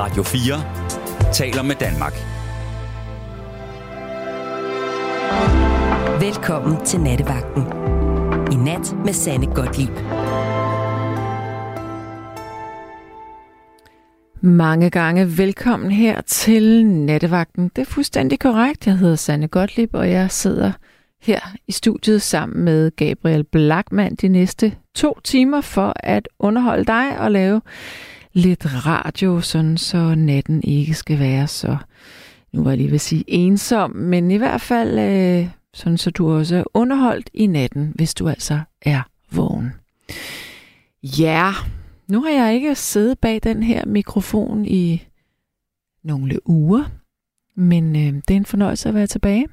Radio 0.00 0.22
4 0.22 1.32
taler 1.32 1.62
med 1.62 1.74
Danmark. 1.74 2.12
Velkommen 6.20 6.84
til 6.84 7.00
Nattevagten. 7.00 7.62
I 8.52 8.56
nat 8.56 8.96
med 9.04 9.12
Sanne 9.12 9.46
Godtlip. 9.46 9.90
Mange 14.40 14.90
gange 14.90 15.38
velkommen 15.38 15.90
her 15.90 16.20
til 16.20 16.86
Nattevagten. 16.86 17.70
Det 17.76 17.82
er 17.82 17.86
fuldstændig 17.86 18.38
korrekt. 18.38 18.86
Jeg 18.86 18.98
hedder 18.98 19.16
Sanne 19.16 19.48
Godtlip, 19.48 19.94
og 19.94 20.10
jeg 20.10 20.30
sidder 20.30 20.72
her 21.22 21.40
i 21.68 21.72
studiet 21.72 22.22
sammen 22.22 22.64
med 22.64 22.90
Gabriel 22.96 23.44
Blackman 23.44 24.14
de 24.14 24.28
næste 24.28 24.74
to 24.94 25.20
timer 25.24 25.60
for 25.60 25.92
at 25.96 26.28
underholde 26.38 26.84
dig 26.84 27.18
og 27.18 27.30
lave 27.30 27.60
lidt 28.32 28.86
radio, 28.86 29.40
sådan 29.40 29.76
så 29.76 30.14
natten 30.14 30.62
ikke 30.64 30.94
skal 30.94 31.18
være 31.18 31.46
så, 31.46 31.76
nu 32.52 32.62
var 32.62 32.70
jeg 32.70 32.78
lige 32.78 32.88
ved 32.88 32.94
at 32.94 33.00
sige 33.00 33.24
ensom, 33.28 33.90
men 33.90 34.30
i 34.30 34.36
hvert 34.36 34.60
fald 34.60 34.98
øh, 34.98 35.48
sådan 35.74 35.98
så 35.98 36.10
du 36.10 36.32
også 36.32 36.56
er 36.56 36.64
underholdt 36.74 37.30
i 37.34 37.46
natten, 37.46 37.92
hvis 37.94 38.14
du 38.14 38.28
altså 38.28 38.60
er 38.82 39.02
vågen. 39.32 39.72
Ja, 41.02 41.52
nu 42.08 42.22
har 42.22 42.30
jeg 42.30 42.54
ikke 42.54 42.74
siddet 42.74 43.18
bag 43.18 43.40
den 43.42 43.62
her 43.62 43.86
mikrofon 43.86 44.66
i 44.66 45.06
nogle 46.04 46.48
uger, 46.48 46.84
men 47.56 47.96
øh, 47.96 48.22
det 48.28 48.30
er 48.30 48.36
en 48.36 48.46
fornøjelse 48.46 48.88
at 48.88 48.94
være 48.94 49.06
tilbage. 49.06 49.46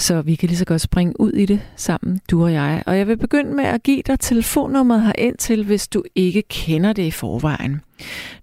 Så 0.00 0.22
vi 0.22 0.34
kan 0.34 0.48
lige 0.48 0.58
så 0.58 0.64
godt 0.64 0.80
springe 0.80 1.20
ud 1.20 1.32
i 1.32 1.46
det 1.46 1.60
sammen, 1.76 2.20
du 2.30 2.44
og 2.44 2.52
jeg. 2.52 2.82
Og 2.86 2.98
jeg 2.98 3.08
vil 3.08 3.16
begynde 3.16 3.54
med 3.54 3.64
at 3.64 3.82
give 3.82 4.02
dig 4.06 4.20
telefonnummeret 4.20 5.02
her 5.02 5.12
ind 5.18 5.36
til, 5.36 5.64
hvis 5.64 5.88
du 5.88 6.02
ikke 6.14 6.42
kender 6.42 6.92
det 6.92 7.02
i 7.02 7.10
forvejen. 7.10 7.80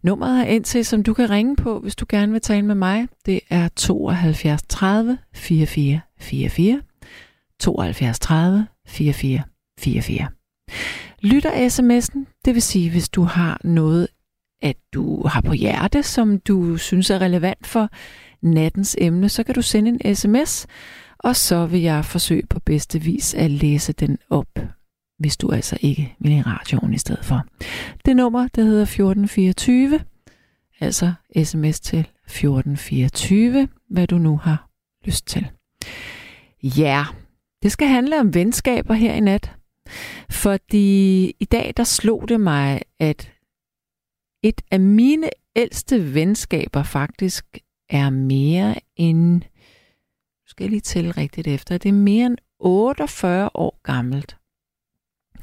Nummeret 0.02 0.38
her 0.38 0.46
ind 0.46 0.64
til, 0.64 0.86
som 0.86 1.04
du 1.04 1.14
kan 1.14 1.30
ringe 1.30 1.56
på, 1.56 1.80
hvis 1.80 1.96
du 1.96 2.06
gerne 2.10 2.32
vil 2.32 2.42
tale 2.42 2.66
med 2.66 2.76
mig, 2.76 3.08
det 3.26 3.40
er 3.50 3.68
72 3.76 4.62
30 4.70 5.18
44 5.34 6.00
44. 6.20 6.82
72 7.60 8.20
30 8.20 8.68
44 8.88 9.42
44. 9.80 10.28
Lytter 11.22 11.52
sms'en, 11.68 12.42
det 12.46 12.54
vil 12.54 12.62
sige, 12.62 12.90
hvis 12.90 13.10
du 13.10 13.24
har 13.24 13.62
noget, 13.64 14.08
at 14.62 14.76
du 14.94 15.28
har 15.28 15.42
på 15.42 15.54
hjerte, 15.54 16.04
som 16.04 16.40
du 16.40 16.78
synes 16.78 17.10
er 17.10 17.22
relevant 17.22 17.68
for 17.68 17.90
nattens 18.42 18.96
emne, 19.00 19.30
så 19.30 19.44
kan 19.44 19.56
du 19.56 19.62
sende 19.62 20.00
en 20.04 20.16
sms, 20.16 20.68
og 21.20 21.36
så 21.36 21.66
vil 21.66 21.82
jeg 21.82 22.06
forsøge 22.06 22.44
på 22.50 22.60
bedste 22.60 23.00
vis 23.00 23.34
at 23.34 23.52
læse 23.52 23.94
den 23.94 24.18
op, 24.30 24.60
hvis 25.20 25.38
du 25.38 25.52
altså 25.52 25.78
ikke 25.82 26.16
vil 26.20 26.32
i 26.32 26.42
radioen 26.42 26.94
i 26.94 26.98
stedet 26.98 27.26
for. 27.26 27.46
Det 28.06 28.16
nummer, 28.16 28.48
det 28.48 28.64
hedder 28.64 28.82
1424, 28.82 30.00
altså 30.80 31.14
sms 31.44 31.80
til 31.80 32.00
1424, 32.00 33.68
hvad 33.90 34.08
du 34.08 34.18
nu 34.18 34.38
har 34.38 34.70
lyst 35.06 35.28
til. 35.28 35.48
Ja, 36.64 37.06
det 37.64 37.72
skal 37.72 37.88
handle 37.88 38.20
om 38.20 38.34
venskaber 38.34 38.94
her 38.94 39.14
i 39.14 39.20
nat. 39.20 39.54
Fordi 40.30 41.26
i 41.40 41.46
dag, 41.46 41.74
der 41.78 41.84
slog 41.84 42.30
det 42.30 42.42
mig, 42.42 42.82
at 43.00 43.32
et 44.44 44.62
af 44.72 44.80
mine 44.80 45.30
ældste 45.56 46.14
venskaber 46.14 46.84
faktisk 46.84 47.58
er 47.90 48.10
mere 48.10 48.76
end 48.96 49.42
skal 50.58 50.70
lige 50.70 50.82
tælle 50.82 51.12
rigtigt 51.12 51.48
efter, 51.48 51.78
det 51.78 51.90
er 51.90 51.94
mere 51.94 52.26
end 52.26 52.38
48 52.60 53.50
år 53.54 53.80
gammelt. 53.84 54.38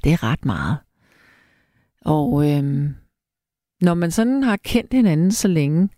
Det 0.04 0.12
er 0.12 0.22
ret 0.22 0.44
meget. 0.44 0.78
Og 2.00 2.50
øhm, 2.50 2.94
når 3.80 3.94
man 3.94 4.10
sådan 4.10 4.42
har 4.42 4.56
kendt 4.56 4.92
hinanden 4.92 5.32
så 5.32 5.48
længe, 5.48 5.88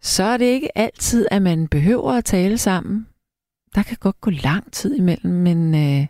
så 0.00 0.22
er 0.22 0.36
det 0.36 0.44
ikke 0.44 0.78
altid, 0.78 1.26
at 1.30 1.42
man 1.42 1.68
behøver 1.68 2.12
at 2.12 2.24
tale 2.24 2.58
sammen. 2.58 3.06
Der 3.74 3.82
kan 3.82 3.96
godt 4.00 4.20
gå 4.20 4.30
lang 4.30 4.72
tid 4.72 4.94
imellem, 4.96 5.32
men, 5.32 5.74
øh, 5.74 6.06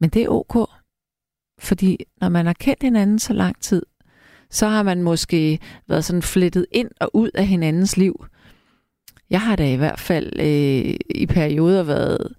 men 0.00 0.10
det 0.10 0.22
er 0.22 0.28
ok. 0.28 0.70
Fordi 1.58 1.98
når 2.20 2.28
man 2.28 2.46
har 2.46 2.52
kendt 2.52 2.82
hinanden 2.82 3.18
så 3.18 3.32
lang 3.32 3.62
tid, 3.62 3.82
så 4.50 4.68
har 4.68 4.82
man 4.82 5.02
måske 5.02 5.58
været 5.88 6.04
sådan 6.04 6.22
flettet 6.22 6.66
ind 6.72 6.90
og 7.00 7.10
ud 7.16 7.30
af 7.34 7.46
hinandens 7.46 7.96
liv. 7.96 8.24
Jeg 9.30 9.40
har 9.40 9.56
da 9.56 9.72
i 9.72 9.76
hvert 9.76 10.00
fald 10.00 10.32
øh, 10.40 10.94
i 11.14 11.26
perioder 11.26 11.82
været 11.82 12.32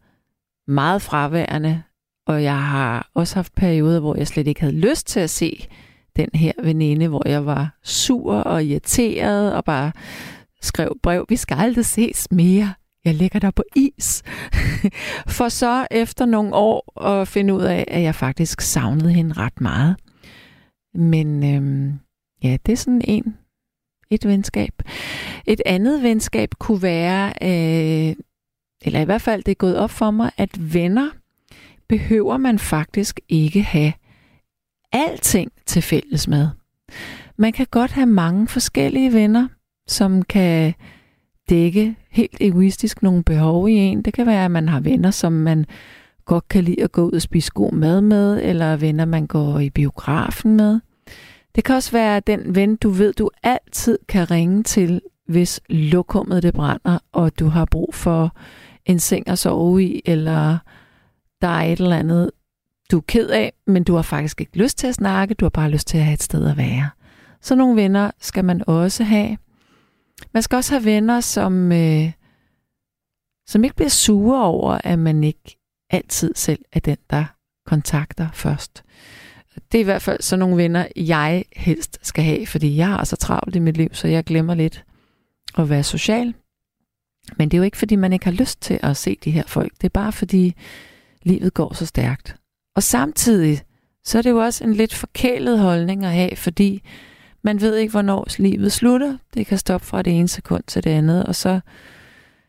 meget 0.68 1.02
fraværende, 1.02 1.84
og 2.28 2.44
jeg 2.44 2.63
har 2.63 3.09
også 3.13 3.35
haft 3.35 3.56
perioder, 3.56 4.00
hvor 4.00 4.18
jeg 4.18 4.28
slet 4.28 4.47
ikke 4.47 4.62
havde 4.62 4.75
lyst 4.75 5.07
til 5.07 5.19
at 5.19 5.30
se 5.30 5.68
den 6.16 6.30
her 6.34 6.51
veninde, 6.63 7.07
hvor 7.07 7.28
jeg 7.28 7.46
var 7.46 7.80
sur 7.84 8.34
og 8.34 8.66
irriteret 8.66 9.53
og 9.53 9.63
bare 9.63 9.91
skrev 10.62 10.97
brev, 11.03 11.25
vi 11.30 11.35
skal 11.35 11.57
aldrig 11.59 11.85
ses 11.85 12.28
mere. 12.31 12.74
Jeg 13.06 13.13
ligger 13.13 13.40
der 13.40 13.51
på 13.51 13.63
is. 13.75 14.24
For 15.38 15.50
så 15.50 15.88
efter 15.91 16.25
nogle 16.25 16.53
år 16.53 17.01
at 17.07 17.28
finde 17.28 17.53
ud 17.53 17.62
af, 17.62 17.85
at 17.88 18.01
jeg 18.01 18.16
faktisk 18.16 18.62
savnede 18.62 19.13
hende 19.13 19.34
ret 19.34 19.62
meget. 19.62 19.96
Men 20.94 21.56
øhm, 21.56 22.00
ja, 22.44 22.57
det 22.66 22.72
er 22.72 22.78
sådan 22.78 23.01
en 23.03 23.38
et 24.11 24.27
venskab. 24.27 24.73
Et 25.45 25.61
andet 25.66 26.03
venskab 26.03 26.49
kunne 26.59 26.81
være, 26.81 27.27
øh, 27.41 28.16
eller 28.85 28.99
i 28.99 29.05
hvert 29.05 29.22
fald 29.22 29.44
det 29.44 29.51
er 29.51 29.55
gået 29.55 29.77
op 29.77 29.89
for 29.89 30.11
mig, 30.11 30.31
at 30.38 30.73
venner 30.73 31.09
behøver 31.89 32.38
man 32.38 32.59
faktisk 32.59 33.19
ikke 33.29 33.63
have 33.63 33.94
alting 34.91 35.51
til 35.66 35.81
fælles 35.81 36.27
med. 36.27 36.47
Man 37.38 37.51
kan 37.51 37.67
godt 37.71 37.91
have 37.91 38.05
mange 38.05 38.47
forskellige 38.47 39.13
venner, 39.13 39.47
som 39.88 40.21
kan 40.21 40.73
dække 41.50 41.95
helt 42.09 42.38
egoistisk 42.41 43.03
nogle 43.03 43.23
behov 43.23 43.69
i 43.69 43.73
en. 43.73 44.01
Det 44.01 44.13
kan 44.13 44.25
være, 44.25 44.45
at 44.45 44.51
man 44.51 44.69
har 44.69 44.79
venner, 44.79 45.11
som 45.11 45.33
man 45.33 45.66
godt 46.25 46.47
kan 46.47 46.63
lide 46.63 46.83
at 46.83 46.91
gå 46.91 47.01
ud 47.05 47.11
og 47.11 47.21
spise 47.21 47.51
god 47.51 47.71
mad 47.71 48.01
med, 48.01 48.41
eller 48.44 48.75
venner, 48.75 49.05
man 49.05 49.27
går 49.27 49.59
i 49.59 49.69
biografen 49.69 50.55
med. 50.55 50.79
Det 51.56 51.63
kan 51.63 51.75
også 51.75 51.91
være 51.91 52.19
den 52.19 52.56
ven, 52.56 52.75
du 52.75 52.89
ved, 52.89 53.13
du 53.13 53.29
altid 53.44 54.00
kan 54.07 54.31
ringe 54.31 54.63
til, 54.63 55.01
hvis 55.28 55.62
lokummet 55.69 56.44
det 56.44 56.53
brænder, 56.53 57.00
og 57.12 57.39
du 57.39 57.47
har 57.47 57.66
brug 57.66 57.95
for 57.95 58.35
en 58.85 59.00
seng 59.00 59.28
at 59.28 59.39
sove 59.39 59.84
i, 59.84 60.01
eller 60.06 60.57
der 61.41 61.47
er 61.47 61.62
et 61.62 61.79
eller 61.79 61.97
andet, 61.97 62.31
du 62.91 62.97
er 62.97 63.01
ked 63.07 63.29
af, 63.29 63.53
men 63.67 63.84
du 63.84 63.95
har 63.95 64.01
faktisk 64.01 64.41
ikke 64.41 64.57
lyst 64.57 64.78
til 64.78 64.88
at 64.88 64.95
snakke, 64.95 65.34
du 65.34 65.45
har 65.45 65.50
bare 65.50 65.69
lyst 65.69 65.88
til 65.88 65.97
at 65.97 66.03
have 66.03 66.13
et 66.13 66.23
sted 66.23 66.50
at 66.50 66.57
være. 66.57 66.89
Så 67.41 67.56
nogle 67.56 67.75
venner 67.81 68.12
skal 68.19 68.45
man 68.45 68.63
også 68.68 69.03
have. 69.03 69.38
Man 70.33 70.44
skal 70.44 70.56
også 70.56 70.73
have 70.73 70.85
venner, 70.85 71.19
som, 71.19 71.72
øh, 71.72 72.12
som 73.47 73.63
ikke 73.63 73.75
bliver 73.75 73.89
sure 73.89 74.45
over, 74.45 74.78
at 74.83 75.00
man 75.00 75.23
ikke 75.23 75.57
altid 75.89 76.35
selv 76.35 76.59
er 76.73 76.79
den, 76.79 76.97
der 77.09 77.25
kontakter 77.66 78.29
først. 78.33 78.83
Det 79.71 79.77
er 79.77 79.81
i 79.81 79.83
hvert 79.83 80.01
fald 80.01 80.21
sådan 80.21 80.39
nogle 80.39 80.57
venner, 80.57 80.87
jeg 80.95 81.45
helst 81.55 81.99
skal 82.01 82.23
have, 82.23 82.47
fordi 82.47 82.77
jeg 82.77 82.87
har 82.87 83.03
så 83.03 83.15
travlt 83.15 83.55
i 83.55 83.59
mit 83.59 83.77
liv, 83.77 83.89
så 83.93 84.07
jeg 84.07 84.23
glemmer 84.23 84.55
lidt 84.55 84.83
at 85.57 85.69
være 85.69 85.83
social. 85.83 86.33
Men 87.37 87.49
det 87.49 87.57
er 87.57 87.59
jo 87.59 87.63
ikke, 87.63 87.77
fordi 87.77 87.95
man 87.95 88.13
ikke 88.13 88.25
har 88.25 88.31
lyst 88.31 88.61
til 88.61 88.79
at 88.83 88.97
se 88.97 89.17
de 89.23 89.31
her 89.31 89.43
folk. 89.47 89.71
Det 89.73 89.83
er 89.83 89.89
bare, 89.89 90.11
fordi 90.11 90.55
livet 91.23 91.53
går 91.53 91.73
så 91.73 91.85
stærkt. 91.85 92.35
Og 92.75 92.83
samtidig, 92.83 93.61
så 94.03 94.17
er 94.17 94.21
det 94.21 94.29
jo 94.29 94.37
også 94.37 94.63
en 94.63 94.73
lidt 94.73 94.93
forkælet 94.93 95.59
holdning 95.59 96.05
at 96.05 96.11
have, 96.11 96.35
fordi 96.35 96.83
man 97.43 97.61
ved 97.61 97.75
ikke, 97.75 97.91
hvornår 97.91 98.27
livet 98.39 98.71
slutter. 98.71 99.17
Det 99.33 99.47
kan 99.47 99.57
stoppe 99.57 99.88
fra 99.88 100.01
det 100.01 100.19
ene 100.19 100.27
sekund 100.27 100.63
til 100.67 100.83
det 100.83 100.89
andet, 100.89 101.25
og 101.25 101.35
så 101.35 101.59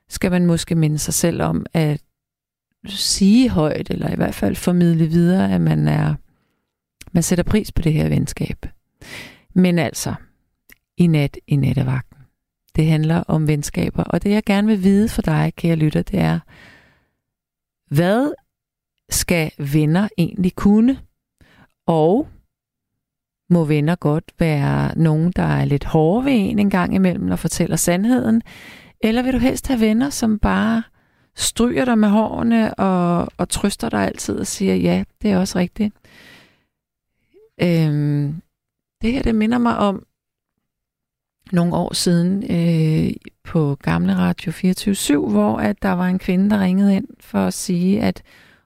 skal 0.08 0.30
man 0.30 0.46
måske 0.46 0.74
minde 0.74 0.98
sig 0.98 1.14
selv 1.14 1.42
om 1.42 1.66
at 1.72 2.00
sige 2.86 3.48
højt, 3.48 3.90
eller 3.90 4.12
i 4.12 4.16
hvert 4.16 4.34
fald 4.34 4.56
formidle 4.56 5.06
videre, 5.06 5.52
at 5.54 5.60
man 5.60 5.88
er 5.88 6.14
man 7.12 7.22
sætter 7.22 7.44
pris 7.44 7.72
på 7.72 7.82
det 7.82 7.92
her 7.92 8.08
venskab. 8.08 8.66
Men 9.54 9.78
altså, 9.78 10.14
i 10.96 11.06
nat 11.06 11.38
i 11.46 11.56
nattevagten. 11.56 12.16
Det 12.76 12.86
handler 12.86 13.22
om 13.28 13.48
venskaber, 13.48 14.04
og 14.04 14.22
det 14.22 14.30
jeg 14.30 14.42
gerne 14.44 14.68
vil 14.68 14.82
vide 14.82 15.08
for 15.08 15.22
dig, 15.22 15.52
kære 15.56 15.76
lytter, 15.76 16.02
det 16.02 16.20
er, 16.20 16.38
hvad 17.94 18.32
skal 19.10 19.50
venner 19.58 20.08
egentlig 20.18 20.54
kunne? 20.54 20.98
Og 21.86 22.28
må 23.50 23.64
venner 23.64 23.94
godt 23.94 24.24
være 24.38 24.98
nogen, 24.98 25.32
der 25.36 25.42
er 25.42 25.64
lidt 25.64 25.84
hårde 25.84 26.24
ved 26.24 26.32
en 26.32 26.58
en 26.58 26.70
gang 26.70 26.94
imellem 26.94 27.30
og 27.30 27.38
fortæller 27.38 27.76
sandheden? 27.76 28.42
Eller 29.00 29.22
vil 29.22 29.32
du 29.32 29.38
helst 29.38 29.68
have 29.68 29.80
venner, 29.80 30.10
som 30.10 30.38
bare 30.38 30.82
stryger 31.36 31.84
dig 31.84 31.98
med 31.98 32.08
hårene 32.08 32.74
og, 32.74 33.28
og 33.36 33.48
trøster 33.48 33.88
dig 33.88 34.06
altid 34.06 34.38
og 34.38 34.46
siger, 34.46 34.74
ja, 34.74 35.04
det 35.22 35.30
er 35.30 35.38
også 35.38 35.58
rigtigt. 35.58 35.94
Øhm, 37.60 38.42
det 39.02 39.12
her, 39.12 39.22
det 39.22 39.34
minder 39.34 39.58
mig 39.58 39.76
om 39.76 40.06
nogle 41.52 41.74
år 41.74 41.94
siden 41.94 42.44
øh, 42.50 43.12
på 43.44 43.74
Gamle 43.82 44.16
Radio 44.16 44.52
24 44.52 45.30
hvor 45.30 45.56
at 45.56 45.82
der 45.82 45.92
var 45.92 46.06
en 46.06 46.18
kvinde, 46.18 46.50
der 46.50 46.60
ringede 46.60 46.96
ind 46.96 47.08
for 47.20 47.38
at 47.38 47.54
sige, 47.54 48.02
at 48.02 48.22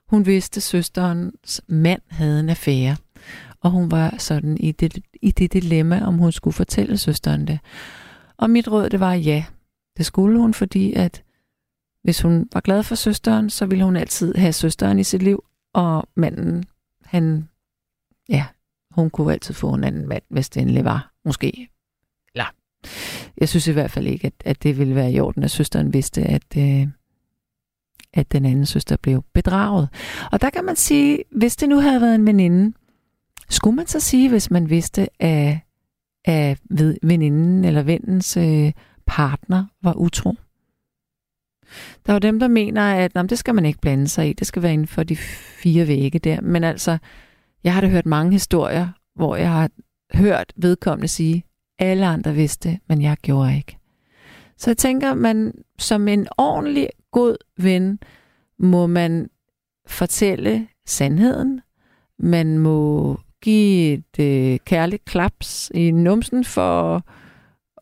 hun 0.09 0.25
vidste, 0.25 0.57
at 0.57 0.63
søsterens 0.63 1.61
mand 1.67 2.01
havde 2.07 2.39
en 2.39 2.49
affære. 2.49 2.95
Og 3.61 3.71
hun 3.71 3.91
var 3.91 4.15
sådan 4.17 4.57
i 4.57 4.71
det, 4.71 4.99
i 5.21 5.31
det 5.31 5.53
dilemma, 5.53 6.05
om 6.05 6.17
hun 6.17 6.31
skulle 6.31 6.53
fortælle 6.53 6.97
søsteren 6.97 7.47
det. 7.47 7.59
Og 8.37 8.49
mit 8.49 8.67
råd, 8.67 8.89
det 8.89 8.99
var 8.99 9.13
ja. 9.13 9.45
Det 9.97 10.05
skulle 10.05 10.39
hun, 10.39 10.53
fordi 10.53 10.93
at 10.93 11.23
hvis 12.03 12.21
hun 12.21 12.49
var 12.53 12.59
glad 12.59 12.83
for 12.83 12.95
søsteren, 12.95 13.49
så 13.49 13.65
ville 13.65 13.83
hun 13.83 13.95
altid 13.95 14.35
have 14.35 14.53
søsteren 14.53 14.99
i 14.99 15.03
sit 15.03 15.23
liv, 15.23 15.43
og 15.73 16.07
manden, 16.15 16.65
han, 17.03 17.49
ja, 18.29 18.45
hun 18.97 19.09
kunne 19.09 19.33
altid 19.33 19.53
få 19.53 19.73
en 19.73 19.83
anden 19.83 20.07
mand, 20.07 20.23
hvis 20.29 20.49
det 20.49 20.61
endelig 20.61 20.85
var, 20.85 21.13
måske. 21.25 21.69
Eller, 22.33 22.45
jeg 23.37 23.49
synes 23.49 23.67
i 23.67 23.71
hvert 23.71 23.91
fald 23.91 24.07
ikke, 24.07 24.27
at, 24.27 24.33
at 24.45 24.63
det 24.63 24.79
ville 24.79 24.95
være 24.95 25.11
i 25.11 25.19
orden, 25.19 25.43
at 25.43 25.51
søsteren 25.51 25.93
vidste, 25.93 26.21
at, 26.23 26.57
øh, 26.57 26.87
at 28.13 28.31
den 28.31 28.45
anden 28.45 28.65
søster 28.65 28.97
blev 28.97 29.23
bedraget. 29.33 29.89
Og 30.31 30.41
der 30.41 30.49
kan 30.49 30.65
man 30.65 30.75
sige, 30.75 31.23
hvis 31.31 31.55
det 31.55 31.69
nu 31.69 31.79
havde 31.79 32.01
været 32.01 32.15
en 32.15 32.25
veninde, 32.25 32.77
skulle 33.49 33.75
man 33.75 33.87
så 33.87 33.99
sige, 33.99 34.29
hvis 34.29 34.51
man 34.51 34.69
vidste, 34.69 35.23
at, 35.23 35.57
at 36.25 36.59
veninden 37.01 37.65
eller 37.65 37.83
vennens 37.83 38.37
øh, 38.37 38.71
partner 39.05 39.65
var 39.83 39.93
utro? 39.93 40.35
Der 42.05 42.11
er 42.11 42.13
jo 42.13 42.19
dem, 42.19 42.39
der 42.39 42.47
mener, 42.47 42.81
at 42.81 43.11
jamen, 43.15 43.29
det 43.29 43.37
skal 43.37 43.55
man 43.55 43.65
ikke 43.65 43.79
blande 43.79 44.07
sig 44.07 44.29
i. 44.29 44.33
Det 44.33 44.47
skal 44.47 44.61
være 44.61 44.73
inden 44.73 44.87
for 44.87 45.03
de 45.03 45.15
fire 45.15 45.87
vægge 45.87 46.19
der. 46.19 46.41
Men 46.41 46.63
altså, 46.63 46.97
jeg 47.63 47.73
har 47.73 47.81
da 47.81 47.87
hørt 47.87 48.05
mange 48.05 48.31
historier, 48.31 48.87
hvor 49.15 49.35
jeg 49.35 49.51
har 49.51 49.69
hørt 50.13 50.53
vedkommende 50.55 51.07
sige, 51.07 51.43
alle 51.79 52.05
andre 52.05 52.33
vidste, 52.33 52.79
men 52.89 53.01
jeg 53.01 53.17
gjorde 53.21 53.55
ikke. 53.55 53.77
Så 54.57 54.69
jeg 54.69 54.77
tænker, 54.77 55.13
man 55.13 55.53
som 55.79 56.07
en 56.07 56.27
ordentlig 56.37 56.89
god 57.11 57.35
ven, 57.57 57.99
må 58.59 58.87
man 58.87 59.29
fortælle 59.87 60.67
sandheden. 60.85 61.61
Man 62.19 62.59
må 62.59 63.19
give 63.41 63.93
et 63.93 64.19
øh, 64.19 64.59
kærligt 64.65 65.05
klaps 65.05 65.71
i 65.73 65.91
numsen 65.91 66.45
for 66.45 67.03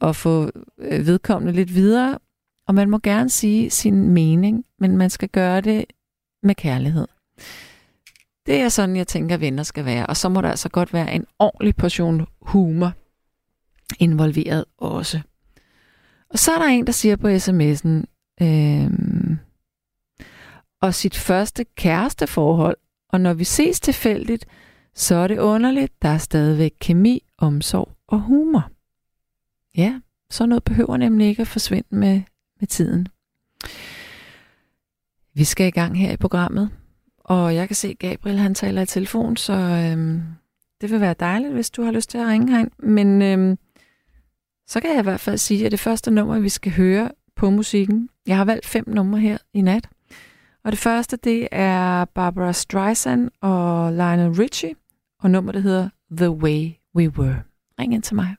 at 0.02 0.16
få 0.16 0.52
øh, 0.80 1.08
vedkommende 1.08 1.54
lidt 1.54 1.76
videre. 1.76 2.20
Og 2.68 2.76
man 2.76 2.90
må 2.90 3.00
gerne 3.04 3.30
sige 3.30 3.70
sin 3.70 4.10
mening, 4.10 4.66
men 4.80 4.98
man 4.98 5.10
skal 5.10 5.30
gøre 5.30 5.62
det 5.62 5.86
med 6.44 6.56
kærlighed. 6.56 7.08
Det 8.46 8.56
er 8.56 8.70
sådan, 8.70 8.96
jeg 8.96 9.08
tænker, 9.08 9.38
venner 9.38 9.64
skal 9.64 9.86
være. 9.86 10.08
Og 10.08 10.18
så 10.18 10.30
må 10.30 10.42
der 10.42 10.50
altså 10.50 10.70
godt 10.70 10.94
være 10.94 11.14
en 11.14 11.26
ordentlig 11.40 11.76
portion 11.76 12.28
humor 12.42 12.94
involveret 14.00 14.66
også. 14.78 15.22
Og 16.30 16.40
så 16.40 16.52
er 16.52 16.58
der 16.58 16.66
en, 16.66 16.86
der 16.86 16.92
siger 16.92 17.16
på 17.16 17.28
sms'en, 17.28 18.06
øhm, 18.42 19.38
og 20.82 20.94
sit 20.94 21.16
første 21.16 21.66
kæresteforhold, 21.76 22.78
og 23.10 23.22
når 23.22 23.34
vi 23.34 23.44
ses 23.44 23.80
tilfældigt, 23.80 24.46
så 24.96 25.16
er 25.16 25.28
det 25.28 25.40
underligt, 25.40 26.02
der 26.02 26.10
er 26.10 26.18
stadigvæk 26.18 26.72
kemi, 26.80 27.24
omsorg 27.38 27.92
og 28.08 28.20
humor. 28.20 28.70
Ja, 29.78 30.00
så 30.30 30.46
noget 30.46 30.64
behøver 30.64 30.98
nemlig 30.98 31.28
ikke 31.28 31.42
at 31.42 31.48
forsvinde 31.48 31.96
med, 31.96 32.22
med 32.60 32.68
tiden. 32.68 33.08
Vi 35.34 35.44
skal 35.44 35.68
i 35.68 35.72
gang 35.72 36.00
her 36.00 36.12
i 36.12 36.18
programmet, 36.18 36.70
og 37.26 37.56
jeg 37.56 37.68
kan 37.68 37.76
se, 37.76 37.88
at 37.88 38.00
Gabriel 38.00 38.38
han 38.38 38.56
taler 38.56 38.82
i 38.82 38.86
telefon, 38.86 39.38
så 39.38 39.54
øhm, 39.54 40.24
det 40.82 40.92
vil 40.92 41.02
være 41.02 41.16
dejligt, 41.20 41.54
hvis 41.54 41.70
du 41.70 41.84
har 41.84 41.92
lyst 41.92 42.10
til 42.10 42.18
at 42.18 42.28
ringe 42.28 42.52
herind. 42.52 42.72
Men 42.80 43.22
øhm, 43.22 43.58
så 44.68 44.80
kan 44.80 44.90
jeg 44.90 45.00
i 45.00 45.04
hvert 45.04 45.20
fald 45.20 45.38
sige, 45.38 45.66
at 45.66 45.72
det 45.72 45.80
første 45.80 46.12
nummer, 46.12 46.40
vi 46.40 46.50
skal 46.50 46.72
høre 46.72 47.12
på 47.36 47.50
musikken, 47.50 48.10
jeg 48.28 48.38
har 48.38 48.46
valgt 48.46 48.66
fem 48.66 48.90
numre 48.90 49.20
her 49.20 49.38
i 49.54 49.62
nat. 49.62 49.90
Og 50.64 50.72
det 50.72 50.80
første, 50.80 51.18
det 51.18 51.48
er 51.52 52.06
Barbara 52.06 52.54
Streisand 52.54 53.32
og 53.42 53.92
Lionel 53.92 54.30
Richie, 54.30 54.76
og 55.20 55.32
nummeret 55.32 55.64
hedder 55.64 55.90
The 56.18 56.32
Way 56.32 56.72
We 56.96 57.10
Were. 57.10 57.42
Ring 57.80 57.94
ind 57.94 58.04
til 58.04 58.16
mig. 58.16 58.36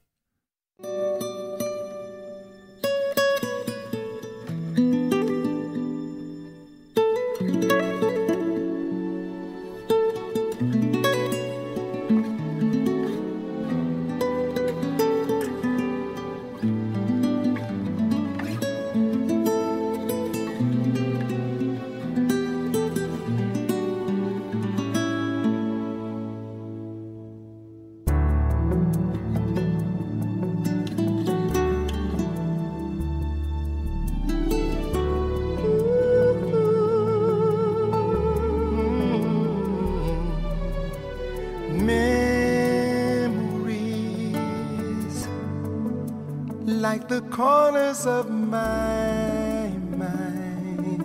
Of 48.07 48.31
my 48.31 49.69
mind. 49.97 51.03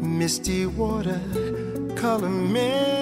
Misty 0.00 0.66
water, 0.66 1.20
color 1.96 2.28
memories 2.28 2.93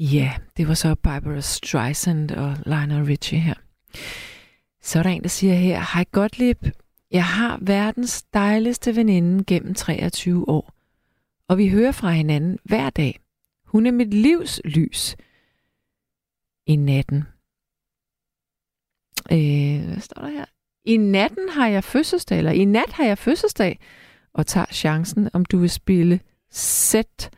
Ja, 0.00 0.32
det 0.56 0.68
var 0.68 0.74
så 0.74 0.94
Barbara 0.94 1.40
Streisand 1.40 2.30
og 2.30 2.56
Lionel 2.66 3.04
Richie 3.04 3.40
her. 3.40 3.54
Så 4.82 4.98
er 4.98 5.02
der 5.02 5.10
en, 5.10 5.22
der 5.22 5.28
siger 5.28 5.54
her, 5.54 5.94
Hej 5.94 6.04
Gottlieb, 6.12 6.66
jeg 7.10 7.24
har 7.24 7.58
verdens 7.62 8.22
dejligste 8.22 8.96
veninde 8.96 9.44
gennem 9.44 9.74
23 9.74 10.48
år, 10.48 10.72
og 11.48 11.58
vi 11.58 11.68
hører 11.68 11.92
fra 11.92 12.10
hinanden 12.10 12.58
hver 12.64 12.90
dag. 12.90 13.20
Hun 13.64 13.86
er 13.86 13.92
mit 13.92 14.14
livs 14.14 14.60
lys 14.64 15.16
i 16.66 16.76
natten. 16.76 17.24
Øh, 19.32 19.86
hvad 19.86 20.00
står 20.00 20.22
der 20.22 20.28
her? 20.28 20.44
I 20.84 20.96
natten 20.96 21.48
har 21.48 21.68
jeg 21.68 21.84
fødselsdag, 21.84 22.38
eller 22.38 22.52
i 22.52 22.64
nat 22.64 22.92
har 22.92 23.04
jeg 23.04 23.18
fødselsdag, 23.18 23.78
og 24.32 24.46
tager 24.46 24.66
chancen, 24.72 25.30
om 25.32 25.44
du 25.44 25.58
vil 25.58 25.70
spille 25.70 26.20
Set 26.50 27.30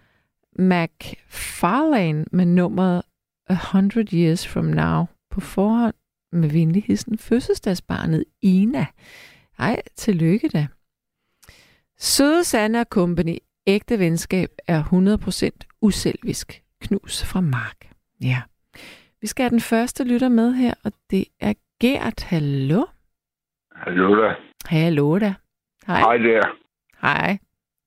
McFarlane 0.58 2.24
med 2.32 2.46
nummeret 2.46 3.02
100 3.50 4.16
Years 4.16 4.48
From 4.48 4.64
Now 4.64 5.04
på 5.30 5.40
forhånd 5.40 5.94
med 6.32 6.48
venlig 6.48 6.84
hilsen 6.84 7.18
fødselsdagsbarnet 7.18 8.24
Ina. 8.42 8.86
Ej, 9.58 9.82
tillykke 9.96 10.48
da. 10.48 10.66
Søde 11.98 12.44
Sanne 12.44 12.80
og 12.80 12.86
Company, 12.90 13.38
ægte 13.66 13.98
venskab 13.98 14.50
er 14.66 14.82
100% 14.82 15.78
uselvisk. 15.80 16.62
Knus 16.80 17.24
fra 17.24 17.40
Mark. 17.40 17.90
Ja. 18.20 18.42
Vi 19.20 19.26
skal 19.26 19.42
have 19.42 19.50
den 19.50 19.60
første 19.60 20.04
lytter 20.04 20.28
med 20.28 20.52
her, 20.52 20.74
og 20.84 20.92
det 21.10 21.24
er 21.40 21.54
Gert. 21.80 22.22
Hallo? 22.22 22.84
Hallo 23.72 24.22
da. 24.22 24.34
Hallo 24.66 25.18
da. 25.18 25.34
Hej. 25.86 26.00
Hej 26.00 26.16
der. 26.16 26.42
Hej. 27.00 27.38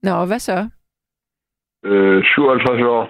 Nå, 0.04 0.26
hvad 0.26 0.40
så? 0.40 0.70
Øh, 1.86 2.24
57 2.24 2.82
år. 2.82 3.04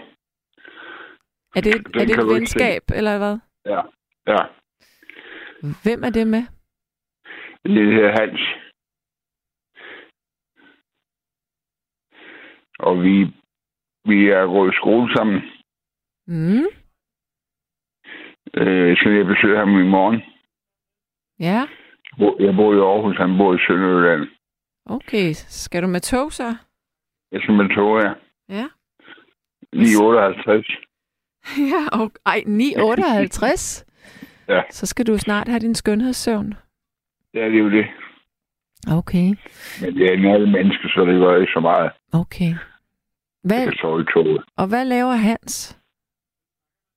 Er 1.58 1.62
det, 1.62 1.74
Den 1.94 2.02
er 2.02 2.06
det 2.06 2.20
et 2.20 2.36
venskab, 2.36 2.82
eller 2.96 3.18
hvad? 3.18 3.38
Ja. 3.66 3.82
Ja. 4.34 4.42
Hvem 5.84 6.04
er 6.04 6.10
det 6.10 6.28
med? 6.28 6.44
Det 7.64 7.94
her 7.94 8.10
Hans. 8.20 8.42
Og 12.80 13.04
vi, 13.04 13.16
vi 14.10 14.30
er 14.30 14.46
gået 14.46 14.74
i 14.74 14.76
skole 14.78 15.14
sammen. 15.16 15.42
Mm, 16.28 16.66
Øh, 18.58 18.98
så 18.98 19.10
jeg 19.10 19.26
besøger 19.26 19.60
ham 19.60 19.80
i 19.80 19.88
morgen. 19.96 20.22
ja, 21.40 21.60
Jeg 22.46 22.56
bor 22.56 22.74
i 22.74 22.78
Aarhus, 22.80 23.18
han 23.18 23.38
bor 23.38 23.54
i 23.56 23.60
Sønderjylland. 23.68 24.30
okay. 24.86 25.34
Skal 25.34 25.84
du 25.84 25.88
med 25.88 26.00
tog 26.02 26.32
så? 26.32 26.48
Jeg 27.32 27.42
skal 27.42 27.54
med 27.56 27.76
tog 27.76 28.02
her. 28.02 28.14
Ja. 28.50 28.68
958. 29.74 30.66
ja, 31.72 32.00
og, 32.00 32.12
ej, 32.26 32.44
9,58? 32.48 33.86
Ja. 34.48 34.62
Så 34.72 34.86
skal 34.86 35.08
du 35.08 35.18
snart 35.18 35.48
have 35.48 35.60
din 35.60 35.76
skønhedssøvn. 35.76 36.54
Det 37.34 37.42
er 37.42 37.48
jo 37.48 37.70
det. 37.70 37.86
Okay, 38.92 39.28
Men 39.82 39.96
det 39.96 40.06
er 40.10 40.14
en 40.14 40.26
alle 40.26 40.52
mennesker, 40.52 40.90
så 40.90 41.06
det 41.06 41.20
gør 41.20 41.38
ikke 41.42 41.54
så 41.54 41.60
meget. 41.60 41.92
okay. 42.14 42.50
Jeg 42.50 42.58
Hvad, 43.44 43.64
kan 43.64 43.74
sove 43.82 44.02
i 44.02 44.06
toget. 44.14 44.44
og 44.58 44.68
hvad 44.68 44.86
laver 44.86 45.12
Hans? 45.14 45.80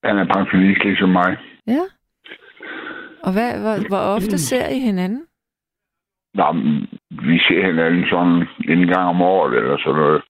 Han 0.04 0.18
er 0.18 0.26
pensionist 0.34 0.84
ligesom 0.84 1.08
mig. 1.08 1.36
Ja. 1.66 1.84
Og 3.22 3.32
hvad, 3.32 3.60
hvor, 3.60 3.88
hvor 3.88 3.98
ofte 4.16 4.38
ser 4.48 4.68
I 4.68 4.78
hinanden? 4.78 5.26
Nå, 6.34 6.52
vi 7.10 7.38
ser 7.38 7.66
hinanden 7.66 8.04
sådan 8.10 8.46
en 8.68 8.86
gang 8.88 9.08
om 9.08 9.22
året 9.22 9.56
eller 9.56 9.78
sådan 9.78 10.00
noget. 10.00 10.22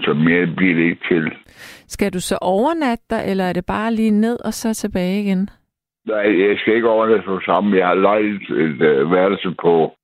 Så 0.00 0.14
mere 0.14 0.46
bliver 0.56 0.74
det 0.74 0.82
ikke 0.82 1.04
til. 1.10 1.32
Skal 1.86 2.12
du 2.12 2.20
så 2.20 2.38
overnatte 2.40 3.04
dig, 3.10 3.22
eller 3.26 3.44
er 3.44 3.52
det 3.52 3.66
bare 3.66 3.94
lige 3.94 4.10
ned 4.10 4.38
og 4.44 4.54
så 4.54 4.74
tilbage 4.74 5.20
igen? 5.22 5.50
Nej, 6.06 6.48
jeg 6.48 6.58
skal 6.58 6.74
ikke 6.74 6.88
overnatte 6.88 7.24
på 7.24 7.40
sammen. 7.40 7.78
Jeg 7.78 7.86
har 7.86 7.94
lejet 7.94 8.42
et 8.50 8.82
øh, 8.82 9.12
værelse 9.12 9.54
på... 9.62 9.94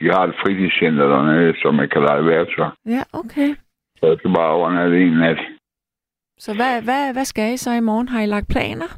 De 0.00 0.04
har 0.04 0.24
et 0.26 0.34
fritidscenter 0.42 1.06
dernede, 1.08 1.54
som 1.62 1.74
man 1.74 1.88
kan 1.88 2.02
lege 2.02 2.26
værelser. 2.26 2.76
Ja, 2.86 3.02
okay. 3.12 3.48
Så 3.98 4.06
jeg 4.06 4.16
skal 4.18 4.34
bare 4.34 4.50
overnatte 4.50 5.02
en 5.02 5.12
nat. 5.12 5.40
Så 6.38 6.54
hvad, 6.54 6.82
hvad, 6.82 7.12
hvad 7.12 7.24
skal 7.24 7.54
I 7.54 7.56
så 7.56 7.72
i 7.72 7.80
morgen? 7.80 8.08
Har 8.08 8.20
I 8.22 8.26
lagt 8.26 8.48
planer? 8.48 8.90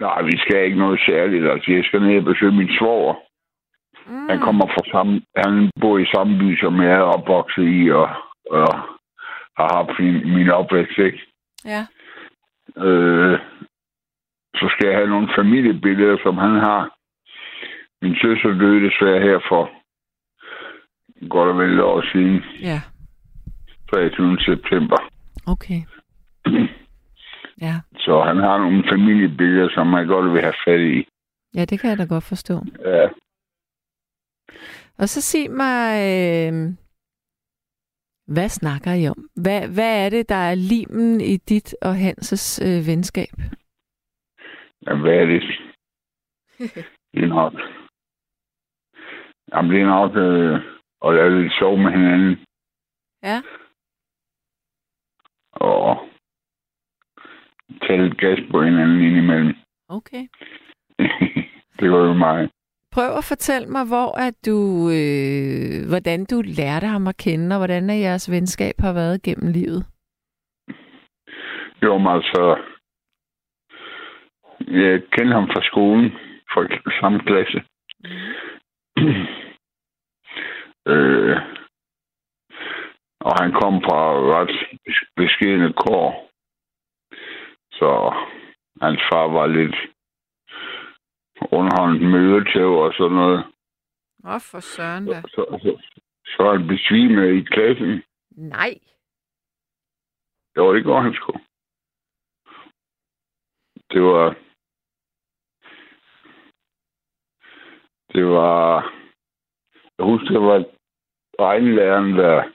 Nej, 0.00 0.22
vi 0.22 0.36
skal 0.38 0.64
ikke 0.64 0.78
noget 0.78 1.00
særligt. 1.06 1.50
Altså, 1.50 1.72
jeg 1.72 1.84
skal 1.84 2.00
ned 2.02 2.18
og 2.18 2.24
besøge 2.24 2.52
min 2.52 2.70
svoger. 2.78 3.14
Mm. 4.06 4.28
Han 4.28 4.38
kommer 4.40 4.66
fra 4.66 4.82
samme... 4.92 5.22
Han 5.36 5.70
bor 5.80 5.98
i 5.98 6.06
samme 6.14 6.38
by, 6.38 6.58
som 6.58 6.80
jeg 6.82 6.92
er 6.92 7.12
opvokset 7.16 7.64
i, 7.68 7.90
og, 7.90 8.08
og 8.50 8.68
har 9.58 9.68
haft 9.76 9.98
min, 9.98 10.34
min 10.36 10.50
opvækst, 10.50 10.98
ikke? 10.98 11.20
Ja. 11.64 11.86
Øh, 12.86 13.38
så 14.54 14.68
skal 14.72 14.88
jeg 14.88 14.96
have 14.96 15.08
nogle 15.08 15.28
familiebilleder, 15.38 16.16
som 16.22 16.36
han 16.38 16.50
har. 16.54 16.96
Min 18.02 18.16
søster 18.22 18.48
døde 18.58 18.86
desværre 18.90 19.20
her 19.20 19.38
for 19.48 19.70
godt 21.28 21.48
og 21.48 21.58
vel 21.58 21.74
et 21.74 21.80
år 21.82 22.02
siden, 22.12 22.42
Ja, 22.60 22.80
23. 23.90 24.38
september. 24.40 24.96
okay. 25.46 25.80
Ja. 27.60 27.74
Så 27.98 28.22
han 28.22 28.36
har 28.36 28.58
nogle 28.58 28.84
familiebilleder, 28.88 29.68
som 29.74 29.86
man 29.86 30.06
godt 30.06 30.32
vil 30.32 30.40
have 30.42 30.54
fat 30.64 30.80
i. 30.80 31.08
ja, 31.54 31.64
det 31.64 31.80
kan 31.80 31.90
jeg 31.90 31.98
da 31.98 32.04
godt 32.04 32.24
forstå. 32.24 32.54
Ja. 32.84 33.08
Og 34.98 35.08
så 35.08 35.20
sig 35.22 35.50
mig, 35.50 35.92
øh, 35.96 36.52
hvad 38.26 38.48
snakker 38.48 38.92
I 38.92 39.08
om? 39.08 39.28
Hvad, 39.42 39.68
hvad 39.74 40.04
er 40.04 40.10
det, 40.10 40.28
der 40.28 40.42
er 40.50 40.54
limen 40.54 41.20
i 41.20 41.36
dit 41.36 41.76
og 41.82 41.94
Hanses 41.96 42.60
øh, 42.62 42.86
venskab? 42.86 43.34
Jamen, 44.86 45.02
hvad 45.02 45.14
er 45.14 45.26
det? 45.26 45.42
Det 47.12 47.24
er 47.24 47.26
nok... 47.26 47.52
Jamen, 49.52 49.70
det 49.70 49.80
er 49.80 49.86
nok 49.86 50.16
øh, 50.16 50.54
at 51.04 51.14
lave 51.14 51.42
lidt 51.42 51.52
sov 51.58 51.78
med 51.78 51.90
hinanden. 51.90 52.46
Ja. 53.22 53.42
Og 55.52 56.08
tage 57.82 58.02
lidt 58.02 58.18
gas 58.18 58.38
på 58.50 58.62
hinanden 58.62 59.00
indimellem. 59.00 59.54
Okay. 59.88 60.28
det 61.80 61.90
var 61.90 61.98
jo 61.98 62.14
mig. 62.14 62.50
Prøv 62.96 63.10
at 63.20 63.24
fortælle 63.32 63.68
mig, 63.68 63.84
hvor 63.92 64.10
at 64.26 64.34
du, 64.46 64.58
øh, 64.98 65.88
hvordan 65.90 66.20
du 66.30 66.42
lærte 66.58 66.86
ham 66.86 67.06
at 67.06 67.16
kende, 67.16 67.56
og 67.56 67.58
hvordan 67.58 67.90
er 67.90 67.94
jeres 67.94 68.30
venskab 68.30 68.74
har 68.78 68.92
været 68.92 69.22
gennem 69.22 69.52
livet. 69.52 69.86
Jo, 71.82 71.98
men 71.98 72.06
altså... 72.06 72.42
Jeg 74.60 75.02
kender 75.12 75.34
ham 75.34 75.48
fra 75.52 75.62
skolen, 75.62 76.10
fra 76.52 76.62
samme 77.00 77.18
klasse. 77.28 77.58
øh, 80.92 81.36
og 83.20 83.32
han 83.40 83.52
kom 83.60 83.74
fra 83.86 84.00
ret 84.34 84.54
beskedende 85.16 85.72
kår. 85.72 86.30
Så 87.72 87.90
hans 88.82 89.00
far 89.10 89.26
var 89.28 89.46
lidt 89.46 89.76
underhånden 91.52 92.10
mødetæv 92.10 92.72
og 92.72 92.92
sådan 92.92 93.16
noget. 93.16 93.44
Åh, 94.24 94.40
for 94.40 94.60
søren 94.60 95.06
da. 95.06 95.22
Så, 95.22 95.58
så, 95.62 95.70
så 96.26 96.42
var 96.42 96.56
han 96.56 96.66
besvimet 96.66 97.34
i 97.34 97.42
klassen. 97.42 98.02
Nej. 98.30 98.78
Jo, 100.56 100.74
det 100.74 100.84
går 100.84 101.00
han 101.00 101.14
sgu. 101.14 101.32
Det 103.92 104.02
var... 104.02 104.36
Det 108.12 108.26
var... 108.26 108.92
Jeg 109.98 110.06
husker, 110.06 110.30
det 110.30 110.40
var 110.40 110.64
regnlæreren, 111.40 112.12
der, 112.12 112.52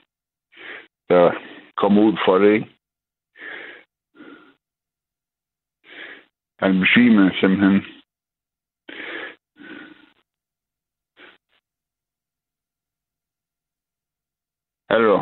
der 1.08 1.32
kom 1.76 1.98
ud 1.98 2.18
for 2.26 2.38
det, 2.38 2.54
ikke? 2.54 2.68
Han 6.58 6.80
besvimede 6.80 7.40
simpelthen. 7.40 8.01
Hallo? 14.92 15.20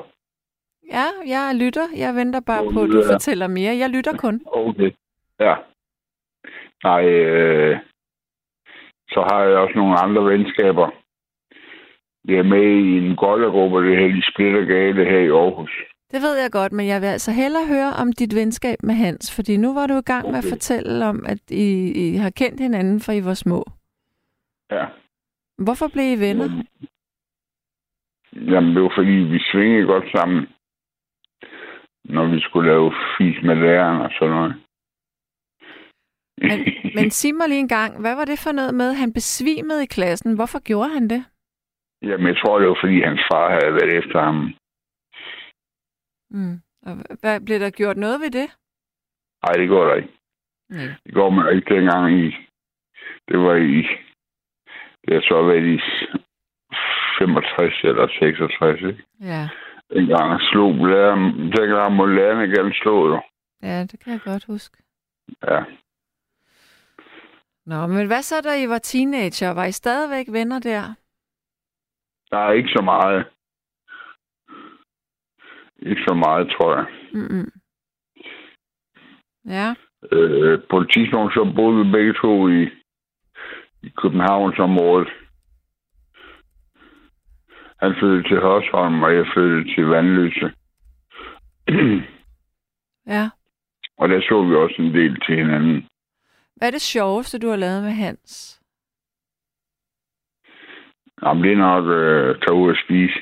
Ja, 0.91 1.07
jeg 1.27 1.55
lytter. 1.55 1.87
Jeg 1.97 2.15
venter 2.15 2.41
bare 2.41 2.63
Hvor 2.63 2.73
på, 2.73 2.83
at 2.83 2.91
du 2.91 2.99
jeg? 2.99 3.07
fortæller 3.13 3.47
mere. 3.47 3.77
Jeg 3.77 3.91
lytter 3.91 4.17
kun. 4.17 4.41
Okay. 4.47 4.91
Ja. 5.41 5.55
Nej, 6.85 7.05
øh, 7.09 7.79
så 9.09 9.21
har 9.31 9.43
jeg 9.45 9.59
også 9.59 9.75
nogle 9.77 9.99
andre 10.05 10.25
venskaber. 10.25 10.89
Vi 12.25 12.35
er 12.37 12.43
med 12.43 12.63
i 12.63 12.99
en 13.07 13.17
goldergruppe, 13.17 13.77
det 13.87 13.99
her 13.99 14.07
i 14.19 14.23
Splitter 14.33 14.65
Gale 14.65 15.05
her 15.05 15.19
i 15.19 15.29
Aarhus. 15.31 15.71
Det 16.13 16.23
ved 16.23 16.37
jeg 16.43 16.51
godt, 16.53 16.73
men 16.73 16.87
jeg 16.87 17.01
vil 17.01 17.07
altså 17.07 17.31
hellere 17.33 17.67
høre 17.67 17.93
om 18.03 18.13
dit 18.13 18.35
venskab 18.35 18.79
med 18.83 18.95
Hans, 18.95 19.35
fordi 19.37 19.57
nu 19.57 19.75
var 19.75 19.87
du 19.87 19.95
i 19.99 20.03
gang 20.13 20.27
med 20.31 20.39
at 20.39 20.45
Okay. 20.45 20.49
fortælle 20.51 21.07
om, 21.07 21.27
at 21.29 21.51
I, 21.51 21.93
I 22.05 22.17
har 22.17 22.31
kendt 22.31 22.61
hinanden, 22.61 23.01
fra 23.01 23.13
I 23.13 23.25
var 23.25 23.35
små. 23.35 23.65
Ja. 24.71 24.87
Hvorfor 25.65 25.89
blev 25.89 26.05
I 26.05 26.21
venner? 26.21 26.49
Jamen, 28.33 28.75
det 28.75 28.83
var 28.83 28.93
fordi, 28.97 29.17
vi 29.35 29.39
svingede 29.39 29.87
godt 29.87 30.11
sammen, 30.17 30.49
når 32.05 32.27
vi 32.35 32.41
skulle 32.41 32.71
lave 32.71 32.95
fis 33.19 33.43
med 33.43 33.57
læreren 33.57 34.01
og 34.01 34.11
sådan 34.19 34.35
noget. 34.35 34.55
Men, 36.39 36.59
men 36.95 37.11
sig 37.19 37.35
mig 37.35 37.49
lige 37.49 37.61
en 37.61 37.69
gang, 37.79 38.01
hvad 38.01 38.15
var 38.17 38.25
det 38.25 38.39
for 38.45 38.53
noget 38.53 38.75
med, 38.75 38.95
han 38.95 39.13
besvimede 39.13 39.83
i 39.83 39.93
klassen? 39.97 40.35
Hvorfor 40.35 40.61
gjorde 40.69 40.89
han 40.89 41.09
det? 41.11 41.25
Jamen, 42.03 42.27
jeg 42.27 42.37
tror, 42.37 42.59
det 42.59 42.69
var 42.69 42.79
fordi, 42.81 43.01
hans 43.01 43.21
far 43.33 43.51
havde 43.51 43.75
været 43.79 43.93
efter 44.03 44.21
ham. 44.21 44.39
Mm. 46.31 46.57
Og 46.87 46.93
hva- 46.93 47.17
hvad, 47.21 47.41
blev 47.41 47.59
der 47.61 47.71
gjort 47.71 47.97
noget 47.97 48.21
ved 48.21 48.31
det? 48.31 48.49
Nej, 49.45 49.53
det 49.61 49.69
går 49.69 49.85
der 49.85 49.95
ikke. 49.95 50.13
Nej. 50.71 50.89
Det 51.05 51.15
går 51.15 51.31
man 51.31 51.57
ikke 51.57 51.75
dengang 51.75 52.05
i... 52.25 52.27
Det 53.29 53.39
var 53.39 53.55
i... 53.57 53.79
Det 55.05 55.15
har 55.15 55.21
så 55.21 55.43
været 55.43 55.67
i 55.77 55.79
65 57.21 57.85
eller 57.85 58.09
66, 58.09 58.83
ikke? 58.83 59.03
Ja. 59.21 59.49
Dengang 59.93 60.41
slog 60.41 60.75
læreren... 60.87 61.53
Dengang 61.57 61.95
må 61.95 62.07
lærerne 62.07 62.47
gerne 62.57 62.75
slå, 62.75 63.09
jo. 63.09 63.21
ja, 63.63 63.81
det 63.81 64.01
kan 64.05 64.13
jeg 64.13 64.21
godt 64.25 64.45
huske. 64.45 64.77
Ja. 65.49 65.61
Nå, 67.67 67.87
men 67.87 68.07
hvad 68.07 68.23
så, 68.23 68.41
da 68.41 68.63
I 68.63 68.69
var 68.69 68.79
teenager? 68.79 69.51
Var 69.51 69.65
I 69.65 69.73
stadigvæk 69.73 70.27
venner 70.33 70.59
der? 70.59 70.95
Der 72.31 72.39
er 72.39 72.53
ikke 72.53 72.69
så 72.69 72.83
meget. 72.83 73.27
Ikke 75.79 76.03
så 76.09 76.15
meget, 76.15 76.51
tror 76.51 76.77
jeg. 76.77 76.87
Mm-mm. 77.13 77.51
Ja, 79.49 79.75
Øh, 80.13 80.61
på 80.71 80.79
et 80.79 80.91
tidspunkt 80.95 81.35
så 81.35 81.53
boede 81.57 81.85
vi 81.85 81.93
begge 81.93 82.15
to 82.23 82.49
i, 82.49 82.63
i 83.83 83.89
Københavnsområdet. 83.97 85.09
Han 87.83 87.95
flyttede 87.99 88.29
til 88.29 88.41
Hørsholm, 88.41 89.03
og 89.03 89.15
jeg 89.15 89.27
flyttede 89.35 89.75
til 89.75 89.85
Vandløse. 89.87 90.53
ja. 93.15 93.31
og 93.99 94.09
der 94.09 94.21
så 94.21 94.43
vi 94.49 94.55
også 94.55 94.77
en 94.79 94.95
del 94.95 95.21
til 95.21 95.37
hinanden. 95.37 95.89
Hvad 96.57 96.69
er 96.69 96.73
det 96.73 96.81
sjoveste, 96.83 97.39
du 97.39 97.49
har 97.49 97.57
lavet 97.57 97.83
med 97.83 97.91
Hans? 97.93 98.61
Jamen, 101.23 101.45
det 101.45 101.53
er 101.53 101.57
nok 101.57 101.85
øh, 101.85 102.41
tage 102.41 102.59
ud 102.61 102.71
og 102.71 102.77
spise. 102.85 103.19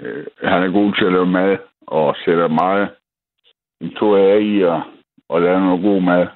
Øh, 0.00 0.26
han 0.42 0.62
er 0.62 0.72
god 0.72 0.94
til 0.94 1.04
at 1.04 1.12
lave 1.12 1.26
mad, 1.26 1.58
og 1.80 2.16
sætter 2.24 2.48
meget 2.48 2.94
to 3.98 4.16
af 4.16 4.40
i 4.42 4.62
og, 4.62 4.82
og 5.28 5.40
lave 5.40 5.60
noget 5.60 5.82
god 5.82 6.02
mad. 6.02 6.26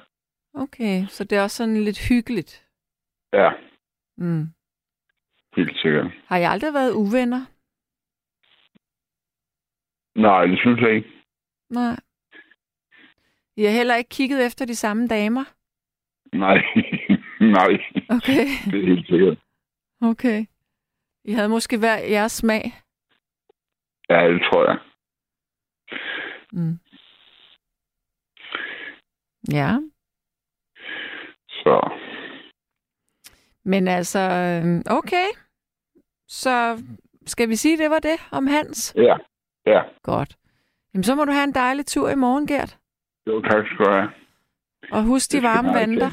Okay, 0.53 1.05
så 1.07 1.23
det 1.23 1.37
er 1.37 1.43
også 1.43 1.57
sådan 1.57 1.83
lidt 1.83 2.07
hyggeligt. 2.09 2.65
Ja, 3.33 3.51
Mm. 4.17 4.47
Helt 5.59 5.77
sikkert. 5.77 6.07
Har 6.25 6.37
I 6.37 6.43
aldrig 6.43 6.73
været 6.73 6.93
uvenner? 6.93 7.41
Nej, 10.25 10.45
det 10.45 10.59
synes 10.59 10.79
jeg 10.81 10.95
ikke. 10.95 11.09
Nej. 11.69 11.95
I 13.57 13.63
har 13.63 13.71
heller 13.71 13.95
ikke 13.95 14.09
kigget 14.09 14.45
efter 14.45 14.65
de 14.65 14.75
samme 14.75 15.07
damer? 15.07 15.43
Nej, 16.45 16.57
nej, 17.57 17.71
Okay, 18.17 18.45
det 18.71 18.77
er 18.81 18.87
helt 18.87 19.07
sikkert. 19.07 19.37
okay. 20.01 20.45
I 21.25 21.31
havde 21.31 21.49
måske 21.49 21.77
hver 21.77 21.97
jeres 21.97 22.31
smag? 22.31 22.63
Ja, 24.09 24.27
det 24.33 24.41
tror 24.41 24.63
jeg. 24.69 24.79
Mm. 26.51 26.79
Ja, 29.51 29.71
Så 31.49 31.99
men 33.63 33.87
altså, 33.87 34.19
øhm, 34.19 34.83
okay. 34.99 35.27
Så 36.29 36.83
skal 37.25 37.49
vi 37.49 37.55
sige, 37.55 37.77
det 37.77 37.89
var 37.89 37.99
det 37.99 38.17
om 38.31 38.47
Hans? 38.47 38.93
ja, 38.95 39.17
ja. 39.65 39.81
Godt. 40.03 40.37
Jamen, 40.93 41.03
så 41.03 41.15
må 41.15 41.25
du 41.25 41.31
have 41.31 41.43
en 41.43 41.53
dejlig 41.55 41.85
tur 41.85 42.09
i 42.09 42.15
morgen, 42.15 42.47
Gert. 42.47 42.77
Jo, 43.27 43.41
tak 43.41 43.65
skal 43.65 43.85
du 43.85 43.91
have. 43.91 44.09
Og 44.91 45.03
husk 45.03 45.31
de 45.31 45.43
varme 45.43 45.69
jeg 45.71 45.79
vanter. 45.79 46.11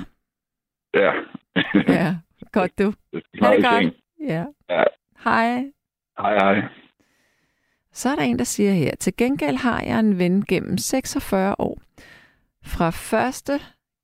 Ja. 0.95 1.13
Ja, 1.95 2.17
godt 2.53 2.79
du. 2.79 2.95
Det 3.13 3.23
Ha' 3.43 3.57
det 3.57 3.65
godt. 3.65 3.95
Ja. 4.21 4.45
Ja. 4.71 4.85
Hej. 5.25 5.71
Hej, 6.19 6.35
hej. 6.39 6.69
Så 7.93 8.09
er 8.09 8.15
der 8.15 8.23
en, 8.23 8.39
der 8.39 8.45
siger 8.45 8.73
her, 8.73 8.97
til 8.97 9.17
gengæld 9.17 9.57
har 9.57 9.83
jeg 9.83 9.99
en 10.01 10.19
ven 10.19 10.45
gennem 10.45 10.79
46 10.79 11.55
år, 11.61 11.81
fra 12.65 12.91
første 12.91 13.53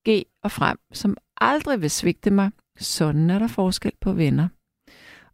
G 0.08 0.22
og 0.42 0.50
frem, 0.50 0.78
som 0.92 1.16
aldrig 1.40 1.80
vil 1.80 1.90
svigte 1.90 2.30
mig. 2.30 2.50
Sådan 2.76 3.30
er 3.30 3.38
der 3.38 3.48
forskel 3.48 3.92
på 4.00 4.12
venner. 4.12 4.48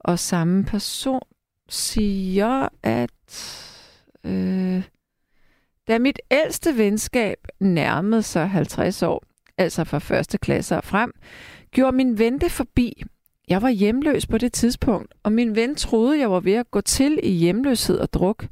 Og 0.09 0.19
samme 0.19 0.65
person 0.65 1.23
siger, 1.69 2.69
at 2.83 3.11
øh, 4.25 4.83
da 5.89 5.99
mit 5.99 6.19
ældste 6.31 6.77
venskab 6.77 7.39
nærmede 7.61 8.23
sig 8.23 8.51
50 8.51 9.03
år, 9.03 9.25
altså 9.59 9.85
fra 9.85 9.99
første 9.99 10.39
klasse 10.39 10.77
og 10.77 10.85
frem, 10.85 11.13
gjorde 11.71 11.97
min 11.97 12.19
ven 12.19 12.41
det 12.41 12.53
forbi. 12.53 13.03
Jeg 13.49 13.63
var 13.63 13.69
hjemløs 13.69 14.27
på 14.27 14.39
det 14.39 14.53
tidspunkt, 14.53 15.15
og 15.23 15.33
min 15.33 15.57
ven 15.57 15.75
troede, 15.75 16.19
jeg 16.21 16.31
var 16.31 16.41
ved 16.41 16.55
at 16.55 16.71
gå 16.71 16.81
til 16.81 17.21
i 17.23 17.31
hjemløshed 17.31 17.99
og 17.99 18.13
druk. 18.13 18.47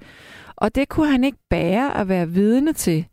Og 0.57 0.75
det 0.75 0.88
kunne 0.88 1.11
han 1.11 1.25
ikke 1.25 1.38
bære 1.51 1.97
at 1.97 2.09
være 2.09 2.29
vidne 2.29 2.73
til. 2.73 3.07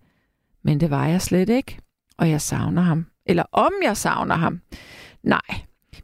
Men 0.63 0.79
det 0.79 0.89
var 0.89 1.07
jeg 1.07 1.21
slet 1.21 1.49
ikke, 1.49 1.79
og 2.17 2.29
jeg 2.29 2.41
savner 2.41 2.81
ham. 2.81 3.05
Eller 3.25 3.43
om 3.51 3.71
jeg 3.83 3.97
savner 3.97 4.35
ham. 4.35 4.61
Nej, 5.23 5.63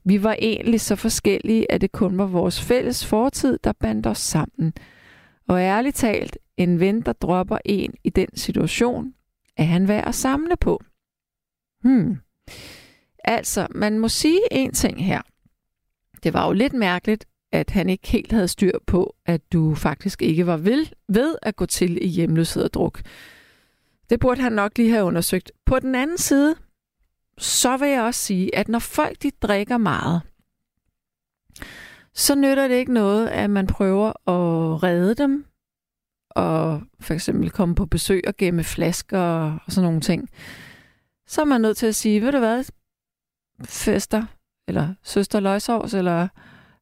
vi 0.10 0.24
var 0.24 0.36
egentlig 0.40 0.82
så 0.82 0.96
forskellige, 0.96 1.72
at 1.72 1.82
det 1.82 1.92
kun 1.92 2.18
var 2.18 2.26
vores 2.26 2.62
fælles 2.62 3.06
fortid, 3.06 3.60
der 3.64 3.72
bandt 3.72 4.08
os 4.08 4.18
sammen. 4.18 4.74
Og 5.48 5.60
ærligt 5.60 5.96
talt, 5.96 6.38
en 6.58 6.80
ven, 6.80 7.02
der 7.02 7.14
dropper 7.14 7.58
en 7.66 7.94
i 8.04 8.10
den 8.10 8.38
situation, 8.38 9.14
er 9.58 9.64
han 9.64 9.88
værd 9.88 10.08
at 10.08 10.16
samle 10.16 10.56
på. 10.58 10.84
Hmm. 11.84 12.18
Altså, 13.24 13.68
man 13.76 14.00
må 14.00 14.08
sige 14.08 14.42
en 14.52 14.74
ting 14.74 15.06
her. 15.06 15.22
Det 16.24 16.34
var 16.34 16.48
jo 16.48 16.54
lidt 16.54 16.74
mærkeligt, 16.74 17.26
at 17.52 17.70
han 17.70 17.90
ikke 17.90 18.08
helt 18.08 18.32
havde 18.32 18.48
styr 18.48 18.72
på, 18.88 19.16
at 19.26 19.54
du 19.54 19.76
faktisk 19.76 20.22
ikke 20.22 20.46
var 20.46 20.58
ved, 20.58 20.86
ved 21.08 21.36
at 21.42 21.56
gå 21.56 21.66
til 21.66 22.06
i 22.06 22.08
hjemløshed 22.08 22.64
og 22.64 22.74
druk. 22.74 23.02
Det 24.10 24.20
burde 24.20 24.42
han 24.42 24.52
nok 24.52 24.78
lige 24.78 24.92
have 24.92 25.04
undersøgt. 25.04 25.52
På 25.66 25.80
den 25.80 25.96
anden 25.96 26.18
side, 26.18 26.56
så 27.40 27.78
vil 27.78 27.90
jeg 27.90 28.02
også 28.02 28.20
sige, 28.20 28.56
at 28.56 28.68
når 28.68 28.80
folk 28.80 29.22
de 29.24 29.32
drikker 29.42 29.78
meget, 29.78 30.22
så 32.14 32.36
nytter 32.36 32.68
det 32.68 32.76
ikke 32.76 32.94
noget, 32.94 33.28
at 33.28 33.50
man 33.50 33.68
prøver 33.68 34.08
at 34.30 34.84
redde 34.84 35.16
dem, 35.16 35.46
og 36.30 36.82
for 37.00 37.14
eksempel 37.14 37.50
komme 37.50 37.76
på 37.76 37.86
besøg 37.86 38.22
og 38.28 38.38
gemme 38.38 38.64
flasker 38.64 39.20
og 39.66 39.72
sådan 39.72 39.86
nogle 39.86 40.02
ting. 40.02 40.30
Så 41.28 41.42
er 41.42 41.46
man 41.46 41.62
nødt 41.62 41.78
til 41.78 41.86
at 41.86 41.96
sige, 41.96 42.22
ved 42.22 42.32
du 42.32 42.40
hvad, 42.40 42.64
fester, 43.66 44.26
eller 44.68 44.94
søster 45.04 45.40
løgsovs, 45.40 45.94
eller 45.94 46.28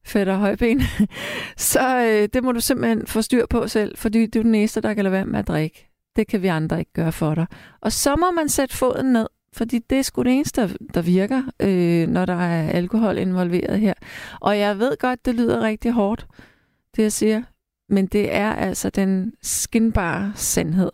fætter 0.05 0.37
højben, 0.37 0.81
så 1.57 1.99
øh, 1.99 2.29
det 2.33 2.43
må 2.43 2.51
du 2.51 2.59
simpelthen 2.59 3.07
få 3.07 3.21
styr 3.21 3.45
på 3.49 3.67
selv, 3.67 3.97
fordi 3.97 4.27
du 4.27 4.39
er 4.39 4.43
den 4.43 4.55
eneste, 4.55 4.81
der 4.81 4.93
kan 4.93 5.03
lade 5.03 5.11
være 5.11 5.25
med 5.25 5.39
at 5.39 5.47
drikke. 5.47 5.89
det 6.15 6.27
kan 6.27 6.41
vi 6.41 6.47
andre 6.47 6.79
ikke 6.79 6.93
gøre 6.93 7.11
for 7.11 7.35
dig. 7.35 7.45
Og 7.81 7.91
så 7.91 8.15
må 8.15 8.31
man 8.31 8.49
sætte 8.49 8.75
foden 8.75 9.13
ned, 9.13 9.27
fordi 9.57 9.79
det 9.79 9.97
er 9.97 10.01
sgu 10.01 10.23
det 10.23 10.33
eneste, 10.33 10.61
der- 10.61 10.75
der 10.93 11.01
virker, 11.01 11.43
øh, 11.61 12.07
når 12.07 12.25
der 12.25 12.33
er 12.41 12.69
alkohol 12.69 13.17
involveret 13.17 13.79
her. 13.79 13.93
Og 14.41 14.59
jeg 14.59 14.79
ved 14.79 14.97
godt, 14.99 15.25
det 15.25 15.35
lyder 15.35 15.61
rigtig 15.61 15.91
hårdt, 15.91 16.25
det 16.95 17.03
jeg 17.03 17.11
siger, 17.11 17.41
men 17.89 18.07
det 18.07 18.35
er 18.35 18.53
altså 18.53 18.89
den 18.89 19.33
skinbare 19.41 20.31
sandhed. 20.35 20.91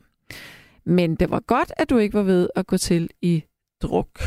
Men 0.86 1.16
det 1.16 1.30
var 1.32 1.40
godt, 1.40 1.72
at 1.78 1.90
du 1.90 1.98
ikke 1.98 2.18
var 2.18 2.24
ved 2.24 2.50
at 2.56 2.68
gå 2.68 2.78
til 2.78 3.10
i 3.22 3.44
druk. 3.82 4.20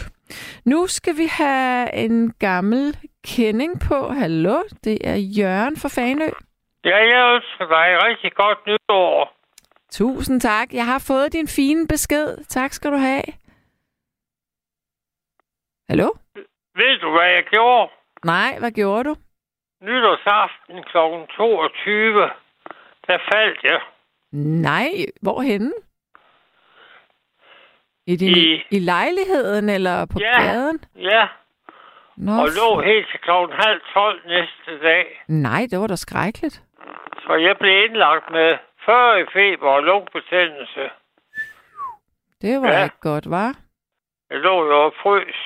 Nu 0.64 0.86
skal 0.86 1.16
vi 1.16 1.26
have 1.30 1.94
en 1.94 2.32
gammel 2.38 2.96
kending 3.24 3.80
på. 3.80 4.08
Hallo, 4.08 4.56
det 4.84 4.98
er 5.04 5.14
Jørgen 5.16 5.76
fra 5.76 5.88
Fanø. 5.88 6.28
Ja, 6.84 6.96
jeg 6.96 7.34
ønsker 7.34 7.66
dig 7.76 7.86
rigtig 8.08 8.32
godt 8.32 8.58
nytår. 8.66 9.32
Tusind 9.92 10.40
tak. 10.40 10.72
Jeg 10.72 10.86
har 10.86 10.98
fået 10.98 11.32
din 11.32 11.48
fine 11.48 11.86
besked. 11.88 12.36
Tak 12.48 12.72
skal 12.72 12.90
du 12.92 12.96
have. 12.96 13.22
Hallo? 15.88 16.08
Ved 16.74 16.98
du, 17.00 17.10
hvad 17.10 17.28
jeg 17.30 17.44
gjorde? 17.44 17.90
Nej, 18.24 18.58
hvad 18.58 18.70
gjorde 18.72 19.04
du? 19.08 19.14
Nytårsaften 19.82 20.82
kl. 20.82 20.96
22, 21.36 22.20
der 23.06 23.18
faldt 23.32 23.62
jeg 23.62 23.80
Nej, 24.62 24.88
hvorhenne? 25.22 25.72
I, 28.06 28.16
din, 28.16 28.36
I... 28.36 28.62
I- 28.70 28.78
lejligheden 28.78 29.68
eller 29.68 30.06
på 30.06 30.18
Ja. 30.20 30.42
gaden? 30.42 30.80
Ja, 30.96 31.28
Nå, 32.16 32.32
og 32.32 32.48
lå 32.58 32.80
helt 32.82 33.08
til 33.10 33.20
klokken 33.20 33.56
halv 33.64 33.80
12 33.94 34.26
næste 34.26 34.78
dag. 34.82 35.24
Nej, 35.28 35.62
det 35.70 35.78
var 35.78 35.86
da 35.86 35.96
skrækkeligt. 35.96 36.62
Så 37.26 37.32
jeg 37.34 37.56
blev 37.60 37.84
indlagt 37.84 38.30
med 38.30 38.56
40 38.84 39.20
i 39.20 39.24
feber 39.32 39.68
og 39.70 39.82
lungebetændelse. 39.82 40.90
Det 42.42 42.60
var 42.62 42.72
Ja. 42.72 42.84
ikke 42.84 43.00
godt, 43.00 43.30
var? 43.30 43.54
Jeg 44.30 44.38
lå 44.38 44.66
jo 44.66 44.84
og 44.84 44.92
frøs. 45.02 45.36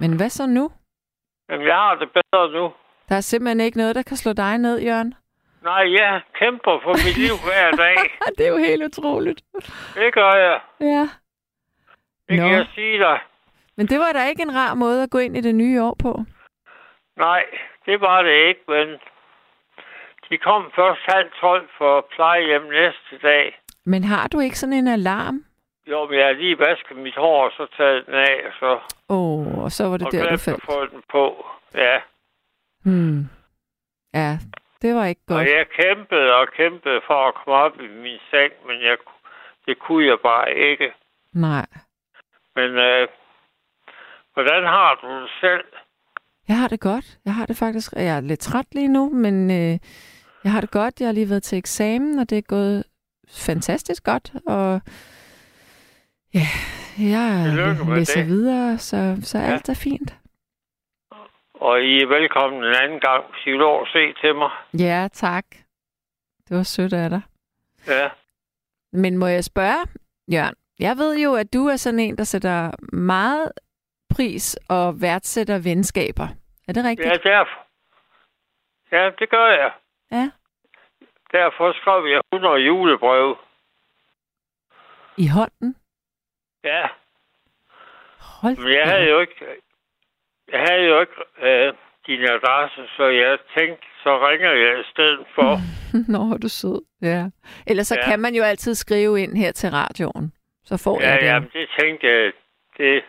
Men 0.00 0.16
hvad 0.16 0.30
så 0.30 0.46
nu? 0.46 0.70
Men 1.48 1.60
jeg 1.66 1.74
har 1.74 1.94
det 1.94 2.08
bedre 2.12 2.52
nu. 2.52 2.72
Der 3.08 3.16
er 3.16 3.20
simpelthen 3.20 3.60
ikke 3.60 3.78
noget, 3.78 3.94
der 3.94 4.02
kan 4.02 4.16
slå 4.16 4.32
dig 4.32 4.58
ned, 4.58 4.80
Jørgen. 4.80 5.14
Nej, 5.62 5.92
jeg 5.92 6.20
kæmper 6.38 6.80
for 6.82 6.92
mit 7.06 7.16
liv 7.18 7.36
hver 7.46 7.70
dag. 7.70 7.96
det 8.38 8.46
er 8.46 8.50
jo 8.50 8.56
helt 8.56 8.82
utroligt. 8.84 9.42
Det 9.94 10.14
gør 10.14 10.34
jeg. 10.34 10.60
Ja. 10.80 11.08
Det 12.28 12.36
kan 12.38 12.46
Nå. 12.50 12.56
jeg 12.56 12.66
sige 12.74 12.98
dig. 12.98 13.18
Men 13.76 13.86
det 13.86 13.98
var 13.98 14.12
da 14.12 14.28
ikke 14.28 14.42
en 14.42 14.54
rar 14.54 14.74
måde 14.74 15.02
at 15.02 15.10
gå 15.10 15.18
ind 15.18 15.36
i 15.36 15.40
det 15.40 15.54
nye 15.54 15.82
år 15.82 15.96
på. 16.02 16.24
Nej, 17.16 17.44
det 17.86 18.00
var 18.00 18.22
det 18.22 18.48
ikke, 18.48 18.60
men 18.68 18.88
de 20.30 20.38
kom 20.38 20.70
først 20.74 21.00
halv 21.08 21.30
12 21.40 21.68
for 21.78 22.06
plejehjem 22.14 22.62
næste 22.62 23.18
dag. 23.28 23.60
Men 23.84 24.04
har 24.04 24.28
du 24.28 24.40
ikke 24.40 24.58
sådan 24.58 24.72
en 24.72 24.88
alarm? 24.88 25.44
Jo, 25.86 26.06
men 26.06 26.18
jeg 26.18 26.26
har 26.26 26.32
lige 26.32 26.58
vasket 26.58 26.96
mit 26.96 27.16
hår, 27.16 27.44
og 27.44 27.52
så 27.56 27.66
taget 27.76 28.06
den 28.06 28.14
af, 28.14 28.36
og 28.46 28.52
så 28.60 28.80
Åh, 29.08 29.46
oh, 29.46 29.58
og 29.64 29.72
så 29.72 29.84
var 29.88 29.96
det 29.96 30.06
og 30.06 30.12
der, 30.12 30.30
du 30.30 30.36
faldt. 30.36 30.64
få 30.64 30.86
den 30.86 31.02
på. 31.10 31.46
Ja, 31.74 32.00
Hmm. 32.84 33.24
Ja, 34.14 34.38
det 34.82 34.94
var 34.94 35.04
ikke 35.06 35.20
og 35.28 35.34
godt. 35.34 35.48
jeg 35.48 35.66
kæmpede 35.80 36.34
og 36.34 36.48
kæmpede 36.56 37.00
for 37.06 37.28
at 37.28 37.34
komme 37.34 37.58
op 37.58 37.80
i 37.80 37.88
min 37.88 38.18
seng, 38.30 38.52
men 38.66 38.82
jeg, 38.82 38.96
det 39.66 39.78
kunne 39.78 40.06
jeg 40.06 40.18
bare 40.22 40.54
ikke. 40.54 40.92
Nej. 41.34 41.66
Men 42.56 42.70
øh, 42.70 43.08
hvordan 44.34 44.62
har 44.64 44.98
du 45.02 45.22
det 45.22 45.30
selv? 45.40 45.64
Jeg 46.48 46.56
har 46.58 46.68
det 46.68 46.80
godt. 46.80 47.18
Jeg 47.24 47.34
har 47.34 47.46
det 47.46 47.56
faktisk... 47.56 47.92
Jeg 47.92 48.16
er 48.16 48.20
lidt 48.20 48.40
træt 48.40 48.66
lige 48.74 48.88
nu, 48.88 49.10
men 49.10 49.50
øh, 49.50 49.78
jeg 50.44 50.52
har 50.52 50.60
det 50.60 50.70
godt. 50.70 51.00
Jeg 51.00 51.08
har 51.08 51.12
lige 51.12 51.30
været 51.30 51.42
til 51.42 51.58
eksamen, 51.58 52.18
og 52.18 52.30
det 52.30 52.38
er 52.38 52.42
gået 52.42 52.84
fantastisk 53.46 54.04
godt. 54.04 54.32
Og 54.46 54.80
ja, 56.34 56.48
jeg 56.98 57.44
Tillykke 57.46 57.94
læser 57.94 58.20
det. 58.20 58.26
videre, 58.28 58.78
så, 58.78 59.16
så 59.22 59.38
Ja. 59.38 59.44
alt 59.44 59.68
er 59.68 59.74
fint. 59.74 60.16
Og 61.54 61.82
I 61.82 62.02
er 62.02 62.06
velkommen 62.06 62.64
en 62.64 62.74
anden 62.82 63.00
gang, 63.00 63.24
hvis 63.30 63.46
I 63.46 63.50
vil 63.50 63.62
over 63.62 63.86
se 63.86 64.12
til 64.20 64.34
mig. 64.34 64.50
Ja, 64.78 65.08
tak. 65.12 65.44
Det 66.48 66.56
var 66.56 66.62
sødt 66.62 66.92
af 66.92 67.10
dig. 67.10 67.22
Ja, 67.86 68.08
Men 68.92 69.18
må 69.18 69.26
jeg 69.26 69.44
spørge, 69.44 69.86
Jørgen? 70.32 70.54
Jeg 70.78 70.96
ved 70.96 71.18
jo, 71.18 71.34
at 71.34 71.52
du 71.52 71.66
er 71.66 71.76
sådan 71.76 72.00
en, 72.00 72.18
der 72.18 72.24
sætter 72.24 72.70
meget 72.96 73.52
pris 74.14 74.58
og 74.68 75.00
værdsætter 75.02 75.58
venskaber. 75.58 76.28
Er 76.68 76.72
det 76.72 76.84
rigtigt? 76.84 77.08
ja 77.08 77.12
derfor. 77.30 77.60
Ja, 78.92 79.10
det 79.18 79.30
gør 79.30 79.46
jeg. 79.46 79.72
ja. 80.10 80.30
Derfor 81.32 81.72
skrev 81.80 82.06
jeg 82.06 82.20
100 82.32 82.54
julebreve. 82.56 83.36
I 85.16 85.26
hånden? 85.28 85.76
Ja, 86.64 86.86
Hold 88.42 88.56
men 88.56 88.72
jeg 88.72 88.86
havde 88.88 89.08
jo 89.10 89.20
ikke, 89.20 89.34
jeg 90.52 90.60
havde 90.68 90.82
jo 90.82 91.00
ikke 91.00 91.12
øh, 91.42 91.72
din 92.06 92.20
adresse, 92.22 92.82
så 92.96 93.04
jeg 93.04 93.38
tænkte, 93.58 93.86
så 94.02 94.28
ringer 94.28 94.52
jeg 94.52 94.80
i 94.80 94.84
stedet 94.92 95.26
for. 95.34 95.56
Nå, 96.14 96.36
du 96.42 96.48
sød. 96.48 96.82
Ja. 97.02 97.24
Ellers 97.66 97.86
så 97.86 97.94
Ja. 97.98 98.10
kan 98.10 98.20
man 98.20 98.34
jo 98.34 98.42
altid 98.42 98.74
skrive 98.74 99.20
ind 99.22 99.36
her 99.36 99.52
til 99.52 99.70
radioen. 99.70 100.32
Så 100.64 100.82
får 100.84 101.00
Ja, 101.02 101.08
jeg 101.10 101.20
det. 101.20 101.26
ja, 101.26 101.60
det 101.60 101.68
tænkte 101.80 102.06
jeg, 102.06 102.32
det, 102.78 103.02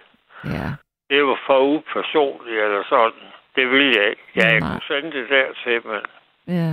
ja. 0.46 0.68
det 1.10 1.26
var 1.26 1.40
for 1.46 1.60
upersonligt 1.60 2.60
eller 2.66 2.84
sådan. 2.90 3.28
Det 3.56 3.70
ville 3.72 3.94
jeg 4.02 4.10
ikke. 4.10 4.24
Jeg 4.36 4.60
Nej. 4.60 4.70
kunne 4.72 4.82
sende 4.88 5.12
det 5.18 5.30
dertil, 5.30 5.88
men, 5.88 6.02
ja. 6.48 6.72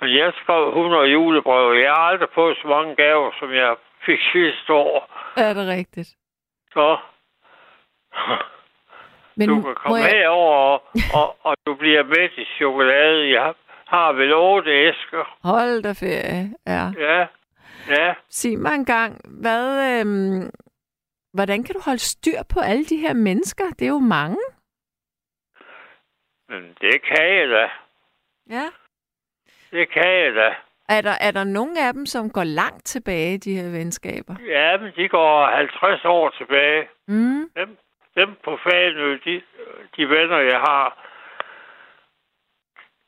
men 0.00 0.16
jeg 0.18 0.32
skrev 0.42 0.68
100 0.68 1.04
julebreve. 1.04 1.82
Jeg 1.84 1.90
har 1.92 2.04
aldrig 2.12 2.28
fået 2.34 2.56
så 2.62 2.68
mange 2.68 2.94
gaver, 2.96 3.30
som 3.40 3.52
jeg 3.52 3.76
fik 4.06 4.20
sidste 4.32 4.72
år. 4.72 4.98
Er 5.36 5.52
det 5.54 5.68
rigtigt? 5.68 6.08
Så 6.72 6.98
Men 9.36 9.48
du 9.48 9.62
kan 9.62 9.74
komme 9.74 9.96
jeg... 9.96 10.10
herover, 10.10 10.54
og, 10.54 10.82
og, 11.14 11.36
og 11.40 11.56
du 11.66 11.74
bliver 11.74 12.02
med 12.04 12.28
i 12.38 12.44
chokolade. 12.56 13.30
Jeg 13.30 13.54
har 13.86 14.12
vel 14.12 14.34
otte 14.34 14.70
æsker. 14.70 15.38
Hold 15.42 15.82
da 15.82 15.92
ferie. 15.92 16.54
Ja. 16.66 16.84
Ja, 16.98 17.26
ja. 17.88 18.14
Sig 18.28 18.58
mig 18.58 18.74
en 18.74 18.84
gang, 18.84 19.20
hvad, 19.42 20.00
øhm, 20.00 20.50
hvordan 21.32 21.64
kan 21.64 21.74
du 21.74 21.80
holde 21.84 21.98
styr 21.98 22.38
på 22.54 22.60
alle 22.60 22.84
de 22.84 22.96
her 22.96 23.14
mennesker? 23.14 23.64
Det 23.78 23.84
er 23.84 23.88
jo 23.88 23.98
mange. 23.98 24.40
Men 26.48 26.62
det 26.80 27.02
kan 27.02 27.34
jeg 27.38 27.48
da. 27.48 27.70
Ja. 28.50 28.66
Det 29.70 29.90
kan 29.90 30.10
jeg 30.24 30.34
da. 30.34 30.54
Er 30.88 31.00
der, 31.00 31.14
er 31.20 31.30
der 31.30 31.44
nogle 31.44 31.86
af 31.86 31.92
dem, 31.92 32.06
som 32.06 32.30
går 32.30 32.44
langt 32.44 32.84
tilbage, 32.84 33.38
de 33.38 33.54
her 33.60 33.70
venskaber? 33.70 34.34
Ja, 34.46 34.76
men 34.78 34.92
de 34.96 35.08
går 35.08 35.46
50 35.46 36.04
år 36.04 36.30
tilbage. 36.30 36.88
Mm. 37.08 37.50
Dem, 37.56 37.78
dem 38.16 38.36
på 38.44 38.58
Fanø, 38.62 39.18
de, 39.24 39.42
de 39.96 40.08
venner, 40.08 40.38
jeg 40.38 40.58
har, 40.60 40.98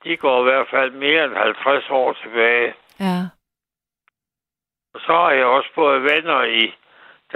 de 0.05 0.17
går 0.17 0.41
i 0.41 0.45
hvert 0.45 0.67
fald 0.71 0.91
mere 0.91 1.25
end 1.25 1.35
50 1.35 1.91
år 1.91 2.12
tilbage. 2.12 2.75
Ja. 3.01 3.19
Og 4.95 5.01
så 5.01 5.12
har 5.12 5.31
jeg 5.31 5.45
også 5.47 5.69
fået 5.75 6.03
venner 6.03 6.43
i, 6.43 6.75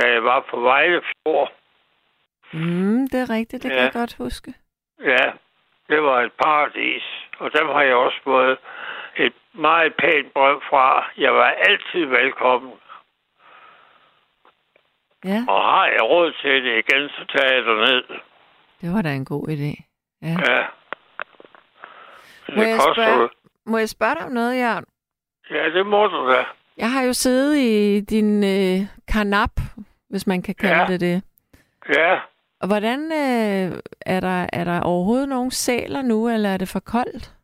da 0.00 0.12
jeg 0.12 0.24
var 0.24 0.46
på 0.50 0.61
Vejlefjord. 0.61 1.53
Mm, 2.53 3.09
det 3.12 3.20
er 3.20 3.31
rigtigt, 3.31 3.62
det 3.62 3.70
kan 3.70 3.79
Ja. 3.79 3.83
jeg 3.85 3.92
godt 3.92 4.14
huske. 4.18 4.55
Ja, 5.05 5.33
det 5.88 6.03
var 6.03 6.22
et 6.22 6.33
paradis. 6.33 7.03
Og 7.38 7.53
dem 7.59 7.66
har 7.68 7.83
jeg 7.83 7.94
også 7.94 8.16
fået 8.24 8.53
et 8.53 8.59
meget 9.52 9.94
pænt 9.98 10.32
brev 10.34 10.60
fra. 10.70 11.10
Jeg 11.18 11.34
var 11.34 11.46
altid 11.68 12.04
velkommen. 12.06 12.72
Ja, 15.24 15.44
Og 15.48 15.62
har 15.62 15.86
jeg 15.86 16.02
råd 16.02 16.32
til 16.42 16.64
det 16.64 16.72
igen, 16.78 17.08
så 17.08 17.24
tager 17.36 17.52
jeg 17.54 17.62
ned. 17.64 18.02
det 18.80 18.92
var 18.94 19.02
da 19.02 19.12
en 19.14 19.24
god 19.24 19.48
idé. 19.48 19.82
Ja. 20.22 20.28
Ja. 20.52 20.64
Må 22.56 22.62
jeg, 22.62 22.74
Det 22.74 22.82
spørge, 22.82 23.28
må 23.66 23.78
jeg 23.78 23.88
spørge 23.88 24.14
dig 24.14 24.24
om 24.26 24.32
noget, 24.32 24.58
Jørgen? 24.60 24.84
Ja, 25.50 25.70
det 25.78 25.86
må 25.86 26.06
du 26.06 26.30
da. 26.32 26.44
Jeg 26.76 26.92
har 26.92 27.02
jo 27.02 27.12
siddet 27.12 27.56
i 27.56 28.00
din 28.00 28.44
øh, 28.44 28.86
karnap, 29.08 29.50
hvis 30.08 30.26
man 30.26 30.42
kan 30.42 30.54
kalde 30.54 30.76
Ja. 30.76 30.86
det 30.86 31.00
det. 31.00 31.22
Ja, 31.96 32.20
Og 32.60 32.68
hvordan 32.68 33.00
øh, 33.12 33.78
er, 34.06 34.20
der, 34.20 34.46
er 34.52 34.64
der 34.64 34.80
overhovedet 34.80 35.28
nogen 35.28 35.50
sæler 35.50 36.02
nu, 36.02 36.28
eller 36.28 36.48
er 36.48 36.56
det 36.56 36.68
for 36.68 36.80
koldt? 36.80 37.34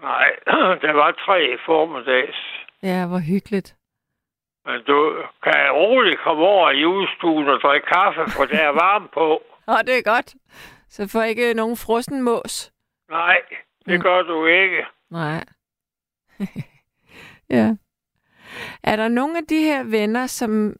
Nej, 0.00 0.28
der 0.84 0.92
var 0.92 1.12
tre 1.26 1.44
i 1.54 1.56
formiddags. 1.66 2.36
Ja, 2.82 3.06
hvor 3.06 3.18
hyggeligt. 3.18 3.76
Men 4.64 4.82
du 4.84 5.24
kan 5.42 5.70
roligt 5.72 6.18
komme 6.20 6.42
over 6.42 6.70
i 6.70 6.80
julestuen 6.80 7.48
og 7.48 7.60
drikke 7.60 7.86
kaffe, 7.86 8.20
for 8.36 8.44
der 8.44 8.58
er 8.58 8.68
varme 8.84 9.08
på. 9.14 9.42
Åh, 9.72 9.78
det 9.86 9.98
er 9.98 10.02
godt. 10.14 10.34
Så 10.88 11.08
får 11.08 11.22
ikke 11.22 11.54
nogen 11.54 11.76
frossen 11.76 12.22
mås. 12.22 12.72
Nej, 13.10 13.40
det 13.86 13.96
Mm. 13.98 14.02
gør 14.02 14.22
du 14.22 14.46
ikke. 14.46 14.86
Nej. 15.10 15.44
ja. 17.56 17.76
Er 18.82 18.96
der 18.96 19.08
nogle 19.08 19.38
af 19.38 19.44
de 19.48 19.58
her 19.64 19.84
venner, 19.84 20.26
som 20.26 20.76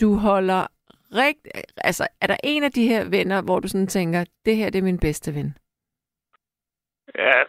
du 0.00 0.14
holder 0.16 0.66
rigt... 1.12 1.48
Altså, 1.76 2.08
er 2.20 2.26
der 2.26 2.36
en 2.44 2.64
af 2.64 2.72
de 2.72 2.88
her 2.88 3.04
venner, 3.10 3.42
hvor 3.42 3.60
du 3.60 3.68
sådan 3.68 3.86
tænker, 3.86 4.24
det 4.44 4.56
her 4.56 4.70
det 4.70 4.78
er 4.78 4.82
min 4.82 4.98
bedste 5.00 5.34
ven? 5.34 5.56
Ja, 7.18 7.42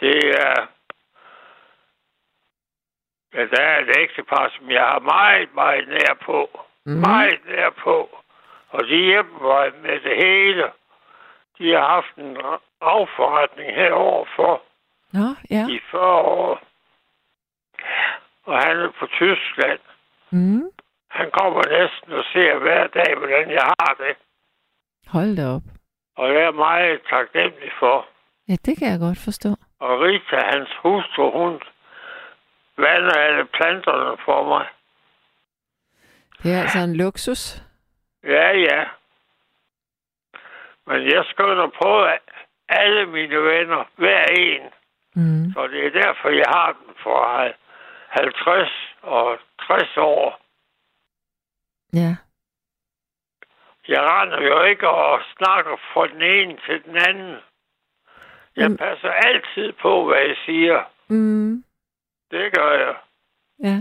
det 0.00 0.16
er... 0.40 0.66
Ja, 3.34 3.46
der 3.46 3.62
er 3.62 3.80
et 3.80 3.96
ægtepar, 3.98 4.52
som 4.56 4.70
jeg 4.70 4.82
har 4.82 4.98
meget, 4.98 5.54
meget 5.54 5.88
nær 5.88 6.14
på. 6.24 6.66
Mm. 6.84 6.92
Meget 6.92 7.40
nær 7.46 7.70
på. 7.70 8.18
Og 8.68 8.84
de 8.84 8.96
hjælper 8.96 9.42
mig 9.42 9.72
med 9.82 10.00
det 10.00 10.16
hele. 10.16 10.64
De 11.58 11.72
har 11.72 11.88
haft 11.88 12.14
en 12.16 12.36
afforretning 12.80 13.74
herover 13.74 14.26
for 14.36 14.62
Nå, 15.12 15.26
ja. 15.50 15.66
i 15.68 15.80
40 15.90 16.02
år. 16.04 16.60
Og 18.44 18.58
han 18.62 18.76
er 18.80 18.90
på 18.98 19.06
Tyskland. 19.06 19.80
Mm. 20.30 20.70
Han 21.10 21.30
kommer 21.30 21.62
næsten 21.78 22.12
og 22.12 22.24
ser 22.32 22.58
hver 22.58 22.86
dag, 22.86 23.16
hvordan 23.16 23.50
jeg 23.50 23.62
har 23.62 23.94
det. 23.98 24.16
Hold 25.06 25.36
da 25.36 25.46
op. 25.54 25.62
Og 26.16 26.34
jeg 26.34 26.42
er 26.42 26.52
meget 26.52 27.00
taknemmelig 27.10 27.72
for. 27.78 28.06
Ja, 28.48 28.56
det 28.66 28.78
kan 28.78 28.90
jeg 28.90 28.98
godt 28.98 29.18
forstå. 29.18 29.48
Og 29.80 30.00
Rita, 30.00 30.36
hans 30.36 30.70
hustru, 30.82 31.30
hun 31.38 31.60
vander 32.78 33.14
alle 33.18 33.44
planterne 33.44 34.16
for 34.24 34.48
mig. 34.48 34.66
Det 36.42 36.54
er 36.54 36.60
altså 36.60 36.78
en 36.78 36.96
luksus. 36.96 37.62
Ja, 38.24 38.48
ja. 38.50 38.84
Men 40.86 41.02
jeg 41.12 41.24
skynder 41.30 41.68
på 41.82 42.02
at 42.02 42.28
alle 42.68 43.06
mine 43.06 43.42
venner, 43.42 43.84
hver 43.96 44.24
en. 44.24 44.62
Mm. 45.14 45.52
Så 45.52 45.66
det 45.66 45.86
er 45.86 46.02
derfor, 46.02 46.28
jeg 46.28 46.48
har 46.48 46.72
den 46.72 46.94
for 47.02 47.52
50 48.08 48.70
og 49.02 49.38
60 49.66 49.96
år. 49.96 50.40
Ja. 51.92 52.16
Jeg 53.88 54.02
render 54.02 54.40
jo 54.42 54.62
ikke 54.62 54.88
og 54.88 55.20
snakker 55.36 55.76
fra 55.92 56.06
den 56.06 56.22
ene 56.22 56.58
til 56.66 56.84
den 56.84 56.96
anden. 57.08 57.36
Jeg 58.58 58.70
Mm. 58.70 58.76
passer 58.76 59.08
altid 59.28 59.72
på, 59.82 59.92
hvad 60.06 60.16
jeg 60.28 60.36
siger. 60.46 60.78
Mm. 61.08 61.64
Det 62.30 62.52
gør 62.56 62.72
jeg. 62.84 62.94
Ja. 63.68 63.76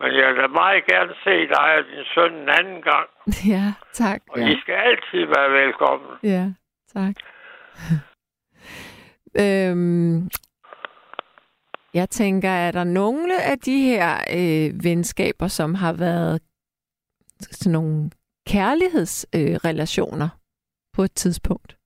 Men 0.00 0.10
jeg 0.20 0.28
vil 0.34 0.50
meget 0.50 0.84
gerne 0.92 1.14
se 1.24 1.36
dig 1.54 1.68
og 1.78 1.84
din 1.90 2.04
søn 2.14 2.32
en 2.34 2.48
anden 2.48 2.82
gang. 2.82 3.08
Ja, 3.54 3.66
tak. 3.92 4.20
Og 4.30 4.38
Ja, 4.40 4.46
I 4.48 4.60
skal 4.60 4.74
altid 4.74 5.24
være 5.36 5.50
velkommen. 5.52 6.10
ja 6.22 6.44
tak. 6.94 7.14
øhm, 9.44 10.28
jeg 11.94 12.10
tænker, 12.10 12.48
er 12.48 12.70
der 12.72 12.84
nogle 12.84 13.42
af 13.42 13.58
de 13.58 13.80
her 13.82 14.14
øh, 14.38 14.84
venskaber, 14.84 15.48
som 15.48 15.74
har 15.74 15.92
været 15.92 16.42
sådan 17.40 17.72
nogle 17.72 18.10
kærlighedsrelationer 18.48 20.24
øh, 20.34 20.38
på 20.96 21.02
et 21.02 21.12
tidspunkt? 21.12 21.76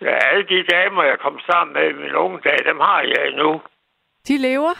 Ja, 0.00 0.14
alle 0.30 0.42
de 0.48 0.62
damer, 0.62 1.02
jeg 1.02 1.18
kom 1.18 1.40
sammen 1.50 1.72
med 1.74 1.90
i 1.90 1.92
min 1.92 2.14
unge 2.14 2.40
dag, 2.44 2.58
dem 2.64 2.80
har 2.80 3.00
jeg 3.02 3.28
endnu. 3.28 3.62
De 4.28 4.38
lever? 4.38 4.74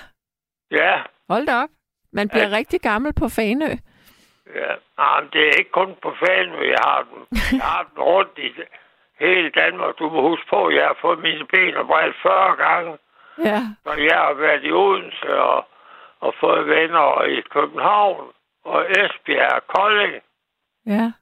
Ja, 0.71 1.03
Hold 1.29 1.47
da 1.47 1.55
op. 1.63 1.69
Man 2.13 2.29
bliver 2.29 2.49
ja. 2.49 2.57
rigtig 2.57 2.81
gammel 2.81 3.13
på 3.15 3.29
Fanø. 3.29 3.71
ja. 4.55 4.73
Nej, 4.99 5.21
men 5.21 5.31
det 5.33 5.41
er 5.49 5.59
ikke 5.59 5.71
kun 5.71 5.95
på 6.03 6.15
Fanø, 6.21 6.61
jeg 6.69 6.79
har 6.85 7.07
dem. 7.11 7.27
Jeg 7.53 7.67
har 7.67 7.83
dem 7.95 8.03
rundt 8.03 8.39
i 8.39 8.49
hele 9.21 9.51
Danmark. 9.51 9.99
Du 9.99 10.09
må 10.11 10.29
huske 10.29 10.47
på, 10.51 10.67
at 10.67 10.75
jeg 10.75 10.87
har 10.87 10.99
fået 11.01 11.19
mine 11.19 11.47
ben 11.47 11.77
og 11.77 11.87
bredt 11.87 12.17
40 12.23 12.57
gange. 12.57 12.99
Ja. 13.45 13.61
Så 13.85 13.93
jeg 14.11 14.19
har 14.19 14.33
været 14.33 14.65
i 14.65 14.73
Odense 14.73 15.39
og, 15.41 15.65
og 16.21 16.35
fået 16.41 16.67
venner 16.67 17.23
i 17.25 17.41
København 17.41 18.33
og 18.65 18.87
Esbjerg 18.91 19.53
og 19.53 19.67
Kolding. 19.67 20.23
Ja. 20.87 21.13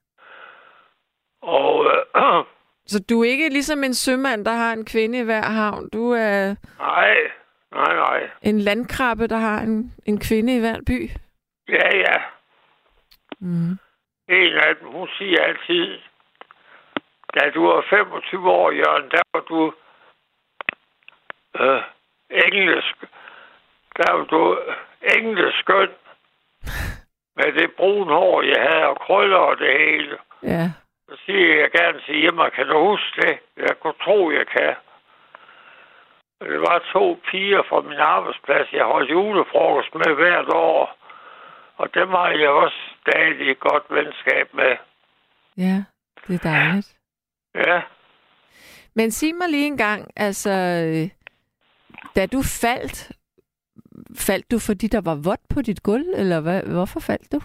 Og 1.43 1.87
øh, 1.87 2.45
Så 2.87 3.05
du 3.11 3.21
er 3.21 3.29
ikke 3.29 3.49
ligesom 3.49 3.85
en 3.85 3.95
sømand, 3.95 4.45
der 4.45 4.53
har 4.53 4.73
en 4.73 4.85
kvinde 4.85 5.19
i 5.19 5.23
hver 5.23 5.43
havn. 5.43 5.89
Du 5.93 6.11
er 6.11 6.55
nej, 6.79 7.17
nej, 7.73 7.95
nej. 7.95 8.31
en 8.43 8.61
landkrabbe, 8.61 9.27
der 9.27 9.37
har 9.37 9.61
en, 9.61 9.95
en 10.07 10.21
kvinde 10.21 10.57
i 10.57 10.61
hver 10.61 10.77
by. 10.87 11.11
Ja, 11.69 11.97
ja. 11.97 12.17
Mm. 13.41 13.79
En 14.29 14.53
af 14.67 14.77
dem, 14.81 14.89
hun 14.89 15.09
siger 15.19 15.43
altid, 15.43 15.99
da 17.35 17.51
du 17.51 17.67
var 17.67 17.85
25 17.91 18.51
år, 18.51 18.71
Jørgen, 18.71 19.11
der 19.11 19.23
var 19.35 19.41
du 19.41 19.75
øh, 21.61 21.83
engelsk. 22.31 22.97
Der 23.97 24.13
var 24.13 24.25
du 24.25 24.59
engelsk 25.17 25.59
skøn. 25.59 25.91
Med 27.37 27.53
det 27.53 27.71
brune 27.77 28.15
hår, 28.15 28.43
jeg 28.43 28.67
havde, 28.71 28.87
og 28.87 28.97
krøller 29.01 29.37
og 29.37 29.59
det 29.59 29.73
hele. 29.79 30.19
Ja. 30.43 30.71
Så 31.09 31.17
siger 31.27 31.61
jeg 31.61 31.71
gerne 31.71 32.01
til 32.01 32.25
Irma, 32.25 32.49
kan 32.49 32.67
du 32.67 32.79
huske 32.91 33.21
det? 33.23 33.39
Jeg 33.57 33.77
kunne 33.81 34.01
tro, 34.05 34.31
jeg 34.31 34.47
kan. 34.47 34.75
Og 36.41 36.47
Det 36.49 36.61
var 36.61 36.79
to 36.93 37.21
piger 37.31 37.63
fra 37.69 37.81
min 37.81 37.99
arbejdsplads, 37.99 38.73
jeg 38.73 38.85
holdt 38.85 39.11
julefrokost 39.11 39.95
med 39.95 40.15
hvert 40.15 40.49
år. 40.49 40.97
Og 41.77 41.95
dem 41.95 42.09
har 42.09 42.29
jeg 42.29 42.49
også 42.49 42.77
stadig 43.01 43.51
et 43.51 43.61
godt 43.61 43.85
venskab 43.91 44.55
med. 44.55 44.77
Ja, 45.57 45.85
det 46.27 46.35
er 46.35 46.51
dejligt. 46.51 46.97
Ja, 47.55 47.83
Men 48.95 49.11
sig 49.11 49.35
mig 49.35 49.49
lige 49.49 49.67
en 49.67 49.77
gang, 49.77 50.11
altså, 50.17 50.51
da 52.17 52.27
du 52.27 52.43
faldt, 52.63 53.13
faldt 54.19 54.51
du 54.51 54.59
fordi 54.59 54.87
der 54.87 55.01
var 55.05 55.15
vådt 55.15 55.41
på 55.55 55.63
dit 55.63 55.83
gulv, 55.83 56.07
eller 56.17 56.41
hvad, 56.41 56.63
hvorfor 56.63 57.01
faldt 57.01 57.33
du? 57.33 57.41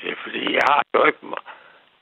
det 0.00 0.10
er 0.12 0.16
fordi, 0.24 0.52
jeg 0.52 0.66
har 0.68 0.82
jo 0.94 1.04
ikke, 1.04 1.18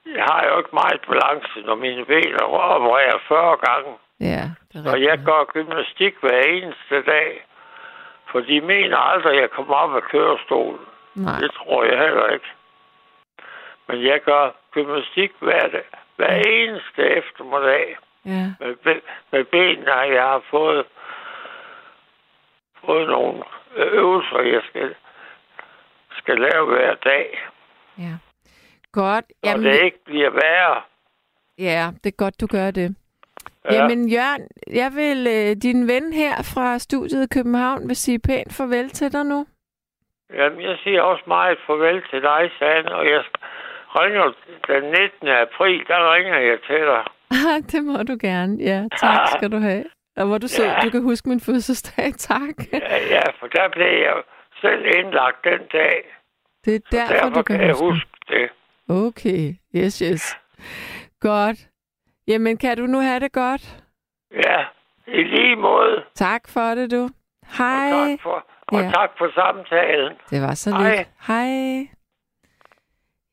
jeg 0.07 0.25
har 0.25 0.47
jo 0.47 0.59
ikke 0.59 0.71
meget 0.73 1.01
balance, 1.09 1.61
når 1.67 1.75
mine 1.75 2.05
ben 2.05 2.35
er 2.35 2.45
opererer 2.45 3.19
40 3.29 3.57
gange. 3.57 3.93
Ja, 4.21 4.43
det 4.73 4.87
Og 4.93 5.03
jeg 5.03 5.19
gør 5.25 5.45
gymnastik 5.53 6.15
hver 6.21 6.41
eneste 6.43 7.03
dag. 7.03 7.47
For 8.31 8.41
de 8.41 8.61
mener 8.61 8.97
aldrig, 8.97 9.35
at 9.35 9.41
jeg 9.41 9.51
kommer 9.51 9.75
op 9.75 9.95
af 9.97 10.03
kørestolen. 10.03 10.81
Nej, 11.15 11.39
Det 11.41 11.51
tror 11.53 11.85
jeg 11.85 11.99
heller 11.99 12.29
ikke. 12.29 12.47
Men 13.89 14.05
jeg 14.05 14.21
gør 14.23 14.51
gymnastik 14.71 15.33
hver, 15.39 15.69
dag, 15.69 15.85
hver 16.17 16.35
eneste 16.47 17.03
eftermiddag. 17.03 17.97
ja, 18.25 18.45
Med, 18.61 18.77
be- 18.77 19.03
med 19.31 19.45
benene, 19.45 19.93
jeg 19.95 20.23
har 20.23 20.43
fået, 20.51 20.87
fået 22.87 23.09
nogle 23.09 23.43
øvelser, 23.77 24.41
jeg 24.41 24.63
skal, 24.69 24.95
skal 26.19 26.39
lave 26.39 26.67
hver 26.67 26.95
dag. 26.95 27.49
ja. 27.99 28.15
Godt. 28.93 29.25
Jamen, 29.45 29.67
det 29.67 29.83
ikke 29.85 30.05
bliver 30.05 30.31
værre. 30.31 30.83
ja, 31.59 31.91
det 32.05 32.13
er 32.13 32.17
godt, 32.17 32.41
du 32.41 32.47
gør 32.47 32.71
det. 32.71 32.97
Ja. 33.65 33.75
Jamen, 33.75 34.09
Jørgen, 34.09 34.49
jeg 34.71 34.91
vil, 34.95 35.27
øh, 35.37 35.57
din 35.63 35.89
ven 35.89 36.13
her 36.13 36.35
fra 36.55 36.79
studiet 36.79 37.25
i 37.25 37.35
København 37.35 37.89
vil 37.89 37.97
sige 37.97 38.19
pænt 38.19 38.53
farvel 38.53 38.91
til 38.91 39.13
dig 39.13 39.25
nu. 39.27 39.47
Jamen, 40.35 40.61
jeg 40.63 40.77
siger 40.85 41.03
også 41.03 41.25
meget 41.27 41.59
farvel 41.67 42.03
til 42.11 42.23
dig, 42.23 42.51
Sande, 42.59 42.95
og 42.95 43.07
jeg 43.07 43.25
ringer 43.97 44.33
den 44.69 44.83
19. 44.83 45.29
april, 45.29 45.85
der 45.89 46.15
ringer 46.15 46.39
jeg 46.39 46.59
til 46.67 46.81
dig. 46.93 47.05
det 47.73 47.85
må 47.85 47.97
du 48.03 48.17
gerne. 48.21 48.57
Ja, 48.61 48.85
tak 49.01 49.29
skal 49.37 49.53
du 49.53 49.59
have. 49.59 49.85
Og 50.17 50.27
hvor 50.27 50.39
du 50.39 50.47
Ja. 50.59 50.81
du 50.85 50.91
kan 50.91 51.03
huske 51.03 51.29
min 51.29 51.41
fødselsdag. 51.41 52.13
Tak. 52.33 52.57
Ja, 52.73 52.97
ja, 53.15 53.23
for 53.41 53.47
der 53.47 53.69
blev 53.69 53.87
jeg 53.87 54.17
selv 54.61 54.85
indlagt 54.99 55.45
den 55.45 55.61
dag. 55.73 55.97
Det 56.65 56.75
er 56.75 56.79
derfor, 56.93 57.15
Derfor 57.15 57.29
du 57.29 57.43
kan 57.43 57.57
kan 57.59 57.67
jeg 57.67 57.75
huske. 57.75 57.85
huske 57.85 58.11
det. 58.29 58.51
Okay, 58.93 59.55
yes, 59.77 59.99
yes. 59.99 60.37
Godt. 61.21 61.69
Jamen, 62.29 62.57
kan 62.57 62.77
du 62.77 62.87
nu 62.87 63.01
have 63.01 63.21
det 63.21 63.33
godt? 63.33 63.83
Ja, 64.33 64.61
i 65.07 65.23
lige 65.23 65.57
måde. 65.57 66.05
Tak 66.15 66.49
for 66.49 66.75
det, 66.75 66.91
du. 66.91 67.03
Og 67.03 67.11
Hej. 67.59 67.91
tak 67.91 68.23
for, 68.23 68.47
og 68.69 68.81
Ja. 68.83 68.91
tak 68.91 69.11
for 69.19 69.31
samtalen. 69.35 70.13
Det 70.31 70.43
var 70.43 70.55
så 70.55 70.71
Hej. 70.71 70.97
lidt. 70.97 71.09
Hej. 71.27 71.89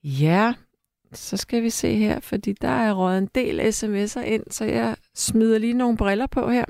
Ja, 0.03 0.53
så 1.13 1.37
skal 1.37 1.63
vi 1.63 1.69
se 1.69 1.95
her, 1.95 2.19
fordi 2.19 2.53
der 2.53 2.67
er 2.69 2.93
røget 2.93 3.17
en 3.17 3.29
del 3.35 3.59
sms'er 3.59 4.21
ind, 4.21 4.43
så 4.51 4.65
jeg 4.65 4.95
smider 5.15 5.59
lige 5.59 5.73
nogle 5.73 5.97
briller 5.97 6.27
på 6.27 6.49
her. 6.49 6.65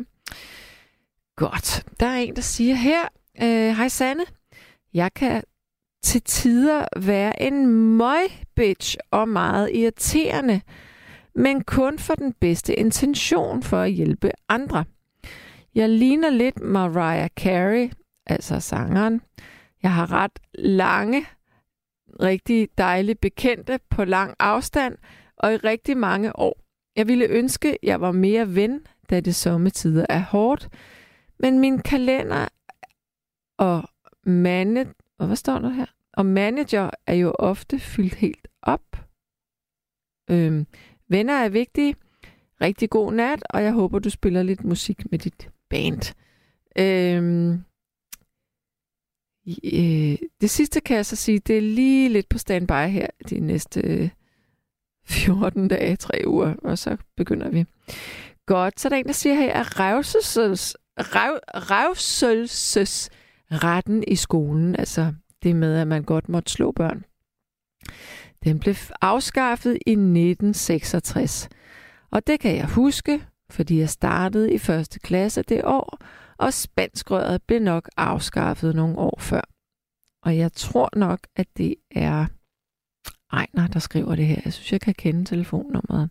Godt. 1.36 1.84
Der 2.00 2.06
er 2.06 2.16
en, 2.16 2.36
der 2.36 2.42
siger 2.42 2.76
her, 2.76 3.02
øh, 3.42 3.76
Hej 3.78 3.88
Sanne, 3.88 4.24
jeg 4.94 5.14
kan 5.14 5.44
til 6.04 6.22
tider 6.22 6.86
være 6.98 7.42
en 7.42 7.68
møgbitch 7.98 8.98
og 9.12 9.30
meget 9.30 9.70
irriterende, 9.76 10.62
men 11.36 11.64
kun 11.64 12.00
for 12.00 12.16
den 12.16 12.34
bedste 12.34 12.76
intention 12.76 13.64
for 13.64 13.78
at 13.78 13.92
hjælpe 13.92 14.32
andre. 14.50 14.86
Jeg 15.76 15.90
ligner 15.90 16.30
lidt 16.30 16.62
Mariah 16.62 17.30
Carey, 17.30 17.92
altså 18.26 18.60
sangeren. 18.60 19.22
Jeg 19.84 19.94
har 19.94 20.12
ret 20.12 20.40
lange, 20.54 21.26
rigtig 22.22 22.70
dejlige 22.78 23.16
bekendte 23.16 23.80
på 23.90 24.06
lang 24.06 24.36
afstand 24.40 24.98
og 25.38 25.54
i 25.54 25.58
rigtig 25.58 25.98
mange 25.98 26.40
år. 26.40 26.60
Jeg 26.96 27.08
ville 27.08 27.26
ønske, 27.26 27.78
jeg 27.84 28.02
var 28.02 28.12
mere 28.12 28.56
ven, 28.56 28.82
da 29.10 29.20
det 29.20 29.36
sommetider 29.36 30.06
er 30.10 30.20
hårdt, 30.20 30.70
men 31.40 31.60
min 31.60 31.80
kalender 31.80 32.48
og 33.58 33.84
mane, 34.24 34.86
og 35.20 35.28
hvad 35.28 35.36
står 35.36 35.60
der 35.60 35.70
her? 35.70 35.86
Og 36.14 36.26
manager 36.26 36.90
er 37.08 37.14
jo 37.14 37.36
ofte 37.40 37.80
fyldt 37.80 38.16
helt 38.16 38.48
op. 38.62 39.06
Øhm, 40.32 40.68
venner 41.08 41.34
er 41.34 41.50
vigtige. 41.50 41.96
Rigtig 42.62 42.90
god 42.90 43.14
nat, 43.14 43.44
og 43.50 43.64
jeg 43.64 43.74
håber, 43.74 44.00
du 44.00 44.10
spiller 44.10 44.44
lidt 44.44 44.64
musik 44.64 45.12
med 45.12 45.20
dit 45.20 45.50
band. 45.70 46.16
Øhm, 46.80 47.64
Øh, 49.64 50.18
det 50.42 50.50
sidste 50.50 50.82
kan 50.82 50.96
jeg 50.96 51.06
så 51.06 51.16
sige, 51.16 51.40
det 51.40 51.58
er 51.58 51.62
lige 51.62 52.10
lidt 52.10 52.30
på 52.30 52.38
standby 52.38 52.88
her 52.88 53.08
de 53.30 53.40
næste 53.40 53.82
øh, 53.82 54.10
14 55.06 55.68
dage, 55.68 55.96
3 55.96 56.24
uger, 56.28 56.54
og 56.64 56.78
så 56.78 56.98
begynder 57.18 57.50
vi. 57.50 57.66
Godt, 58.46 58.80
så 58.80 58.88
er 58.88 58.90
der 58.90 58.98
en, 58.98 59.06
der 59.06 59.12
siger 59.12 59.36
her, 59.36 59.54
at 59.54 59.80
revselses, 59.80 60.78
rev, 60.98 61.40
retten 63.52 64.04
i 64.08 64.16
skolen, 64.16 64.76
altså 64.76 65.14
det 65.44 65.56
med, 65.56 65.78
at 65.78 65.88
man 65.88 66.04
godt 66.04 66.30
måtte 66.30 66.52
slå 66.52 66.72
børn, 66.72 67.06
den 68.44 68.60
blev 68.60 68.76
afskaffet 69.02 69.72
i 69.72 69.92
1966. 69.92 71.50
Og 72.12 72.28
det 72.28 72.40
kan 72.40 72.56
jeg 72.56 72.68
huske, 72.68 73.24
fordi 73.50 73.80
jeg 73.80 73.90
startede 73.90 74.54
i 74.54 74.58
første 74.58 75.00
klasse 75.00 75.42
det 75.42 75.62
år, 75.66 75.98
og 76.38 76.54
spanskrøret 76.54 77.44
blev 77.44 77.60
nok 77.62 77.90
afskaffet 77.98 78.76
nogle 78.76 78.98
år 78.98 79.20
før. 79.20 79.42
Og 80.24 80.38
jeg 80.38 80.54
tror 80.54 80.90
nok, 80.96 81.20
at 81.36 81.48
det 81.58 81.76
er 81.92 82.26
Ejner, 83.32 83.68
der 83.68 83.80
skriver 83.80 84.16
det 84.16 84.26
her. 84.28 84.42
Jeg 84.46 84.54
synes, 84.54 84.72
jeg 84.72 84.82
kan 84.82 84.94
kende 84.94 85.26
telefonnummeret. 85.26 86.10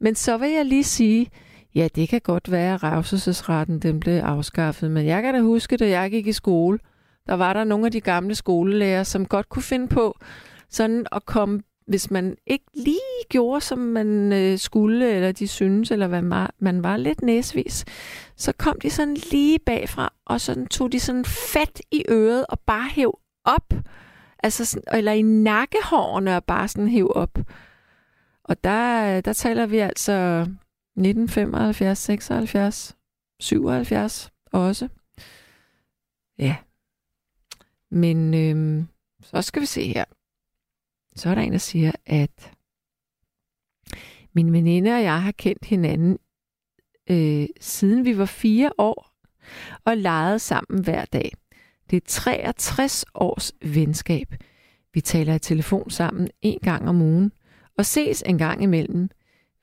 Men 0.00 0.14
så 0.14 0.36
vil 0.36 0.50
jeg 0.50 0.66
lige 0.66 0.84
sige, 0.84 1.30
ja, 1.74 1.88
det 1.94 2.08
kan 2.08 2.20
godt 2.20 2.50
være, 2.50 2.74
at 2.74 2.82
revselsesretten 2.82 3.78
den 3.78 4.00
blev 4.00 4.18
afskaffet, 4.18 4.90
men 4.90 5.06
jeg 5.06 5.22
kan 5.22 5.34
da 5.34 5.40
huske, 5.40 5.76
da 5.76 5.88
jeg 5.88 6.10
gik 6.10 6.26
i 6.26 6.32
skole, 6.32 6.78
der 7.26 7.34
var 7.34 7.52
der 7.52 7.64
nogle 7.64 7.86
af 7.86 7.92
de 7.92 8.00
gamle 8.00 8.34
skolelærer, 8.34 9.02
som 9.02 9.26
godt 9.26 9.48
kunne 9.48 9.62
finde 9.62 9.88
på 9.88 10.18
sådan 10.68 11.06
at 11.12 11.26
komme 11.26 11.62
hvis 11.86 12.10
man 12.10 12.36
ikke 12.46 12.64
lige 12.74 13.24
gjorde, 13.28 13.60
som 13.60 13.78
man 13.78 14.32
øh, 14.32 14.58
skulle, 14.58 15.14
eller 15.14 15.32
de 15.32 15.48
synes, 15.48 15.90
eller 15.90 16.06
hvad 16.06 16.22
man, 16.22 16.48
man 16.58 16.82
var 16.82 16.96
lidt 16.96 17.22
næsvis, 17.22 17.84
så 18.36 18.52
kom 18.52 18.80
de 18.80 18.90
sådan 18.90 19.16
lige 19.30 19.58
bagfra, 19.66 20.12
og 20.26 20.40
så 20.40 20.66
tog 20.70 20.92
de 20.92 21.00
sådan 21.00 21.24
fat 21.24 21.82
i 21.90 22.04
øret 22.08 22.46
og 22.48 22.60
bare 22.60 22.88
hæv 22.88 23.18
op. 23.44 23.74
Altså 24.42 24.64
sådan, 24.64 24.98
eller 24.98 25.12
i 25.12 25.22
nakkehårene 25.22 26.36
og 26.36 26.44
bare 26.44 26.68
sådan 26.68 26.88
hæv 26.88 27.12
op. 27.14 27.38
Og 28.44 28.64
der, 28.64 29.16
øh, 29.16 29.24
der 29.24 29.32
taler 29.32 29.66
vi 29.66 29.78
altså 29.78 30.46
1975, 30.96 31.98
76, 31.98 32.96
77 33.40 34.30
også. 34.52 34.88
Ja. 36.38 36.56
Men 37.90 38.34
øhm, 38.34 38.86
så 39.22 39.42
skal 39.42 39.62
vi 39.62 39.66
se 39.66 39.92
her. 39.92 40.04
Så 41.16 41.30
er 41.30 41.34
der 41.34 41.42
en, 41.42 41.52
der 41.52 41.58
siger, 41.58 41.92
at 42.06 42.52
min 44.32 44.52
veninde 44.52 44.90
og 44.90 45.02
jeg 45.02 45.22
har 45.22 45.32
kendt 45.32 45.64
hinanden 45.64 46.18
øh, 47.10 47.46
siden 47.60 48.04
vi 48.04 48.18
var 48.18 48.24
fire 48.24 48.72
år 48.78 49.12
og 49.84 49.96
legede 49.96 50.38
sammen 50.38 50.84
hver 50.84 51.04
dag. 51.04 51.32
Det 51.90 51.96
er 51.96 52.06
63 52.06 53.04
års 53.14 53.52
venskab. 53.62 54.34
Vi 54.94 55.00
taler 55.00 55.34
i 55.34 55.38
telefon 55.38 55.90
sammen 55.90 56.28
en 56.42 56.58
gang 56.62 56.88
om 56.88 57.02
ugen 57.02 57.32
og 57.78 57.86
ses 57.86 58.22
en 58.26 58.38
gang 58.38 58.62
imellem. 58.62 59.08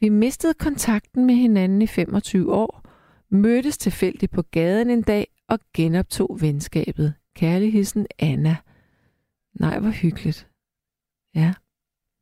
Vi 0.02 0.10
mistede 0.10 0.54
kontakten 0.54 1.26
med 1.26 1.36
hinanden 1.36 1.82
i 1.82 1.88
25 1.88 2.54
år, 2.54 2.84
mødtes 3.30 3.78
tilfældigt 3.78 4.32
på 4.32 4.42
gaden 4.42 4.90
en 4.90 5.02
dag 5.02 5.28
og 5.48 5.60
genoptog 5.74 6.38
venskabet. 6.42 7.14
Kærligheden 7.36 8.08
Anna. 8.20 8.56
Nej, 9.54 9.80
hvor 9.80 9.90
hyggeligt. 9.90 10.48
Ja. 11.36 11.54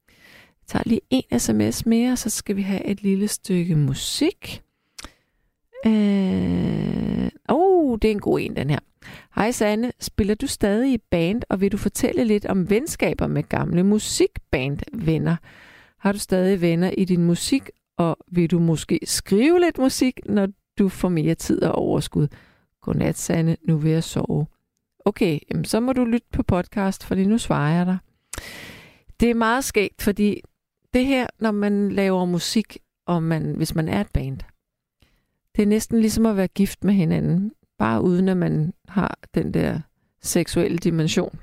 Jeg 0.08 0.68
tager 0.68 0.84
lige 0.86 1.02
en 1.10 1.40
sms 1.40 1.86
mere, 1.86 2.18
så 2.18 2.30
skal 2.30 2.56
vi 2.56 2.62
have 2.62 2.86
et 2.86 3.04
lille 3.04 3.28
stykke 3.28 3.76
musik. 3.76 4.64
Øh... 5.86 7.30
Oh, 7.50 7.98
det 8.02 8.08
er 8.08 8.12
en 8.12 8.20
god 8.20 8.40
en, 8.40 8.56
den 8.56 8.70
her. 8.70 8.80
Hej 9.36 9.52
Sanne, 9.52 9.92
spiller 10.00 10.36
du 10.36 10.48
stadig 10.48 10.94
i 10.94 10.98
band, 10.98 11.42
og 11.50 11.62
vil 11.62 11.72
du 11.72 11.78
fortælle 11.78 12.24
lidt 12.24 12.46
om 12.46 12.70
venskaber 12.70 13.28
med 13.28 13.44
gamle 13.44 13.84
musikbandvenner? 13.84 15.36
Har 16.00 16.12
du 16.12 16.20
stadig 16.20 16.62
venner 16.62 16.92
i 16.98 17.06
din 17.06 17.24
musik, 17.24 17.70
og 17.98 18.18
vil 18.32 18.52
du 18.52 18.60
måske 18.60 19.00
skrive 19.04 19.60
lidt 19.60 19.78
musik, 19.78 20.20
når 20.26 20.48
du 20.78 20.90
får 20.90 21.10
mere 21.10 21.36
tid 21.36 21.64
og 21.64 21.72
overskud? 21.76 22.28
Godnat, 22.82 23.18
Sanne. 23.18 23.58
Nu 23.68 23.78
vil 23.78 23.92
jeg 23.92 24.04
sove. 24.04 24.48
Okay, 25.06 25.40
så 25.64 25.80
må 25.80 25.94
du 25.94 26.06
lytte 26.06 26.28
på 26.32 26.44
podcast, 26.44 27.04
fordi 27.04 27.26
nu 27.26 27.38
svarer 27.38 27.78
jeg 27.78 27.86
dig. 27.86 27.98
Det 29.20 29.30
er 29.30 29.34
meget 29.34 29.64
skægt, 29.64 30.02
fordi 30.02 30.42
det 30.94 31.06
her, 31.06 31.28
når 31.40 31.52
man 31.52 31.92
laver 31.92 32.26
musik, 32.26 32.78
og 33.06 33.24
man, 33.24 33.56
hvis 33.56 33.76
man 33.76 33.88
er 33.90 34.02
et 34.02 34.12
band, 34.14 34.40
det 35.56 35.62
er 35.62 35.68
næsten 35.68 36.00
ligesom 36.00 36.26
at 36.26 36.38
være 36.38 36.48
gift 36.48 36.84
med 36.84 36.94
hinanden, 36.94 37.52
bare 37.78 38.02
uden 38.02 38.30
at 38.30 38.38
man 38.38 38.74
har 38.88 39.20
den 39.36 39.54
der 39.54 39.80
seksuelle 40.22 40.78
dimension. 40.78 41.40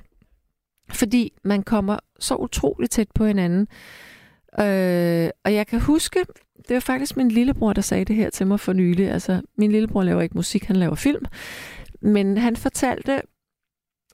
Fordi 0.89 1.33
man 1.43 1.63
kommer 1.63 1.99
så 2.19 2.35
utroligt 2.35 2.91
tæt 2.91 3.11
på 3.15 3.25
hinanden. 3.25 3.67
Øh, 4.59 5.29
og 5.43 5.53
jeg 5.53 5.67
kan 5.67 5.79
huske, 5.79 6.25
det 6.67 6.73
var 6.73 6.79
faktisk 6.79 7.17
min 7.17 7.31
lillebror, 7.31 7.73
der 7.73 7.81
sagde 7.81 8.05
det 8.05 8.15
her 8.15 8.29
til 8.29 8.47
mig 8.47 8.59
for 8.59 8.73
nylig. 8.73 9.11
Altså, 9.11 9.41
min 9.57 9.71
lillebror 9.71 10.03
laver 10.03 10.21
ikke 10.21 10.35
musik, 10.35 10.63
han 10.63 10.75
laver 10.75 10.95
film. 10.95 11.25
Men 12.01 12.37
han 12.37 12.55
fortalte, 12.55 13.21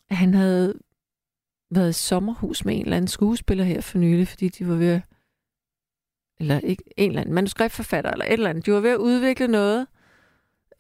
at 0.09 0.17
han 0.17 0.33
havde 0.33 0.73
været 1.71 1.89
i 1.89 1.93
sommerhus 1.93 2.65
med 2.65 2.75
en 2.75 2.81
eller 2.81 2.97
anden 2.97 3.07
skuespiller 3.07 3.63
her 3.63 3.81
for 3.81 3.97
nylig, 3.97 4.27
fordi 4.27 4.49
de 4.49 4.67
var 4.67 4.75
ved 4.75 5.01
eller 6.41 6.59
ikke, 6.59 6.83
en 6.97 7.09
eller 7.09 7.21
anden 7.21 7.35
manuskriptforfatter, 7.35 8.11
eller 8.11 8.25
et 8.25 8.33
eller 8.33 8.49
andet. 8.49 8.65
De 8.65 8.73
var 8.73 8.79
ved 8.79 8.89
at 8.89 8.97
udvikle 8.97 9.47
noget. 9.47 9.87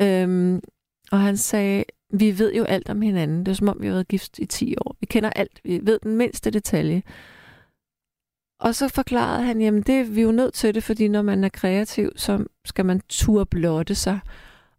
Øhm, 0.01 0.61
og 1.11 1.19
han 1.19 1.37
sagde, 1.37 1.83
vi 2.13 2.39
ved 2.39 2.53
jo 2.53 2.63
alt 2.63 2.89
om 2.89 3.01
hinanden. 3.01 3.39
Det 3.39 3.51
er 3.51 3.55
som 3.55 3.69
om, 3.69 3.77
vi 3.81 3.87
har 3.87 3.93
været 3.93 4.07
gift 4.07 4.39
i 4.39 4.45
10 4.45 4.75
år. 4.77 4.95
Vi 4.99 5.05
kender 5.05 5.29
alt. 5.29 5.61
Vi 5.63 5.79
ved 5.83 5.99
den 6.03 6.15
mindste 6.15 6.51
detalje. 6.51 7.03
Og 8.61 8.75
så 8.75 8.87
forklarede 8.87 9.43
han, 9.43 9.61
jamen 9.61 9.81
det 9.81 10.15
vi 10.15 10.21
er 10.21 10.25
jo 10.25 10.31
nødt 10.31 10.53
til 10.53 10.75
det, 10.75 10.83
fordi 10.83 11.07
når 11.07 11.21
man 11.21 11.43
er 11.43 11.49
kreativ, 11.49 12.11
så 12.15 12.45
skal 12.65 12.85
man 12.85 13.01
turde 13.09 13.45
blotte 13.45 13.95
sig. 13.95 14.19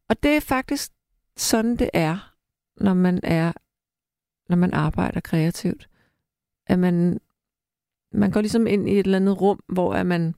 Og 0.09 0.23
det 0.23 0.37
er 0.37 0.40
faktisk 0.40 0.92
sådan, 1.37 1.77
det 1.77 1.90
er, 1.92 2.35
når 2.77 2.95
man 2.95 3.21
er, 3.23 3.53
når 4.49 4.57
man 4.57 4.75
arbejder 4.75 5.21
kreativt 5.21 5.88
at 6.66 6.79
man, 6.79 7.21
man 8.12 8.31
går 8.31 8.40
ligesom 8.40 8.66
ind 8.66 8.88
i 8.88 8.92
et 8.92 9.07
eller 9.07 9.16
andet 9.16 9.40
rum, 9.40 9.61
hvor 9.68 9.95
at 9.95 10.07
man 10.07 10.35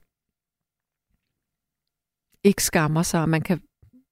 ikke 2.45 2.65
skammer 2.65 3.03
sig, 3.03 3.21
og 3.21 3.29
man 3.29 3.43
kan 3.43 3.61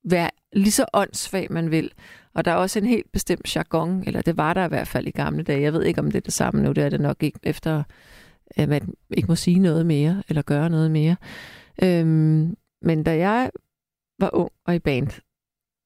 være 0.05 0.31
lige 0.53 0.73
så 0.73 0.87
åndssvag, 0.92 1.53
man 1.53 1.71
vil. 1.71 1.92
Og 2.35 2.45
der 2.45 2.51
er 2.51 2.57
også 2.57 2.79
en 2.79 2.87
helt 2.87 3.12
bestemt 3.12 3.57
jargon, 3.57 4.05
eller 4.07 4.23
det 4.23 4.37
var 4.37 4.55
der 4.55 4.64
i 4.64 4.68
hvert 4.68 4.88
fald 4.88 5.07
i 5.07 5.11
gamle 5.11 5.42
dage. 5.42 5.62
Jeg 5.62 5.73
ved 5.73 5.83
ikke, 5.83 6.01
om 6.01 6.07
det 6.07 6.16
er 6.16 6.21
det 6.21 6.33
samme 6.33 6.62
nu. 6.62 6.73
Det 6.73 6.85
er 6.85 6.88
det 6.88 7.01
nok 7.01 7.23
ikke, 7.23 7.38
efter 7.42 7.83
at 8.57 8.69
man 8.69 8.95
ikke 9.11 9.29
må 9.29 9.35
sige 9.35 9.59
noget 9.59 9.87
mere, 9.87 10.23
eller 10.29 10.43
gøre 10.43 10.71
noget 10.71 10.91
mere. 10.91 11.17
Øhm, 11.83 12.57
men 12.83 13.03
da 13.03 13.17
jeg 13.17 13.51
var 14.19 14.31
ung 14.33 14.51
og 14.67 14.75
i 14.75 14.79
band, 14.79 15.09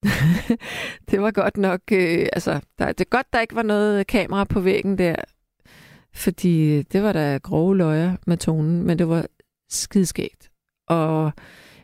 det 1.11 1.21
var 1.21 1.31
godt 1.31 1.57
nok, 1.57 1.81
øh, 1.91 2.27
altså, 2.33 2.61
der, 2.77 2.87
det 2.91 3.01
er 3.01 3.09
godt, 3.09 3.33
der 3.33 3.41
ikke 3.41 3.55
var 3.55 3.63
noget 3.63 4.07
kamera 4.07 4.43
på 4.43 4.59
væggen 4.59 4.97
der, 4.97 5.15
fordi 6.13 6.81
det 6.81 7.03
var 7.03 7.13
da 7.13 7.37
grove 7.37 7.77
løjer 7.77 8.15
med 8.27 8.37
tonen, 8.37 8.83
men 8.83 8.99
det 8.99 9.09
var 9.09 9.25
skidskægt. 9.69 10.51
Og 10.87 11.31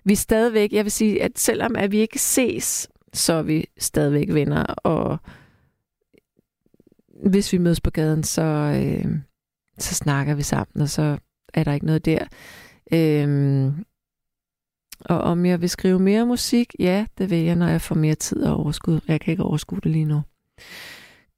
vi 0.03 0.15
stadigvæk, 0.15 0.73
jeg 0.73 0.85
vil 0.85 0.91
sige, 0.91 1.23
at 1.23 1.39
selvom 1.39 1.75
at 1.75 1.91
vi 1.91 1.97
ikke 1.97 2.19
ses, 2.19 2.89
så 3.13 3.33
er 3.33 3.41
vi 3.41 3.65
stadigvæk 3.77 4.33
venner, 4.33 4.63
og 4.63 5.17
hvis 7.25 7.53
vi 7.53 7.57
mødes 7.57 7.81
på 7.81 7.89
gaden, 7.89 8.23
så, 8.23 8.41
øh, 8.41 9.15
så 9.77 9.95
snakker 9.95 10.35
vi 10.35 10.43
sammen, 10.43 10.81
og 10.81 10.89
så 10.89 11.17
er 11.53 11.63
der 11.63 11.73
ikke 11.73 11.85
noget 11.85 12.05
der. 12.05 12.25
Øhm, 12.93 13.85
og 15.05 15.19
om 15.19 15.45
jeg 15.45 15.61
vil 15.61 15.69
skrive 15.69 15.99
mere 15.99 16.25
musik, 16.25 16.75
ja, 16.79 17.05
det 17.17 17.29
vil 17.29 17.37
jeg, 17.37 17.55
når 17.55 17.67
jeg 17.67 17.81
får 17.81 17.95
mere 17.95 18.15
tid 18.15 18.43
og 18.43 18.57
overskud. 18.57 18.99
Jeg 19.07 19.21
kan 19.21 19.31
ikke 19.31 19.43
overskue 19.43 19.79
det 19.83 19.91
lige 19.91 20.05
nu. 20.05 20.21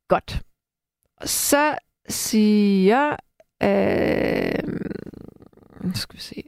Godt. 0.08 0.42
Så 1.26 1.78
siger... 2.10 3.16
Øh, 3.64 4.80
skal 5.94 6.16
vi 6.16 6.22
se. 6.22 6.44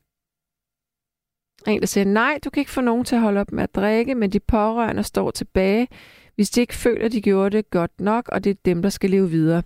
En, 1.67 1.79
der 1.79 1.87
siger, 1.87 2.05
nej, 2.05 2.39
du 2.43 2.49
kan 2.49 2.61
ikke 2.61 2.71
få 2.71 2.81
nogen 2.81 3.05
til 3.05 3.15
at 3.15 3.21
holde 3.21 3.39
op 3.39 3.51
med 3.51 3.63
at 3.63 3.75
drikke, 3.75 4.15
men 4.15 4.29
de 4.29 4.39
pårørende 4.39 5.03
står 5.03 5.31
tilbage, 5.31 5.87
hvis 6.35 6.49
de 6.49 6.61
ikke 6.61 6.75
føler, 6.75 7.05
at 7.05 7.11
de 7.11 7.21
gjorde 7.21 7.57
det 7.57 7.69
godt 7.69 7.99
nok, 7.99 8.29
og 8.29 8.43
det 8.43 8.49
er 8.49 8.55
dem, 8.65 8.81
der 8.81 8.89
skal 8.89 9.09
leve 9.09 9.29
videre. 9.29 9.63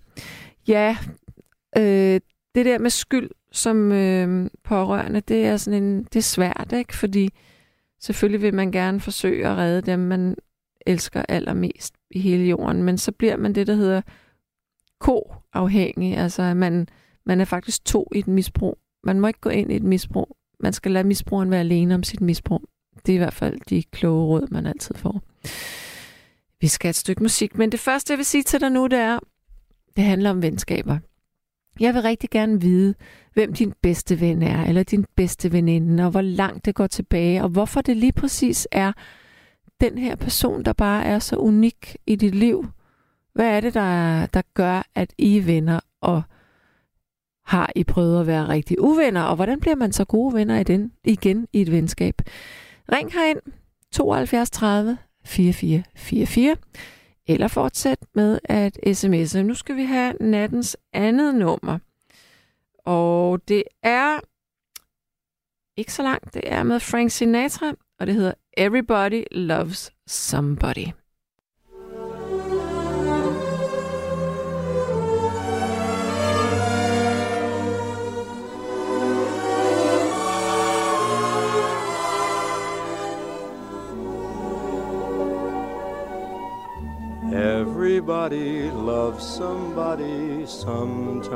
Ja, 0.68 0.96
øh, 1.78 2.20
det 2.54 2.66
der 2.66 2.78
med 2.78 2.90
skyld 2.90 3.30
som 3.52 3.92
øh, 3.92 4.50
pårørende, 4.64 5.20
det 5.20 5.46
er 5.46 5.56
sådan 5.56 5.82
en, 5.82 6.04
det 6.04 6.16
er 6.16 6.22
svært, 6.22 6.72
ikke? 6.74 6.96
Fordi 6.96 7.28
selvfølgelig 8.00 8.42
vil 8.42 8.54
man 8.54 8.72
gerne 8.72 9.00
forsøge 9.00 9.48
at 9.48 9.56
redde 9.56 9.90
dem, 9.90 9.98
man 9.98 10.36
elsker 10.86 11.22
allermest 11.28 11.94
i 12.10 12.18
hele 12.18 12.44
jorden, 12.44 12.82
men 12.82 12.98
så 12.98 13.12
bliver 13.12 13.36
man 13.36 13.54
det, 13.54 13.66
der 13.66 13.74
hedder 13.74 14.02
ko-afhængig. 15.00 16.16
Altså, 16.16 16.54
man, 16.54 16.88
man 17.26 17.40
er 17.40 17.44
faktisk 17.44 17.84
to 17.84 18.08
i 18.14 18.18
et 18.18 18.28
misbrug. 18.28 18.78
Man 19.04 19.20
må 19.20 19.26
ikke 19.26 19.40
gå 19.40 19.50
ind 19.50 19.72
i 19.72 19.76
et 19.76 19.82
misbrug. 19.82 20.36
Man 20.60 20.72
skal 20.72 20.92
lade 20.92 21.06
misbrugeren 21.06 21.50
være 21.50 21.60
alene 21.60 21.94
om 21.94 22.02
sit 22.02 22.20
misbrug. 22.20 22.68
Det 23.06 23.12
er 23.12 23.14
i 23.14 23.18
hvert 23.18 23.32
fald 23.32 23.60
de 23.70 23.82
kloge 23.82 24.26
råd, 24.26 24.48
man 24.50 24.66
altid 24.66 24.94
får. 24.94 25.22
Vi 26.60 26.68
skal 26.68 26.86
have 26.86 26.90
et 26.90 26.96
stykke 26.96 27.22
musik, 27.22 27.58
men 27.58 27.72
det 27.72 27.80
første, 27.80 28.10
jeg 28.10 28.18
vil 28.18 28.24
sige 28.24 28.42
til 28.42 28.60
dig 28.60 28.70
nu, 28.70 28.86
det 28.86 28.98
er, 28.98 29.18
Det 29.96 30.04
handler 30.04 30.30
om 30.30 30.42
venskaber. 30.42 30.98
Jeg 31.80 31.94
vil 31.94 32.02
rigtig 32.02 32.30
gerne 32.30 32.60
vide, 32.60 32.94
hvem 33.34 33.52
din 33.52 33.72
bedste 33.82 34.20
ven 34.20 34.42
er, 34.42 34.64
eller 34.64 34.82
din 34.82 35.04
bedste 35.16 35.52
veninde, 35.52 36.04
og 36.04 36.10
hvor 36.10 36.20
langt 36.20 36.64
det 36.64 36.74
går 36.74 36.86
tilbage, 36.86 37.42
og 37.42 37.48
hvorfor 37.48 37.80
det 37.80 37.96
lige 37.96 38.12
præcis 38.12 38.68
er 38.70 38.92
den 39.80 39.98
her 39.98 40.16
person, 40.16 40.62
der 40.62 40.72
bare 40.72 41.04
er 41.04 41.18
så 41.18 41.36
unik 41.36 41.96
i 42.06 42.16
dit 42.16 42.34
liv. 42.34 42.66
Hvad 43.34 43.46
er 43.46 43.60
det, 43.60 43.74
der, 43.74 44.26
der 44.26 44.42
gør, 44.54 44.82
at 44.94 45.14
I 45.18 45.38
er 45.38 45.42
venner, 45.42 45.80
og 46.00 46.22
har 47.46 47.72
I 47.76 47.84
prøvet 47.84 48.20
at 48.20 48.26
være 48.26 48.48
rigtig 48.48 48.80
uvenner, 48.80 49.22
og 49.22 49.36
hvordan 49.36 49.60
bliver 49.60 49.76
man 49.76 49.92
så 49.92 50.04
gode 50.04 50.34
venner 50.34 50.58
i 50.58 50.64
den, 50.64 50.92
igen 51.04 51.46
i 51.52 51.60
et 51.60 51.72
venskab? 51.72 52.14
Ring 52.92 53.12
herind 53.12 53.40
72 53.92 54.50
30 54.50 54.98
4444, 55.24 56.56
eller 57.32 57.48
fortsæt 57.48 57.98
med 58.14 58.38
at 58.44 58.78
sms'e. 58.86 59.38
Nu 59.42 59.54
skal 59.54 59.76
vi 59.76 59.84
have 59.84 60.14
nattens 60.20 60.76
andet 60.92 61.34
nummer, 61.34 61.78
og 62.78 63.48
det 63.48 63.64
er 63.82 64.20
ikke 65.76 65.92
så 65.92 66.02
langt, 66.02 66.34
det 66.34 66.42
er 66.44 66.62
med 66.62 66.80
Frank 66.80 67.10
Sinatra, 67.10 67.72
og 67.98 68.06
det 68.06 68.14
hedder 68.14 68.34
Everybody 68.56 69.24
Loves 69.30 69.92
Somebody. 70.06 71.01
Everybody 87.32 88.70
loves 88.70 89.26
somebody 89.26 90.44
sometime. 90.44 91.32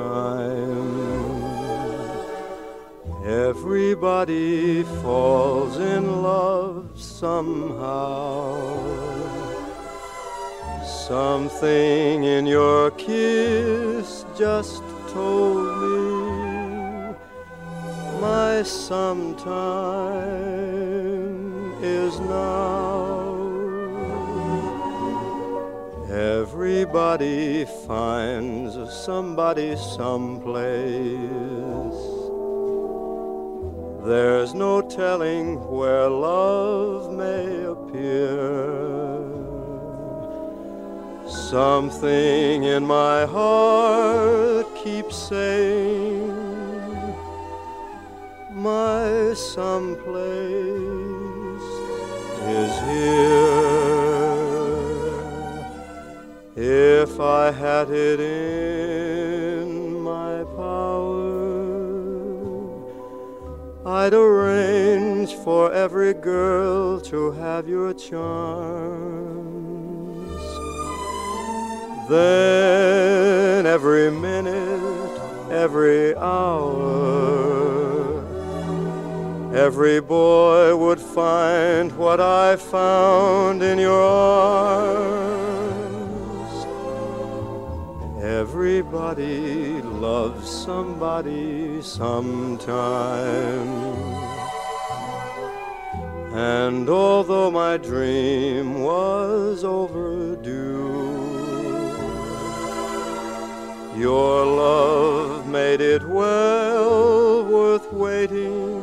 Everybody 3.24 4.82
falls 5.03 5.78
in 5.78 6.22
love 6.22 7.01
somehow. 7.01 8.76
Something 10.84 12.24
in 12.24 12.44
your 12.47 12.90
kiss 12.90 14.26
just 14.36 14.82
told 15.09 15.78
me 15.80 17.14
my 18.20 18.62
sometime 18.62 19.47
is 21.82 22.20
now. 22.20 23.05
Everybody 26.16 27.66
finds 27.86 28.74
somebody 28.90 29.76
someplace. 29.76 30.56
There's 34.02 34.54
no 34.54 34.80
telling 34.80 35.60
where 35.68 36.08
love 36.08 37.12
may 37.12 37.64
appear. 37.64 39.20
Something 41.28 42.64
in 42.64 42.86
my 42.86 43.26
heart 43.26 44.74
keeps 44.74 45.16
saying, 45.16 46.34
My 48.52 49.34
someplace 49.34 50.16
is 52.40 52.80
here. 52.88 53.95
If 56.59 57.20
I 57.20 57.50
had 57.50 57.90
it 57.90 58.18
in 58.18 60.00
my 60.00 60.42
power, 60.57 61.20
I'd 63.84 64.14
arrange 64.14 65.34
for 65.34 65.70
every 65.70 66.14
girl 66.14 66.98
to 67.12 67.32
have 67.32 67.68
your 67.68 67.92
charms. 67.92 68.40
Then 72.09 73.66
every 73.66 74.11
minute, 74.11 75.20
every 75.50 76.16
hour, 76.16 77.44
every 79.54 80.00
boy 80.00 80.74
would 80.74 81.00
find 81.00 81.92
what 81.98 82.18
I 82.18 82.57
found 82.57 83.62
in 83.62 83.78
your 83.78 84.02
arms. 84.02 85.65
Everybody 88.66 89.80
loves 89.80 90.50
somebody 90.50 91.80
sometime. 91.80 93.68
And 96.34 96.88
although 96.88 97.52
my 97.52 97.76
dream 97.76 98.82
was 98.82 99.62
overdue, 99.62 100.82
your 103.96 104.44
love 104.44 105.46
made 105.46 105.80
it 105.80 106.02
well 106.02 107.44
worth 107.44 107.92
waiting 107.92 108.82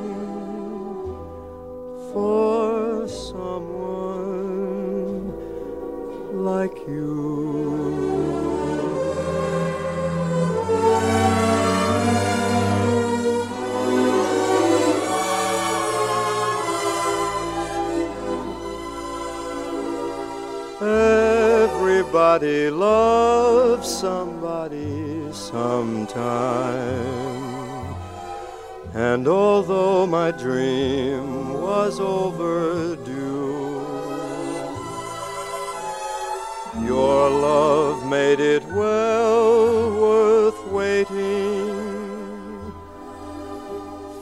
for 2.13 3.05
someone 3.09 4.23
like 6.31 6.77
you. 6.88 7.43
Everybody 22.34 22.71
loves 22.71 23.88
somebody 23.88 25.31
sometime. 25.31 26.23
And 28.95 29.27
although 29.27 30.07
my 30.07 30.31
dream 30.31 31.53
was 31.61 31.99
overdue, 31.99 33.86
your 36.81 37.29
love 37.29 38.03
made 38.09 38.39
it 38.39 38.65
well 38.65 39.91
worth 40.01 40.71
waiting 40.71 41.69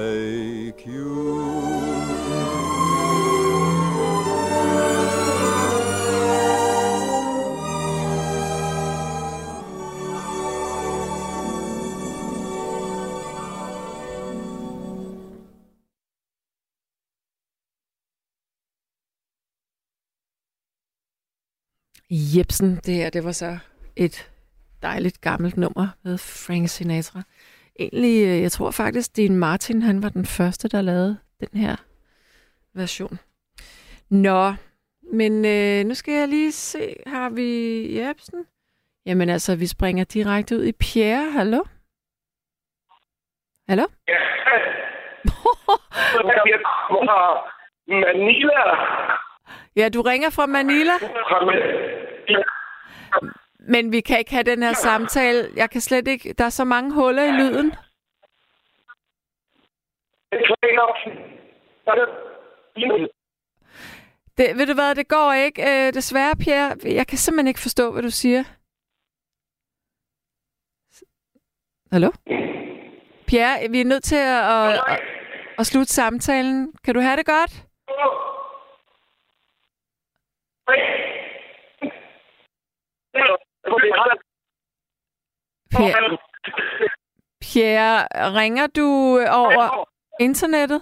Jepsen, 22.09 22.75
det 22.75 22.93
her, 22.93 23.09
det 23.09 23.23
var 23.23 23.31
så 23.31 23.57
et 23.95 24.31
dejligt 24.81 25.21
gammelt 25.21 25.57
nummer 25.57 25.87
med 26.03 26.17
Frank 26.17 26.69
Sinatra. 26.69 27.21
Egentlig, 27.79 28.27
øh, 28.27 28.41
jeg 28.41 28.51
tror 28.51 28.71
faktisk, 28.71 29.17
Dean 29.17 29.35
Martin, 29.35 29.81
han 29.81 30.03
var 30.03 30.09
den 30.09 30.25
første, 30.25 30.67
der 30.67 30.81
lavede 30.81 31.17
den 31.39 31.59
her 31.59 31.75
version. 32.73 33.19
Nå, 34.09 34.53
men 35.13 35.45
øh, 35.45 35.85
nu 35.85 35.93
skal 35.93 36.13
jeg 36.13 36.27
lige 36.27 36.51
se, 36.51 36.95
har 37.07 37.29
vi 37.29 37.49
Jepsen? 37.99 38.45
Jamen 39.05 39.29
altså, 39.29 39.55
vi 39.55 39.67
springer 39.67 40.03
direkte 40.03 40.57
ud 40.57 40.63
i 40.63 40.71
Pierre. 40.71 41.31
Hallo? 41.31 41.63
Hallo? 43.69 43.83
Ja. 44.07 44.13
Jeg 46.15 46.21
kommer 46.21 47.05
fra 47.05 47.51
Manila. 47.87 48.61
Ja, 49.75 49.89
du 49.89 50.01
ringer 50.01 50.29
fra 50.29 50.45
Manila, 50.45 50.93
Fra 50.93 51.45
Manila. 51.45 51.94
Men 53.59 53.91
vi 53.91 54.01
kan 54.01 54.19
ikke 54.19 54.31
have 54.31 54.43
den 54.43 54.63
her 54.63 54.73
samtale. 54.73 55.49
Jeg 55.55 55.69
kan 55.69 55.81
slet 55.81 56.07
ikke... 56.07 56.33
Der 56.33 56.45
er 56.45 56.49
så 56.49 56.63
mange 56.63 56.93
huller 56.93 57.23
i 57.23 57.31
lyden. 57.31 57.75
Det, 64.37 64.57
ved 64.57 64.67
du 64.67 64.73
hvad, 64.73 64.95
det 64.95 65.07
går 65.07 65.33
ikke. 65.33 65.61
Øh, 65.61 65.93
desværre, 65.93 66.35
Pierre, 66.35 66.75
jeg 66.83 67.07
kan 67.07 67.17
simpelthen 67.17 67.47
ikke 67.47 67.59
forstå, 67.59 67.91
hvad 67.91 68.01
du 68.01 68.09
siger. 68.09 68.43
Hallo? 71.91 72.11
Pierre, 73.27 73.69
vi 73.69 73.81
er 73.81 73.85
nødt 73.85 74.03
til 74.03 74.15
at, 74.15 74.43
at, 74.53 74.81
at, 74.87 74.99
at 75.59 75.65
slutte 75.65 75.93
samtalen. 75.93 76.73
Kan 76.83 76.93
du 76.95 77.01
have 77.01 77.17
det 77.17 77.25
godt? 77.25 77.65
Pierre, 85.71 86.17
Pierre 87.41 88.07
ringer 88.39 88.67
du 88.67 88.87
over 89.41 89.87
internettet? 90.19 90.81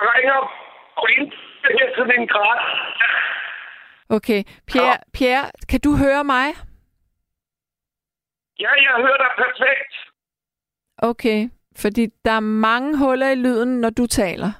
Jeg 0.00 0.08
ringer 0.16 0.38
over 0.96 1.08
internettet 1.08 1.94
til 1.96 2.20
en 2.20 2.28
grad. 2.28 2.58
Okay. 4.08 4.44
Pierre, 4.66 4.98
Pierre, 5.12 5.50
kan 5.68 5.80
du 5.80 5.96
høre 5.96 6.24
mig? 6.24 6.46
Ja, 8.58 8.70
jeg 8.86 8.94
hører 9.04 9.18
dig 9.24 9.32
perfekt. 9.44 9.94
Okay, 10.98 11.50
fordi 11.76 12.06
der 12.24 12.30
er 12.32 12.40
mange 12.40 12.98
huller 12.98 13.30
i 13.30 13.34
lyden, 13.34 13.80
når 13.80 13.90
du 13.90 14.06
taler. 14.06 14.52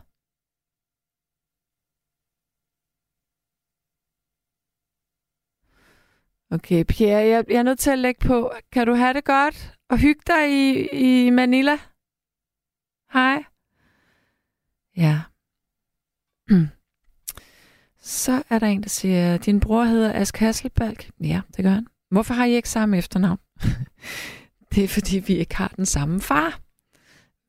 Okay, 6.50 6.84
Pierre, 6.84 7.26
jeg, 7.26 7.44
jeg 7.48 7.56
er 7.56 7.62
nødt 7.62 7.78
til 7.78 7.90
at 7.90 7.98
lægge 7.98 8.26
på. 8.26 8.52
Kan 8.72 8.86
du 8.86 8.94
have 8.94 9.14
det 9.14 9.24
godt 9.24 9.74
og 9.90 9.98
hygge 9.98 10.20
dig 10.26 10.50
i, 10.50 10.88
i 11.26 11.30
Manila? 11.30 11.78
Hej. 13.12 13.44
Ja. 14.96 15.20
Så 18.00 18.42
er 18.50 18.58
der 18.58 18.66
en, 18.66 18.82
der 18.82 18.88
siger, 18.88 19.36
din 19.36 19.60
bror 19.60 19.84
hedder 19.84 20.12
Ask 20.12 20.36
Hasselbalg. 20.36 21.10
Ja, 21.20 21.40
det 21.56 21.64
gør 21.64 21.70
han. 21.70 21.86
Hvorfor 22.10 22.34
har 22.34 22.44
I 22.44 22.54
ikke 22.54 22.68
samme 22.68 22.98
efternavn? 22.98 23.38
det 24.74 24.84
er, 24.84 24.88
fordi 24.88 25.18
vi 25.18 25.34
ikke 25.34 25.56
har 25.56 25.72
den 25.76 25.86
samme 25.86 26.20
far. 26.20 26.60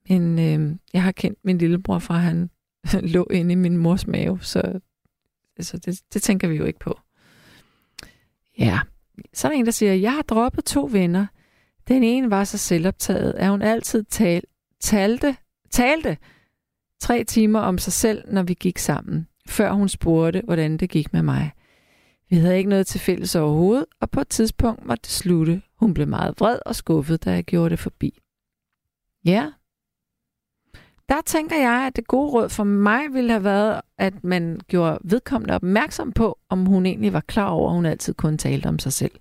Men 0.10 0.40
øh, 0.40 0.78
jeg 0.94 1.04
har 1.04 1.12
kendt 1.12 1.40
min 1.44 1.58
lillebror 1.58 2.00
fra, 2.00 2.14
han 2.14 2.50
lå 3.14 3.28
inde 3.32 3.52
i 3.52 3.56
min 3.56 3.78
mors 3.78 4.08
mave, 4.08 4.40
så 4.42 4.80
altså, 5.58 5.78
det, 5.78 6.02
det 6.14 6.22
tænker 6.22 6.48
vi 6.48 6.56
jo 6.56 6.66
ikke 6.66 6.80
på. 6.80 7.00
Ja, 8.60 8.80
så 9.34 9.48
er 9.48 9.52
der 9.52 9.60
en, 9.60 9.66
der 9.66 9.72
siger, 9.72 9.94
jeg 9.94 10.14
har 10.14 10.22
droppet 10.22 10.66
to 10.66 10.90
venner. 10.92 11.26
Den 11.88 12.04
ene 12.04 12.30
var 12.30 12.44
så 12.44 12.58
selvoptaget, 12.58 13.34
at 13.34 13.50
hun 13.50 13.62
altid 13.62 14.04
tal, 14.04 14.42
talte, 14.80 15.36
talte 15.72 16.18
tre 17.00 17.24
timer 17.24 17.60
om 17.60 17.78
sig 17.78 17.94
selv, 17.94 18.34
når 18.34 18.44
vi 18.44 18.54
gik 18.54 18.78
sammen, 18.78 19.28
før 19.48 19.72
hun 19.72 19.90
spurgte, 19.90 20.42
hvordan 20.46 20.78
det 20.78 20.90
gik 20.90 21.14
med 21.14 21.22
mig. 21.22 21.52
Vi 22.30 22.36
havde 22.36 22.58
ikke 22.58 22.70
noget 22.70 22.88
til 22.88 23.00
fælles 23.00 23.36
overhovedet, 23.36 23.86
og 24.02 24.10
på 24.10 24.22
et 24.22 24.28
tidspunkt 24.28 24.86
måtte 24.86 25.02
det 25.02 25.12
slutte. 25.12 25.62
Hun 25.80 25.94
blev 25.94 26.08
meget 26.08 26.34
vred 26.40 26.60
og 26.66 26.76
skuffet, 26.76 27.26
da 27.26 27.32
jeg 27.32 27.44
gjorde 27.44 27.70
det 27.70 27.80
forbi. 27.80 28.20
Ja. 29.26 29.52
Der 31.10 31.22
tænker 31.26 31.56
jeg, 31.56 31.88
at 31.88 31.96
det 31.96 32.08
gode 32.08 32.32
råd 32.32 32.50
for 32.50 32.64
mig 32.64 33.14
ville 33.14 33.32
have 33.32 33.44
været, 33.44 33.82
at 33.98 34.24
man 34.24 34.60
gjorde 34.68 35.00
vedkommende 35.04 35.54
opmærksom 35.54 36.12
på, 36.12 36.40
om 36.50 36.66
hun 36.66 36.86
egentlig 36.86 37.14
var 37.14 37.22
klar 37.22 37.50
over, 37.50 37.70
at 37.70 37.76
hun 37.76 37.86
altid 37.86 38.14
kun 38.14 38.38
talte 38.38 38.68
om 38.68 38.80
sig 38.80 38.94
selv. 38.94 39.12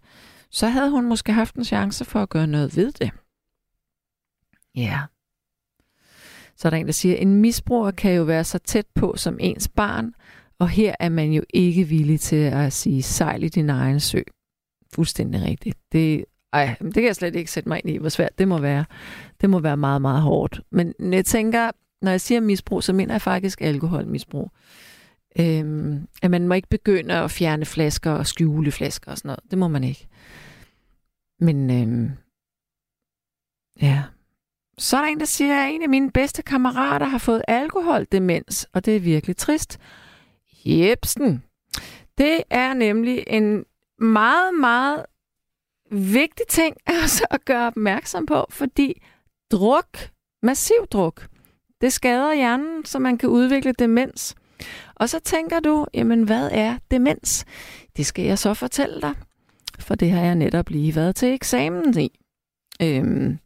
Så 0.50 0.68
havde 0.68 0.90
hun 0.90 1.08
måske 1.08 1.32
haft 1.32 1.54
en 1.54 1.64
chance 1.64 2.04
for 2.04 2.22
at 2.22 2.28
gøre 2.28 2.46
noget 2.46 2.76
ved 2.76 2.92
det. 2.92 3.10
Ja. 4.74 5.00
Så 6.56 6.68
er 6.68 6.70
der 6.70 6.76
en, 6.76 6.86
der 6.86 6.92
siger, 6.92 7.16
en 7.16 7.34
misbruger 7.34 7.90
kan 7.90 8.14
jo 8.14 8.22
være 8.22 8.44
så 8.44 8.58
tæt 8.58 8.86
på 8.94 9.14
som 9.16 9.36
ens 9.40 9.68
barn, 9.68 10.14
og 10.58 10.68
her 10.68 10.94
er 11.00 11.08
man 11.08 11.32
jo 11.32 11.42
ikke 11.50 11.84
villig 11.84 12.20
til 12.20 12.36
at 12.36 12.72
sige 12.72 13.02
sejl 13.02 13.42
i 13.42 13.48
din 13.48 13.70
egen 13.70 14.00
sø. 14.00 14.20
Fuldstændig 14.94 15.42
rigtigt. 15.42 15.78
Det, 15.92 16.24
ej, 16.52 16.76
det 16.80 16.94
kan 16.94 17.04
jeg 17.04 17.16
slet 17.16 17.36
ikke 17.36 17.50
sætte 17.50 17.68
mig 17.68 17.80
ind 17.84 17.94
i, 17.94 17.96
hvor 17.96 18.08
svært 18.08 18.38
det 18.38 18.48
må 18.48 18.58
være. 18.58 18.84
Det 19.40 19.50
må 19.50 19.58
være 19.58 19.76
meget, 19.76 20.02
meget 20.02 20.22
hårdt. 20.22 20.60
Men 20.70 20.94
jeg 21.00 21.24
tænker, 21.24 21.70
når 22.02 22.10
jeg 22.10 22.20
siger 22.20 22.40
misbrug, 22.40 22.82
så 22.82 22.92
mener 22.92 23.14
jeg 23.14 23.22
faktisk 23.22 23.60
alkoholmisbrug. 23.60 24.50
Øhm, 25.38 26.08
at 26.22 26.30
man 26.30 26.48
må 26.48 26.54
ikke 26.54 26.68
begynde 26.68 27.14
at 27.14 27.30
fjerne 27.30 27.64
flasker 27.64 28.10
og 28.10 28.26
skjule 28.26 28.72
flasker 28.72 29.10
og 29.10 29.18
sådan 29.18 29.28
noget. 29.28 29.50
Det 29.50 29.58
må 29.58 29.68
man 29.68 29.84
ikke. 29.84 30.08
Men 31.40 31.70
øhm, 31.70 32.10
ja, 33.82 34.02
så 34.78 34.96
er 34.96 35.00
der 35.00 35.08
en, 35.08 35.20
der 35.20 35.26
siger, 35.26 35.64
at 35.64 35.74
en 35.74 35.82
af 35.82 35.88
mine 35.88 36.10
bedste 36.10 36.42
kammerater 36.42 37.06
har 37.06 37.18
fået 37.18 37.42
alkoholdemens, 37.48 38.68
og 38.72 38.84
det 38.84 38.96
er 38.96 39.00
virkelig 39.00 39.36
trist. 39.36 39.78
Jebsen. 40.64 41.42
Det 42.18 42.42
er 42.50 42.74
nemlig 42.74 43.24
en 43.26 43.64
meget, 43.98 44.54
meget 44.54 45.06
vigtig 45.90 46.46
ting 46.48 46.76
altså 46.86 47.26
at 47.30 47.44
gøre 47.44 47.66
opmærksom 47.66 48.26
på, 48.26 48.46
fordi 48.50 49.02
druk, 49.52 49.98
massiv 50.42 50.86
druk, 50.90 51.26
det 51.80 51.92
skader 51.92 52.34
hjernen, 52.34 52.84
så 52.84 52.98
man 52.98 53.18
kan 53.18 53.28
udvikle 53.28 53.72
demens. 53.72 54.34
Og 54.94 55.08
så 55.08 55.20
tænker 55.20 55.60
du, 55.60 55.86
jamen 55.94 56.22
hvad 56.22 56.48
er 56.52 56.78
demens? 56.90 57.44
Det 57.96 58.06
skal 58.06 58.24
jeg 58.24 58.38
så 58.38 58.54
fortælle 58.54 59.00
dig, 59.00 59.14
for 59.78 59.94
det 59.94 60.10
har 60.10 60.24
jeg 60.24 60.34
netop 60.34 60.70
lige 60.70 60.94
været 60.96 61.16
til 61.16 61.34
eksamen 61.34 61.98
i. 61.98 62.18
Øhm, 62.82 63.38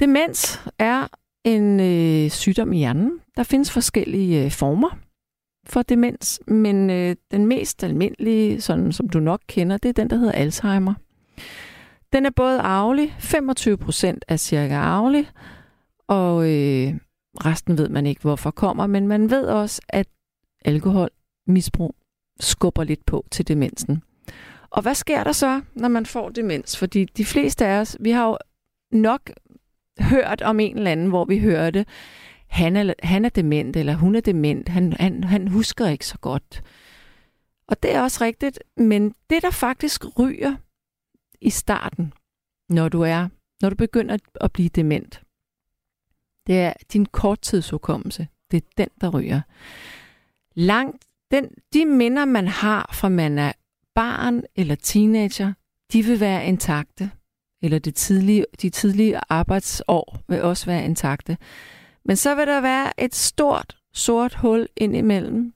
demens 0.00 0.60
er 0.78 1.08
en 1.44 1.80
øh, 1.80 2.30
sygdom 2.30 2.72
i 2.72 2.78
hjernen. 2.78 3.20
Der 3.36 3.42
findes 3.42 3.70
forskellige 3.70 4.44
øh, 4.44 4.50
former 4.50 4.98
for 5.66 5.82
demens, 5.82 6.40
men 6.46 6.90
øh, 6.90 7.16
den 7.30 7.46
mest 7.46 7.84
almindelige, 7.84 8.60
sådan 8.60 8.92
som 8.92 9.08
du 9.08 9.20
nok 9.20 9.40
kender, 9.46 9.76
det 9.76 9.88
er 9.88 9.92
den, 9.92 10.10
der 10.10 10.16
hedder 10.16 10.32
Alzheimer. 10.32 10.94
Den 12.12 12.26
er 12.26 12.30
både 12.30 12.60
arvelig, 12.60 13.16
25 13.18 13.76
procent 13.76 14.24
er 14.28 14.36
cirka 14.36 14.74
arvelig, 14.74 15.30
og 16.08 16.42
øh, 16.42 16.94
resten 17.44 17.78
ved 17.78 17.88
man 17.88 18.06
ikke, 18.06 18.20
hvorfor 18.20 18.50
kommer, 18.50 18.86
men 18.86 19.08
man 19.08 19.30
ved 19.30 19.46
også, 19.46 19.82
at 19.88 20.06
alkoholmisbrug 20.64 21.94
skubber 22.40 22.84
lidt 22.84 23.06
på 23.06 23.26
til 23.30 23.48
demensen. 23.48 24.02
Og 24.70 24.82
hvad 24.82 24.94
sker 24.94 25.24
der 25.24 25.32
så, 25.32 25.60
når 25.74 25.88
man 25.88 26.06
får 26.06 26.28
demens? 26.28 26.76
Fordi 26.76 27.04
de 27.04 27.24
fleste 27.24 27.66
af 27.66 27.80
os, 27.80 27.96
vi 28.00 28.10
har 28.10 28.26
jo 28.26 28.38
nok 28.92 29.30
hørt 30.00 30.42
om 30.42 30.60
en 30.60 30.76
eller 30.76 30.90
anden, 30.90 31.08
hvor 31.08 31.24
vi 31.24 31.38
hørte, 31.38 31.86
han 32.46 32.76
er, 32.76 32.94
han 33.02 33.24
er 33.24 33.28
dement, 33.28 33.76
eller 33.76 33.94
hun 33.94 34.14
er 34.14 34.20
dement, 34.20 34.68
han, 34.68 34.92
han, 34.92 35.24
han 35.24 35.48
husker 35.48 35.88
ikke 35.88 36.06
så 36.06 36.18
godt. 36.18 36.62
Og 37.68 37.82
det 37.82 37.94
er 37.94 38.02
også 38.02 38.24
rigtigt, 38.24 38.62
men 38.76 39.14
det, 39.30 39.42
der 39.42 39.50
faktisk 39.50 40.18
ryger 40.18 40.54
i 41.40 41.50
starten, 41.50 42.12
når 42.68 42.88
du 42.88 43.00
er, 43.00 43.28
når 43.62 43.70
du 43.70 43.76
begynder 43.76 44.18
at 44.40 44.52
blive 44.52 44.68
dement, 44.68 45.22
det 46.46 46.60
er 46.60 46.72
din 46.92 47.06
korttidshukommelse. 47.06 48.28
Det 48.50 48.56
er 48.56 48.68
den, 48.76 48.88
der 49.00 49.08
ryger. 49.08 49.40
Langt, 50.54 51.04
den, 51.30 51.50
de 51.72 51.84
minder, 51.84 52.24
man 52.24 52.48
har 52.48 52.90
fra 52.94 53.08
man 53.08 53.38
er 53.38 53.52
barn 53.94 54.42
eller 54.56 54.74
teenager, 54.74 55.52
de 55.92 56.02
vil 56.02 56.20
være 56.20 56.46
intakte. 56.46 57.10
Eller 57.62 57.78
det 57.78 57.94
tidlige, 57.94 58.46
de 58.62 58.70
tidlige 58.70 59.20
arbejdsår 59.28 60.18
vil 60.28 60.42
også 60.42 60.66
være 60.66 60.84
intakte. 60.84 61.38
Men 62.04 62.16
så 62.16 62.34
vil 62.34 62.46
der 62.46 62.60
være 62.60 63.00
et 63.00 63.14
stort, 63.14 63.78
sort 63.92 64.34
hul 64.34 64.68
ind 64.76 64.96
imellem. 64.96 65.54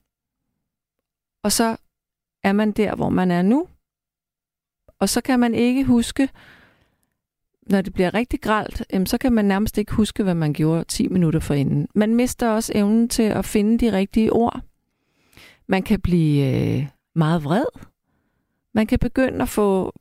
Og 1.43 1.51
så 1.51 1.77
er 2.43 2.53
man 2.53 2.71
der, 2.71 2.95
hvor 2.95 3.09
man 3.09 3.31
er 3.31 3.41
nu. 3.41 3.67
Og 5.01 5.09
så 5.09 5.21
kan 5.21 5.39
man 5.39 5.55
ikke 5.55 5.83
huske, 5.83 6.29
når 7.69 7.81
det 7.81 7.93
bliver 7.93 8.13
rigtig 8.13 8.41
gralt, 8.41 8.83
så 9.05 9.17
kan 9.17 9.33
man 9.33 9.45
nærmest 9.45 9.77
ikke 9.77 9.93
huske, 9.93 10.23
hvad 10.23 10.33
man 10.35 10.53
gjorde 10.53 10.83
10 10.83 11.07
minutter 11.07 11.39
forinden. 11.39 11.87
Man 11.95 12.15
mister 12.15 12.49
også 12.49 12.71
evnen 12.75 13.09
til 13.09 13.23
at 13.23 13.45
finde 13.45 13.85
de 13.85 13.97
rigtige 13.97 14.33
ord. 14.33 14.61
Man 15.67 15.83
kan 15.83 16.01
blive 16.01 16.55
øh, 16.55 16.87
meget 17.15 17.43
vred. 17.43 17.65
Man 18.73 18.87
kan 18.87 18.99
begynde 18.99 19.41
at 19.41 19.49
få 19.49 19.99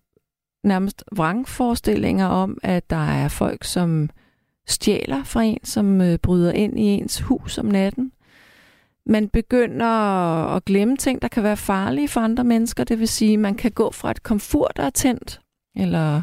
nærmest 0.64 1.04
vrangforestillinger 1.12 2.26
om, 2.26 2.58
at 2.62 2.90
der 2.90 3.06
er 3.06 3.28
folk, 3.28 3.64
som 3.64 4.10
stjæler 4.66 5.24
fra 5.24 5.42
en, 5.42 5.64
som 5.64 6.00
øh, 6.00 6.18
bryder 6.18 6.52
ind 6.52 6.80
i 6.80 6.82
ens 6.82 7.20
hus 7.20 7.58
om 7.58 7.66
natten. 7.66 8.12
Man 9.06 9.28
begynder 9.28 9.86
at 10.56 10.64
glemme 10.64 10.96
ting, 10.96 11.22
der 11.22 11.28
kan 11.28 11.42
være 11.42 11.56
farlige 11.56 12.08
for 12.08 12.20
andre 12.20 12.44
mennesker. 12.44 12.84
Det 12.84 12.98
vil 12.98 13.08
sige, 13.08 13.36
man 13.36 13.54
kan 13.54 13.72
gå 13.72 13.90
fra 13.90 14.10
et 14.10 14.22
komfort, 14.22 14.72
der 14.76 14.82
er 14.82 14.90
tændt, 14.90 15.40
eller 15.76 16.22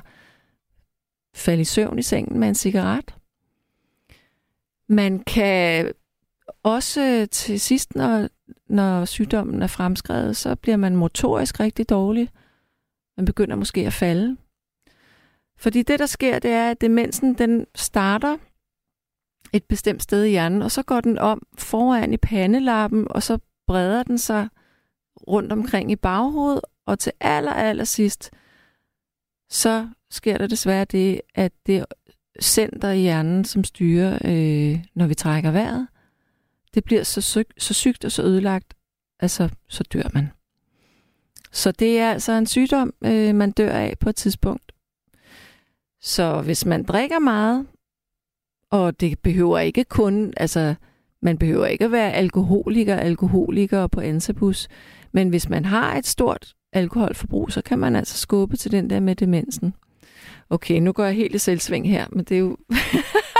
falde 1.35 1.61
i 1.61 1.65
søvn 1.65 1.99
i 1.99 2.01
sengen 2.01 2.39
med 2.39 2.47
en 2.47 2.55
cigaret. 2.55 3.15
Man 4.89 5.19
kan 5.19 5.91
også 6.63 7.27
til 7.31 7.59
sidst, 7.59 7.95
når, 7.95 8.27
når 8.69 9.05
sygdommen 9.05 9.61
er 9.61 9.67
fremskrevet, 9.67 10.37
så 10.37 10.55
bliver 10.55 10.77
man 10.77 10.95
motorisk 10.95 11.59
rigtig 11.59 11.89
dårlig. 11.89 12.29
Man 13.17 13.25
begynder 13.25 13.55
måske 13.55 13.85
at 13.85 13.93
falde. 13.93 14.37
Fordi 15.57 15.81
det, 15.81 15.99
der 15.99 16.05
sker, 16.05 16.39
det 16.39 16.51
er, 16.51 16.71
at 16.71 16.81
demensen 16.81 17.33
den 17.33 17.65
starter 17.75 18.37
et 19.53 19.63
bestemt 19.63 20.03
sted 20.03 20.23
i 20.23 20.29
hjernen, 20.29 20.61
og 20.61 20.71
så 20.71 20.83
går 20.83 21.01
den 21.01 21.17
om 21.17 21.41
foran 21.57 22.13
i 22.13 22.17
pandelappen, 22.17 23.07
og 23.09 23.23
så 23.23 23.37
breder 23.67 24.03
den 24.03 24.17
sig 24.17 24.47
rundt 25.27 25.51
omkring 25.51 25.91
i 25.91 25.95
baghovedet, 25.95 26.61
og 26.85 26.99
til 26.99 27.11
aller, 27.19 27.53
aller 27.53 27.83
sidst, 27.83 28.31
så 29.49 29.89
sker 30.11 30.37
der 30.37 30.47
desværre 30.47 30.85
det, 30.85 31.21
at 31.35 31.51
det 31.65 31.85
center 32.41 32.89
i 32.89 32.99
hjernen, 32.99 33.45
som 33.45 33.63
styrer, 33.63 34.13
øh, 34.25 34.83
når 34.95 35.07
vi 35.07 35.15
trækker 35.15 35.51
vejret, 35.51 35.87
det 36.73 36.83
bliver 36.83 37.03
så, 37.03 37.21
syg, 37.21 37.47
så 37.57 37.73
sygt 37.73 38.05
og 38.05 38.11
så 38.11 38.23
ødelagt, 38.23 38.73
altså 39.19 39.49
så 39.67 39.83
dør 39.93 40.09
man. 40.13 40.29
Så 41.51 41.71
det 41.71 41.99
er 41.99 42.11
altså 42.11 42.31
en 42.31 42.47
sygdom, 42.47 42.93
øh, 43.05 43.35
man 43.35 43.51
dør 43.51 43.71
af 43.71 43.97
på 43.99 44.09
et 44.09 44.15
tidspunkt. 44.15 44.71
Så 46.01 46.41
hvis 46.41 46.65
man 46.65 46.83
drikker 46.83 47.19
meget, 47.19 47.67
og 48.71 48.99
det 48.99 49.19
behøver 49.19 49.59
ikke 49.59 49.83
kun, 49.83 50.33
altså 50.37 50.75
man 51.21 51.37
behøver 51.37 51.65
ikke 51.65 51.85
at 51.85 51.91
være 51.91 52.13
alkoholiker, 52.13 52.95
alkoholiker 52.95 53.87
på 53.87 54.01
ansebus. 54.01 54.67
men 55.11 55.29
hvis 55.29 55.49
man 55.49 55.65
har 55.65 55.95
et 55.95 56.07
stort 56.07 56.53
alkoholforbrug, 56.73 57.51
så 57.51 57.61
kan 57.61 57.79
man 57.79 57.95
altså 57.95 58.17
skubbe 58.17 58.57
til 58.57 58.71
den 58.71 58.89
der 58.89 58.99
med 58.99 59.15
demensen. 59.15 59.73
Okay, 60.49 60.79
nu 60.79 60.91
går 60.91 61.03
jeg 61.03 61.13
helt 61.13 61.35
i 61.35 61.37
selvsving 61.37 61.89
her, 61.89 62.07
men 62.11 62.25
det 62.25 62.35
er 62.35 62.39
jo... 62.39 62.57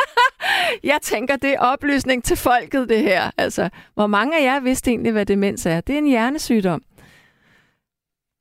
jeg 0.92 1.00
tænker, 1.02 1.36
det 1.36 1.50
er 1.50 1.60
oplysning 1.60 2.24
til 2.24 2.38
folket, 2.38 2.90
det 2.90 3.02
her. 3.02 3.32
Altså, 3.38 3.70
hvor 3.94 4.08
mange 4.08 4.40
af 4.40 4.44
jer 4.44 4.60
vidste 4.60 4.92
egentlig, 4.92 5.12
hvad 5.12 5.26
demens 5.26 5.66
er? 5.66 5.82
Det 5.82 5.94
er 5.94 5.98
en 5.98 6.08
hjernesygdom. 6.08 6.82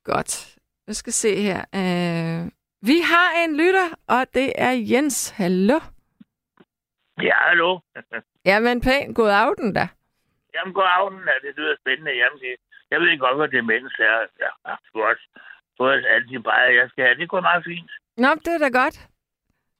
Godt. 0.04 0.56
Nu 0.88 0.94
skal 0.94 1.12
se 1.12 1.42
her. 1.42 1.58
Uh, 1.58 2.50
vi 2.88 3.00
har 3.04 3.44
en 3.44 3.56
lytter, 3.56 3.88
og 4.06 4.26
det 4.34 4.52
er 4.54 4.70
Jens. 4.70 5.28
Hallo? 5.28 5.80
Ja, 7.22 7.36
hallo. 7.48 7.78
Jamen 8.44 8.80
pænt. 8.80 9.16
God 9.16 9.30
aften 9.30 9.74
da. 9.74 9.88
Jamen, 10.54 10.74
god 10.74 10.88
aften. 10.98 11.20
Ja, 11.30 11.48
det 11.48 11.56
lyder 11.56 11.76
spændende. 11.80 12.12
Jamen, 12.22 12.38
det, 12.38 12.56
jeg 12.90 13.00
ved 13.00 13.08
ikke 13.10 13.24
godt, 13.26 13.36
hvad 13.36 13.48
demens 13.48 13.94
er. 13.98 14.16
Sgu 14.86 15.02
også 15.02 15.26
fået 15.76 16.06
alle 16.08 16.28
de 16.28 16.42
bare, 16.42 16.74
jeg 16.80 16.88
skal 16.90 17.04
have. 17.04 17.16
Det 17.20 17.28
går 17.28 17.40
meget 17.40 17.64
fint. 17.64 17.90
Nå, 18.16 18.28
det 18.44 18.52
er 18.54 18.58
da 18.58 18.68
godt. 18.80 18.96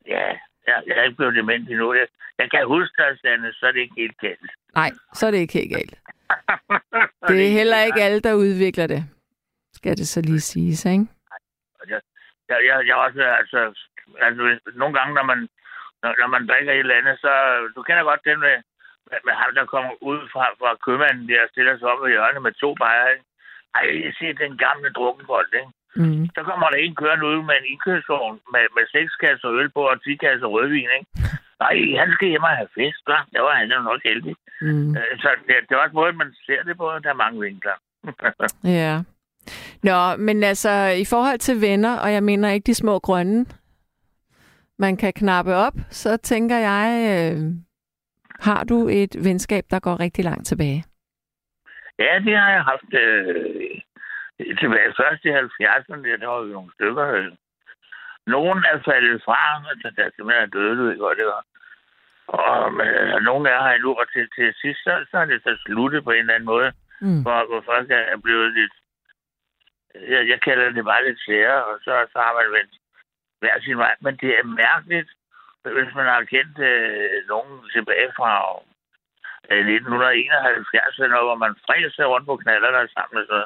Ja, 0.07 0.27
jeg, 0.67 0.83
jeg 0.87 0.99
er 0.99 1.03
ikke 1.03 1.17
blevet 1.17 1.37
dement 1.37 1.71
endnu. 1.71 1.95
Jeg, 1.95 2.07
jeg 2.39 2.51
kan 2.51 2.67
huske 2.67 3.03
dig, 3.03 3.19
Sanne, 3.21 3.53
så 3.53 3.67
er 3.67 3.73
det 3.73 3.81
ikke 3.81 3.95
helt 3.97 4.19
galt. 4.19 4.51
Nej, 4.75 4.91
så 5.15 5.27
er 5.27 5.31
det 5.31 5.39
ikke 5.39 5.59
helt 5.61 5.73
galt. 5.77 5.95
Det 7.29 7.47
er 7.47 7.51
heller 7.61 7.83
ikke 7.83 8.03
alle, 8.03 8.21
der 8.21 8.35
udvikler 8.35 8.87
det. 8.87 9.05
Skal 9.73 9.97
det 9.97 10.09
så 10.09 10.21
lige 10.21 10.41
siges, 10.41 10.85
ikke? 10.85 11.07
Jeg, 11.89 12.01
jeg, 12.49 12.59
jeg, 12.69 12.87
jeg 12.87 12.97
også, 12.97 13.23
altså, 13.23 13.59
altså, 14.21 14.59
nogle 14.75 14.99
gange, 14.99 15.15
når 15.15 15.23
man, 15.23 15.49
når, 16.03 16.13
når 16.21 16.29
man 16.35 16.47
drikker 16.51 16.73
et 16.73 16.85
eller 16.85 17.01
andet, 17.01 17.17
så, 17.25 17.33
du 17.77 17.81
kender 17.83 18.03
godt 18.11 18.23
den 18.29 18.39
med, 18.47 18.57
med, 19.11 19.19
med 19.27 19.35
ham, 19.41 19.51
der 19.59 19.65
kommer 19.75 19.93
ud 20.11 20.21
fra, 20.33 20.45
fra 20.61 20.71
købmanden 20.85 21.29
der 21.29 21.43
og 21.45 21.49
stiller 21.53 21.75
sig 21.79 21.89
op 21.93 22.03
i 22.07 22.11
hjørnet 22.15 22.43
med 22.47 22.53
to 22.63 22.71
bajer, 22.83 23.09
ikke? 23.15 23.25
Ej, 23.79 23.85
jeg 24.05 24.13
ser 24.19 24.33
den 24.45 24.55
gamle 24.67 24.89
drukkenbold, 24.99 25.51
ikke? 25.61 25.73
Mm. 26.01 26.25
Så 26.35 26.41
kommer 26.49 26.67
der 26.71 26.79
en 26.79 26.95
kørende 27.01 27.27
ud 27.31 27.41
med 27.49 27.57
en 27.61 27.71
indkørsvogn 27.73 28.39
med, 28.53 28.65
med 28.77 28.85
seks 28.95 29.13
kasser 29.23 29.51
øl 29.59 29.71
på 29.77 29.83
og 29.93 29.97
10 30.05 30.17
kasser 30.25 30.49
rødvin, 30.55 30.91
ikke? 30.99 31.11
Nej, 31.65 31.77
han 32.01 32.09
skal 32.15 32.29
hjem 32.29 32.49
og 32.51 32.57
have 32.61 32.75
fest, 32.79 33.03
hva? 33.07 33.19
Det 33.33 33.41
var 33.47 33.55
han 33.61 33.73
jo 33.75 33.81
nok 33.81 34.01
heldig. 34.05 34.35
Mm. 34.61 34.91
Øh, 34.97 35.13
Så 35.23 35.29
det, 35.47 35.55
det 35.69 35.73
er 35.75 35.83
også 35.85 35.95
måden, 35.95 36.19
man 36.19 36.35
ser 36.47 36.63
det 36.63 36.77
på. 36.77 36.85
Der 37.05 37.11
er 37.11 37.23
mange 37.25 37.41
vinkler. 37.41 37.77
Ja. 38.81 38.95
Nå, 39.83 40.17
men 40.17 40.43
altså, 40.45 40.73
i 40.87 41.05
forhold 41.05 41.39
til 41.39 41.61
venner, 41.61 41.99
og 41.99 42.13
jeg 42.13 42.23
mener 42.23 42.51
ikke 42.51 42.67
de 42.67 42.75
små 42.75 42.99
grønne, 42.99 43.47
man 44.79 44.97
kan 44.97 45.13
knappe 45.13 45.55
op, 45.55 45.73
så 45.91 46.17
tænker 46.17 46.57
jeg, 46.57 46.89
øh, 47.13 47.39
har 48.41 48.65
du 48.65 48.89
et 48.89 49.17
venskab, 49.25 49.65
der 49.71 49.81
går 49.81 50.01
rigtig 50.01 50.25
langt 50.25 50.47
tilbage? 50.47 50.85
ja, 51.99 52.19
det 52.27 52.37
har 52.37 52.51
jeg 52.57 52.63
haft 52.73 52.91
øh, 53.05 53.71
tilbage 54.61 54.95
først 55.01 55.25
i 55.25 55.31
70'erne. 55.31 56.21
Der, 56.21 56.27
var 56.27 56.39
jo 56.39 56.45
nogle 56.45 56.73
stykker. 56.75 57.07
Øh. 57.09 57.33
Nogen 58.27 58.59
er 58.73 58.79
faldet 58.85 59.23
fra, 59.25 59.39
altså 59.71 59.89
der 59.97 60.11
simpelthen 60.17 60.45
er 60.47 60.55
døde, 60.57 60.79
ved 60.89 60.99
godt, 60.99 61.19
det 61.19 61.27
var. 61.27 61.45
Og 62.27 62.73
men, 62.73 62.87
øh, 62.87 63.21
nogle 63.29 63.51
er 63.51 63.63
her 63.63 63.75
endnu, 63.75 63.91
og 64.01 64.07
til, 64.13 64.29
til 64.37 64.55
sidst, 64.61 64.81
så, 64.85 65.05
så 65.11 65.17
er 65.19 65.25
det 65.25 65.43
så 65.43 65.53
sluttet 65.65 66.05
på 66.05 66.11
en 66.11 66.19
eller 66.19 66.35
anden 66.35 66.47
måde, 66.55 66.73
Mm. 67.01 67.23
hvor, 67.23 67.41
hvor 67.49 67.63
folk 67.73 67.91
er 67.91 68.19
blevet 68.27 68.53
lidt, 68.53 68.75
jeg, 70.13 70.29
jeg 70.29 70.41
kalder 70.41 70.71
det 70.71 70.85
bare 70.85 71.05
lidt 71.07 71.21
sære, 71.27 71.65
og 71.65 71.75
så, 71.85 71.93
så 72.13 72.19
har 72.19 72.33
man 72.39 72.53
vendt 72.57 72.75
hver 73.47 73.59
sin 73.61 73.79
vej. 73.85 73.95
Men 74.05 74.15
det 74.23 74.31
er 74.39 74.55
mærkeligt, 74.65 75.11
hvis 75.77 75.93
man 75.99 76.07
har 76.15 76.23
kendt 76.35 76.57
øh, 76.71 77.17
nogen 77.33 77.53
tilbage 77.75 78.11
fra 78.19 78.31
øh, 79.51 79.65
1971, 79.67 80.99
eller 80.99 81.15
noget, 81.15 81.29
hvor 81.29 81.41
man 81.45 81.55
fræser 81.67 82.05
rundt 82.13 82.27
på 82.27 82.37
knaller 82.37 82.71
der 82.71 82.95
sammen 82.97 83.17
og 83.23 83.27
så, 83.31 83.39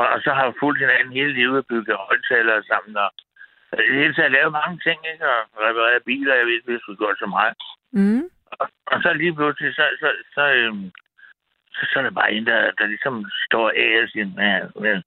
og, 0.00 0.06
og 0.14 0.18
så 0.24 0.30
har 0.38 0.58
fulgt 0.60 0.80
hinanden 0.82 1.12
hele 1.18 1.32
livet 1.32 1.58
og 1.62 1.66
bygget 1.72 1.96
højtalere 2.08 2.62
sammen, 2.70 2.94
og 3.04 3.10
øh, 3.72 3.84
i 3.86 3.90
det 3.92 4.00
hele 4.02 4.14
taget 4.14 4.36
lavet 4.36 4.52
mange 4.60 4.76
ting, 4.86 4.98
ikke? 5.12 5.24
Og 5.34 5.40
repareret 5.66 6.08
biler, 6.08 6.34
jeg 6.34 6.46
ved, 6.46 6.60
hvis 6.64 6.88
vi 6.88 6.94
gjort 7.00 7.18
så 7.18 7.28
meget. 7.36 7.54
Mm. 7.92 8.24
Og, 8.60 8.66
og 8.92 8.96
så 9.02 9.10
lige 9.12 9.34
pludselig, 9.34 9.74
så, 9.74 9.84
så, 10.02 10.08
så, 10.34 10.44
øhm, 10.58 10.86
så, 11.76 11.82
så 11.90 11.98
er 11.98 12.02
der 12.02 12.18
bare 12.20 12.32
en, 12.32 12.46
der, 12.46 12.60
der 12.78 12.86
ligesom 12.86 13.14
står 13.46 13.68
af 13.84 14.02
og 14.02 14.08
siger, 14.08 14.26
ja, 14.38 14.56
ja, 14.88 15.00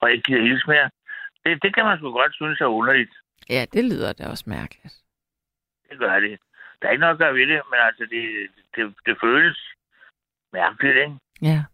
og 0.00 0.12
ikke 0.12 0.22
gider 0.22 0.46
hilse 0.48 0.66
mere. 0.66 0.90
Det, 1.44 1.62
det 1.62 1.74
kan 1.74 1.84
man 1.84 1.98
sgu 1.98 2.12
godt 2.12 2.34
synes 2.34 2.60
er 2.60 2.76
underligt. 2.80 3.14
Ja, 3.50 3.64
det 3.72 3.84
lyder 3.84 4.12
da 4.12 4.26
også 4.28 4.44
mærkeligt. 4.46 4.94
Det 5.90 5.98
gør 5.98 6.20
det. 6.20 6.38
Der 6.82 6.88
er 6.88 6.92
ikke 6.92 7.00
noget 7.00 7.14
at 7.14 7.18
gøre 7.18 7.34
ved 7.34 7.46
det, 7.46 7.60
men 7.70 7.78
altså, 7.88 8.04
det, 8.10 8.22
det, 8.76 8.94
det 9.06 9.16
føles 9.22 9.58
mærkeligt, 10.52 10.96
ikke? 10.96 11.18
Ja. 11.42 11.64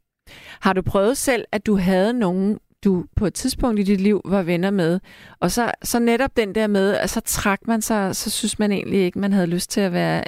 Har 0.60 0.72
du 0.72 0.82
prøvet 0.82 1.16
selv, 1.16 1.44
at 1.52 1.66
du 1.66 1.76
havde 1.76 2.12
nogen, 2.12 2.60
du 2.84 3.06
på 3.16 3.26
et 3.26 3.34
tidspunkt 3.34 3.80
i 3.80 3.82
dit 3.82 4.00
liv 4.00 4.20
var 4.24 4.42
venner 4.42 4.70
med, 4.70 5.00
og 5.40 5.50
så, 5.50 5.72
så 5.82 5.98
netop 5.98 6.36
den 6.36 6.54
der 6.54 6.66
med, 6.66 6.96
at 6.96 7.10
så 7.10 7.20
trak 7.20 7.66
man 7.66 7.82
sig, 7.82 8.16
så 8.16 8.30
synes 8.30 8.58
man 8.58 8.72
egentlig 8.72 9.00
ikke, 9.00 9.18
man 9.18 9.32
havde 9.32 9.46
lyst 9.46 9.70
til 9.70 9.80
at 9.80 9.92
være 9.92 10.24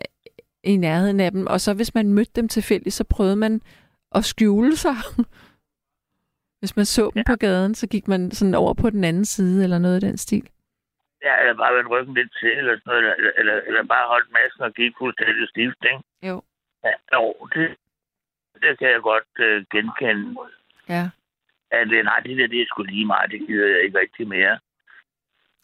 i 0.64 0.76
nærheden 0.76 1.20
af 1.20 1.30
dem, 1.30 1.46
og 1.46 1.60
så 1.60 1.74
hvis 1.74 1.94
man 1.94 2.12
mødte 2.12 2.32
dem 2.36 2.48
tilfældigt, 2.48 2.94
så 2.94 3.04
prøvede 3.04 3.36
man 3.36 3.60
at 4.14 4.24
skjule 4.24 4.76
sig. 4.76 4.96
Hvis 6.60 6.76
man 6.76 6.84
så 6.84 7.10
dem 7.14 7.24
på 7.26 7.36
gaden, 7.36 7.74
så 7.74 7.86
gik 7.86 8.08
man 8.08 8.30
sådan 8.30 8.54
over 8.54 8.74
på 8.74 8.90
den 8.90 9.04
anden 9.04 9.24
side, 9.24 9.64
eller 9.64 9.78
noget 9.78 10.02
i 10.02 10.06
den 10.06 10.16
stil. 10.16 10.48
Ja, 11.26 11.40
eller 11.40 11.54
bare 11.54 11.74
vendt 11.74 11.90
ryggen 11.90 12.14
lidt 12.14 12.32
til, 12.40 12.52
eller 12.58 12.74
sådan 12.78 13.02
noget, 13.02 13.14
eller, 13.18 13.32
eller, 13.40 13.56
eller 13.66 13.82
bare 13.94 14.08
holdt 14.08 14.30
masken 14.32 14.62
og 14.62 14.72
gik 14.72 14.92
fuldstændig 14.98 15.48
stift, 15.48 15.80
ikke? 15.92 16.02
Jo. 16.28 16.42
Ja, 16.84 16.94
jo, 17.14 17.22
det, 17.54 17.76
det 18.62 18.78
kan 18.78 18.88
jeg 18.90 19.00
godt 19.00 19.32
øh, 19.38 19.64
genkende. 19.72 20.36
Ja. 20.88 21.04
At 21.70 21.88
nej, 21.88 22.20
det 22.20 22.38
der, 22.38 22.46
det 22.46 22.60
er 22.60 22.66
sgu 22.68 22.82
lige 22.82 23.06
meget, 23.06 23.30
det 23.30 23.40
gider 23.46 23.66
jeg 23.66 23.82
ikke 23.84 23.98
rigtig 23.98 24.28
mere. 24.28 24.58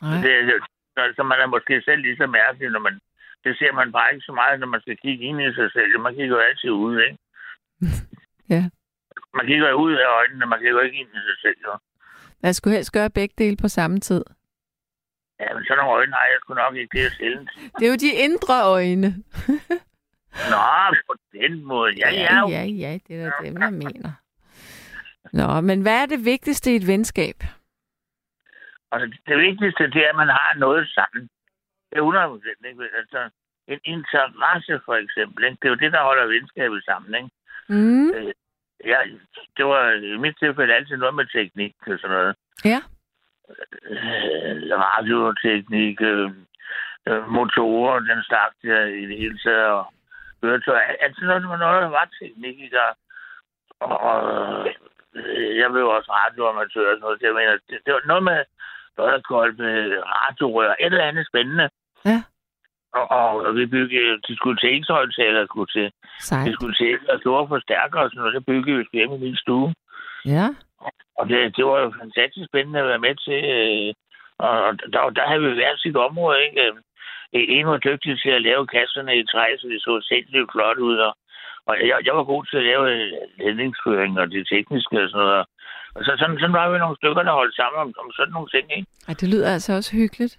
Nej. 0.02 0.20
Det, 0.22 0.62
så, 0.94 1.02
så 1.16 1.22
man 1.22 1.40
er 1.40 1.46
måske 1.46 1.82
selv 1.82 2.02
lige 2.02 2.16
så 2.16 2.26
mærkelig, 2.26 2.70
når 2.70 2.80
man... 2.80 3.00
Det 3.44 3.58
ser 3.58 3.72
man 3.72 3.92
bare 3.92 4.12
ikke 4.12 4.24
så 4.26 4.32
meget, 4.32 4.60
når 4.60 4.66
man 4.66 4.80
skal 4.80 4.96
kigge 4.96 5.24
ind 5.24 5.40
i 5.42 5.54
sig 5.54 5.72
selv. 5.72 6.00
Man 6.00 6.14
kigger 6.14 6.36
jo 6.36 6.42
altid 6.42 6.70
ud, 6.70 7.00
ikke? 7.00 7.18
Ja. 8.54 8.62
Man 9.34 9.46
kigger 9.46 9.72
ud 9.72 9.92
af 9.92 10.08
øjnene, 10.18 10.46
man 10.46 10.58
kigger 10.58 10.72
jo 10.72 10.80
ikke 10.80 10.98
ind 10.98 11.08
i 11.08 11.20
sig 11.28 11.38
selv, 11.42 11.56
jo. 11.66 11.78
Jeg 12.42 12.54
skulle 12.54 12.74
helst 12.74 12.92
gøre 12.92 13.10
begge 13.10 13.34
dele 13.38 13.56
på 13.56 13.68
samme 13.68 14.00
tid. 14.00 14.24
Ja, 15.40 15.54
men 15.54 15.64
sådan 15.64 15.78
nogle 15.78 15.92
øjne 15.98 16.12
har 16.12 16.26
jeg 16.26 16.38
sgu 16.40 16.54
nok 16.54 16.74
ikke. 16.76 16.98
Det 16.98 17.06
er 17.06 17.10
sjældent. 17.10 17.50
Det 17.78 17.84
er 17.86 17.90
jo 17.94 17.96
de 18.06 18.12
indre 18.26 18.56
øjne. 18.64 19.08
Nå, 20.52 20.64
på 21.06 21.14
den 21.32 21.64
måde. 21.64 21.90
Ja, 22.02 22.10
ja. 22.12 22.48
ja, 22.48 22.64
ja, 22.64 22.98
det 23.08 23.14
er 23.22 23.30
dem, 23.44 23.62
jeg 23.62 23.72
mener. 23.72 24.12
Nå, 25.32 25.60
men 25.60 25.82
hvad 25.82 26.02
er 26.02 26.06
det 26.06 26.24
vigtigste 26.24 26.72
i 26.72 26.76
et 26.76 26.86
venskab? 26.86 27.36
Altså, 28.92 29.06
det 29.28 29.38
vigtigste, 29.38 29.90
det 29.94 30.00
er, 30.04 30.10
at 30.10 30.16
man 30.16 30.28
har 30.28 30.54
noget 30.56 30.88
sammen. 30.88 31.22
Det 31.90 31.96
er 31.98 32.02
100 32.02 32.28
procent, 32.28 32.60
ikke? 32.68 32.84
Altså, 33.00 33.30
en 33.68 33.80
interesse, 33.84 34.80
for 34.84 34.94
eksempel, 35.04 35.44
ikke? 35.44 35.58
Det 35.60 35.66
er 35.66 35.74
jo 35.74 35.82
det, 35.84 35.92
der 35.92 36.02
holder 36.02 36.26
venskabet 36.26 36.84
sammen, 36.84 37.14
ikke? 37.14 37.30
Mm. 37.68 38.10
Øh, 38.10 38.32
ja, 38.84 38.98
det 39.56 39.64
var 39.64 39.90
i 39.90 40.16
mit 40.16 40.36
tilfælde 40.38 40.74
altid 40.74 40.96
noget 40.96 41.14
med 41.14 41.26
teknik 41.26 41.74
og 41.86 41.98
sådan 41.98 42.16
noget. 42.16 42.34
Ja. 42.64 42.80
Øh, 43.90 44.78
radioteknik, 44.88 46.00
øh, 46.00 46.30
øh, 47.08 47.22
motorer, 47.36 47.98
den 48.10 48.22
slags 48.28 48.54
der 48.62 48.84
i 48.84 49.04
det 49.10 49.18
hele 49.22 49.38
taget, 49.38 49.70
og 49.78 49.86
køretøj. 50.42 50.80
Altid 51.00 51.26
noget, 51.26 51.42
der 51.42 51.48
var 51.48 51.56
noget, 51.56 51.82
der 51.82 51.88
var 51.88 52.08
teknik 52.20 52.58
i 52.66 52.68
der. 52.76 52.90
Og, 53.80 53.96
og 54.10 54.18
øh, 55.14 55.56
jeg 55.60 55.68
blev 55.70 55.86
også 55.96 56.10
radioamatør 56.12 56.90
og 56.90 56.94
sådan 56.94 57.00
noget. 57.00 57.20
så 57.20 57.26
Jeg 57.26 57.34
mener, 57.34 57.52
det, 57.68 57.78
det 57.84 57.92
var 57.94 58.02
noget 58.06 58.24
med 58.30 58.38
noget 58.98 59.58
med 59.58 59.74
radiorør, 60.14 60.70
et 60.70 60.92
eller 60.92 61.04
andet 61.04 61.26
spændende. 61.26 61.68
Ja. 62.04 62.22
Og, 62.94 63.10
og 63.46 63.54
vi 63.54 63.66
byggede 63.66 64.20
diskotekshøjtaler, 64.28 65.46
kunne 65.46 65.66
til 65.66 65.92
diskotek 66.46 67.00
og 67.08 67.20
store 67.20 67.48
forstærkere 67.48 68.02
og 68.02 68.10
sådan 68.10 68.18
noget. 68.18 68.34
Det 68.34 68.46
byggede 68.46 68.78
vi 68.78 68.84
hjemme 68.92 69.16
i 69.16 69.18
min 69.18 69.36
stue. 69.36 69.74
Ja. 70.24 70.46
Og 71.18 71.28
det, 71.28 71.56
det 71.56 71.64
var 71.66 71.78
jo 71.80 71.92
fantastisk 72.02 72.46
spændende 72.48 72.80
at 72.80 72.88
være 72.92 73.04
med 73.06 73.14
til. 73.26 73.40
Øh, 73.54 73.94
og 74.38 74.52
der, 74.92 75.00
der 75.18 75.24
havde 75.28 75.42
vi 75.46 75.56
været 75.56 75.80
sit 75.80 75.96
område, 75.96 76.38
ikke? 76.46 76.60
Øh, 76.66 76.74
En 77.32 77.66
var 77.66 77.76
dygtig 77.88 78.20
til 78.22 78.30
at 78.30 78.42
lave 78.42 78.66
kasserne 78.66 79.18
i 79.18 79.24
træ, 79.32 79.46
så 79.58 79.66
det 79.68 79.80
så 79.82 79.92
sindssygt 80.08 80.52
flot 80.52 80.78
ud. 80.88 80.96
Og, 80.96 81.12
og 81.66 81.74
jeg, 81.88 81.96
jeg 82.06 82.14
var 82.16 82.24
god 82.24 82.44
til 82.44 82.56
at 82.56 82.68
lave 82.70 82.84
øh, 82.94 83.12
ledningsføring 83.38 84.20
og 84.20 84.30
det 84.30 84.48
tekniske 84.52 85.02
og 85.04 85.08
sådan 85.10 85.26
noget. 85.26 85.46
Og 85.96 86.04
så 86.04 86.10
sådan, 86.18 86.38
sådan 86.38 86.58
var 86.60 86.70
vi 86.70 86.78
nogle 86.78 86.96
stykker, 86.96 87.22
der 87.22 87.40
holdt 87.40 87.56
sammen 87.56 87.78
om, 87.84 87.88
om 88.02 88.08
sådan 88.12 88.32
nogle 88.32 88.48
ting, 88.54 88.66
ikke? 88.76 88.88
Ej, 89.08 89.14
det 89.20 89.28
lyder 89.32 89.52
altså 89.52 89.72
også 89.78 89.96
hyggeligt. 89.96 90.34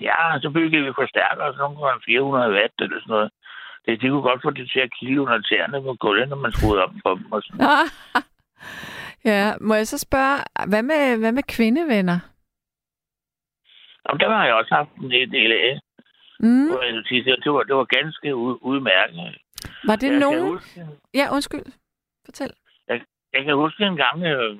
Ja, 0.00 0.18
så 0.42 0.50
byggede 0.50 0.84
vi 0.84 0.92
forstærkere, 1.02 1.52
sådan 1.52 1.64
nogle 1.64 1.78
var 1.86 2.02
400 2.06 2.52
watt 2.56 2.74
eller 2.80 3.00
sådan 3.00 3.14
noget. 3.16 3.30
Det, 3.84 4.00
det 4.00 4.10
kunne 4.10 4.28
godt 4.30 4.42
få 4.42 4.50
det 4.50 4.70
til 4.72 4.80
at 4.80 4.94
kilde 4.98 5.20
under 5.22 5.40
tæerne 5.40 5.82
på 5.82 5.94
gulvet, 6.00 6.28
når 6.28 6.36
man 6.36 6.52
skruede 6.52 6.82
op 6.84 6.94
for 7.02 7.14
dem. 7.14 7.32
Og 7.32 7.42
sådan. 7.42 7.60
ja, 9.24 9.52
må 9.60 9.74
jeg 9.74 9.86
så 9.86 9.98
spørge, 9.98 10.38
hvad 10.68 10.82
med, 10.82 11.18
hvad 11.18 11.32
med 11.32 11.42
kvindevenner? 11.42 12.18
Og 14.04 14.20
der 14.20 14.28
har 14.28 14.44
jeg 14.46 14.54
også 14.54 14.74
haft 14.74 14.90
en 15.02 15.10
hel 15.10 15.30
del 15.32 15.52
af. 15.52 15.80
Mm. 16.40 16.68
Jeg 16.70 17.36
det, 17.44 17.52
var, 17.52 17.62
det 17.62 17.74
var 17.76 17.84
ganske 17.84 18.36
ud, 18.36 18.58
udmærket. 18.60 19.38
Var 19.84 19.96
det 19.96 20.10
Jeg 20.10 20.18
nogen... 20.18 20.48
huske- 20.48 20.86
Ja, 21.14 21.26
undskyld. 21.32 21.66
Fortæl. 22.24 22.52
Jeg 23.32 23.44
kan 23.44 23.54
huske 23.54 23.84
en 23.84 23.96
gang, 23.96 24.22
øh, 24.24 24.52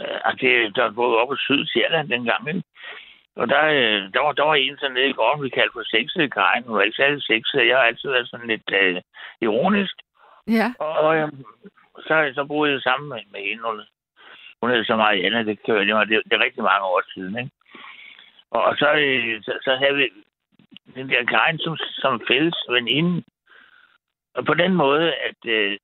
øh, 0.00 0.18
at 0.24 0.34
det, 0.40 0.76
der 0.76 0.90
var 0.90 1.02
op 1.22 1.28
på 1.28 1.36
Sydsjælland 1.36 2.08
dengang, 2.08 2.48
ikke? 2.48 2.62
Og 3.36 3.48
der, 3.48 3.64
øh, 3.64 4.12
der, 4.14 4.20
var, 4.24 4.32
der 4.32 4.42
var 4.44 4.54
en 4.54 4.76
sådan 4.78 4.94
nede 4.94 5.08
i 5.10 5.12
gården, 5.12 5.44
vi 5.44 5.48
kaldte 5.48 5.72
for 5.72 5.82
sexede 5.84 6.30
Hun 6.66 6.76
var 6.76 6.82
ikke 6.82 6.96
særlig 6.96 7.22
sexet. 7.22 7.66
Jeg 7.68 7.76
har 7.76 7.84
altid 7.84 8.08
været 8.10 8.28
sådan 8.30 8.46
lidt 8.48 8.70
øh, 8.72 9.00
ironisk. 9.40 9.94
Ja. 10.46 10.72
Og, 10.78 10.92
og 10.92 11.16
øh, 11.16 11.28
så, 12.06 12.32
så 12.34 12.44
boede 12.44 12.72
jeg 12.72 12.80
sammen 12.82 13.08
med, 13.08 13.20
med 13.32 13.40
hende. 13.48 13.62
Hun, 14.62 14.70
hed 14.70 14.84
så 14.84 14.96
Marianne, 14.96 15.46
det, 15.46 15.62
kan, 15.64 15.74
jeg- 15.76 15.86
det, 15.86 15.94
var- 15.94 16.04
det, 16.04 16.22
det 16.24 16.32
er 16.32 16.44
rigtig 16.44 16.62
mange 16.62 16.84
år 16.84 17.02
siden, 17.14 17.38
ikke? 17.38 17.50
Og, 18.50 18.62
og 18.64 18.76
så, 18.76 18.92
øh, 18.92 19.42
så, 19.42 19.52
så 19.64 19.76
havde 19.76 19.94
vi 19.94 20.08
den 20.94 21.08
der 21.08 21.24
Karin 21.24 21.58
som, 21.58 21.76
som 21.76 22.22
fælles 22.28 22.56
veninde. 22.68 23.22
Og 24.34 24.44
på 24.44 24.54
den 24.54 24.74
måde, 24.74 25.14
at 25.14 25.40
øh, 25.46 25.78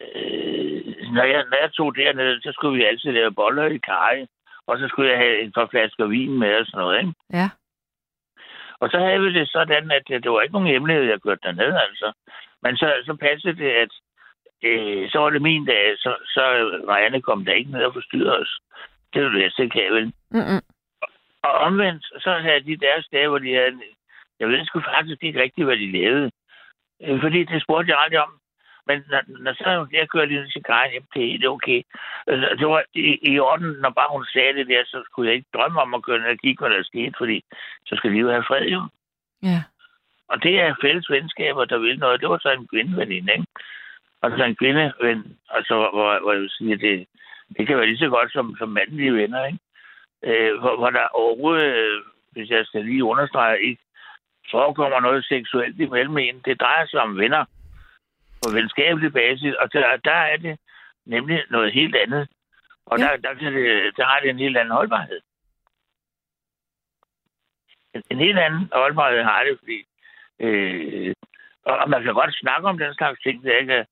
øh, 0.00 0.94
når, 1.16 1.22
jeg, 1.24 1.44
når 1.50 1.58
jeg 1.62 1.72
tog 1.72 1.96
dernede, 1.96 2.42
så 2.42 2.52
skulle 2.52 2.76
vi 2.78 2.84
altid 2.84 3.12
lave 3.12 3.32
boller 3.34 3.64
i 3.66 3.78
kaj. 3.78 4.26
Og 4.66 4.78
så 4.78 4.88
skulle 4.88 5.10
jeg 5.10 5.18
have 5.18 5.38
et 5.40 5.54
par 5.54 5.66
flasker 5.70 6.06
vin 6.06 6.38
med 6.38 6.54
og 6.60 6.66
sådan 6.66 6.80
noget, 6.80 6.98
ikke? 7.00 7.12
Ja. 7.32 7.48
Og 8.80 8.90
så 8.90 8.98
havde 8.98 9.20
vi 9.20 9.32
det 9.34 9.48
sådan, 9.50 9.90
at 9.90 10.02
øh, 10.10 10.22
det 10.22 10.30
var 10.30 10.40
ikke 10.40 10.52
nogen 10.52 10.68
hemmelighed, 10.68 11.04
jeg 11.04 11.22
kørte 11.22 11.40
derned, 11.42 11.76
altså. 11.88 12.12
Men 12.62 12.76
så, 12.76 12.94
så 13.06 13.14
passede 13.20 13.56
det, 13.56 13.70
at 13.70 13.88
øh, 14.62 15.10
så 15.10 15.18
var 15.18 15.30
det 15.30 15.42
min 15.42 15.66
dag, 15.66 15.98
så, 15.98 16.16
så 16.24 16.42
Marianne 16.86 17.22
kom 17.22 17.44
der 17.44 17.52
ikke 17.52 17.70
ned 17.70 17.84
og 17.84 17.94
forstyrrede 17.94 18.38
os. 18.38 18.58
Det 19.14 19.22
ville 19.22 19.40
jeg 19.40 19.64
ikke 19.64 19.78
have, 19.80 19.94
vel? 19.94 20.12
Mm-mm. 20.30 20.62
Og 21.42 21.52
omvendt, 21.52 22.04
så 22.04 22.32
havde 22.32 22.60
de 22.60 22.76
deres 22.76 23.06
dage, 23.12 23.28
hvor 23.28 23.38
de 23.38 23.54
havde... 23.54 23.80
Jeg 24.40 24.48
ved 24.48 24.64
sgu 24.64 24.80
faktisk 24.80 25.22
ikke 25.22 25.42
rigtigt, 25.42 25.66
hvad 25.66 25.76
de 25.76 25.92
lavede. 25.92 26.30
Øh, 27.02 27.20
Fordi 27.20 27.44
det 27.44 27.62
spurgte 27.62 27.90
jeg 27.92 28.00
aldrig 28.00 28.20
om. 28.20 28.32
Men 28.86 29.04
når, 29.10 29.22
når 29.44 29.52
så 29.52 29.86
jeg 29.92 30.08
kørte 30.08 30.34
ind 30.34 30.50
til 30.50 30.64
Karin, 30.64 30.92
jamen, 30.92 31.08
det 31.14 31.22
er 31.22 31.30
helt 31.30 31.46
okay. 31.46 31.82
Altså, 32.26 32.56
Det 32.58 32.66
var 32.66 32.82
i, 32.94 33.18
i 33.32 33.38
orden, 33.38 33.70
når 33.82 33.90
bare 33.90 34.12
hun 34.12 34.26
sagde 34.32 34.54
det 34.54 34.66
der, 34.66 34.82
så 34.84 35.02
skulle 35.06 35.28
jeg 35.28 35.36
ikke 35.36 35.54
drømme 35.54 35.80
om 35.80 35.94
at 35.94 36.02
køre 36.02 36.18
ned 36.18 36.28
og 36.28 36.38
kigge, 36.38 36.60
hvad 36.60 36.76
der 36.76 36.82
skete, 36.82 37.14
fordi 37.18 37.44
så 37.86 37.96
skal 37.96 38.10
de 38.12 38.16
jo 38.16 38.30
have 38.30 38.44
fred, 38.48 38.66
jo. 38.76 38.82
Ja. 39.42 39.62
Og 40.28 40.42
det 40.42 40.60
er 40.60 40.74
fælles 40.82 41.10
venskaber, 41.10 41.64
der 41.64 41.78
vil 41.78 41.98
noget. 41.98 42.20
Det 42.20 42.28
var 42.28 42.38
så 42.38 42.50
en 42.50 42.68
kvindeveninde, 42.68 43.32
ikke? 43.32 43.46
Og 44.22 44.30
så 44.30 44.44
en 44.44 44.56
kvindeven, 44.56 45.38
altså, 45.50 45.74
hvor, 45.74 46.20
hvor 46.20 46.32
jeg 46.32 46.40
vil 46.40 46.50
sige, 46.50 46.72
at 46.72 46.80
det, 46.80 47.06
det 47.56 47.66
kan 47.66 47.76
være 47.76 47.86
lige 47.86 47.98
så 47.98 48.08
godt 48.08 48.32
som, 48.32 48.56
som 48.58 48.68
mandlige 48.68 49.14
venner, 49.14 49.44
ikke? 49.46 49.58
Øh, 50.22 50.58
hvor, 50.60 50.76
hvor 50.76 50.90
der 50.90 51.08
overhovedet, 51.08 51.74
øh, 51.76 52.02
hvis 52.32 52.50
jeg 52.50 52.66
skal 52.66 52.84
lige 52.84 53.04
understrege, 53.04 53.62
ikke 53.62 53.82
forekommer 54.50 55.00
noget 55.00 55.24
seksuelt 55.24 55.80
imellem 55.80 56.18
en. 56.18 56.40
Det 56.44 56.60
drejer 56.60 56.86
sig 56.86 57.00
om 57.00 57.18
venner 57.18 57.44
på 58.42 58.50
venskabelig 58.52 59.12
basis, 59.12 59.54
og 59.54 59.72
der, 59.72 59.96
der 59.96 60.12
er 60.32 60.36
det 60.36 60.58
nemlig 61.06 61.44
noget 61.50 61.72
helt 61.72 61.96
andet. 61.96 62.28
Og 62.86 62.98
Ja. 62.98 63.04
der, 63.04 63.16
der, 63.16 63.34
kan 63.34 63.52
det, 63.52 63.96
der 63.96 64.04
har 64.04 64.20
det 64.20 64.30
en 64.30 64.38
helt 64.38 64.56
anden 64.56 64.74
holdbarhed. 64.74 65.20
En, 67.94 68.02
en 68.10 68.18
helt 68.18 68.38
anden 68.38 68.70
holdbarhed 68.72 69.22
har 69.22 69.44
det, 69.44 69.58
fordi 69.58 69.78
øh, 70.40 71.14
og 71.64 71.90
man 71.90 72.02
kan 72.02 72.14
godt 72.14 72.34
snakke 72.34 72.68
om 72.68 72.78
den 72.78 72.94
slags 72.94 73.20
ting, 73.20 73.44
der 73.44 73.56
ikke 73.58 73.72
er 73.72 73.84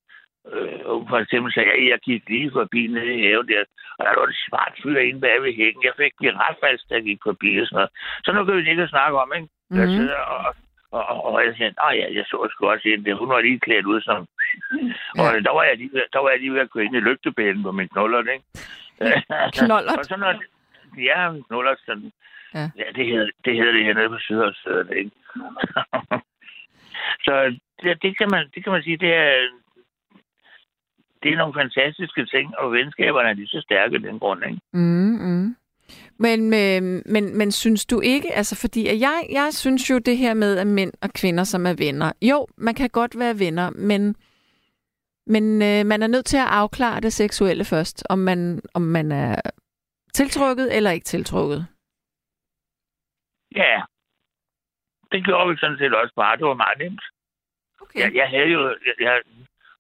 Øh, 0.53 0.81
for 1.11 1.19
eksempel 1.19 1.53
sagde 1.53 1.69
jeg, 1.71 1.91
jeg 1.91 1.99
gik 2.09 2.23
lige 2.29 2.51
forbi 2.59 2.87
nede 2.87 3.15
i 3.15 3.23
haven 3.27 3.49
der, 3.49 3.65
og 3.99 4.03
der 4.07 4.21
var 4.21 4.27
et 4.27 4.45
smart 4.49 4.75
fyr 4.83 4.99
inde 4.99 5.21
bag 5.21 5.43
ved 5.43 5.53
hækken. 5.61 5.83
Jeg 5.85 5.93
fik 5.97 6.13
girafvalg, 6.21 6.81
da 6.91 6.95
jeg 6.95 7.03
gik 7.05 7.21
forbi 7.25 7.51
og 7.61 7.67
sådan 7.67 7.77
noget. 7.77 7.91
Så 8.25 8.33
nu 8.33 8.45
kan 8.45 8.57
vi 8.57 8.71
ikke 8.71 8.89
snakke 8.95 9.19
om, 9.25 9.33
ikke? 9.37 9.49
Mm-hmm. 9.49 9.79
Jeg 9.81 9.87
Mhm. 9.89 9.97
sidder 9.97 10.21
og, 10.35 10.55
og, 10.97 11.05
og, 11.13 11.25
og 11.25 11.45
jeg 11.45 11.55
sagde, 11.59 11.75
nej, 11.83 11.93
ja, 12.01 12.07
jeg 12.19 12.25
så 12.27 12.37
sgu 12.51 12.67
også 12.71 12.89
en 12.89 13.05
der. 13.05 13.15
Hun 13.15 13.29
var 13.29 13.41
lige 13.41 13.61
klædt 13.67 13.87
ud 13.87 14.01
som... 14.01 14.19
Og 15.21 15.27
der 15.47 15.53
var 15.59 15.63
jeg 15.63 15.77
lige, 15.77 15.91
der 16.13 16.19
var 16.19 16.31
jeg 16.31 16.41
lige 16.41 16.53
ved 16.55 16.61
at 16.61 16.71
køre 16.71 16.85
ind 16.85 16.97
i 16.97 17.01
lygtepælen 17.01 17.63
på 17.63 17.73
min 17.73 17.89
knoller, 17.89 18.33
ikke? 18.33 18.45
Knollert? 19.59 19.99
og 19.99 20.05
så 20.05 20.17
når 20.17 20.35
Ja, 20.99 21.33
knoller 21.49 21.75
sådan. 21.87 22.13
Ja. 22.55 22.71
Ja, 22.81 22.85
det 22.97 23.07
hedder 23.07 23.29
det, 23.45 23.55
hedder 23.57 23.73
det 23.73 23.85
hernede 23.85 24.09
på 24.09 24.19
Sydhavsstedet, 24.19 24.91
ikke? 24.97 25.11
så 27.27 27.57
det, 27.83 28.03
det, 28.03 28.19
kan 28.19 28.29
man, 28.31 28.51
det 28.55 28.65
kan 28.65 28.73
man 28.73 28.83
sige, 28.83 28.97
det 28.97 29.15
er, 29.15 29.49
det 31.25 31.33
er 31.33 31.37
nogle 31.37 31.61
fantastiske 31.63 32.27
ting, 32.27 32.59
og 32.59 32.73
venskaberne 32.73 33.29
er 33.29 33.35
lige 33.35 33.47
så 33.47 33.61
stærke 33.61 33.95
af 33.95 34.01
den 34.01 34.19
grund, 34.19 34.45
ikke? 34.45 34.61
Mm, 34.73 35.19
mm. 35.27 35.57
Men, 36.19 36.41
øh, 36.55 37.03
men, 37.07 37.39
men 37.39 37.53
synes 37.53 37.87
du 37.87 38.01
ikke, 38.01 38.33
altså 38.33 38.61
fordi 38.61 39.01
jeg, 39.01 39.27
jeg 39.33 39.49
synes 39.53 39.91
jo 39.91 39.99
det 39.99 40.17
her 40.17 40.35
med, 40.35 40.59
at 40.59 40.67
mænd 40.67 40.93
og 41.03 41.11
kvinder, 41.11 41.45
som 41.45 41.67
er 41.67 41.75
venner, 41.79 42.13
jo, 42.23 42.47
man 42.57 42.75
kan 42.75 42.91
godt 42.91 43.19
være 43.19 43.39
venner, 43.39 43.71
men, 43.71 44.17
men 45.27 45.63
øh, 45.63 45.87
man 45.87 46.03
er 46.03 46.07
nødt 46.07 46.27
til 46.27 46.37
at 46.37 46.49
afklare 46.51 47.01
det 47.01 47.13
seksuelle 47.13 47.65
først, 47.65 48.07
om 48.11 48.19
man, 48.19 48.61
om 48.75 48.83
man 48.83 49.13
er 49.13 49.41
tiltrukket 50.13 50.77
eller 50.77 50.91
ikke 50.91 51.05
tiltrukket. 51.05 51.67
Ja, 53.57 53.83
det 55.13 55.25
gjorde 55.25 55.51
vi 55.51 55.57
sådan 55.57 55.79
set 55.79 55.95
også 55.95 56.15
bare. 56.17 56.37
Det 56.37 56.47
var 56.47 56.55
meget 56.55 56.79
nemt. 56.79 57.05
Okay. 57.81 58.01
Jeg, 58.01 58.15
jeg 58.15 58.29
havde 58.29 58.51
jo... 58.57 58.69
Jeg, 58.69 58.95
jeg, 59.01 59.23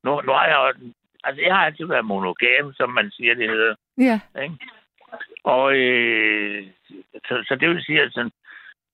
nu, 0.05 0.20
nu 0.20 0.32
har 0.32 0.47
jeg. 0.47 0.74
Altså, 1.27 1.41
jeg 1.43 1.55
har 1.57 1.64
altid 1.66 1.87
været 1.87 2.05
monogam, 2.05 2.66
som 2.75 2.91
man 2.91 3.11
siger, 3.11 3.35
det 3.35 3.49
hedder. 3.49 3.75
Ja. 4.09 4.20
Ikke? 4.43 4.57
Og 5.45 5.66
øh, 5.77 6.66
så, 7.29 7.35
så 7.49 7.55
det 7.61 7.68
vil 7.70 7.83
sige, 7.85 8.03
at 8.03 8.12
sådan, 8.12 8.33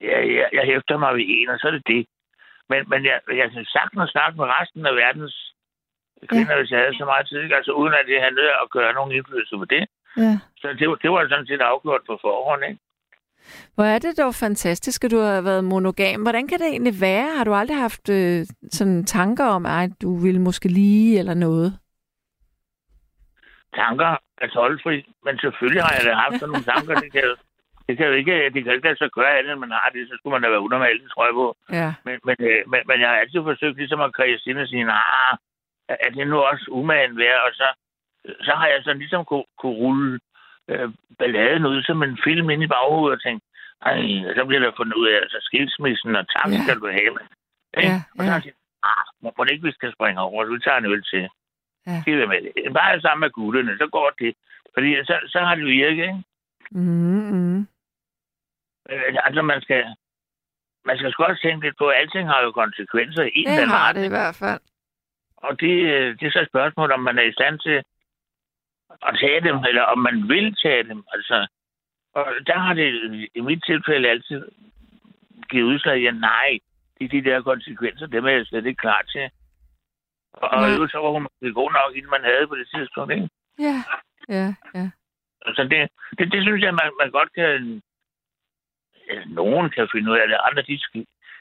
ja, 0.00 0.18
jeg, 0.38 0.48
jeg 0.52 0.64
hæfter 0.72 0.96
mig 0.98 1.14
ved 1.14 1.24
en, 1.28 1.48
og 1.48 1.58
så 1.58 1.66
er 1.66 1.70
det 1.70 1.86
det. 1.86 2.06
Men, 2.70 2.80
men 2.92 3.00
jeg, 3.04 3.20
jeg 3.40 3.50
kan 3.52 3.64
sagtens 3.64 4.10
snakke 4.10 4.36
med 4.38 4.46
resten 4.58 4.86
af 4.86 4.94
verdens 4.94 5.54
kvinder, 6.28 6.54
ja. 6.54 6.58
hvis 6.60 6.70
jeg 6.70 6.78
havde 6.80 6.96
så 6.98 7.04
meget 7.04 7.28
tid, 7.28 7.52
altså 7.58 7.72
uden 7.72 7.94
at 7.94 8.06
det 8.06 8.34
nødt 8.38 8.54
at 8.62 8.70
gøre 8.70 8.92
nogen 8.94 9.12
indflydelse 9.12 9.56
på 9.56 9.64
det. 9.64 9.84
Ja. 10.16 10.38
Så 10.60 10.66
det, 10.78 10.88
var- 10.88 11.00
det 11.02 11.10
var 11.10 11.28
sådan 11.28 11.46
set 11.46 11.60
afgjort 11.60 12.02
på 12.06 12.18
forhånd, 12.20 12.64
ikke? 12.70 12.80
Hvor 13.74 13.84
er 13.84 13.98
det 13.98 14.18
dog 14.18 14.34
fantastisk, 14.34 15.04
at 15.04 15.10
du 15.10 15.18
har 15.18 15.40
været 15.40 15.64
monogam. 15.64 16.22
Hvordan 16.22 16.48
kan 16.48 16.58
det 16.58 16.66
egentlig 16.66 17.00
være? 17.00 17.36
Har 17.36 17.44
du 17.44 17.54
aldrig 17.54 17.76
haft 17.78 18.08
øh, 18.08 18.46
sådan 18.70 19.04
tanker 19.04 19.44
om, 19.44 19.66
at 19.66 19.90
du 20.02 20.16
ville 20.16 20.40
måske 20.40 20.68
lige 20.68 21.18
eller 21.18 21.34
noget? 21.34 21.78
Tanker 23.74 24.10
er 24.42 24.48
toldfri, 24.48 24.96
men 25.24 25.38
selvfølgelig 25.38 25.82
har 25.82 25.94
jeg 25.96 26.04
da 26.06 26.12
haft 26.24 26.34
sådan 26.40 26.52
nogle 26.52 26.68
tanker. 26.72 26.94
Det 27.04 27.12
kan, 27.12 27.22
det 27.88 27.96
kan 27.96 28.06
jo 28.06 28.12
ikke, 28.12 28.34
det 28.54 28.60
kan 28.64 28.72
ikke 28.74 28.86
lade 28.88 28.98
sig 28.98 29.10
gøre 29.18 29.38
andet, 29.38 29.58
man 29.58 29.70
har 29.70 29.88
det, 29.94 30.08
så 30.08 30.14
skulle 30.16 30.34
man 30.34 30.42
da 30.42 30.48
være 30.48 30.66
unormal, 30.66 30.98
det 31.02 31.10
tror 31.10 31.26
jeg 31.26 31.34
på. 31.42 31.46
Ja. 31.78 31.88
Men, 32.06 32.16
men, 32.28 32.36
øh, 32.50 32.60
men, 32.70 32.80
men 32.88 33.00
jeg 33.00 33.08
har 33.08 33.16
altid 33.16 33.40
forsøgt 33.42 33.76
ligesom 33.76 34.00
at 34.00 34.14
kredse 34.18 34.50
ind 34.50 34.58
og 34.58 34.68
sige, 34.68 34.84
nah, 34.84 35.32
er 35.88 36.10
det 36.14 36.28
nu 36.28 36.38
også 36.50 36.66
umagen 36.70 37.18
værd? 37.18 37.40
Og 37.46 37.52
så, 37.60 37.68
så 38.46 38.52
har 38.60 38.66
jeg 38.66 38.80
sådan 38.82 38.98
ligesom 38.98 39.24
kunne, 39.24 39.44
kunne 39.60 39.76
rulle 39.82 40.20
øh, 40.68 40.88
balladen 41.18 41.66
ud 41.66 41.82
som 41.82 42.02
en 42.02 42.18
film 42.24 42.50
ind 42.50 42.62
i 42.62 42.72
baghovedet 42.74 43.16
og 43.16 43.22
tænke, 43.22 43.44
ej, 43.86 43.96
så 44.36 44.44
bliver 44.44 44.62
der 44.62 44.72
fundet 44.76 44.94
ud 44.94 45.08
af, 45.08 45.16
altså 45.24 45.38
skilsmissen, 45.40 46.16
og 46.16 46.24
tak 46.34 46.48
Ja. 46.52 46.62
skal 46.64 46.78
du 46.82 46.86
have. 46.86 47.14
Ikke? 47.78 47.88
Ja, 47.88 47.96
Og 48.18 48.22
så 48.24 48.30
har 48.30 48.30
ja. 48.30 48.34
jeg 48.34 48.42
sagt, 48.42 48.56
ah, 48.90 49.04
må, 49.22 49.44
ikke, 49.52 49.66
vi 49.68 49.72
skal 49.72 49.92
springe 49.96 50.20
over, 50.20 50.44
så 50.44 50.50
vi 50.52 50.60
tager 50.60 50.78
en 50.78 50.90
øl 50.92 51.02
til. 51.12 51.28
Ja. 51.86 52.00
Skidt 52.00 52.28
med 52.28 52.40
det. 52.42 52.72
Bare 52.74 53.00
sammen 53.00 53.20
med 53.20 53.30
gutterne, 53.30 53.78
så 53.78 53.86
går 53.86 54.10
det. 54.18 54.34
Fordi 54.74 55.04
så, 55.04 55.20
så 55.26 55.38
har 55.38 55.54
det 55.54 55.64
virket, 55.66 56.02
ikke? 56.02 56.22
Mm, 56.70 57.30
mm. 57.32 57.60
Øh, 58.90 59.02
Altså, 59.26 59.42
man 59.42 59.60
skal, 59.60 59.84
man 60.84 60.96
skal 60.98 61.14
også 61.18 61.42
tænke 61.42 61.66
lidt 61.66 61.78
på, 61.78 61.86
at 61.88 61.96
alting 62.00 62.28
har 62.28 62.42
jo 62.42 62.50
konsekvenser 62.52 63.22
i 63.22 63.30
en 63.34 63.46
Det 63.46 63.68
har 63.68 63.88
retning. 63.88 64.02
det 64.02 64.06
i 64.10 64.16
hvert 64.18 64.34
fald. 64.34 64.60
Og 65.36 65.60
det, 65.60 65.74
øh, 65.92 66.18
det 66.18 66.26
er 66.26 66.30
så 66.32 66.40
et 66.40 66.48
spørgsmål, 66.48 66.92
om 66.92 67.00
man 67.00 67.18
er 67.18 67.22
i 67.22 67.32
stand 67.32 67.58
til 67.58 67.82
at 69.08 69.16
tage 69.20 69.40
dem, 69.40 69.56
eller 69.68 69.82
om 69.82 69.98
man 69.98 70.28
vil 70.28 70.56
tage 70.62 70.82
dem. 70.82 71.04
Altså, 71.12 71.46
og 72.14 72.26
der 72.46 72.58
har 72.58 72.74
det 72.74 72.88
i 73.34 73.40
mit 73.40 73.62
tilfælde 73.66 74.08
altid 74.08 74.48
givet 75.50 75.64
udslag 75.74 76.08
at 76.08 76.16
nej, 76.16 76.58
de, 77.00 77.08
de 77.08 77.24
der 77.24 77.42
konsekvenser, 77.42 78.06
dem 78.06 78.24
er 78.24 78.30
jeg 78.30 78.46
slet 78.46 78.66
ikke 78.66 78.80
klar 78.80 79.02
til. 79.02 79.30
Og, 80.32 80.60
Nej. 80.60 80.70
jo, 80.70 80.88
så 80.88 80.98
var 80.98 81.10
hun 81.10 81.28
god 81.54 81.70
nok, 81.72 81.96
inden 81.96 82.10
man 82.10 82.24
havde 82.24 82.46
på 82.46 82.56
det 82.56 82.68
tidspunkt, 82.74 83.12
ikke? 83.12 83.28
Ja, 83.58 83.76
ja, 84.28 84.46
ja. 84.74 84.86
Så 85.56 85.62
det, 85.70 85.88
det, 86.18 86.32
det 86.32 86.42
synes 86.42 86.62
jeg, 86.62 86.74
man, 86.74 86.90
man 87.00 87.10
godt 87.10 87.32
kan... 87.32 87.82
Eller 89.08 89.26
nogen 89.26 89.70
kan 89.70 89.88
finde 89.92 90.10
ud 90.10 90.16
af 90.16 90.28
det. 90.28 90.36
Andre, 90.48 90.62
de, 90.62 90.80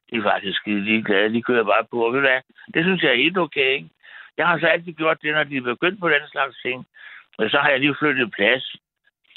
de 0.10 0.16
er 0.18 0.24
faktisk 0.32 0.58
skide 0.58 0.82
ligeglade. 0.82 1.34
De 1.34 1.42
kører 1.42 1.64
bare 1.64 1.86
på. 1.92 2.10
Ved 2.14 2.20
hvad? 2.20 2.42
Det 2.74 2.84
synes 2.84 3.02
jeg 3.04 3.12
er 3.12 3.24
helt 3.24 3.38
okay, 3.38 3.70
ikke? 3.78 3.90
Jeg 4.38 4.48
har 4.48 4.60
så 4.60 4.68
altid 4.68 4.94
gjort 4.94 5.22
det, 5.22 5.34
når 5.34 5.44
de 5.44 5.58
er 5.58 5.62
begyndt 5.62 6.00
på 6.00 6.10
den 6.10 6.28
slags 6.32 6.58
ting. 6.62 6.86
Og 7.38 7.50
så 7.50 7.58
har 7.58 7.70
jeg 7.70 7.80
lige 7.80 7.96
flyttet 8.00 8.32
plads 8.32 8.76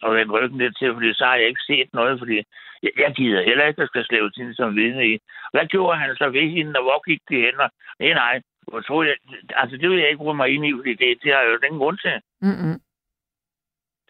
og 0.03 0.14
vendt 0.14 0.32
ryggen 0.32 0.59
lidt 0.59 0.78
til, 0.78 0.92
fordi 0.92 1.14
så 1.14 1.24
har 1.24 1.34
jeg 1.34 1.48
ikke 1.48 1.66
set 1.66 1.88
noget, 1.92 2.18
fordi 2.18 2.36
jeg, 2.82 2.90
jeg 2.98 3.14
gider 3.14 3.42
heller 3.42 3.64
ikke, 3.66 3.82
at 3.82 3.88
skal 3.88 4.05
slæve 4.05 4.30
til 4.30 4.55
som 4.55 4.76
vidne 4.76 5.09
i. 5.12 5.18
Hvad 5.53 5.66
gjorde 5.66 5.98
han 5.98 6.16
så 6.16 6.28
ved 6.28 6.48
hende, 6.50 6.78
og 6.78 6.82
hvor 6.82 7.00
gik 7.09 7.20
de 7.28 7.44
hen? 7.46 7.61
Og, 7.61 7.70
nej, 8.00 8.12
nej. 8.12 8.42
Hvor 8.68 8.80
tror 8.80 9.02
jeg, 9.04 9.16
altså, 9.56 9.76
det 9.76 9.90
vil 9.90 9.98
jeg 9.98 10.08
ikke 10.10 10.22
rumme 10.22 10.36
mig 10.42 10.48
ind 10.54 10.66
i, 10.66 10.72
fordi 10.72 10.94
det, 10.94 11.18
det 11.22 11.32
har 11.32 11.40
jeg 11.40 11.50
jo 11.52 11.58
ingen 11.66 11.78
grund 11.78 11.98
til 11.98 12.12
Mm-mm. 12.40 12.80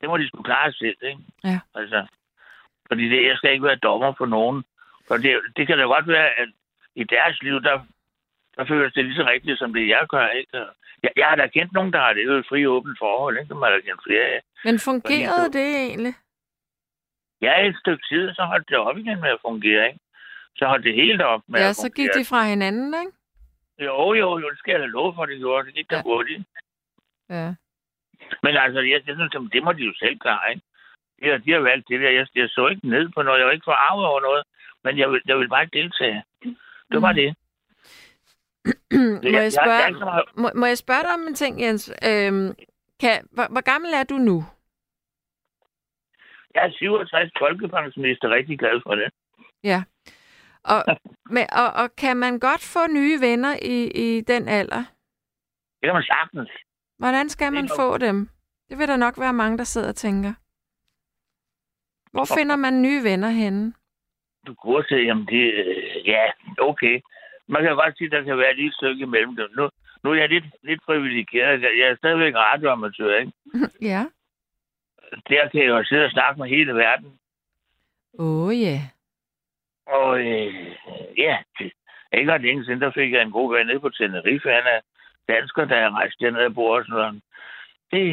det 0.01 0.09
må 0.09 0.17
de 0.17 0.29
skulle 0.29 0.45
klare 0.45 0.73
selv, 0.73 0.97
ikke? 1.03 1.21
Ja. 1.45 1.61
Altså, 1.75 2.07
Fordi 2.89 3.09
det, 3.09 3.27
jeg 3.29 3.37
skal 3.37 3.53
ikke 3.53 3.65
være 3.65 3.77
dommer 3.89 4.13
for 4.19 4.27
nogen. 4.27 4.65
For 5.09 5.17
det, 5.17 5.41
det 5.57 5.67
kan 5.67 5.79
da 5.79 5.85
godt 5.85 6.09
være, 6.09 6.29
at 6.41 6.49
i 6.95 7.05
deres 7.05 7.43
liv, 7.43 7.63
der, 7.63 7.81
der 8.57 8.65
føles 8.67 8.93
det 8.93 9.05
lige 9.05 9.17
så 9.17 9.27
rigtigt, 9.27 9.59
som 9.59 9.73
det 9.75 9.89
jeg 9.89 10.07
gør. 10.09 10.27
Ikke? 10.29 10.59
Jeg, 11.03 11.11
jeg 11.17 11.27
har 11.27 11.37
da 11.37 11.47
kendt 11.47 11.73
nogen, 11.73 11.93
der 11.93 11.99
har 12.01 12.13
det 12.13 12.25
jo 12.25 12.43
fri 12.49 12.67
åbent 12.67 12.99
forhold. 12.99 13.39
Ikke? 13.39 13.49
Dem 13.55 13.63
har 13.63 13.71
der 13.71 13.81
kendt 13.81 14.01
flere 14.07 14.25
af. 14.25 14.41
Men 14.65 14.79
fungerede 14.79 15.45
Fordi- 15.47 15.59
det 15.59 15.77
egentlig? 15.77 16.15
Ja, 17.41 17.67
et 17.69 17.77
stykke 17.81 18.05
tid, 18.09 18.35
så 18.35 18.43
holdt 18.45 18.69
det 18.69 18.77
op 18.77 18.99
igen 18.99 19.21
med 19.21 19.29
at 19.31 19.39
fungere. 19.43 19.87
Ikke? 19.87 19.99
Så 20.57 20.67
holdt 20.67 20.85
det 20.85 20.95
helt 20.95 21.23
op 21.23 21.43
med 21.49 21.61
Ja, 21.61 21.69
at 21.69 21.77
så 21.77 21.89
gik 21.89 21.97
fungere. 22.09 22.19
de 22.19 22.25
fra 22.25 22.43
hinanden, 22.49 22.95
ikke? 23.01 23.13
Jo, 23.85 24.13
jo, 24.15 24.39
jo, 24.39 24.51
det 24.51 24.59
skal 24.59 24.73
jeg 24.73 24.81
da 24.81 24.87
love 24.87 25.15
for, 25.15 25.27
det 25.27 25.39
gjorde. 25.39 25.67
Det 25.67 25.75
gik 25.75 25.91
da 25.91 25.97
Ja. 25.97 26.03
hurtigt. 26.03 26.43
Ja. 27.29 27.55
Men 28.43 28.57
altså, 28.57 28.81
jeg, 28.81 29.01
jeg 29.07 29.15
synes, 29.17 29.33
det 29.53 29.63
må 29.65 29.73
de 29.73 29.83
jo 29.85 29.95
selv 29.99 30.19
klare, 30.19 30.51
ikke? 30.51 30.63
De 31.23 31.29
har, 31.29 31.39
de 31.39 31.53
har 31.53 31.61
valgt 31.61 31.89
det 31.89 32.01
der. 32.01 32.11
Jeg, 32.11 32.27
jeg 32.35 32.49
så 32.49 32.69
ikke 32.69 32.89
ned 32.89 33.09
på 33.15 33.23
noget. 33.23 33.39
Jeg 33.39 33.47
var 33.47 33.53
ikke 33.53 33.65
forarvet 33.73 34.07
over 34.07 34.21
noget. 34.21 34.43
Men 34.85 34.99
jeg 34.99 35.11
vil, 35.11 35.21
jeg 35.27 35.39
vil 35.39 35.49
bare 35.49 35.63
ikke 35.63 35.79
deltage. 35.79 36.25
Det 36.93 37.03
var 37.03 37.13
det. 37.13 37.35
må, 38.93 39.21
jeg 39.23 39.33
jeg- 39.33 39.53
spørge, 39.53 39.71
jeg 39.73 39.83
er 39.83 39.87
ikke 39.89 39.99
så 39.99 40.05
meget- 40.05 40.37
må, 40.37 40.49
må 40.55 40.67
jeg 40.67 40.79
spørge 40.79 41.03
dig 41.03 41.15
om 41.15 41.21
en 41.27 41.35
ting, 41.35 41.61
Jens? 41.63 41.93
Øhm, 42.09 42.55
kan, 43.01 43.29
hvor, 43.31 43.47
hvor 43.53 43.61
gammel 43.73 43.91
er 43.95 44.05
du 44.05 44.15
nu? 44.15 44.45
Jeg 46.55 46.67
er 46.67 46.71
67 46.73 47.33
folkepensionist 47.39 48.25
og 48.25 48.31
rigtig 48.31 48.59
glad 48.59 48.81
for 48.87 48.95
det. 48.95 49.09
Ja. 49.65 49.83
Og, 50.65 50.85
men, 51.35 51.47
og, 51.53 51.69
og 51.83 51.97
kan 51.97 52.17
man 52.17 52.39
godt 52.39 52.63
få 52.75 52.87
nye 52.87 53.21
venner 53.21 53.57
i, 53.63 53.91
i 54.05 54.21
den 54.21 54.49
alder? 54.49 54.85
Det 55.81 55.87
kan 55.89 55.95
man 55.95 56.03
sagtens. 56.03 56.51
Hvordan 56.99 57.29
skal 57.29 57.53
man 57.53 57.69
få 57.77 57.99
dem? 57.99 58.29
Det 58.71 58.79
vil 58.79 58.89
der 58.89 58.97
nok 58.97 59.19
være 59.19 59.33
mange, 59.33 59.59
der 59.59 59.65
sidder 59.65 59.89
og 59.89 59.97
tænker. 59.97 60.33
Hvor 62.13 62.27
finder 62.39 62.57
man 62.57 62.83
nye 62.83 63.05
venner 63.05 63.29
henne? 63.29 63.73
Du 64.47 64.55
kunne 64.55 64.85
til, 64.85 65.05
jamen 65.05 65.27
det, 65.27 65.55
øh, 65.55 66.09
ja, 66.09 66.25
okay. 66.59 67.01
Man 67.49 67.63
kan 67.63 67.75
godt 67.75 67.99
sige, 67.99 68.07
at 68.07 68.13
der 68.13 68.23
kan 68.23 68.39
være 68.39 68.51
et 68.51 68.57
lille 68.57 68.73
stykke 68.73 69.03
imellem 69.03 69.37
dem. 69.37 69.49
Nu, 69.57 69.71
nu 70.05 70.11
er 70.11 70.15
jeg 70.15 70.29
lidt, 70.29 70.45
lidt 70.63 70.83
privilegeret. 70.83 71.63
Jeg 71.63 71.89
er 71.91 71.97
stadigvæk 71.97 72.35
radioamatør, 72.35 73.19
ikke? 73.19 73.33
ja. 73.91 74.05
Der 75.29 75.49
kan 75.49 75.61
jeg 75.61 75.69
jo 75.69 75.85
sidde 75.85 76.05
og 76.05 76.11
snakke 76.11 76.41
med 76.41 76.49
hele 76.49 76.75
verden. 76.75 77.19
Åh, 78.19 78.47
oh, 78.47 78.61
ja. 78.61 78.81
Og 79.99 80.21
øh, 80.21 80.77
ja, 81.19 81.37
det, 81.59 81.73
ikke 82.13 82.33
ret 82.33 82.43
længe 82.43 82.65
siden, 82.65 82.81
der 82.81 82.91
fik 82.91 83.13
jeg 83.13 83.23
en 83.23 83.37
god 83.39 83.57
ven 83.57 83.67
nede 83.67 83.81
på 83.81 83.89
Tenerife. 83.89 84.49
Han 84.59 84.67
er 84.75 84.81
dansker, 85.29 85.65
der 85.65 85.77
er 85.77 85.97
rejst 85.97 86.21
dernede 86.21 86.47
og 86.47 86.55
bor 86.55 86.77
og 86.79 86.85
sådan 86.85 86.99
noget. 86.99 87.23
Det, 87.93 88.05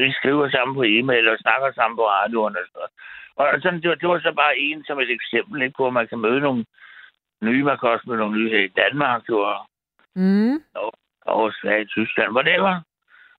vi 0.00 0.12
skriver 0.12 0.50
sammen 0.50 0.74
på 0.74 0.82
e-mail 0.82 1.28
og 1.28 1.38
snakker 1.38 1.72
sammen 1.72 1.96
på 1.96 2.04
radioen 2.08 2.56
og 2.56 2.64
sådan 2.66 2.78
noget. 2.78 2.92
Og 3.36 3.62
sådan, 3.62 3.80
det, 3.82 3.88
var, 3.90 3.94
det 3.94 4.08
var 4.08 4.20
så 4.20 4.32
bare 4.32 4.58
en 4.58 4.84
som 4.84 4.98
et 5.00 5.10
eksempel 5.10 5.62
ikke, 5.62 5.74
på, 5.76 5.86
at 5.86 5.92
man 5.92 6.08
kan 6.08 6.18
møde 6.18 6.40
nogle 6.40 6.64
nye, 7.42 7.64
man 7.64 7.78
kan 7.78 7.88
også 7.88 8.04
møde 8.06 8.18
nogle 8.18 8.38
nye 8.38 8.50
her 8.50 8.64
i 8.64 8.74
Danmark, 8.82 9.22
jo, 9.28 9.38
og, 9.38 9.66
Mm. 10.14 10.62
og 11.26 11.52
Sverige, 11.52 11.84
Tyskland, 11.84 12.32
whatever, 12.36 12.80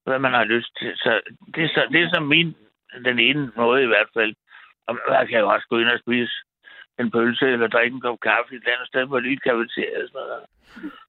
hvad 0.03 0.19
man 0.19 0.33
har 0.33 0.43
lyst 0.43 0.77
til. 0.79 0.91
Så 0.95 1.21
det 1.55 1.63
er 1.63 1.67
så, 1.67 1.87
det 1.91 2.03
er 2.03 2.09
så 2.13 2.19
min, 2.19 2.55
den 3.05 3.19
ene 3.19 3.51
måde 3.55 3.83
i 3.83 3.85
hvert 3.85 4.07
fald. 4.13 4.35
Og 4.87 4.97
man 5.09 5.27
kan 5.27 5.39
jo 5.39 5.49
også 5.49 5.67
gå 5.69 5.77
ind 5.79 5.89
og 5.89 5.99
spise 5.99 6.33
en 6.99 7.11
pølse 7.11 7.45
eller 7.45 7.67
drikke 7.67 7.95
en 7.95 8.01
kop 8.01 8.19
kaffe 8.19 8.55
et 8.55 8.59
eller 8.59 8.75
andet 8.75 8.87
sted, 8.87 9.05
hvor 9.05 9.19
lige 9.19 9.37
kafeteria 9.37 10.03
og 10.03 10.07
sådan 10.07 10.27
noget. 10.27 10.45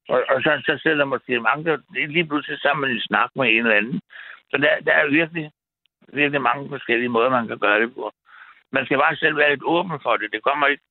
Og, 0.09 0.19
og 0.33 0.43
så, 0.43 0.63
så 0.67 0.81
sætter 0.83 1.05
måske 1.05 1.41
mange, 1.41 1.65
der 1.65 1.77
det 1.93 2.03
er 2.03 2.07
lige 2.07 2.27
pludselig 2.27 2.61
sammen 2.61 2.97
i 2.97 3.01
snak 3.01 3.31
med 3.37 3.47
en 3.49 3.59
eller 3.59 3.77
anden. 3.77 4.01
Så 4.51 4.57
der, 4.57 4.81
der 4.87 4.93
er 4.93 5.09
virkelig, 5.09 5.51
virkelig 6.13 6.43
mange 6.43 6.69
forskellige 6.69 7.09
måder, 7.09 7.31
man 7.31 7.49
kan 7.49 7.59
gøre 7.59 7.81
det 7.81 7.95
på. 7.95 8.13
Man 8.71 8.85
skal 8.85 8.99
bare 8.99 9.17
selv 9.17 9.37
være 9.37 9.51
lidt 9.51 9.65
åben 9.65 10.01
for 10.03 10.17
det. 10.17 10.33
Det 10.33 10.43
kommer 10.43 10.67
ikke, 10.67 10.83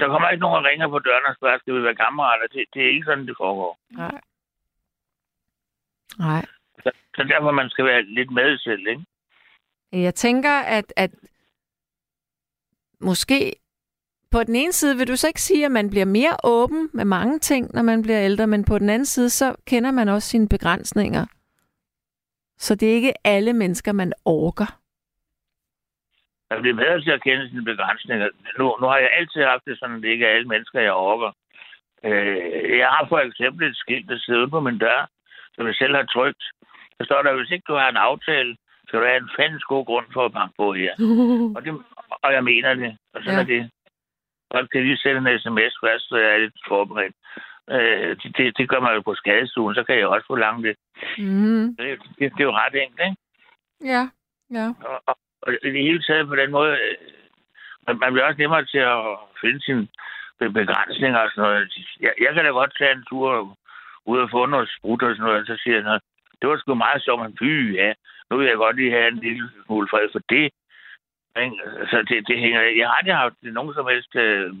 der 0.00 0.06
kommer 0.08 0.28
ikke 0.28 0.40
nogen, 0.40 0.64
der 0.64 0.70
ringer 0.70 0.88
på 0.88 0.98
døren 0.98 1.26
og 1.28 1.34
spørger, 1.36 1.58
skal 1.58 1.74
vi 1.74 1.82
være 1.82 1.94
kammerater? 1.94 2.46
Det, 2.46 2.64
det 2.74 2.82
er 2.84 2.90
ikke 2.90 3.04
sådan, 3.04 3.26
det 3.26 3.36
foregår. 3.36 3.78
Nej. 3.90 4.20
Nej. 6.18 6.44
Så, 6.82 6.90
så 7.16 7.22
derfor 7.22 7.50
man 7.50 7.70
skal 7.70 7.84
være 7.84 8.02
lidt 8.02 8.30
med 8.30 8.58
selv, 8.58 8.86
ikke? 8.88 9.04
Jeg 9.92 10.14
tænker, 10.14 10.60
at, 10.60 10.92
at 10.96 11.10
måske 13.00 13.56
på 14.30 14.42
den 14.42 14.56
ene 14.56 14.72
side 14.72 14.96
vil 14.96 15.08
du 15.08 15.16
så 15.16 15.26
ikke 15.28 15.40
sige, 15.40 15.64
at 15.64 15.70
man 15.70 15.90
bliver 15.90 16.04
mere 16.04 16.36
åben 16.44 16.90
med 16.94 17.04
mange 17.04 17.38
ting, 17.38 17.70
når 17.74 17.82
man 17.82 18.02
bliver 18.02 18.24
ældre, 18.24 18.46
men 18.46 18.64
på 18.64 18.78
den 18.78 18.90
anden 18.90 19.06
side, 19.06 19.30
så 19.30 19.56
kender 19.66 19.90
man 19.90 20.08
også 20.08 20.28
sine 20.28 20.48
begrænsninger. 20.48 21.26
Så 22.58 22.74
det 22.74 22.90
er 22.90 22.94
ikke 22.94 23.14
alle 23.24 23.52
mennesker, 23.52 23.92
man 23.92 24.12
orker. 24.24 24.78
Man 26.50 26.60
bliver 26.62 26.76
bedre 26.76 27.00
til 27.00 27.10
at 27.10 27.22
kende 27.22 27.48
sine 27.48 27.64
begrænsninger. 27.64 28.28
Nu, 28.58 28.76
nu 28.80 28.86
har 28.86 28.98
jeg 28.98 29.10
altid 29.12 29.42
haft 29.42 29.64
det 29.64 29.78
sådan, 29.78 29.96
at 29.96 30.02
det 30.02 30.08
ikke 30.08 30.26
er 30.26 30.34
alle 30.34 30.48
mennesker, 30.48 30.80
jeg 30.80 30.92
orker. 30.92 31.30
Øh, 32.04 32.78
jeg 32.78 32.88
har 32.88 33.06
for 33.08 33.18
eksempel 33.18 33.70
et 33.70 33.76
skilt, 33.76 34.08
der 34.08 34.18
sidder 34.18 34.46
på 34.46 34.60
min 34.60 34.78
dør, 34.78 35.08
som 35.54 35.66
jeg 35.66 35.74
selv 35.74 35.94
har 35.96 36.04
trykt. 36.04 36.44
Der 36.98 37.04
står 37.04 37.22
der, 37.22 37.36
hvis 37.36 37.50
ikke 37.50 37.64
du 37.68 37.74
har 37.74 37.88
en 37.88 37.96
aftale, 37.96 38.56
så 38.88 38.98
du 38.98 39.04
have 39.04 39.16
en 39.16 39.30
fandens 39.38 39.64
god 39.64 39.84
grund 39.86 40.06
for 40.12 40.24
at 40.24 40.32
banke 40.32 40.54
på 40.58 40.72
her. 40.72 40.92
og, 41.56 41.64
det, 41.64 41.70
og 42.24 42.32
jeg 42.32 42.44
mener 42.44 42.74
det, 42.74 42.96
og 43.14 43.22
sådan 43.22 43.34
ja. 43.34 43.40
er 43.40 43.46
det. 43.54 43.70
Folk 44.54 44.68
kan 44.72 44.82
lige 44.82 44.96
sende 44.96 45.20
en 45.32 45.38
sms 45.40 45.74
først, 45.84 46.08
så 46.08 46.16
jeg 46.16 46.30
er 46.34 46.38
lidt 46.38 46.58
forberedt. 46.68 47.14
Øh, 47.70 48.16
det, 48.20 48.36
det, 48.36 48.58
det 48.58 48.68
gør 48.68 48.80
man 48.80 48.94
jo 48.94 49.00
på 49.00 49.14
skadestuen, 49.14 49.74
så 49.74 49.82
kan 49.84 49.98
jeg 49.98 50.06
også 50.06 50.26
få 50.26 50.36
langt 50.36 50.66
det. 50.66 50.76
Mm. 51.18 51.76
Det, 51.76 51.86
det, 52.18 52.32
det 52.34 52.40
er 52.40 52.44
jo 52.50 52.58
ret 52.62 52.74
enkelt, 52.82 53.00
ikke? 53.08 53.16
Ja, 53.92 54.02
ja. 54.58 54.66
og, 54.90 55.02
og, 55.06 55.18
og 55.42 55.52
i 55.52 55.70
det 55.76 55.82
hele 55.88 56.02
taget 56.02 56.28
på 56.28 56.36
den 56.36 56.50
måde, 56.50 56.72
øh, 56.72 56.96
man, 57.86 57.98
man 57.98 58.12
bliver 58.12 58.26
også 58.26 58.38
nemmere 58.38 58.64
til 58.64 58.78
at 58.78 59.00
finde 59.40 59.60
sine 59.64 59.88
be- 60.38 60.50
begrænsninger 60.50 61.18
og 61.18 61.30
sådan 61.30 61.50
noget. 61.50 61.76
Jeg, 62.00 62.12
jeg 62.24 62.34
kan 62.34 62.44
da 62.44 62.50
godt 62.50 62.78
tage 62.78 62.92
en 62.92 63.04
tur 63.10 63.56
ud 64.06 64.18
og 64.18 64.30
få 64.30 64.46
noget 64.46 64.68
sprut 64.76 65.02
og 65.02 65.10
sådan 65.14 65.24
noget, 65.26 65.40
og 65.40 65.46
så 65.46 65.56
siger 65.62 65.74
jeg, 65.76 65.84
"Nå, 65.84 65.94
det 66.40 66.48
var 66.48 66.56
sgu 66.56 66.74
meget 66.74 67.02
som 67.02 67.20
en 67.20 67.36
by, 67.40 67.76
ja. 67.76 67.92
Nu 68.30 68.36
vil 68.36 68.46
jeg 68.46 68.56
godt 68.56 68.76
lige 68.76 68.90
have 68.90 69.08
en 69.08 69.18
lille 69.18 69.48
smule 69.66 69.88
fred 69.90 70.08
for 70.12 70.22
det. 70.30 70.50
Så 71.90 71.96
det, 72.08 72.28
det 72.28 72.38
hænger... 72.38 72.60
Jeg 72.80 72.86
har 72.88 72.94
aldrig 72.94 73.16
haft 73.16 73.34
nogen 73.42 73.74
som 73.74 73.86
helst 73.92 74.12
øh, 74.16 74.54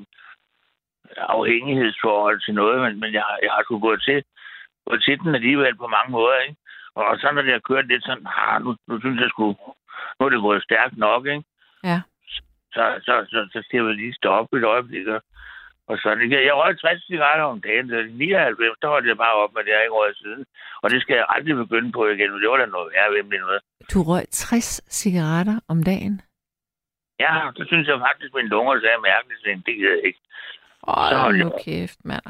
afhængighedsforhold 1.16 2.40
til 2.44 2.54
noget, 2.54 2.76
men, 2.84 3.00
men 3.00 3.12
jeg, 3.12 3.22
har- 3.28 3.38
jeg 3.42 3.50
har 3.52 3.62
sgu 3.64 3.78
gået 3.78 4.02
til, 4.02 4.18
gået 4.86 5.02
til 5.04 5.18
den 5.18 5.34
alligevel 5.34 5.76
på 5.76 5.86
mange 5.86 6.10
måder, 6.12 6.38
ikke? 6.46 6.56
Og 6.94 7.16
så 7.20 7.26
når 7.32 7.42
det 7.42 7.52
har 7.52 7.68
kørt 7.70 7.86
lidt 7.88 8.04
sådan, 8.04 8.26
ah, 8.36 8.62
nu, 8.64 8.76
nu 8.88 9.00
synes 9.00 9.20
jeg 9.20 9.28
sgu, 9.30 9.46
nu 10.16 10.26
er 10.26 10.30
det 10.30 10.40
gået 10.48 10.62
stærkt 10.62 10.96
nok, 10.98 11.26
ikke? 11.26 11.44
Ja. 11.84 12.00
Så, 12.76 12.84
så, 13.06 13.14
så, 13.32 13.48
så 13.52 13.58
skal 13.64 13.76
jeg 13.84 13.94
lige 13.94 14.14
stoppe 14.14 14.58
et 14.58 14.64
øjeblik. 14.64 15.06
og- 15.06 15.22
Og 15.88 15.98
sådan. 16.02 16.22
ikke? 16.24 16.46
Jeg 16.46 16.54
røg 16.54 16.78
60 16.78 17.06
cigaretter 17.06 17.44
om 17.44 17.60
dagen, 17.60 17.88
så 17.88 17.96
i 17.96 18.10
99, 18.12 18.78
der 18.82 18.88
holdt 18.88 19.08
jeg 19.08 19.16
bare 19.16 19.34
op 19.42 19.52
med 19.54 19.62
det 19.64 19.72
her 19.74 19.82
ikke 19.82 19.92
år 20.00 20.08
siden. 20.22 20.44
Og 20.82 20.90
det 20.90 21.02
skal 21.02 21.14
jeg 21.16 21.26
aldrig 21.28 21.56
begynde 21.56 21.92
på 21.92 22.02
igen, 22.08 22.30
for 22.32 22.38
det 22.38 22.48
var 22.50 22.56
da 22.56 22.66
noget 22.66 22.92
værre 22.92 23.12
ved 23.14 23.40
noget. 23.40 23.60
Du 23.92 23.98
røg 24.10 24.24
60 24.30 24.80
cigaretter 25.00 25.56
om 25.68 25.82
dagen. 25.82 26.20
Ja, 27.20 27.50
så 27.56 27.64
synes 27.66 27.88
jeg 27.88 27.98
faktisk, 28.08 28.30
at 28.30 28.34
mine 28.34 28.48
lunger 28.48 28.80
sagde 28.80 28.98
mærkeligt, 29.02 29.40
så 29.40 29.46
det 29.66 29.74
gider 29.76 29.90
jeg 29.90 30.04
ikke. 30.04 30.20
Åh, 30.88 31.08
Så 31.10 31.32
nu 31.32 31.44
jeg 31.52 31.52
kæft, 31.64 32.04
mand. 32.04 32.24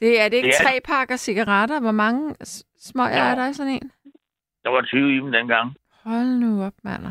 Det, 0.00 0.20
er 0.20 0.28
det 0.28 0.36
ikke 0.36 0.46
Det 0.48 0.54
er- 0.60 0.64
tre 0.64 0.80
pakker 0.84 1.16
cigaretter? 1.16 1.80
Hvor 1.80 1.92
mange 2.04 2.34
små 2.78 3.02
er 3.02 3.28
Ja. 3.28 3.34
der 3.38 3.48
i 3.48 3.52
sådan 3.54 3.72
en? 3.72 3.92
Der 4.64 4.70
var 4.70 4.82
20 4.82 5.12
i 5.14 5.16
dem 5.16 5.32
dengang. 5.32 5.76
Hold 6.04 6.26
nu 6.44 6.62
op, 6.66 6.72
mand. 6.84 7.02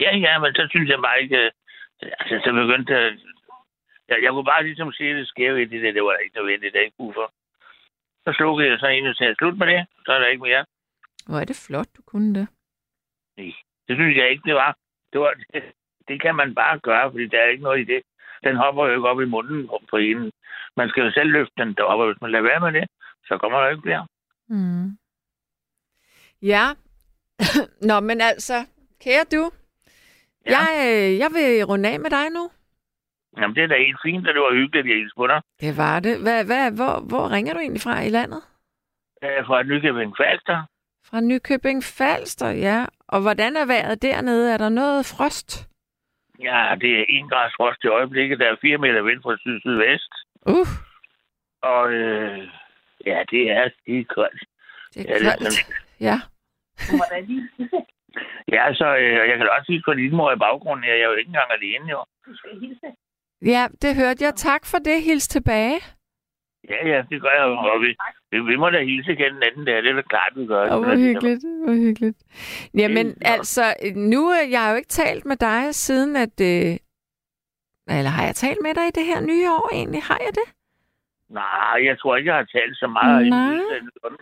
Ja, 0.00 0.16
ja, 0.16 0.38
men 0.38 0.54
så 0.54 0.66
synes 0.70 0.90
jeg 0.90 0.98
bare 1.06 1.22
ikke... 1.22 1.36
øh, 1.44 1.50
Altså, 2.20 2.40
så 2.44 2.52
begyndte 2.52 2.92
jeg... 2.94 3.18
Jeg, 4.08 4.16
jeg 4.22 4.30
kunne 4.30 4.44
bare 4.44 4.62
ligesom 4.64 4.92
se 4.92 5.04
det 5.04 5.28
skæve 5.28 5.62
i 5.62 5.64
det 5.64 5.82
der. 5.82 5.92
Det 5.92 6.02
var 6.04 6.16
ikke 6.16 6.36
nødvendigt, 6.36 6.72
det 6.72 6.78
er 6.80 6.84
ikke 6.84 6.96
brug 6.96 7.14
for. 7.14 7.32
Så 8.24 8.32
slukkede 8.36 8.70
jeg 8.70 8.78
så 8.78 8.86
en 8.86 9.06
og 9.06 9.14
sagde, 9.14 9.34
slut 9.34 9.58
med 9.58 9.66
det, 9.66 9.86
så 10.06 10.12
er 10.12 10.18
der 10.18 10.26
ikke 10.26 10.42
mere. 10.42 10.64
Hvor 11.26 11.38
er 11.40 11.44
det 11.44 11.64
flot, 11.66 11.86
du 11.96 12.02
kunne 12.06 12.34
det. 12.34 12.48
Det 13.88 13.94
synes 13.98 14.16
jeg 14.16 14.30
ikke, 14.30 14.42
det 14.46 14.54
var. 14.54 14.76
Det, 15.12 15.20
var, 15.20 15.34
det, 16.08 16.22
kan 16.22 16.34
man 16.34 16.54
bare 16.54 16.78
gøre, 16.78 17.10
fordi 17.10 17.26
der 17.28 17.38
er 17.40 17.48
ikke 17.50 17.62
noget 17.62 17.80
i 17.80 17.84
det. 17.92 18.02
Den 18.44 18.56
hopper 18.56 18.86
jo 18.86 18.94
ikke 18.94 19.08
op 19.08 19.20
i 19.20 19.24
munden 19.24 19.68
på- 19.90 19.96
en. 19.96 20.32
Man 20.76 20.88
skal 20.88 21.02
jo 21.04 21.10
selv 21.12 21.30
løfte 21.30 21.52
den 21.58 21.74
derop, 21.74 22.00
og 22.00 22.06
hvis 22.06 22.20
man 22.20 22.30
lader 22.30 22.42
være 22.50 22.60
med 22.60 22.80
det, 22.80 22.88
så 23.26 23.38
kommer 23.38 23.60
der 23.60 23.68
ikke 23.70 23.82
flere. 23.82 24.06
Mm. 24.48 24.98
Ja. 26.42 26.64
Nå, 27.88 28.00
men 28.00 28.20
altså, 28.20 28.54
kære 29.04 29.24
du, 29.32 29.50
ja. 30.46 30.58
Jeg, 30.58 30.68
øh, 30.86 31.18
jeg 31.18 31.30
vil 31.32 31.64
runde 31.64 31.88
af 31.88 32.00
med 32.00 32.10
dig 32.10 32.30
nu. 32.30 32.50
Jamen, 33.38 33.54
det 33.56 33.62
er 33.62 33.66
da 33.66 33.74
helt 33.78 33.98
fint, 34.04 34.28
og 34.28 34.34
det 34.34 34.40
var 34.42 34.52
hyggeligt, 34.54 34.84
at 34.84 34.90
jeg 34.90 34.96
hilste 34.98 35.16
på 35.16 35.26
dig. 35.26 35.40
Det 35.60 35.76
var 35.76 36.00
det. 36.00 36.22
Hvad, 36.22 36.44
hvad, 36.44 36.70
hvor, 36.72 37.00
hvor 37.08 37.30
ringer 37.32 37.54
du 37.54 37.60
egentlig 37.60 37.82
fra 37.82 38.00
i 38.02 38.08
landet? 38.08 38.42
Øh, 39.24 39.46
Fra 39.46 39.62
Nykøbing 39.62 40.14
Falster. 40.16 40.62
Fra 41.04 41.20
Nykøbing 41.20 41.84
Falster, 41.84 42.50
ja. 42.50 42.86
Og 43.08 43.20
hvordan 43.20 43.56
er 43.56 43.66
vejret 43.66 44.02
dernede? 44.02 44.52
Er 44.52 44.56
der 44.56 44.68
noget 44.68 45.06
frost? 45.06 45.68
Ja, 46.40 46.74
det 46.80 47.00
er 47.00 47.04
en 47.08 47.28
grads 47.28 47.52
frost 47.56 47.84
i 47.84 47.86
øjeblikket. 47.86 48.38
Der 48.38 48.46
er 48.50 48.56
fire 48.60 48.78
meter 48.78 49.02
vind 49.02 49.22
fra 49.22 49.36
syd 49.38 49.60
sydvest. 49.60 50.12
Uh, 50.46 50.68
Og 51.62 51.92
øh, 51.92 52.48
ja, 53.06 53.22
det 53.30 53.50
er 53.50 53.70
skide 53.80 54.04
koldt. 54.04 54.42
det 54.94 55.04
Ja, 55.04 55.12
er 55.12 55.30
er 55.30 55.36
koldt. 55.38 55.66
Ja. 56.00 56.16
Ja, 58.52 58.74
så 58.74 58.96
øh, 58.96 59.28
jeg 59.30 59.36
kan 59.38 59.48
også 59.50 59.66
sige, 59.66 59.82
at 59.88 59.96
din 59.96 60.16
mor 60.16 60.32
i 60.32 60.36
baggrunden 60.38 60.84
her, 60.84 60.94
jeg 60.94 61.02
er 61.02 61.08
jo 61.08 61.14
ikke 61.14 61.28
engang 61.28 61.50
alene, 61.52 61.90
jo. 61.90 62.04
Ja, 63.52 63.68
det 63.82 63.96
hørte 63.96 64.24
jeg. 64.24 64.34
Tak 64.34 64.66
for 64.66 64.78
det. 64.78 65.02
Hils 65.02 65.28
tilbage. 65.28 65.80
Ja, 66.70 66.88
ja, 66.88 67.02
det 67.10 67.22
gør 67.22 67.28
jeg 67.38 67.44
jo. 67.48 67.54
Og 67.72 67.80
vi, 67.82 67.96
vi, 68.30 68.40
vi 68.50 68.56
må 68.56 68.70
da 68.70 68.84
hilse 68.84 69.12
igen 69.12 69.34
den 69.34 69.42
anden 69.42 69.66
der. 69.66 69.80
Det 69.80 69.90
er 69.90 69.94
da 69.94 70.02
klart, 70.02 70.32
vi 70.36 70.46
gør. 70.46 70.76
Åh, 70.76 70.82
hvor 70.84 70.96
hyggeligt. 70.96 71.44
Hvor 71.64 71.72
hyggeligt. 71.74 72.18
Jamen, 72.74 73.06
Det- 73.06 73.22
altså, 73.24 73.62
nu 73.96 74.32
øh, 74.32 74.50
jeg 74.50 74.60
har 74.62 74.70
jo 74.70 74.76
ikke 74.76 74.88
talt 74.88 75.24
med 75.24 75.36
dig 75.36 75.74
siden, 75.74 76.16
at... 76.16 76.40
Øh, 76.40 76.76
eller 77.98 78.10
har 78.10 78.24
jeg 78.24 78.34
talt 78.34 78.58
med 78.62 78.74
dig 78.74 78.86
i 78.88 78.96
det 78.98 79.06
her 79.06 79.20
nye 79.20 79.50
år 79.50 79.70
egentlig? 79.72 80.02
Har 80.02 80.18
jeg 80.26 80.32
det? 80.40 80.46
Nej, 81.30 81.76
jeg 81.88 81.98
tror 81.98 82.16
ikke, 82.16 82.28
jeg 82.30 82.36
har 82.36 82.44
talt 82.58 82.76
så 82.76 82.86
meget. 82.86 83.26
Nej. 83.28 83.54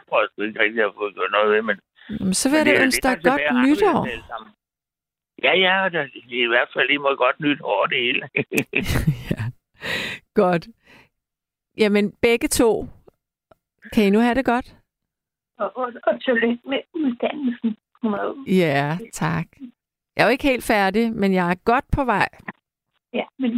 tror 0.09 0.21
jeg 0.21 0.29
sgu 0.33 0.43
ikke 0.43 0.61
rigtig, 0.61 0.77
jeg 0.79 0.85
har 0.85 0.95
fået 0.99 1.15
gjort 1.15 1.31
noget 1.31 1.51
ved. 1.55 1.63
Men, 1.63 1.77
Jamen, 2.21 2.35
så 2.35 2.49
vil 2.51 2.57
jeg 2.57 2.67
da 2.67 2.75
er 2.75 2.83
ønske 2.83 3.03
dig 3.09 3.17
godt 3.25 3.43
nytår. 3.67 3.99
Ja, 5.43 5.53
ja, 5.67 5.89
det 5.93 6.01
er 6.41 6.45
i 6.49 6.53
hvert 6.55 6.69
fald 6.75 6.87
lige 6.89 6.99
mod 6.99 7.17
godt 7.17 7.41
nytår, 7.41 7.87
det 7.87 7.99
hele. 8.07 8.23
ja. 9.31 9.43
Godt. 10.35 10.65
Jamen, 11.77 12.13
begge 12.23 12.49
to. 12.49 12.89
Kan 13.93 14.05
I 14.05 14.11
nu 14.11 14.19
have 14.19 14.35
det 14.35 14.45
godt? 14.45 14.75
Og, 15.59 15.77
og, 15.77 15.93
og 16.07 16.23
tillykke 16.25 16.59
med 16.69 16.79
uddannelsen. 16.95 17.77
Ja, 18.47 18.99
tak. 19.13 19.47
Jeg 20.17 20.23
er 20.23 20.27
jo 20.27 20.31
ikke 20.31 20.49
helt 20.49 20.65
færdig, 20.65 21.13
men 21.13 21.35
jeg 21.35 21.51
er 21.51 21.55
godt 21.55 21.85
på 21.93 22.05
vej. 22.05 22.29
Ja, 23.13 23.25
men 23.39 23.51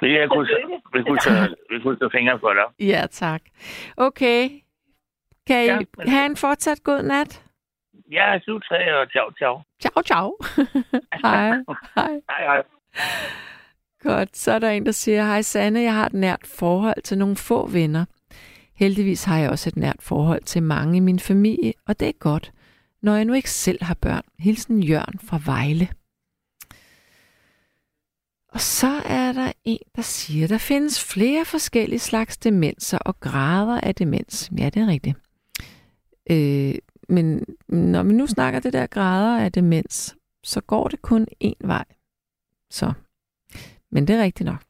Det 0.00 0.12
jeg 0.12 0.28
kunne, 0.30 0.48
vi 0.92 1.02
kunne, 1.02 1.20
så, 1.20 1.56
vi 1.70 1.80
kunne 1.82 1.96
så 1.98 2.08
fingre 2.12 2.38
for 2.40 2.52
dig. 2.54 2.86
Ja, 2.86 3.06
tak. 3.10 3.42
Okay. 3.96 4.50
Kan 5.46 5.62
I 5.64 5.66
Ja, 5.66 5.78
men- 5.98 6.08
have 6.08 6.26
en 6.26 6.36
fortsat 6.36 6.82
god 6.84 7.02
nat? 7.02 7.42
Ja, 8.10 8.38
sutre 8.44 9.00
og 9.00 9.06
ciao, 9.10 9.30
ciao. 9.32 9.62
Ciao, 9.82 10.02
ciao. 10.02 10.36
hej. 11.24 11.48
Hej. 11.96 12.20
Hej, 12.30 12.44
hej. 12.46 12.62
Godt. 14.02 14.36
Så 14.36 14.52
er 14.52 14.58
der 14.58 14.70
en, 14.70 14.86
der 14.86 14.92
siger, 14.92 15.24
hej 15.24 15.42
Sanne, 15.42 15.80
jeg 15.80 15.94
har 15.94 16.06
et 16.06 16.12
nært 16.12 16.46
forhold 16.46 17.02
til 17.02 17.18
nogle 17.18 17.36
få 17.36 17.66
venner. 17.66 18.04
Heldigvis 18.74 19.24
har 19.24 19.38
jeg 19.38 19.50
også 19.50 19.68
et 19.68 19.76
nært 19.76 19.96
forhold 20.00 20.42
til 20.42 20.62
mange 20.62 20.96
i 20.96 21.00
min 21.00 21.18
familie, 21.18 21.72
og 21.86 22.00
det 22.00 22.08
er 22.08 22.12
godt, 22.12 22.52
når 23.02 23.14
jeg 23.14 23.24
nu 23.24 23.32
ikke 23.32 23.50
selv 23.50 23.82
har 23.82 23.94
børn. 23.94 24.22
Hilsen 24.38 24.82
Jørgen 24.82 25.18
fra 25.18 25.40
Vejle. 25.44 25.88
Og 28.48 28.60
så 28.60 29.02
er 29.04 29.32
der 29.32 29.52
en, 29.64 29.78
der 29.96 30.02
siger, 30.02 30.46
der 30.46 30.58
findes 30.58 31.04
flere 31.04 31.44
forskellige 31.44 31.98
slags 31.98 32.36
demenser 32.36 32.98
og 32.98 33.20
grader 33.20 33.80
af 33.80 33.94
demens. 33.94 34.50
Ja, 34.58 34.70
det 34.70 34.82
er 34.82 34.86
rigtigt. 34.86 35.16
Øh, 36.30 36.74
men 37.08 37.44
når 37.68 38.02
vi 38.02 38.12
nu 38.12 38.26
snakker 38.26 38.60
det 38.60 38.72
der 38.72 38.86
grader 38.86 39.44
af 39.44 39.52
demens, 39.52 40.16
så 40.44 40.60
går 40.60 40.88
det 40.88 41.02
kun 41.02 41.26
én 41.44 41.66
vej. 41.66 41.84
Så. 42.70 42.92
Men 43.92 44.08
det 44.08 44.16
er 44.16 44.22
rigtigt 44.22 44.46
nok. 44.46 44.62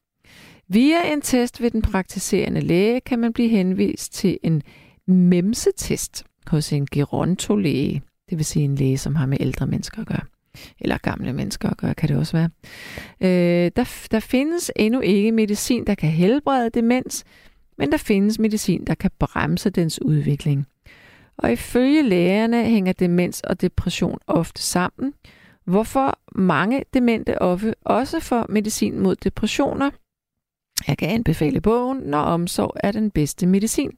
Via 0.67 1.13
en 1.13 1.21
test 1.21 1.61
ved 1.61 1.71
den 1.71 1.81
praktiserende 1.81 2.61
læge 2.61 3.01
kan 3.01 3.19
man 3.19 3.33
blive 3.33 3.49
henvist 3.49 4.13
til 4.13 4.37
en 4.43 4.61
memsetest 5.07 6.25
hos 6.47 6.73
en 6.73 6.87
gerontolæge. 6.91 8.01
Det 8.29 8.37
vil 8.37 8.45
sige 8.45 8.65
en 8.65 8.75
læge, 8.75 8.97
som 8.97 9.15
har 9.15 9.25
med 9.25 9.37
ældre 9.39 9.67
mennesker 9.67 10.01
at 10.01 10.07
gøre. 10.07 10.21
Eller 10.79 10.97
gamle 10.97 11.33
mennesker 11.33 11.69
at 11.69 11.77
gøre, 11.77 11.95
kan 11.95 12.09
det 12.09 12.17
også 12.17 12.37
være. 12.37 12.49
Øh, 13.21 13.71
der, 13.75 14.07
der 14.11 14.19
findes 14.19 14.71
endnu 14.75 14.99
ikke 14.99 15.31
medicin, 15.31 15.87
der 15.87 15.95
kan 15.95 16.09
helbrede 16.09 16.69
demens, 16.69 17.23
men 17.77 17.91
der 17.91 17.97
findes 17.97 18.39
medicin, 18.39 18.83
der 18.87 18.95
kan 18.95 19.11
bremse 19.19 19.69
dens 19.69 20.01
udvikling. 20.01 20.67
Og 21.37 21.51
ifølge 21.51 22.03
lægerne 22.03 22.63
hænger 22.63 22.93
demens 22.93 23.41
og 23.41 23.61
depression 23.61 24.19
ofte 24.27 24.61
sammen, 24.61 25.13
hvorfor 25.67 26.19
mange 26.35 26.83
demente 26.93 27.41
ofte 27.41 27.75
også 27.81 28.19
får 28.19 28.45
medicin 28.49 28.99
mod 28.99 29.15
depressioner. 29.15 29.91
Jeg 30.87 30.97
kan 30.97 31.09
anbefale 31.09 31.61
bogen, 31.61 31.97
Når 31.97 32.19
omsorg 32.19 32.77
er 32.83 32.91
den 32.91 33.11
bedste 33.11 33.47
medicin, 33.47 33.97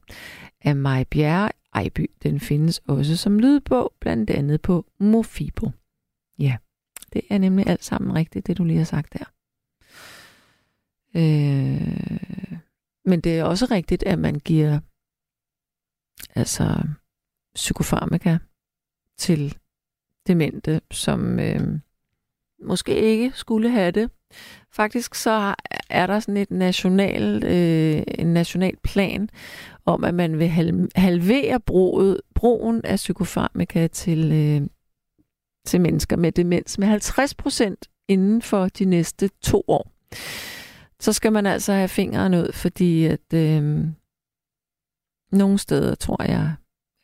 af 0.60 0.76
Maj 0.76 1.04
Bjerre 1.04 1.50
Ejby. 1.74 2.10
Den 2.22 2.40
findes 2.40 2.78
også 2.78 3.16
som 3.16 3.38
lydbog, 3.38 3.92
blandt 4.00 4.30
andet 4.30 4.62
på 4.62 4.86
Mofibo. 4.98 5.70
Ja, 6.38 6.56
det 7.12 7.22
er 7.30 7.38
nemlig 7.38 7.66
alt 7.66 7.84
sammen 7.84 8.14
rigtigt, 8.14 8.46
det 8.46 8.58
du 8.58 8.64
lige 8.64 8.78
har 8.78 8.84
sagt 8.84 9.12
der. 9.12 9.24
Øh, 11.16 12.30
men 13.04 13.20
det 13.20 13.38
er 13.38 13.44
også 13.44 13.66
rigtigt, 13.70 14.02
at 14.02 14.18
man 14.18 14.34
giver 14.34 14.80
altså 16.34 16.82
psykofarmaka 17.54 18.38
til 19.18 19.58
demente, 20.26 20.80
som 20.90 21.40
øh, 21.40 21.60
måske 22.62 22.94
ikke 22.94 23.32
skulle 23.34 23.70
have 23.70 23.90
det. 23.90 24.10
Faktisk 24.72 25.14
så 25.14 25.54
er 25.90 26.06
der 26.06 26.20
sådan 26.20 26.36
et 26.36 26.50
national, 26.50 27.44
øh, 27.44 28.02
en 28.18 28.26
national 28.26 28.76
plan 28.84 29.28
om, 29.84 30.04
at 30.04 30.14
man 30.14 30.38
vil 30.38 30.48
halvere 30.94 31.60
bruget, 31.60 32.20
brugen 32.34 32.84
af 32.84 32.96
psykofarmaka 32.96 33.86
til, 33.86 34.32
øh, 34.32 34.66
til 35.66 35.80
mennesker 35.80 36.16
med 36.16 36.32
demens 36.32 36.78
med 36.78 36.86
50 36.86 37.34
procent 37.34 37.88
inden 38.08 38.42
for 38.42 38.68
de 38.68 38.84
næste 38.84 39.30
to 39.42 39.64
år. 39.68 39.92
Så 41.00 41.12
skal 41.12 41.32
man 41.32 41.46
altså 41.46 41.72
have 41.72 41.88
fingeren 41.88 42.34
ud, 42.34 42.52
fordi 42.52 43.04
at 43.04 43.34
øh, 43.34 43.86
nogle 45.32 45.58
steder 45.58 45.94
tror 45.94 46.22
jeg, 46.22 46.54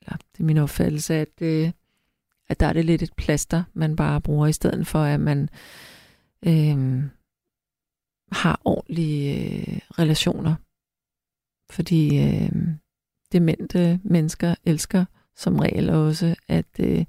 eller 0.03 0.17
det 0.17 0.41
er 0.41 0.45
min 0.45 0.59
opfattelse, 0.59 1.15
at, 1.15 1.43
øh, 1.43 1.71
at 2.49 2.61
der 2.61 2.67
er 2.67 2.73
det 2.73 2.85
lidt 2.85 3.03
et 3.03 3.13
plaster, 3.17 3.65
man 3.75 3.97
bare 3.97 4.21
bruger, 4.21 4.47
i 4.47 4.53
stedet 4.53 4.87
for 4.87 5.03
at 5.03 5.21
man 5.21 5.49
øh, 6.47 7.05
har 8.33 8.61
ordentlige 8.65 9.51
øh, 9.61 9.81
relationer. 9.99 10.55
Fordi 11.71 12.19
øh, 12.25 12.51
demente 13.33 14.01
mennesker 14.05 14.55
elsker 14.65 15.05
som 15.37 15.59
regel 15.59 15.91
også, 15.91 16.35
at, 16.49 16.67
øh, 16.81 17.05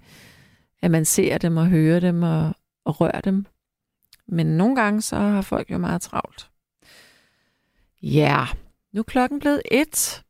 at 0.82 0.92
man 0.92 1.06
ser 1.06 1.38
dem 1.38 1.58
og 1.58 1.68
hører 1.68 2.00
dem 2.00 2.24
og, 2.24 2.56
og 2.86 3.02
rører 3.02 3.22
dem. 3.22 3.46
Men 4.28 4.46
nogle 4.46 4.76
gange 4.76 5.02
så 5.02 5.16
har 5.16 5.42
folk 5.42 5.72
jo 5.72 5.78
meget 5.78 6.02
travlt. 6.02 6.50
Ja, 8.02 8.46
nu 8.92 9.00
er 9.00 9.04
klokken 9.04 9.40
blevet 9.40 9.62
et. 9.72 10.24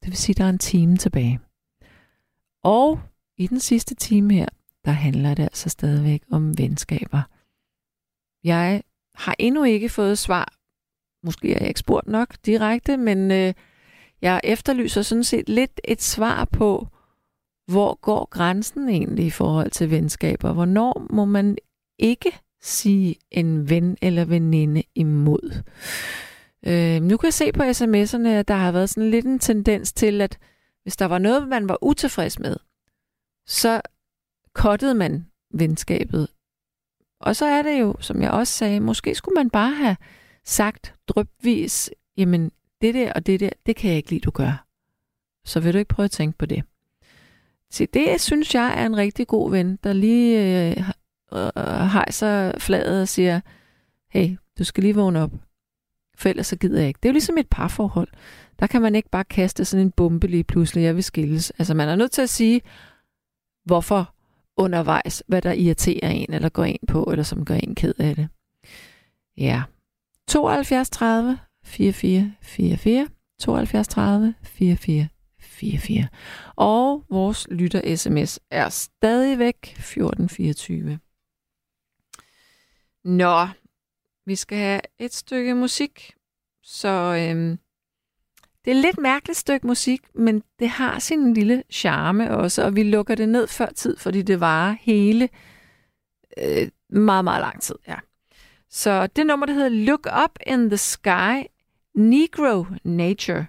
Det 0.00 0.08
vil 0.08 0.16
sige, 0.16 0.34
at 0.34 0.38
der 0.38 0.44
er 0.44 0.48
en 0.48 0.58
time 0.58 0.96
tilbage. 0.96 1.40
Og 2.62 3.00
i 3.38 3.46
den 3.46 3.60
sidste 3.60 3.94
time 3.94 4.34
her, 4.34 4.48
der 4.84 4.90
handler 4.90 5.34
det 5.34 5.42
altså 5.42 5.68
stadigvæk 5.68 6.22
om 6.30 6.58
venskaber. 6.58 7.22
Jeg 8.44 8.82
har 9.14 9.34
endnu 9.38 9.64
ikke 9.64 9.88
fået 9.88 10.18
svar. 10.18 10.52
Måske 11.22 11.48
har 11.52 11.60
jeg 11.60 11.68
ikke 11.68 11.80
spurgt 11.80 12.08
nok 12.08 12.36
direkte, 12.46 12.96
men 12.96 13.30
øh, 13.30 13.54
jeg 14.22 14.40
efterlyser 14.44 15.02
sådan 15.02 15.24
set 15.24 15.48
lidt 15.48 15.80
et 15.84 16.02
svar 16.02 16.44
på, 16.44 16.88
hvor 17.66 17.94
går 18.00 18.28
grænsen 18.30 18.88
egentlig 18.88 19.26
i 19.26 19.30
forhold 19.30 19.70
til 19.70 19.90
venskaber? 19.90 20.52
Hvornår 20.52 21.06
må 21.10 21.24
man 21.24 21.56
ikke 21.98 22.38
sige 22.62 23.16
en 23.30 23.70
ven 23.70 23.96
eller 24.02 24.24
veninde 24.24 24.82
imod? 24.94 25.62
Øh, 26.66 27.02
nu 27.02 27.16
kan 27.16 27.26
jeg 27.26 27.34
se 27.34 27.52
på 27.52 27.62
sms'erne, 27.62 28.28
at 28.28 28.48
der 28.48 28.54
har 28.54 28.72
været 28.72 28.90
sådan 28.90 29.10
lidt 29.10 29.26
en 29.26 29.38
tendens 29.38 29.92
til, 29.92 30.20
at 30.20 30.38
hvis 30.82 30.96
der 30.96 31.06
var 31.06 31.18
noget, 31.18 31.48
man 31.48 31.68
var 31.68 31.78
utilfreds 31.82 32.38
med, 32.38 32.56
så 33.46 33.80
kottede 34.52 34.94
man 34.94 35.26
venskabet. 35.54 36.28
Og 37.20 37.36
så 37.36 37.46
er 37.46 37.62
det 37.62 37.80
jo, 37.80 37.94
som 38.00 38.22
jeg 38.22 38.30
også 38.30 38.52
sagde, 38.52 38.80
måske 38.80 39.14
skulle 39.14 39.34
man 39.34 39.50
bare 39.50 39.74
have 39.74 39.96
sagt 40.44 40.94
drøbvis, 41.08 41.90
jamen 42.16 42.52
det 42.80 42.94
der 42.94 43.12
og 43.12 43.26
det 43.26 43.40
der, 43.40 43.50
det 43.66 43.76
kan 43.76 43.90
jeg 43.90 43.96
ikke 43.96 44.10
lide, 44.10 44.20
du 44.20 44.30
gør. 44.30 44.66
Så 45.44 45.60
vil 45.60 45.72
du 45.72 45.78
ikke 45.78 45.94
prøve 45.94 46.04
at 46.04 46.10
tænke 46.10 46.38
på 46.38 46.46
det. 46.46 46.62
Se, 47.70 47.86
det 47.86 48.20
synes 48.20 48.54
jeg 48.54 48.74
er 48.82 48.86
en 48.86 48.96
rigtig 48.96 49.26
god 49.26 49.50
ven, 49.50 49.78
der 49.84 49.92
lige 49.92 50.38
øh, 50.70 50.88
øh, 51.32 51.86
hejser 51.92 52.58
fladet 52.58 53.00
og 53.00 53.08
siger, 53.08 53.40
hey, 54.10 54.36
du 54.58 54.64
skal 54.64 54.82
lige 54.82 54.94
vågne 54.94 55.22
op. 55.22 55.30
For 56.16 56.28
ellers 56.28 56.46
så 56.46 56.56
gider 56.56 56.78
jeg 56.78 56.88
ikke. 56.88 56.98
Det 57.02 57.08
er 57.08 57.10
jo 57.10 57.14
ligesom 57.14 57.38
et 57.38 57.48
parforhold. 57.50 58.08
Der 58.58 58.66
kan 58.66 58.82
man 58.82 58.94
ikke 58.94 59.10
bare 59.10 59.24
kaste 59.24 59.64
sådan 59.64 59.86
en 59.86 59.90
bombe 59.90 60.26
lige 60.26 60.44
pludselig, 60.44 60.82
jeg 60.82 60.94
vil 60.94 61.04
skilles. 61.04 61.50
Altså 61.50 61.74
man 61.74 61.88
er 61.88 61.96
nødt 61.96 62.10
til 62.12 62.22
at 62.22 62.30
sige, 62.30 62.60
hvorfor 63.66 64.14
undervejs, 64.56 65.22
hvad 65.26 65.42
der 65.42 65.52
irriterer 65.52 66.10
en, 66.10 66.32
eller 66.32 66.48
går 66.48 66.64
en 66.64 66.78
på, 66.88 67.04
eller 67.04 67.22
som 67.22 67.44
gør 67.44 67.54
en 67.54 67.74
ked 67.74 67.94
af 67.98 68.16
det. 68.16 68.28
Ja. 69.36 69.62
72 70.28 70.90
30 70.90 71.38
44 71.64 72.34
44 72.42 73.08
72 73.38 73.88
30 73.88 74.34
44 74.42 75.08
44. 75.40 76.08
Og 76.56 77.04
vores 77.10 77.46
lytter-sms 77.50 78.38
er 78.50 78.68
stadigvæk 78.68 79.56
1424. 79.62 80.98
Nå, 83.04 83.48
vi 84.26 84.36
skal 84.36 84.58
have 84.58 84.80
et 84.98 85.14
stykke 85.14 85.54
musik, 85.54 86.14
så 86.62 86.88
øhm, 86.88 87.58
det 88.66 88.72
er 88.72 88.76
et 88.76 88.82
lidt 88.82 88.98
mærkeligt 88.98 89.38
stykke 89.38 89.66
musik, 89.66 90.00
men 90.14 90.42
det 90.58 90.68
har 90.68 90.98
sin 90.98 91.34
lille 91.34 91.62
charme 91.70 92.30
også, 92.30 92.64
og 92.64 92.76
vi 92.76 92.82
lukker 92.82 93.14
det 93.14 93.28
ned 93.28 93.46
før 93.46 93.66
tid, 93.66 93.96
fordi 93.96 94.22
det 94.22 94.40
varer 94.40 94.76
hele 94.80 95.28
øh, 96.38 96.68
meget, 96.88 97.24
meget 97.24 97.40
lang 97.40 97.62
tid. 97.62 97.74
Ja. 97.88 97.96
Så 98.70 99.06
det 99.06 99.26
nummer, 99.26 99.46
der 99.46 99.52
hedder 99.52 99.68
Look 99.68 100.06
Up 100.24 100.38
in 100.46 100.70
the 100.70 100.76
Sky, 100.76 101.46
Negro 101.94 102.66
Nature. 102.84 103.46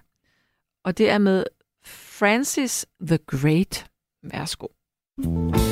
Og 0.84 0.98
det 0.98 1.10
er 1.10 1.18
med 1.18 1.44
Francis 1.84 2.86
the 3.00 3.18
Great. 3.26 3.86
Værsgo. 4.22 4.66
thank 5.22 5.67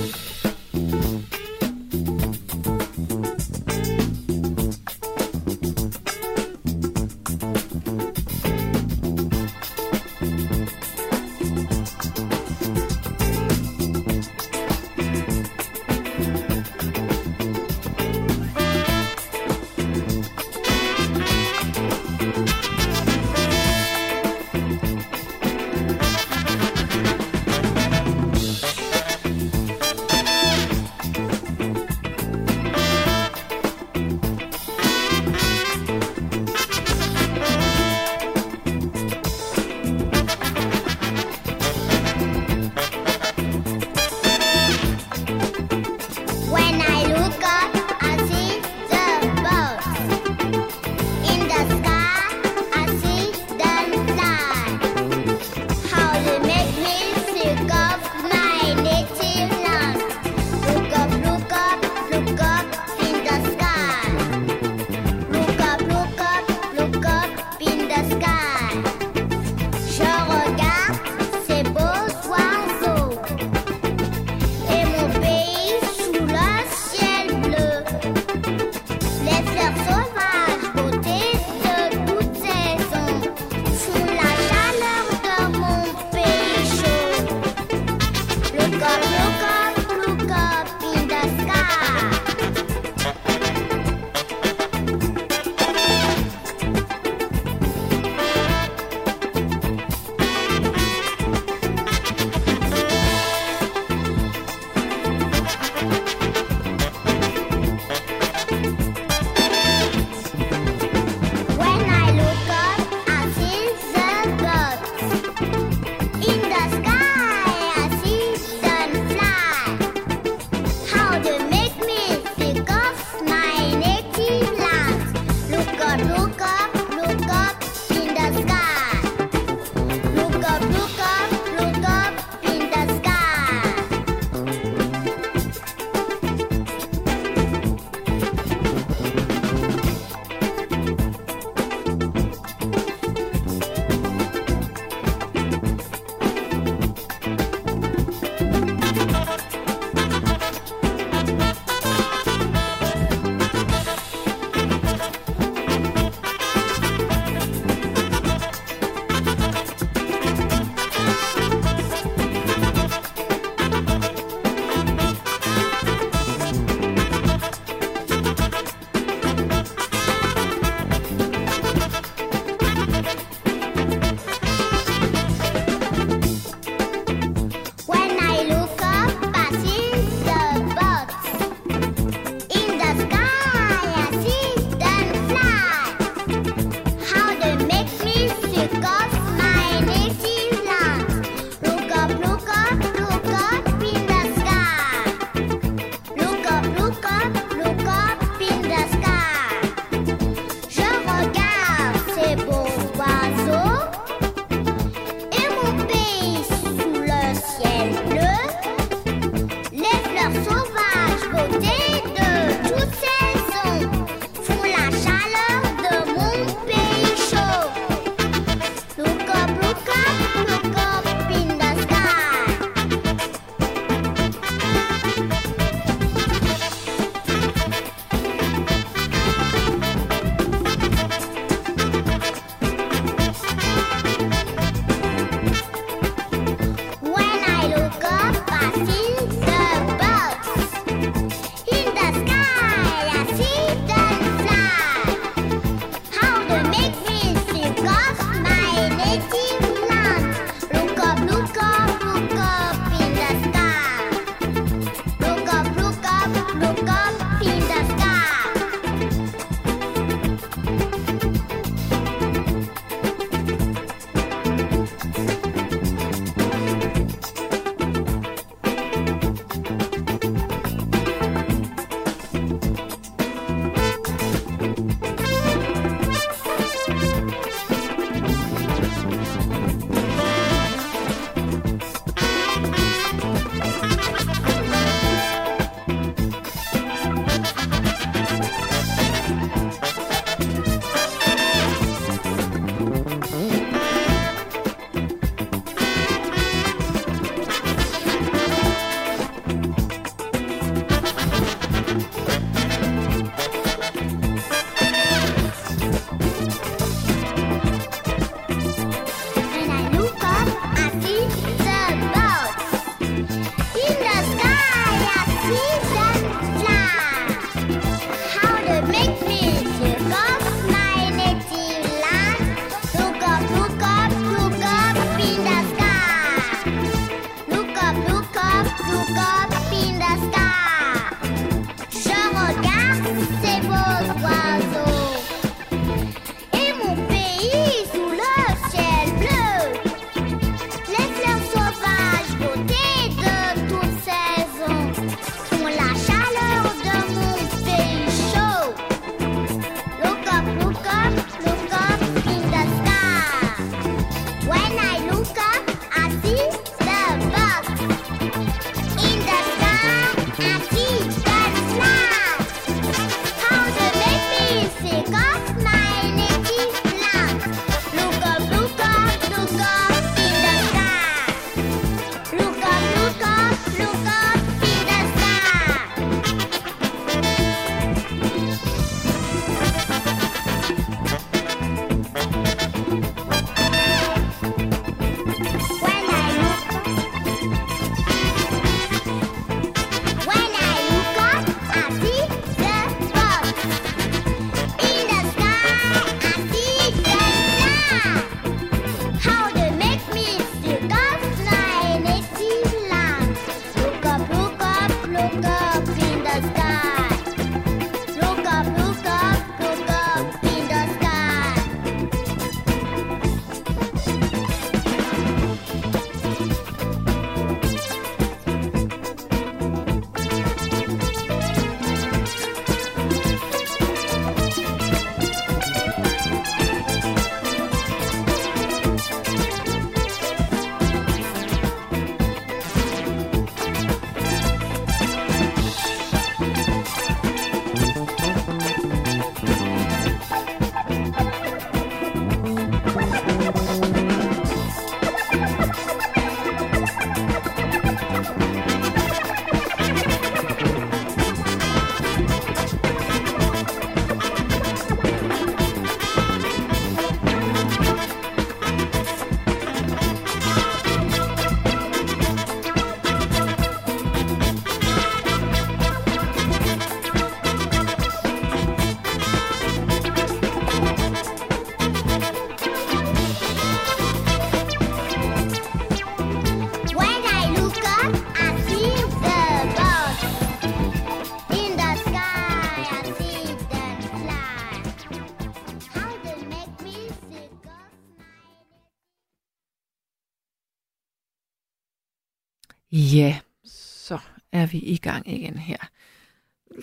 Ja, 493.14 493.38
så 493.64 494.18
er 494.52 494.66
vi 494.66 494.78
i 494.78 494.96
gang 494.96 495.28
igen 495.28 495.56
her. 495.56 495.76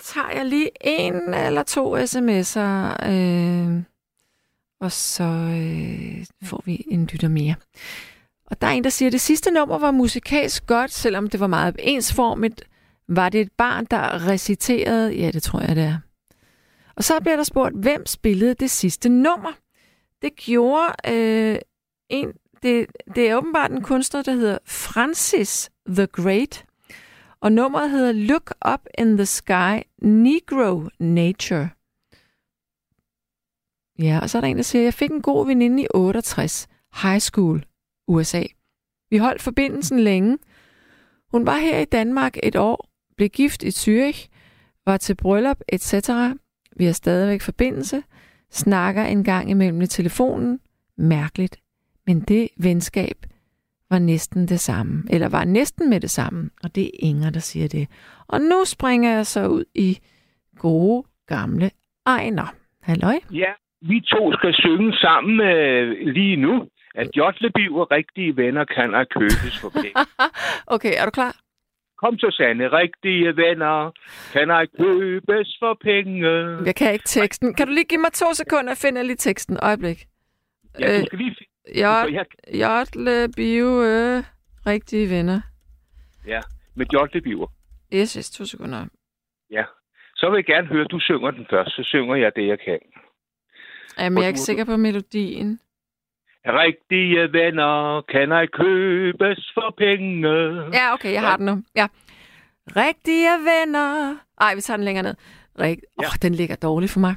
Tager 0.04 0.30
jeg 0.30 0.46
lige 0.46 0.70
en 0.82 1.34
eller 1.34 1.64
to 1.64 1.98
sms'er, 1.98 3.10
øh, 3.10 3.84
og 4.80 4.92
så 4.92 5.24
øh, 5.24 6.26
får 6.44 6.64
vi 6.66 6.86
en 6.88 7.06
lytter 7.06 7.28
mere. 7.28 7.56
Og 8.46 8.62
der 8.62 8.68
er 8.68 8.72
en, 8.72 8.84
der 8.84 8.90
siger, 8.90 9.10
at 9.10 9.14
det 9.14 9.22
sidste 9.22 9.52
nummer 9.52 9.78
var 9.78 9.92
musikalsk 9.92 10.66
godt, 10.66 10.92
selvom 10.92 11.30
det 11.30 11.40
var 11.40 11.48
meget 11.48 11.76
ensformigt. 11.80 12.64
Var 13.08 13.30
det 13.30 13.42
et 13.42 13.52
barn, 13.58 13.86
der 13.92 14.28
reciterede? 14.28 15.16
Ja, 15.16 15.32
det 15.32 15.44
tror 15.44 15.60
jeg, 15.60 15.76
det 15.76 15.84
er. 15.84 15.98
Og 16.96 17.04
så 17.04 17.20
bliver 17.20 17.36
der 17.36 17.44
spurgt, 17.44 17.76
hvem 17.76 18.06
spillede 18.06 18.54
det 18.54 18.72
sidste 18.72 19.10
nummer? 19.10 19.52
Det 20.22 20.36
gjorde 20.36 20.94
øh, 21.08 21.60
en, 22.10 22.28
det, 22.64 22.86
det 23.16 23.30
er 23.30 23.36
åbenbart 23.36 23.72
en 23.72 23.82
kunstner, 23.82 24.22
der 24.22 24.34
hedder 24.34 24.58
Francis 24.66 25.70
the 25.88 26.08
Great. 26.08 26.66
Og 27.40 27.52
nummeret 27.52 27.92
hedder 27.92 28.12
Look 28.12 28.54
Up 28.74 28.80
in 28.98 29.18
the 29.18 29.26
Sky, 29.26 29.82
Negro 30.02 30.90
Nature. 31.00 31.70
Ja, 34.00 34.20
og 34.22 34.30
så 34.30 34.38
er 34.38 34.42
der 34.42 34.48
en, 34.48 34.58
der 34.58 34.64
siger, 34.64 34.84
jeg 34.84 34.94
fik 34.94 35.12
en 35.12 35.22
god 35.22 35.48
veninde 35.48 35.84
i 35.84 35.88
68, 35.94 36.68
high 37.02 37.20
school, 37.20 37.66
USA. 38.08 38.44
Vi 39.10 39.18
holdt 39.18 39.42
forbindelsen 39.42 40.00
længe. 40.00 40.38
Hun 41.32 41.46
var 41.46 41.58
her 41.58 41.80
i 41.80 41.86
Danmark 41.86 42.38
et 42.44 42.56
år, 42.56 42.90
blev 43.18 43.30
gift 43.30 43.64
i 43.64 43.68
Zürich, 43.68 44.28
var 44.86 44.98
til 44.98 45.16
bryllup, 45.16 45.62
etc. 45.68 46.10
Vi 46.76 46.86
har 46.86 46.94
stadigvæk 46.94 47.42
forbindelse, 47.42 48.04
snakker 48.52 49.04
en 49.04 49.24
gang 49.24 49.50
imellem 49.50 49.82
i 49.82 49.88
telefonen. 49.88 50.60
Mærkeligt. 50.98 51.58
Men 52.08 52.20
det 52.20 52.50
venskab 52.58 53.26
var 53.94 54.00
næsten 54.00 54.42
det 54.48 54.60
samme, 54.60 55.04
eller 55.14 55.30
var 55.30 55.44
næsten 55.44 55.90
med 55.90 56.00
det 56.00 56.10
samme, 56.10 56.50
og 56.64 56.76
det 56.76 56.86
er 56.86 56.90
Inger, 57.00 57.30
der 57.30 57.40
siger 57.40 57.68
det. 57.68 57.88
Og 58.28 58.42
nu 58.42 58.66
springer 58.66 59.12
jeg 59.18 59.26
så 59.26 59.48
ud 59.48 59.66
i 59.76 60.00
gode, 60.58 61.04
gamle 61.28 61.70
Ejner. 62.06 62.48
Halløj? 62.82 63.18
Ja, 63.32 63.52
vi 63.82 64.00
to 64.00 64.34
skal 64.34 64.54
synge 64.54 64.94
sammen 64.94 65.42
øh, 65.42 66.08
lige 66.18 66.36
nu. 66.36 66.68
At 66.96 67.10
Jotlebiv 67.18 67.76
og 67.76 67.92
rigtige 67.92 68.38
venner 68.38 68.66
kan 68.66 68.96
at 68.96 69.08
købes 69.10 69.60
for 69.62 69.70
penge. 69.70 69.94
okay, 70.76 70.94
er 71.00 71.06
du 71.06 71.12
klar? 71.12 71.36
Kom 71.98 72.18
så, 72.18 72.30
Sande. 72.38 72.68
Rigtige 72.68 73.36
venner 73.36 73.92
kan 74.34 74.52
at 74.52 74.70
købes 74.80 75.58
for 75.60 75.78
penge. 75.82 76.28
Jeg 76.66 76.76
kan 76.76 76.94
ikke 76.94 77.06
teksten. 77.06 77.54
Kan 77.54 77.68
du 77.68 77.74
lige 77.74 77.90
give 77.92 78.02
mig 78.02 78.12
to 78.14 78.34
sekunder 78.34 78.72
at 78.72 78.78
finde 78.78 79.04
lige 79.04 79.16
teksten? 79.16 79.58
Øjeblik. 79.62 80.00
Ja, 80.80 81.00
du 81.00 81.06
skal 81.06 81.18
lige 81.18 81.36
finde... 81.38 81.53
Jot, 81.82 82.08
Jotle, 82.54 83.30
bio, 83.36 83.84
øh, 83.84 84.24
rigtige 84.66 85.10
venner. 85.10 85.42
Ja, 86.28 86.42
med 86.76 86.86
Jotlebiver. 86.94 87.48
Yes, 87.94 88.14
yes, 88.14 88.32
to 88.32 88.46
sekunder. 88.46 88.86
Ja. 89.52 89.64
Så 90.16 90.30
vil 90.30 90.38
jeg 90.38 90.46
gerne 90.46 90.68
høre, 90.68 90.86
at 90.86 90.92
du 90.92 91.00
synger 91.00 91.32
den 91.32 91.46
først. 91.50 91.72
Så 91.76 91.84
synger 91.84 92.16
jeg 92.16 92.32
det, 92.36 92.48
jeg 92.48 92.60
kan. 92.60 92.80
Jamen, 94.00 94.18
jeg 94.18 94.24
er 94.24 94.28
ikke 94.28 94.40
sikker 94.40 94.66
på 94.66 94.78
melodien. 94.78 95.60
Rigtige 96.46 97.34
venner 97.34 98.02
kan 98.02 98.32
ej 98.32 98.48
købes 98.48 99.52
for 99.54 99.74
penge. 99.78 100.30
Ja, 100.74 100.94
okay, 100.94 101.14
jeg 101.14 101.22
har 101.22 101.38
den 101.38 101.46
nu. 101.46 101.64
Ja. 101.76 101.88
Rigtige 102.68 103.30
venner. 103.30 104.18
Ej, 104.42 104.56
vi 104.56 104.62
tager 104.62 104.78
den 104.78 104.86
længere 104.86 105.04
ned. 105.04 105.16
Rig... 105.60 105.78
Ja. 106.02 106.08
Oh, 106.08 106.14
den 106.22 106.36
ligger 106.36 106.56
dårligt 106.56 106.92
for 106.92 107.00
mig. 107.00 107.16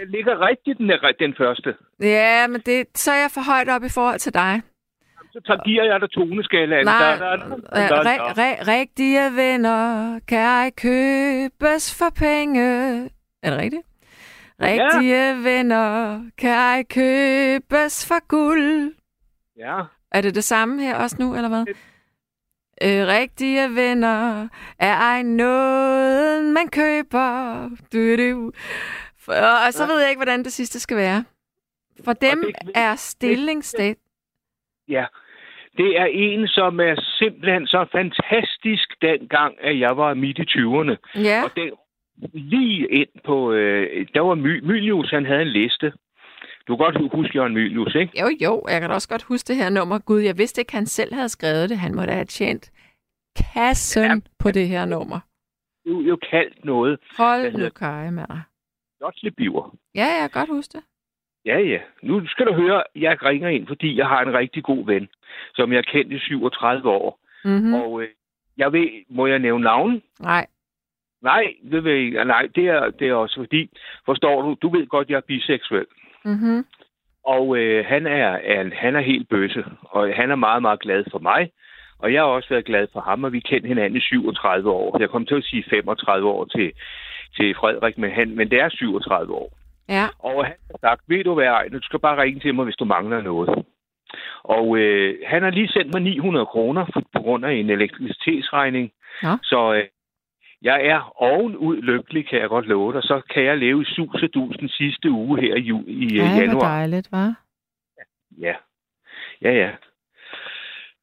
Den 0.00 0.10
ligger 0.10 0.48
rigtigt, 0.48 0.78
den, 0.78 0.90
er, 0.90 1.12
den 1.18 1.34
første. 1.38 1.74
Ja, 2.00 2.46
men 2.46 2.60
det, 2.66 2.86
så 2.94 3.10
er 3.12 3.20
jeg 3.20 3.30
for 3.34 3.40
højt 3.52 3.68
op 3.68 3.84
i 3.84 3.88
forhold 3.88 4.18
til 4.18 4.34
dig. 4.34 4.62
Så 5.32 5.40
tager, 5.46 5.64
giver 5.64 5.84
jeg 5.84 6.00
dig 6.00 6.10
toneskalaen. 6.10 6.84
Nej, 6.84 7.16
ri- 7.16 8.32
ri- 8.40 8.62
rigtige 8.68 9.36
venner 9.36 10.20
kan 10.28 10.38
ej 10.38 10.70
købes 10.70 11.98
for 11.98 12.10
penge. 12.16 12.64
Er 13.42 13.50
det 13.50 13.58
rigtigt? 13.58 13.82
Rigtige 14.62 15.26
ja. 15.26 15.34
venner 15.34 16.20
kan 16.38 16.50
ej 16.50 16.82
købes 16.82 18.06
for 18.08 18.26
guld. 18.28 18.94
Ja. 19.56 19.80
Er 20.12 20.20
det 20.20 20.34
det 20.34 20.44
samme 20.44 20.82
her 20.82 20.96
også 20.96 21.16
nu, 21.20 21.34
eller 21.34 21.48
hvad? 21.48 21.64
Øh, 22.82 23.06
rigtige 23.06 23.74
venner 23.74 24.48
er 24.78 24.94
ej 24.96 25.22
noget, 25.22 26.44
man 26.44 26.68
køber. 26.68 27.68
Du, 27.92 28.16
du. 28.16 28.52
Og 29.66 29.72
så 29.72 29.84
ja. 29.84 29.90
ved 29.90 30.00
jeg 30.00 30.08
ikke, 30.10 30.18
hvordan 30.18 30.44
det 30.44 30.52
sidste 30.52 30.80
skal 30.80 30.96
være. 30.96 31.24
For 32.04 32.12
dem 32.12 32.44
det, 32.46 32.72
er 32.74 32.94
stilling 32.96 33.64
stat. 33.64 33.96
Ja, 34.88 35.04
det 35.76 36.00
er 36.00 36.04
en, 36.04 36.48
som 36.48 36.80
er 36.80 36.94
simpelthen 37.18 37.66
så 37.66 37.86
fantastisk 37.92 39.02
dengang, 39.02 39.54
at 39.60 39.78
jeg 39.78 39.96
var 39.96 40.14
midt 40.14 40.38
i 40.38 40.42
20'erne. 40.42 41.20
Ja. 41.20 41.44
Og 41.44 41.50
den 41.56 41.70
lige 42.32 42.88
ind 42.88 43.08
på... 43.24 43.52
Øh, 43.52 44.06
der 44.14 44.20
var 44.20 44.34
My, 44.34 44.60
Mylius, 44.64 45.10
han 45.10 45.26
havde 45.26 45.42
en 45.42 45.48
liste. 45.48 45.92
Du 46.68 46.76
kan 46.76 46.84
godt 46.84 47.12
huske 47.12 47.32
Jørgen 47.38 47.54
Mylius, 47.54 47.94
ikke? 47.94 48.20
Jo, 48.20 48.28
jo. 48.42 48.64
Jeg 48.68 48.80
kan 48.80 48.90
også 48.90 49.08
godt 49.08 49.22
huske 49.22 49.48
det 49.48 49.56
her 49.56 49.70
nummer. 49.70 49.98
Gud, 49.98 50.20
jeg 50.20 50.38
vidste 50.38 50.60
ikke, 50.60 50.72
han 50.72 50.86
selv 50.86 51.14
havde 51.14 51.28
skrevet 51.28 51.70
det. 51.70 51.78
Han 51.78 51.94
må 51.94 52.02
da 52.02 52.12
have 52.12 52.24
tjent 52.24 52.70
kassen 53.36 54.02
ja, 54.02 54.16
på 54.38 54.50
det 54.50 54.68
her 54.68 54.84
nummer. 54.84 55.20
Du 55.86 56.00
er 56.00 56.06
jo 56.06 56.18
kaldt 56.30 56.64
noget. 56.64 56.98
Hold 57.16 57.52
nu 57.52 57.68
kaj 57.68 58.10
med 58.10 58.24
dig. 59.00 59.34
Biver. 59.36 59.76
Ja, 59.94 60.06
jeg 60.20 60.30
kan 60.30 60.40
godt 60.40 60.56
huske 60.56 60.72
det. 60.72 60.84
Ja, 61.44 61.58
ja. 61.58 61.78
Nu 62.02 62.26
skal 62.26 62.46
du 62.46 62.52
høre, 62.52 62.82
jeg 62.96 63.22
ringer 63.22 63.48
ind, 63.48 63.66
fordi 63.66 63.96
jeg 63.96 64.06
har 64.06 64.22
en 64.22 64.34
rigtig 64.34 64.62
god 64.64 64.86
ven, 64.86 65.08
som 65.54 65.72
jeg 65.72 65.78
har 65.78 65.92
kendt 65.92 66.12
i 66.12 66.18
37 66.18 66.88
år. 66.90 67.20
Mm-hmm. 67.44 67.74
Og 67.74 68.02
øh, 68.02 68.08
jeg 68.56 68.72
ved, 68.72 68.88
må 69.08 69.26
jeg 69.26 69.38
nævne 69.38 69.64
navn? 69.64 70.02
Nej. 70.20 70.46
Nej, 71.22 71.54
det 71.72 71.84
ved 71.84 71.92
jeg 71.92 72.24
Nej, 72.24 72.48
det 72.54 72.66
er, 72.66 72.90
det 72.90 73.08
er 73.08 73.14
også 73.14 73.36
fordi, 73.36 73.70
forstår 74.06 74.42
du, 74.42 74.56
du 74.62 74.68
ved 74.68 74.86
godt, 74.86 75.10
jeg 75.10 75.16
er 75.16 75.28
biseksuel. 75.28 75.86
Mm-hmm. 76.24 76.64
Og 77.24 77.56
øh, 77.56 77.84
han, 77.86 78.06
er, 78.06 78.28
er, 78.28 78.70
han 78.74 78.96
er 78.96 79.00
helt 79.00 79.28
bøsse, 79.28 79.64
og 79.82 80.14
han 80.14 80.30
er 80.30 80.36
meget, 80.36 80.62
meget 80.62 80.80
glad 80.80 81.04
for 81.10 81.18
mig. 81.18 81.50
Og 81.98 82.12
jeg 82.12 82.20
har 82.22 82.28
også 82.28 82.48
været 82.48 82.64
glad 82.64 82.86
for 82.92 83.00
ham, 83.00 83.24
og 83.24 83.32
vi 83.32 83.40
kendte 83.40 83.68
hinanden 83.68 83.96
i 83.96 84.00
37 84.00 84.70
år. 84.70 84.98
Jeg 85.00 85.10
kom 85.10 85.26
til 85.26 85.34
at 85.34 85.44
sige 85.44 85.64
35 85.70 86.28
år 86.28 86.44
til, 86.44 86.72
til 87.36 87.54
Frederik, 87.54 87.98
men, 87.98 88.10
han, 88.10 88.36
men 88.36 88.50
det 88.50 88.60
er 88.60 88.68
37 88.68 89.34
år. 89.34 89.52
Ja. 89.88 90.06
Og 90.18 90.44
han 90.46 90.54
har 90.70 90.78
sagt, 90.80 91.02
ved 91.08 91.24
du 91.24 91.34
hvad, 91.34 91.46
Ejne, 91.46 91.78
du 91.78 91.82
skal 91.82 91.98
bare 91.98 92.22
ringe 92.22 92.40
til 92.40 92.54
mig, 92.54 92.64
hvis 92.64 92.76
du 92.76 92.84
mangler 92.84 93.22
noget. 93.22 93.64
Og 94.44 94.78
øh, 94.78 95.18
han 95.26 95.42
har 95.42 95.50
lige 95.50 95.68
sendt 95.68 95.92
mig 95.94 96.02
900 96.02 96.46
kroner 96.46 96.84
for, 96.92 97.02
på 97.14 97.22
grund 97.22 97.44
af 97.44 97.52
en 97.52 97.70
elektricitetsregning. 97.70 98.92
Ja. 99.22 99.36
Så 99.42 99.74
øh, 99.74 99.84
jeg 100.62 100.86
er 100.86 101.12
ovenud 101.22 101.82
lykkelig, 101.82 102.28
kan 102.28 102.40
jeg 102.40 102.48
godt 102.48 102.66
love 102.66 102.92
dig. 102.92 103.02
Så 103.02 103.20
kan 103.34 103.44
jeg 103.44 103.58
leve 103.58 103.82
i 103.82 103.84
sus 103.84 104.22
og 104.22 104.34
dus 104.34 104.56
den 104.56 104.68
sidste 104.68 105.10
uge 105.10 105.40
her 105.40 105.54
i, 105.54 105.60
ju- 105.60 105.84
i 105.88 106.18
Ej, 106.18 106.24
øh, 106.26 106.38
januar. 106.38 106.52
hvor 106.52 106.60
dejligt, 106.60 107.08
hva'? 107.14 107.34
Ja. 108.38 108.54
Ja, 109.42 109.52
ja. 109.52 109.70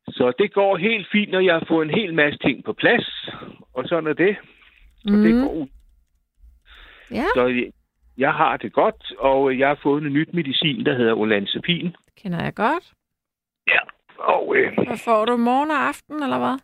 Så 0.08 0.32
det 0.40 0.54
går 0.54 0.78
helt 0.78 1.08
fint, 1.12 1.32
når 1.32 1.40
jeg 1.40 1.54
har 1.54 1.66
fået 1.68 1.86
en 1.90 2.00
hel 2.00 2.14
masse 2.14 2.40
ting 2.40 2.64
på 2.64 2.74
plads. 2.74 3.30
Og 3.74 3.86
sådan 3.88 4.08
er 4.10 4.14
det. 4.14 4.36
Så 4.98 5.14
Mhm. 5.14 5.24
det 5.24 5.34
går 5.44 5.54
ud. 5.54 5.68
Ja. 7.12 7.24
Så 7.34 7.46
jeg, 7.48 7.72
jeg 8.18 8.34
har 8.34 8.58
det 8.58 8.74
godt, 8.74 9.14
og 9.20 9.60
jeg 9.60 9.68
har 9.68 9.80
fået 9.84 10.04
en 10.04 10.14
nyt 10.14 10.34
medicin, 10.34 10.86
der 10.86 10.96
hedder 10.98 11.14
olanzapin. 11.14 11.96
Kender 12.18 12.44
jeg 12.44 12.54
godt. 12.56 12.94
Ja. 13.68 13.80
Og 14.20 14.56
øh, 14.56 14.74
Hvad 14.88 14.98
får 15.06 15.26
du 15.26 15.38
morgen 15.38 15.72
og 15.72 15.78
aften, 15.88 16.24
eller 16.24 16.40
hvad? 16.40 16.60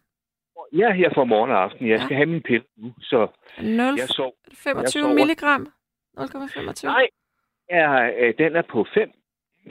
ja, 0.73 0.89
jeg 0.99 1.11
får 1.15 1.23
morgen 1.23 1.51
og 1.51 1.63
aften. 1.63 1.87
Jeg 1.87 1.97
Ja. 1.99 2.03
skal 2.05 2.15
have 2.17 2.25
min 2.25 2.41
pille 2.41 2.65
nu, 2.77 2.93
så 3.01 3.27
0, 3.61 3.95
jeg 3.97 4.07
sov. 4.07 4.33
25 4.53 5.01
sover. 5.03 5.13
milligram? 5.13 5.67
0,25? 6.17 6.83
Nej, 6.87 7.07
ja, 7.69 8.09
øh, 8.19 8.33
den 8.37 8.55
er 8.55 8.61
på 8.61 8.85
5. 8.93 9.11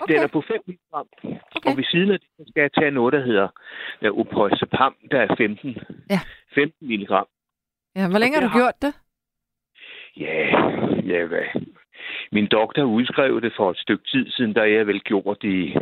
Okay. 0.00 0.14
Den 0.14 0.22
er 0.22 0.26
på 0.26 0.40
5 0.48 0.56
milligram. 0.66 1.06
Okay. 1.56 1.70
Og 1.70 1.76
ved 1.76 1.84
siden 1.84 2.10
af 2.10 2.18
det 2.20 2.28
skal 2.48 2.60
jeg 2.60 2.72
tage 2.72 2.90
noget, 2.90 3.12
der 3.12 3.24
hedder 3.24 3.48
uh, 4.10 4.18
Uprøjsepam, 4.18 4.94
der 5.10 5.20
er 5.20 5.34
15. 5.36 5.76
Ja. 6.10 6.20
15 6.54 6.88
milligram. 6.88 7.26
Ja, 7.96 8.08
hvor 8.10 8.18
længe 8.18 8.34
har 8.34 8.40
det 8.42 8.48
du 8.52 8.52
har- 8.52 8.60
gjort 8.60 8.82
det? 8.82 8.94
Ja, 10.16 10.46
ja, 11.06 11.24
hvad? 11.26 11.62
Min 12.32 12.46
doktor 12.46 12.82
udskrev 12.82 13.40
det 13.40 13.52
for 13.56 13.70
et 13.70 13.78
stykke 13.78 14.04
tid 14.04 14.30
siden, 14.30 14.52
da 14.52 14.60
jeg 14.60 14.86
vel 14.86 15.00
gjort 15.00 15.42
det. 15.42 15.74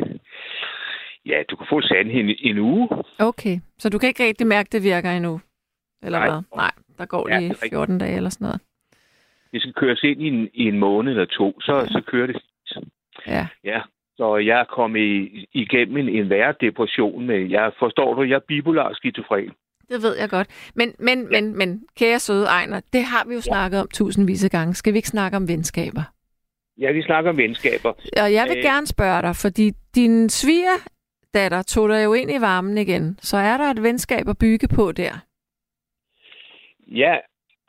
Ja, 1.25 1.43
du 1.49 1.55
kan 1.55 1.67
få 1.69 1.81
sandheden 1.81 2.29
en, 2.29 2.35
en 2.39 2.57
uge. 2.57 2.89
Okay, 3.19 3.59
så 3.77 3.89
du 3.89 3.97
kan 3.97 4.07
ikke 4.07 4.25
rigtig 4.25 4.47
mærke, 4.47 4.69
det 4.71 4.83
virker 4.83 5.11
endnu? 5.11 5.41
Eller 6.03 6.19
Nej. 6.19 6.29
hvad? 6.29 6.41
Nej, 6.55 6.71
der 6.97 7.05
går 7.05 7.29
Ja, 7.29 7.39
lige 7.39 7.49
det 7.49 7.57
er 7.57 7.63
rigtigt. 7.63 7.73
14 7.79 7.97
dage 7.97 8.15
eller 8.15 8.29
sådan 8.29 8.45
noget. 8.45 8.61
Det 9.51 9.61
skal 9.61 9.73
køres 9.73 10.03
ind 10.03 10.21
i 10.21 10.27
en, 10.27 10.49
i 10.53 10.63
en 10.67 10.79
måned 10.79 11.11
eller 11.11 11.25
to, 11.25 11.61
så, 11.61 11.85
så 11.87 12.01
kører 12.07 12.27
det. 12.27 12.41
Ja. 13.27 13.47
Ja, 13.63 13.81
så 14.17 14.35
jeg 14.37 14.59
er 14.59 14.63
kommet 14.63 14.99
i, 14.99 15.47
igennem 15.53 15.97
en, 15.97 16.09
en 16.09 16.29
værre 16.29 16.53
depression. 16.61 17.25
Med, 17.25 17.49
jeg 17.49 17.71
forstår 17.79 18.13
du, 18.15 18.23
jeg 18.23 18.35
er 18.35 18.47
bipolar 18.47 18.93
skizofren. 18.93 19.51
Det 19.91 20.03
ved 20.03 20.17
jeg 20.17 20.29
godt. 20.29 20.47
Men, 20.75 20.95
men, 20.99 21.27
men, 21.31 21.57
men 21.57 21.83
kære 21.97 22.19
søde 22.19 22.45
Ejner, 22.45 22.81
det 22.93 23.03
har 23.03 23.25
vi 23.27 23.33
jo 23.33 23.41
snakket 23.41 23.79
om 23.81 23.87
tusindvis 23.93 24.43
af 24.43 24.51
gange. 24.51 24.73
Skal 24.73 24.93
vi 24.93 24.97
ikke 24.97 25.07
snakke 25.07 25.37
om 25.37 25.47
venskaber? 25.47 26.03
Ja, 26.77 26.91
vi 26.91 27.01
snakker 27.01 27.29
om 27.29 27.37
venskaber. 27.37 27.89
Og 28.23 28.33
jeg 28.33 28.45
vil 28.49 28.57
Øh. 28.57 28.63
gerne 28.63 28.87
spørge 28.87 29.21
dig, 29.21 29.35
fordi 29.35 29.71
din 29.95 30.29
sviger 30.29 30.77
datter 31.33 31.61
tog 31.61 31.89
dig 31.89 32.03
jo 32.03 32.13
ind 32.13 32.31
i 32.31 32.41
varmen 32.41 32.77
igen. 32.77 33.19
Så 33.21 33.37
er 33.37 33.57
der 33.57 33.63
et 33.71 33.83
venskab 33.83 34.29
at 34.29 34.37
bygge 34.37 34.67
på 34.67 34.91
der. 34.91 35.13
Ja, 36.87 37.15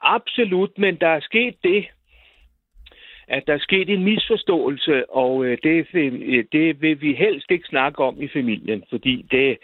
absolut, 0.03 0.71
men 0.79 0.97
der 1.01 1.09
er 1.09 1.21
sket 1.21 1.55
det, 1.63 1.87
at 3.33 3.47
der 3.47 3.55
er 3.55 3.59
sket 3.59 3.89
en 3.91 4.05
misforståelse, 4.05 5.11
og 5.11 5.45
øh, 5.45 5.59
det, 5.63 5.89
vil- 5.93 6.47
det 6.53 6.81
vil 6.83 7.01
vi 7.01 7.15
helst 7.15 7.51
ikke 7.51 7.69
snakke 7.69 7.99
om 8.05 8.23
i 8.23 8.29
familien, 8.29 8.85
fordi 8.91 9.27
det, 9.31 9.59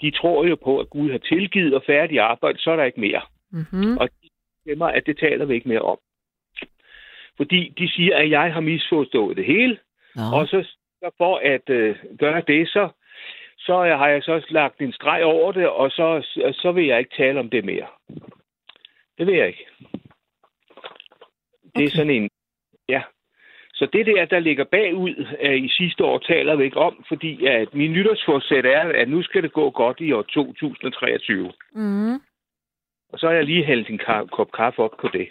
de 0.00 0.10
tror 0.10 0.46
jo 0.46 0.56
på, 0.64 0.78
at 0.78 0.90
Gud 0.90 1.10
har 1.10 1.18
tilgivet 1.18 1.74
og 1.74 1.82
færdig 1.86 2.20
arbejde, 2.20 2.58
så 2.58 2.70
er 2.70 2.76
der 2.76 2.84
ikke 2.84 3.00
mere. 3.00 3.22
Mm-hmm. 3.52 3.96
Og 3.98 4.08
de 4.22 4.28
stemmer, 4.66 4.86
at 4.86 5.06
det 5.06 5.18
taler 5.18 5.44
vi 5.44 5.54
ikke 5.54 5.68
mere 5.68 5.80
om. 5.82 5.98
Fordi 7.36 7.74
de 7.78 7.88
siger, 7.90 8.16
at 8.16 8.30
jeg 8.30 8.52
har 8.52 8.60
misforstået 8.60 9.36
det 9.36 9.44
hele, 9.44 9.78
Nå. 10.16 10.22
og 10.34 10.46
så 10.48 10.72
så 11.02 11.10
for 11.18 11.36
at 11.36 11.70
øh, 11.70 11.96
gøre 12.18 12.42
det, 12.46 12.68
så, 12.68 12.88
så 13.58 13.74
har 13.78 14.08
jeg 14.08 14.22
så 14.22 14.46
lagt 14.50 14.80
en 14.80 14.92
streg 14.92 15.24
over 15.24 15.52
det, 15.52 15.68
og 15.68 15.90
så, 15.90 16.26
så 16.52 16.72
vil 16.72 16.86
jeg 16.86 16.98
ikke 16.98 17.16
tale 17.16 17.40
om 17.40 17.50
det 17.50 17.64
mere. 17.64 17.86
Det 19.18 19.26
vil 19.26 19.34
jeg 19.34 19.46
ikke. 19.48 19.66
Det 21.76 21.82
er 21.82 21.86
Okay. 21.86 21.86
sådan 21.86 22.10
en... 22.10 22.30
Ja. 22.88 23.02
Så 23.74 23.86
det 23.92 24.06
der, 24.06 24.24
der 24.24 24.38
ligger 24.38 24.64
bagud 24.64 25.26
øh, 25.42 25.64
i 25.64 25.68
sidste 25.68 26.04
år, 26.04 26.18
taler 26.18 26.56
vi 26.56 26.64
ikke 26.64 26.76
om, 26.80 27.04
fordi 27.08 27.46
at 27.46 27.74
min 27.74 27.92
nytårsforsæt 27.92 28.66
er, 28.66 28.80
at 29.02 29.08
nu 29.08 29.22
skal 29.22 29.42
det 29.42 29.52
gå 29.52 29.70
godt 29.70 30.00
i 30.00 30.12
år 30.12 30.22
2023. 30.22 31.52
Mm. 31.72 32.14
Og 33.08 33.18
så 33.18 33.26
har 33.26 33.34
jeg 33.34 33.44
lige 33.44 33.64
hældt 33.64 33.88
en 33.90 34.00
ka- 34.00 34.26
kop 34.26 34.52
kaffe 34.52 34.82
op 34.82 34.96
på 35.00 35.08
det. 35.12 35.28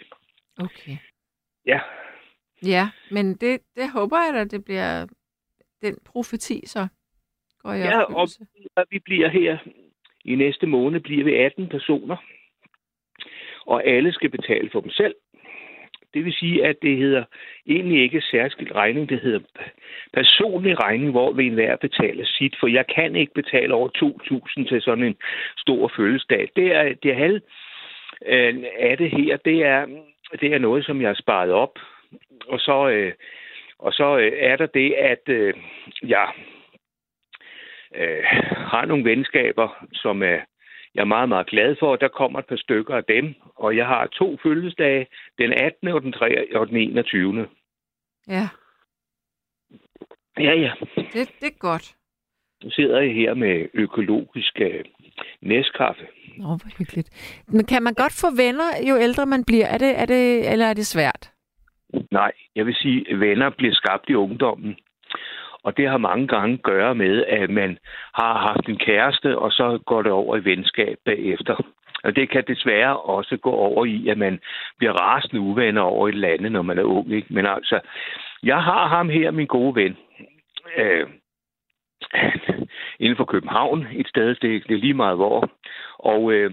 Okay. 0.58 0.96
Ja, 1.66 1.80
Ja, 2.62 2.88
men 3.10 3.34
det, 3.34 3.60
det 3.76 3.90
håber 3.92 4.16
jeg 4.16 4.34
da, 4.34 4.44
det 4.44 4.64
bliver 4.64 5.06
den 5.82 5.98
profeti, 6.04 6.66
så 6.66 6.88
går 7.62 7.72
jeg 7.72 7.84
Ja, 7.90 8.00
og 8.02 8.28
og 8.76 8.86
vi 8.90 8.98
bliver 8.98 9.28
her 9.28 9.58
i 10.24 10.34
næste 10.34 10.66
måned 10.66 11.00
bliver 11.00 11.24
vi 11.24 11.34
18 11.34 11.68
personer, 11.68 12.16
og 13.66 13.86
alle 13.86 14.12
skal 14.12 14.30
betale 14.30 14.70
for 14.72 14.80
dem 14.80 14.90
selv. 14.90 15.14
Det 16.16 16.24
vil 16.24 16.32
sige, 16.32 16.66
at 16.66 16.76
det 16.82 16.96
hedder 16.96 17.24
egentlig 17.66 18.02
ikke 18.02 18.20
særskilt 18.20 18.72
regning, 18.74 19.08
det 19.08 19.20
hedder 19.20 19.40
personlig 20.12 20.80
regning, 20.80 21.10
hvor 21.10 21.32
vi 21.32 21.46
enhver 21.46 21.76
betaler 21.76 22.24
sit, 22.24 22.56
for 22.60 22.66
jeg 22.66 22.86
kan 22.86 23.16
ikke 23.16 23.34
betale 23.34 23.74
over 23.74 23.88
2.000 24.58 24.68
til 24.68 24.82
sådan 24.82 25.04
en 25.04 25.16
stor 25.58 25.92
fødselsdag. 25.96 26.48
Det 26.56 26.74
er 26.74 26.94
det 27.02 27.10
er 27.10 27.14
halv 27.14 27.40
øh, 28.26 28.64
af 28.78 28.98
det 28.98 29.10
her, 29.10 29.36
det 29.36 29.64
er, 29.64 29.86
det 30.40 30.54
er 30.54 30.58
noget, 30.58 30.84
som 30.84 31.00
jeg 31.00 31.08
har 31.08 31.14
sparet 31.14 31.50
op, 31.50 31.78
og 32.48 32.60
så, 32.60 32.88
øh, 32.88 33.12
og 33.78 33.92
så 33.92 34.18
øh, 34.18 34.32
er 34.38 34.56
der 34.56 34.66
det, 34.66 34.92
at 34.92 35.28
øh, 35.28 35.54
jeg 36.02 36.28
øh, 37.94 38.24
har 38.72 38.84
nogle 38.84 39.04
venskaber, 39.04 39.86
som 39.92 40.22
er, 40.22 40.38
jeg 40.96 41.02
er 41.02 41.14
meget, 41.16 41.28
meget 41.28 41.46
glad 41.46 41.76
for. 41.78 41.96
Der 41.96 42.08
kommer 42.08 42.38
et 42.38 42.46
par 42.46 42.56
stykker 42.56 42.94
af 42.94 43.04
dem, 43.04 43.34
og 43.56 43.76
jeg 43.76 43.86
har 43.86 44.06
to 44.06 44.38
fødselsdage, 44.42 45.06
den 45.38 45.52
18. 45.52 45.88
og 45.88 46.02
den, 46.02 46.12
3. 46.12 46.56
og 46.56 46.68
den 46.68 46.76
21. 46.76 47.46
Ja, 48.28 48.48
Ja, 50.38 50.54
ja. 50.54 50.72
det, 50.96 51.30
det 51.40 51.46
er 51.46 51.58
godt. 51.58 51.94
Nu 52.64 52.70
sidder 52.70 53.00
jeg 53.00 53.14
her 53.14 53.34
med 53.34 53.66
økologisk 53.74 54.60
øh, 54.60 54.84
næskaffe. 55.40 56.06
Nå, 56.38 56.46
hvor 56.46 56.78
hyggeligt. 56.78 57.42
Men 57.48 57.64
kan 57.66 57.82
man 57.82 57.94
godt 57.94 58.12
få 58.20 58.26
venner, 58.36 58.70
jo 58.88 58.96
ældre 58.96 59.26
man 59.26 59.44
bliver? 59.44 59.66
Er 59.66 59.78
det, 59.78 60.00
er 60.00 60.06
det, 60.06 60.52
eller 60.52 60.66
er 60.66 60.74
det 60.74 60.86
svært? 60.86 61.32
Nej, 62.10 62.32
jeg 62.56 62.66
vil 62.66 62.74
sige, 62.74 63.10
at 63.10 63.20
venner 63.20 63.50
bliver 63.50 63.74
skabt 63.74 64.08
i 64.08 64.14
ungdommen. 64.14 64.76
Og 65.66 65.76
det 65.76 65.88
har 65.88 65.98
mange 65.98 66.26
gange 66.26 66.54
at 66.54 66.62
gøre 66.62 66.94
med, 66.94 67.24
at 67.24 67.50
man 67.50 67.78
har 68.14 68.38
haft 68.38 68.68
en 68.68 68.78
kæreste, 68.78 69.38
og 69.38 69.52
så 69.52 69.78
går 69.86 70.02
det 70.02 70.12
over 70.12 70.36
i 70.36 70.44
venskab 70.44 70.98
bagefter. 71.04 71.54
Og 72.04 72.16
det 72.16 72.30
kan 72.30 72.44
desværre 72.48 72.96
også 72.96 73.36
gå 73.36 73.50
over 73.50 73.84
i, 73.84 74.08
at 74.08 74.18
man 74.18 74.40
bliver 74.78 74.92
rasende 74.92 75.40
uvenner 75.40 75.82
over 75.82 76.08
et 76.08 76.12
eller 76.12 76.28
andet, 76.28 76.52
når 76.52 76.62
man 76.62 76.78
er 76.78 76.82
ung. 76.82 77.12
Ikke? 77.12 77.34
Men 77.34 77.46
altså, 77.46 77.80
jeg 78.42 78.62
har 78.62 78.86
ham 78.86 79.08
her, 79.08 79.30
min 79.30 79.46
gode 79.46 79.74
ven, 79.74 79.96
øh, 80.76 81.06
inden 83.00 83.16
for 83.16 83.24
København, 83.24 83.86
et 83.92 84.08
sted, 84.08 84.28
det, 84.28 84.68
det 84.68 84.74
er 84.74 84.80
lige 84.80 84.94
meget 84.94 85.16
hvor. 85.16 85.50
Og 85.98 86.32
øh, 86.32 86.52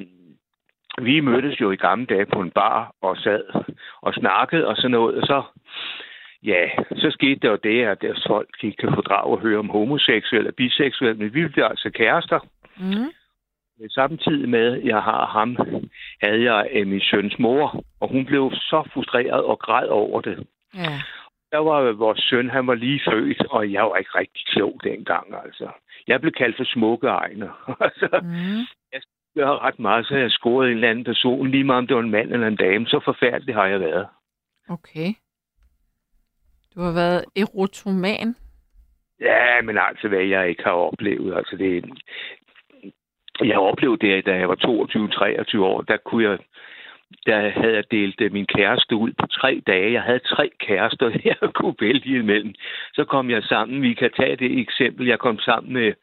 vi 1.01 1.19
mødtes 1.19 1.61
jo 1.61 1.71
i 1.71 1.75
gamle 1.75 2.05
dage 2.05 2.25
på 2.25 2.41
en 2.41 2.51
bar 2.51 2.91
og 3.01 3.17
sad 3.17 3.43
og 4.01 4.13
snakkede 4.13 4.67
og 4.67 4.75
sådan 4.75 4.91
noget, 4.91 5.15
og 5.15 5.27
så 5.27 5.43
Ja, 6.43 6.69
så 6.95 7.11
skete 7.11 7.39
der 7.41 7.49
jo 7.49 7.57
det, 7.63 7.85
at 7.85 8.01
deres 8.01 8.23
folk 8.27 8.49
ikke 8.63 8.77
kan 8.77 8.93
fordrage 8.93 9.33
at 9.33 9.39
høre 9.41 9.59
om 9.59 9.69
homoseksuelle 9.69 10.49
og 10.49 10.55
biseksuelle, 10.55 11.17
men 11.19 11.33
vi 11.33 11.47
blev 11.47 11.65
altså 11.65 11.89
kærester. 11.89 12.39
Mm. 12.77 13.11
Samtidig 13.89 14.49
med, 14.49 14.77
at 14.77 14.85
jeg 14.85 15.01
har 15.03 15.25
ham, 15.25 15.57
havde 16.23 16.43
jeg 16.53 16.67
øh, 16.73 16.87
min 16.87 17.01
søns 17.01 17.39
mor, 17.39 17.83
og 17.99 18.09
hun 18.11 18.25
blev 18.25 18.51
så 18.53 18.89
frustreret 18.93 19.43
og 19.43 19.59
græd 19.59 19.87
over 19.87 20.21
det. 20.21 20.47
Ja. 20.75 21.01
Der 21.51 21.57
var 21.57 21.91
vores 21.91 22.19
søn, 22.19 22.49
han 22.49 22.67
var 22.67 22.73
lige 22.73 23.01
født, 23.11 23.45
og 23.45 23.71
jeg 23.71 23.83
var 23.83 23.95
ikke 23.97 24.17
rigtig 24.19 24.45
klog 24.45 24.79
dengang, 24.83 25.35
altså. 25.45 25.67
Jeg 26.07 26.21
blev 26.21 26.33
kaldt 26.33 26.57
for 26.57 26.63
smukke 26.63 27.07
egne. 27.07 27.49
altså, 27.87 28.07
Mm. 28.23 28.61
jeg 29.35 29.45
har 29.47 29.65
ret 29.65 29.79
meget, 29.79 30.05
så 30.05 30.15
jeg 30.15 30.31
scoret 30.31 30.67
en 30.67 30.73
eller 30.75 30.89
anden 30.89 31.03
person, 31.05 31.47
lige 31.47 31.63
meget 31.63 31.77
om 31.77 31.87
det 31.87 31.95
var 31.95 32.01
en 32.03 32.11
mand 32.11 32.33
eller 32.33 32.47
en 32.47 32.55
dame. 32.55 32.87
Så 32.87 32.99
forfærdelig 33.05 33.55
har 33.55 33.65
jeg 33.65 33.79
været. 33.79 34.07
Okay. 34.69 35.13
Du 36.75 36.81
har 36.81 36.93
været 36.93 37.25
erotoman. 37.35 38.35
Ja, 39.19 39.61
men 39.61 39.77
altså, 39.77 40.07
hvad 40.07 40.19
jeg 40.19 40.49
ikke 40.49 40.63
har 40.63 40.71
oplevet. 40.71 41.35
Altså, 41.37 41.55
det, 41.57 41.85
jeg 43.41 43.57
oplevede 43.57 44.07
det, 44.07 44.25
da 44.25 44.35
jeg 44.35 44.49
var 44.49 44.55
22-23 45.55 45.59
år. 45.59 45.81
Der 45.81 45.97
kunne 45.97 46.29
jeg 46.29 46.37
der 47.25 47.49
havde 47.49 47.75
jeg 47.75 47.91
delt 47.91 48.21
øh, 48.21 48.33
min 48.33 48.45
kæreste 48.45 48.95
ud 48.95 49.11
på 49.19 49.27
tre 49.27 49.61
dage. 49.67 49.93
Jeg 49.93 50.01
havde 50.01 50.19
tre 50.19 50.49
kærester, 50.59 51.09
jeg 51.25 51.35
kunne 51.55 51.75
vælge 51.79 52.19
imellem. 52.19 52.53
Så 52.93 53.03
kom 53.05 53.29
jeg 53.29 53.43
sammen. 53.43 53.81
Vi 53.81 53.93
kan 53.93 54.11
tage 54.17 54.35
det 54.35 54.59
eksempel. 54.59 55.07
Jeg 55.07 55.19
kom 55.19 55.39
sammen 55.39 55.73
med, 55.73 55.93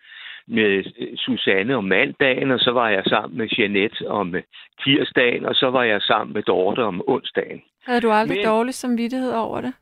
med 0.47 0.85
Susanne 1.17 1.77
om 1.77 1.85
mandagen, 1.85 2.51
og 2.51 2.61
så 2.61 2.71
var 2.71 2.89
jeg 2.89 3.03
sammen 3.05 3.39
med 3.39 3.49
Jeanette 3.59 4.09
om 4.09 4.35
øh, 4.35 4.43
tirsdagen, 4.85 5.45
og 5.45 5.55
så 5.55 5.71
var 5.71 5.83
jeg 5.83 6.03
sammen 6.03 6.35
med 6.35 6.43
Dorte 6.43 6.85
om 6.85 7.03
onsdagen. 7.07 7.63
Havde 7.87 8.01
du 8.01 8.11
aldrig 8.11 8.39
Men... 8.39 8.47
dårlig 8.47 8.75
samvittighed 8.75 9.33
over 9.33 9.61
det? 9.61 9.75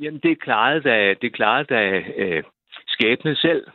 Jamen, 0.00 0.20
det 0.20 0.40
klarede 0.40 0.80
da, 0.80 1.14
det 1.22 1.32
klarede 1.32 1.74
da 1.74 2.02
øh, 2.16 2.42
skæbne 2.86 3.36
selv. 3.36 3.66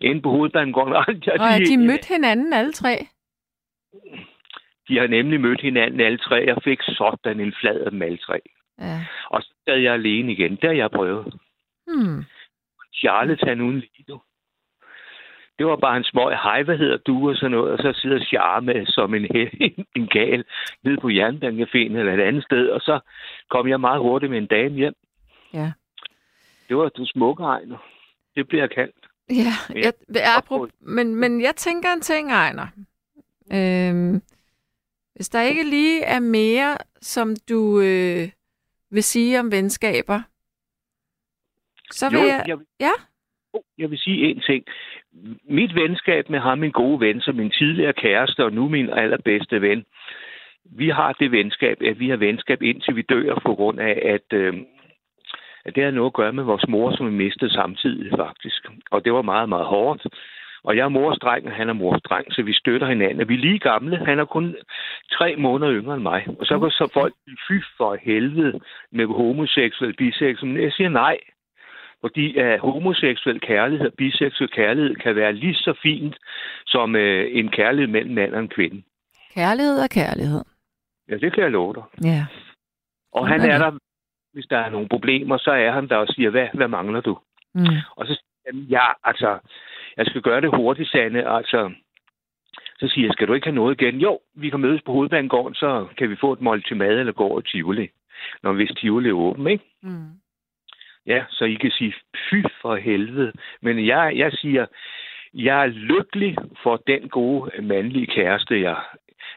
Inde 0.00 0.22
på 0.22 0.30
hovedbanegården. 0.30 0.92
Og 0.92 1.06
de, 1.06 1.32
Og 1.32 1.58
de 1.68 1.76
mødte 1.76 2.08
hinanden 2.08 2.52
alle 2.52 2.72
tre? 2.72 3.06
de 4.88 4.98
har 4.98 5.06
nemlig 5.06 5.40
mødt 5.40 5.60
hinanden 5.60 6.00
alle 6.00 6.18
tre. 6.18 6.36
Jeg 6.46 6.56
fik 6.64 6.78
sådan 6.82 7.40
en 7.40 7.54
flad 7.60 7.80
af 7.80 7.90
dem 7.90 8.02
alle 8.02 8.18
tre. 8.18 8.40
Ja. 8.80 9.06
Og 9.30 9.42
så 9.42 9.54
sad 9.68 9.76
jeg 9.76 9.92
alene 9.94 10.32
igen. 10.32 10.50
Det 10.50 10.64
har 10.64 10.72
jeg 10.72 10.90
prøvet. 10.90 11.34
Hmm. 11.86 12.24
Charlatan 12.94 13.60
uden 13.60 13.78
lige 13.78 14.04
nu. 14.08 14.20
Det 15.58 15.66
var 15.66 15.76
bare 15.76 15.96
en 15.96 16.04
små, 16.04 16.30
hej, 16.30 16.62
hvad 16.62 16.78
hedder 16.78 16.96
du, 16.96 17.30
og 17.30 17.36
sådan 17.36 17.50
noget, 17.50 17.72
og 17.72 17.78
så 17.78 18.00
sidder 18.00 18.24
Charme 18.24 18.86
som 18.86 19.14
en, 19.14 19.26
en, 19.60 19.86
en 19.96 20.06
gal 20.06 20.44
nede 20.82 20.96
på 21.00 21.08
Jernbanecaféen 21.08 21.96
eller 21.98 22.14
et 22.14 22.20
andet 22.20 22.44
sted, 22.44 22.68
og 22.68 22.80
så 22.80 23.00
kom 23.50 23.68
jeg 23.68 23.80
meget 23.80 24.00
hurtigt 24.00 24.30
med 24.30 24.38
en 24.38 24.46
dame 24.46 24.74
hjem. 24.74 24.94
Ja. 25.54 25.72
Det 26.68 26.76
var 26.76 26.88
du 26.88 27.06
smukke 27.06 27.42
Ejner. 27.42 27.78
Det 28.36 28.48
bliver 28.48 28.66
kaldt. 28.66 28.96
Ja, 29.30 29.74
jeg, 29.74 29.92
jeg, 30.14 30.36
apropos, 30.36 30.70
men, 30.80 31.14
men 31.14 31.40
jeg 31.40 31.56
tænker 31.56 31.92
en 31.92 32.00
ting, 32.00 32.30
Ejner. 32.32 32.66
Øhm, 33.52 34.22
hvis 35.14 35.28
der 35.28 35.42
ikke 35.42 35.64
lige 35.64 36.02
er 36.02 36.20
mere, 36.20 36.76
som 37.00 37.36
du 37.48 37.80
øh, 37.80 38.28
vil 38.90 39.02
sige 39.02 39.40
om 39.40 39.52
venskaber, 39.52 40.22
så 41.90 42.10
vil 42.10 42.18
Jo, 42.18 42.26
jeg... 42.26 42.44
jeg, 42.48 42.58
Ja? 42.80 42.90
jeg 43.78 43.90
vil 43.90 43.98
sige 43.98 44.30
en 44.30 44.40
ting. 44.40 44.64
Mit 45.44 45.74
venskab 45.74 46.30
med 46.30 46.38
ham, 46.40 46.58
min 46.58 46.70
gode 46.70 47.00
ven, 47.00 47.20
som 47.20 47.34
min 47.34 47.50
tidligere 47.50 47.92
kæreste 47.92 48.44
og 48.44 48.52
nu 48.52 48.68
min 48.68 48.90
allerbedste 48.90 49.60
ven, 49.60 49.84
vi 50.64 50.88
har 50.88 51.12
det 51.12 51.30
venskab, 51.30 51.82
at 51.82 51.98
vi 51.98 52.08
har 52.08 52.16
venskab 52.16 52.62
indtil 52.62 52.96
vi 52.96 53.02
dør 53.02 53.34
på 53.46 53.54
grund 53.54 53.80
af, 53.80 54.02
at, 54.04 54.38
øh, 54.38 54.54
at 55.64 55.74
det 55.74 55.84
har 55.84 55.90
noget 55.90 56.10
at 56.10 56.18
gøre 56.20 56.32
med 56.32 56.44
vores 56.44 56.68
mor, 56.68 56.96
som 56.96 57.06
vi 57.06 57.12
mistede 57.12 57.52
samtidig 57.52 58.12
faktisk. 58.18 58.66
Og 58.90 59.04
det 59.04 59.12
var 59.12 59.22
meget, 59.22 59.48
meget 59.48 59.66
hårdt. 59.66 60.06
Og 60.64 60.76
jeg 60.76 60.84
er 60.84 60.88
mors 60.88 61.18
dreng, 61.18 61.46
og 61.46 61.52
han 61.52 61.68
er 61.68 61.72
mors 61.72 62.02
dreng, 62.02 62.26
så 62.32 62.42
vi 62.42 62.52
støtter 62.52 62.86
hinanden. 62.86 63.28
Vi 63.28 63.34
er 63.34 63.38
lige 63.38 63.58
gamle. 63.58 63.96
Han 64.06 64.18
er 64.18 64.24
kun 64.24 64.56
tre 65.12 65.36
måneder 65.36 65.72
yngre 65.72 65.94
end 65.94 66.02
mig. 66.02 66.26
Og 66.40 66.46
så 66.46 66.58
går 66.58 66.70
så 66.70 66.88
folk, 66.92 67.14
fy 67.48 67.56
for 67.76 67.96
helvede, 68.02 68.60
med 68.92 69.06
homoseksuel, 69.06 69.96
biseksuel. 69.96 70.52
Men 70.52 70.62
jeg 70.62 70.72
siger 70.72 70.88
nej. 70.88 71.16
Fordi 72.00 72.26
uh, 72.42 72.58
homoseksuel 72.60 73.40
kærlighed 73.40 73.86
og 73.86 73.94
biseksuel 73.98 74.50
kærlighed 74.50 74.94
kan 74.96 75.16
være 75.16 75.32
lige 75.32 75.54
så 75.54 75.74
fint 75.82 76.16
som 76.66 76.94
uh, 76.94 77.24
en 77.40 77.48
kærlighed 77.48 77.88
mellem 77.88 78.14
mand 78.14 78.34
og 78.34 78.40
en 78.40 78.48
kvinde. 78.48 78.82
Kærlighed 79.34 79.78
og 79.82 79.90
kærlighed. 79.90 80.44
Ja, 81.08 81.16
det 81.16 81.32
kan 81.32 81.42
jeg 81.42 81.50
love 81.50 81.74
dig. 81.74 81.82
Ja. 82.04 82.26
Og 83.12 83.28
han 83.28 83.40
er 83.40 83.54
er 83.54 83.58
der, 83.58 83.78
hvis 84.34 84.46
der 84.46 84.58
er 84.58 84.70
nogle 84.70 84.88
problemer, 84.88 85.36
så 85.38 85.50
er 85.50 85.70
han 85.70 85.88
der 85.88 85.96
og 85.96 86.08
siger, 86.08 86.30
hvad, 86.30 86.48
hvad 86.54 86.68
mangler 86.68 87.00
du? 87.00 87.18
Mm. 87.54 87.66
Og 87.96 88.06
så 88.06 88.14
siger 88.14 88.52
han, 88.52 88.60
ja, 88.60 88.86
altså, 89.04 89.38
jeg 89.96 90.06
skal 90.06 90.22
gøre 90.22 90.40
det 90.40 90.56
hurtigt, 90.56 90.90
Sande. 90.90 91.28
Altså, 91.28 91.72
så 92.78 92.88
siger 92.88 93.06
jeg, 93.06 93.12
skal 93.12 93.28
du 93.28 93.34
ikke 93.34 93.46
have 93.46 93.54
noget 93.54 93.80
igen? 93.80 94.00
Jo, 94.00 94.18
vi 94.34 94.50
kan 94.50 94.60
mødes 94.60 94.82
på 94.82 94.92
hovedbanegården, 94.92 95.54
så 95.54 95.86
kan 95.98 96.10
vi 96.10 96.16
få 96.16 96.32
et 96.32 96.40
måltid 96.40 96.76
mad 96.76 96.98
eller 96.98 97.12
gå 97.12 97.24
over 97.24 97.40
Tivoli. 97.40 97.88
Når 98.42 98.52
hvis 98.52 98.70
Tivoli 98.70 99.08
er 99.08 99.12
åben, 99.12 99.46
ikke? 99.46 99.64
Mm. 99.82 100.10
Ja, 101.06 101.24
så 101.30 101.44
I 101.44 101.54
kan 101.54 101.70
sige, 101.70 101.94
fy 102.30 102.44
for 102.62 102.76
helvede. 102.76 103.32
Men 103.62 103.86
jeg, 103.86 104.12
jeg 104.16 104.32
siger, 104.32 104.66
jeg 105.34 105.62
er 105.62 105.66
lykkelig 105.66 106.36
for 106.62 106.76
den 106.86 107.08
gode 107.08 107.62
mandlige 107.62 108.06
kæreste, 108.06 108.60
jeg, 108.60 108.76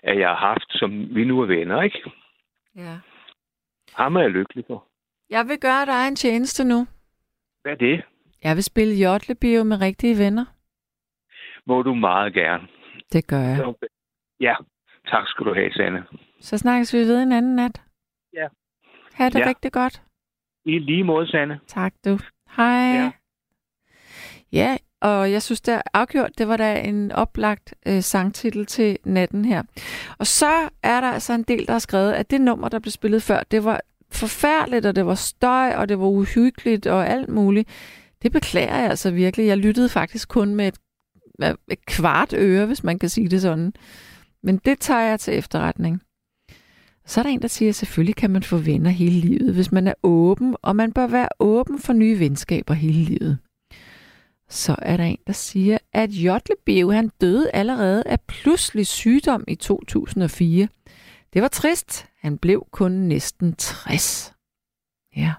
at 0.03 0.19
jeg 0.19 0.29
har 0.29 0.35
haft, 0.35 0.69
som 0.69 1.15
vi 1.15 1.25
nu 1.25 1.41
er 1.41 1.45
venner, 1.45 1.81
ikke? 1.81 2.11
Ja. 2.75 2.95
Ham 3.95 4.15
er 4.15 4.21
jeg 4.21 4.31
lykkelig 4.31 4.63
for. 4.67 4.86
Jeg 5.29 5.47
vil 5.47 5.59
gøre 5.59 5.85
dig 5.85 6.07
en 6.07 6.15
tjeneste 6.15 6.63
nu. 6.63 6.87
Hvad 7.61 7.71
er 7.71 7.75
det? 7.75 8.03
Jeg 8.43 8.55
vil 8.55 8.63
spille 8.63 8.95
Jotlebio 8.95 9.63
med 9.63 9.81
rigtige 9.81 10.17
venner. 10.17 10.45
Må 11.65 11.81
du 11.81 11.93
meget 11.93 12.33
gerne. 12.33 12.67
Det 13.13 13.27
gør 13.27 13.39
jeg. 13.41 13.73
Ja, 14.39 14.55
tak 15.07 15.27
skal 15.27 15.45
du 15.45 15.53
have, 15.53 15.71
Sanne. 15.73 16.03
Så 16.41 16.57
snakkes 16.57 16.93
vi 16.93 16.97
ved 16.97 17.23
en 17.23 17.31
anden 17.31 17.55
nat. 17.55 17.81
Ja. 18.33 18.47
Ha' 19.13 19.29
det 19.29 19.39
Ja. 19.39 19.47
rigtig 19.49 19.71
godt. 19.71 20.01
I 20.65 20.79
lige 20.79 21.03
måde, 21.03 21.27
Sanne. 21.27 21.59
Tak 21.67 21.93
du. 22.05 22.17
Hej. 22.57 22.73
Ja. 22.75 23.11
Ja, 24.51 24.77
og 25.01 25.31
jeg 25.31 25.41
synes, 25.41 25.61
det 25.61 25.73
er 25.73 25.81
afgjort, 25.93 26.31
det 26.37 26.47
var 26.47 26.57
da 26.57 26.79
en 26.81 27.11
oplagt 27.11 27.73
øh, 27.87 28.01
sangtitel 28.01 28.65
til 28.65 28.97
natten 29.05 29.45
her. 29.45 29.63
Og 30.19 30.27
så 30.27 30.69
er 30.83 31.01
der 31.01 31.07
altså 31.11 31.33
en 31.33 31.43
del, 31.43 31.65
der 31.67 31.71
har 31.71 31.79
skrevet, 31.79 32.13
at 32.13 32.31
det 32.31 32.41
nummer, 32.41 32.69
der 32.69 32.79
blev 32.79 32.91
spillet 32.91 33.23
før, 33.23 33.43
det 33.51 33.63
var 33.63 33.81
forfærdeligt, 34.11 34.85
og 34.85 34.95
det 34.95 35.05
var 35.05 35.15
støj, 35.15 35.75
og 35.75 35.89
det 35.89 35.99
var 35.99 36.05
uhyggeligt, 36.05 36.87
og 36.87 37.09
alt 37.09 37.29
muligt. 37.29 37.69
Det 38.21 38.31
beklager 38.31 38.75
jeg 38.75 38.89
altså 38.89 39.11
virkelig. 39.11 39.47
Jeg 39.47 39.57
lyttede 39.57 39.89
faktisk 39.89 40.29
kun 40.29 40.55
med 40.55 40.67
et, 40.67 40.77
et 41.71 41.85
kvart 41.85 42.33
øre, 42.33 42.65
hvis 42.65 42.83
man 42.83 42.99
kan 42.99 43.09
sige 43.09 43.29
det 43.29 43.41
sådan. 43.41 43.73
Men 44.43 44.57
det 44.65 44.79
tager 44.79 45.01
jeg 45.01 45.19
til 45.19 45.37
efterretning. 45.37 46.01
Så 47.05 47.21
er 47.21 47.23
der 47.23 47.29
en, 47.29 47.41
der 47.41 47.47
siger, 47.47 47.69
at 47.69 47.75
selvfølgelig 47.75 48.15
kan 48.15 48.29
man 48.29 48.43
få 48.43 48.57
venner 48.57 48.89
hele 48.89 49.19
livet, 49.19 49.53
hvis 49.53 49.71
man 49.71 49.87
er 49.87 49.93
åben, 50.03 50.55
og 50.61 50.75
man 50.75 50.91
bør 50.91 51.07
være 51.07 51.29
åben 51.39 51.79
for 51.79 51.93
nye 51.93 52.19
venskaber 52.19 52.73
hele 52.73 53.03
livet. 53.03 53.37
Så 54.49 54.75
er 54.81 54.97
der 54.97 55.03
en, 55.03 55.17
der 55.27 55.33
siger, 55.33 55.77
at 55.93 56.09
Jotlebeo, 56.09 56.91
han 56.91 57.11
døde 57.21 57.51
allerede 57.53 58.03
af 58.05 58.21
pludselig 58.21 58.87
sygdom 58.87 59.43
i 59.47 59.55
2004. 59.55 60.67
Det 61.33 61.41
var 61.41 61.47
trist. 61.47 62.05
Han 62.27 62.37
blev 62.37 62.67
kun 62.71 62.91
næsten 62.91 63.55
60. 63.55 64.33
Ja. 65.15 65.33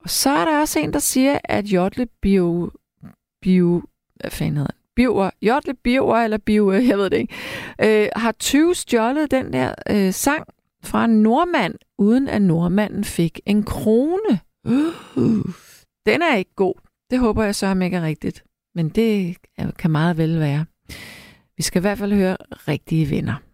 Og 0.00 0.10
så 0.10 0.30
er 0.30 0.44
der 0.44 0.60
også 0.60 0.78
en, 0.78 0.92
der 0.92 0.98
siger, 0.98 1.38
at 1.44 1.64
Jotle 1.64 2.08
Bio, 2.22 2.70
bio, 3.42 3.82
hvad 4.14 4.30
fanden 4.30 4.56
hedder? 4.56 4.72
Biver, 4.96 5.30
Jotle 5.42 5.74
Biver 5.74 6.16
eller 6.16 6.38
Biver, 6.38 6.72
jeg 6.90 6.98
ved 6.98 7.10
det 7.10 7.16
ikke, 7.16 7.34
øh, 7.82 8.08
har 8.16 8.32
20 8.32 8.74
stjålet 8.74 9.30
den 9.30 9.52
der 9.52 9.74
øh, 9.90 10.12
sang 10.12 10.46
fra 10.84 11.04
en 11.04 11.22
nordmand, 11.22 11.74
uden 11.98 12.28
at 12.28 12.42
nordmanden 12.42 13.04
fik 13.04 13.40
en 13.46 13.62
krone. 13.62 14.40
Uh, 14.64 14.94
den 16.08 16.22
er 16.22 16.36
ikke 16.36 16.54
god. 16.56 16.74
Det 17.10 17.18
håber 17.18 17.44
jeg 17.44 17.54
så 17.54 17.66
ham 17.66 17.82
ikke 17.82 17.96
er 17.96 18.02
rigtigt. 18.02 18.44
Men 18.74 18.88
det 18.88 19.36
kan 19.78 19.90
meget 19.90 20.16
vel 20.16 20.40
være. 20.40 20.64
Vi 21.56 21.62
skal 21.62 21.80
i 21.80 21.86
hvert 21.86 21.98
fald 21.98 22.12
høre 22.12 22.36
rigtige 22.68 23.10
venner. 23.10 23.51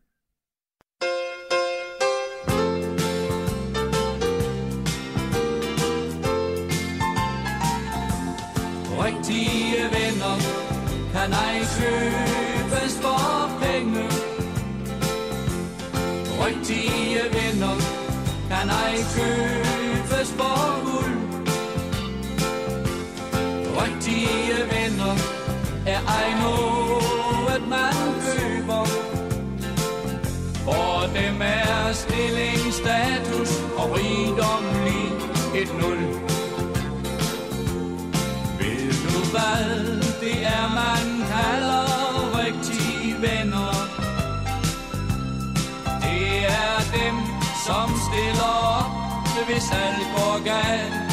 Hvis 49.58 49.70
alt 49.70 50.06
går 50.16 50.44
galt. 50.44 51.10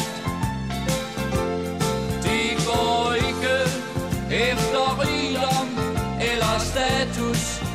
De 2.24 2.40
går 2.66 3.14
ikke 3.14 3.56
efter 4.30 4.84
rigdom 5.00 5.68
eller 6.20 6.58
status. 6.58 7.65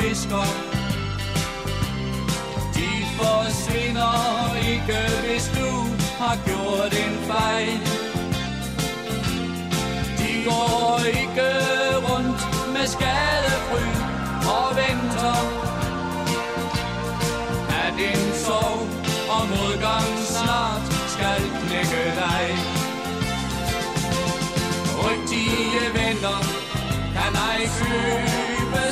Visker. 0.00 0.48
De 2.76 2.90
forsvinder 3.18 4.56
ikke, 4.72 5.00
hvis 5.24 5.46
du 5.58 5.70
har 6.22 6.36
gjort 6.46 6.92
en 7.04 7.16
fejl. 7.30 7.78
De 10.18 10.32
går 10.48 11.00
ikke 11.06 11.48
rundt 12.08 12.42
med 12.74 12.86
skadefryd 12.86 13.96
og 14.56 14.68
venter. 14.80 15.40
At 17.84 17.94
en 18.10 18.24
sorg 18.44 18.88
og 19.34 19.42
modgang 19.54 20.08
snart 20.34 20.84
skal 21.14 21.40
knække 21.62 22.04
dig. 22.22 22.44
Rygtige 25.04 25.84
venner 25.94 26.40
kan 27.14 27.34
ej 27.50 27.66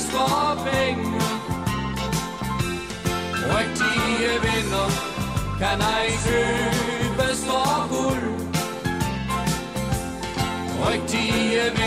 købes 0.01 0.11
for 0.11 0.55
penge. 0.65 1.21
Rigtige 3.57 4.33
venner 4.43 4.89
kan 5.59 5.81
ej 5.81 6.07
købes 6.27 7.45
for 7.45 7.89
guld. 7.89 8.51
Rigtige 10.89 11.80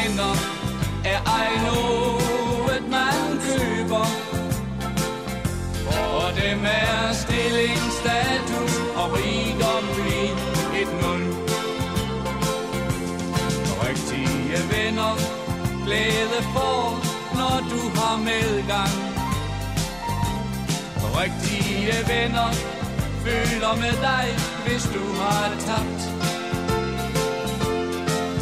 du 18.14 18.24
medgang. 18.24 18.96
Rigtige 21.22 22.08
venner, 22.08 22.52
føler 23.26 23.76
med 23.76 23.94
dig, 24.02 24.26
hvis 24.66 24.84
du 24.84 25.22
har 25.22 25.50
tabt. 25.68 26.02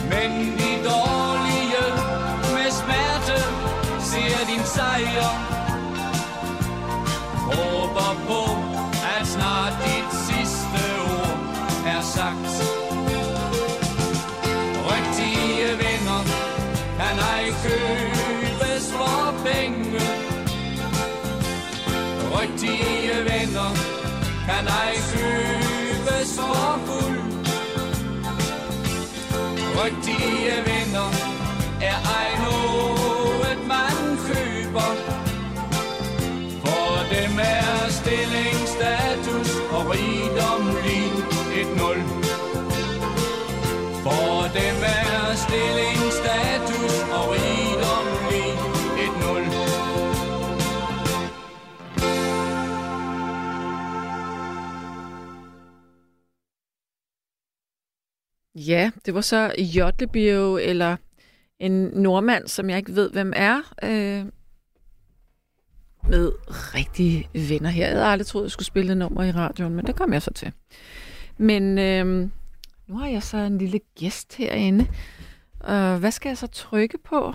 Men 0.10 0.32
de 0.60 0.72
dårlige 0.90 1.84
med 2.54 2.72
smerte 2.72 3.38
ser 4.00 4.46
din 4.48 4.66
sejr. 4.66 5.32
Håber 7.38 8.12
på, 8.28 8.42
at 9.20 9.28
snart 9.28 9.74
dit 9.86 10.20
sidste 10.28 10.82
ord 11.02 11.38
er 11.86 12.02
sagt. 12.02 12.61
Rigtige 22.42 23.16
venner 23.30 23.72
kan 24.46 24.68
ej 24.68 24.94
købes 25.12 26.30
for 26.38 26.80
guld 26.88 27.22
Rigtige 29.84 30.56
venner 30.68 31.10
er 31.82 32.00
ej 32.20 32.30
noget 32.46 33.58
man 33.68 34.18
køber. 34.28 34.90
For 36.64 36.92
dem 37.14 37.40
er 37.40 37.71
Ja, 58.68 58.92
det 59.06 59.14
var 59.14 59.22
så 59.22 59.54
Jotlebio, 59.58 60.58
eller 60.58 60.98
en 61.60 61.72
nordmand, 61.82 62.48
som 62.48 62.70
jeg 62.70 62.78
ikke 62.78 62.96
ved, 62.96 63.12
hvem 63.12 63.34
er, 63.36 63.58
øh, 63.84 64.26
med 66.10 66.32
rigtige 66.48 67.30
venner 67.34 67.70
her. 67.70 67.86
Jeg 67.86 67.96
havde 67.96 68.06
aldrig 68.06 68.28
troet, 68.28 68.44
jeg 68.44 68.52
skulle 68.52 68.66
spille 68.66 68.90
det 68.90 68.98
nummer 68.98 69.24
i 69.24 69.32
radioen, 69.32 69.74
men 69.74 69.86
det 69.86 69.96
kom 69.96 70.14
jeg 70.14 70.22
så 70.22 70.34
til. 70.34 70.52
Men 71.38 71.78
øh, 71.78 72.30
nu 72.88 72.98
har 72.98 73.08
jeg 73.08 73.24
så 73.24 73.38
en 73.38 73.58
lille 73.58 73.80
gæst 74.00 74.36
herinde. 74.36 74.88
Og 75.60 75.98
hvad 75.98 76.12
skal 76.12 76.30
jeg 76.30 76.38
så 76.38 76.48
trykke 76.48 76.98
på? 76.98 77.34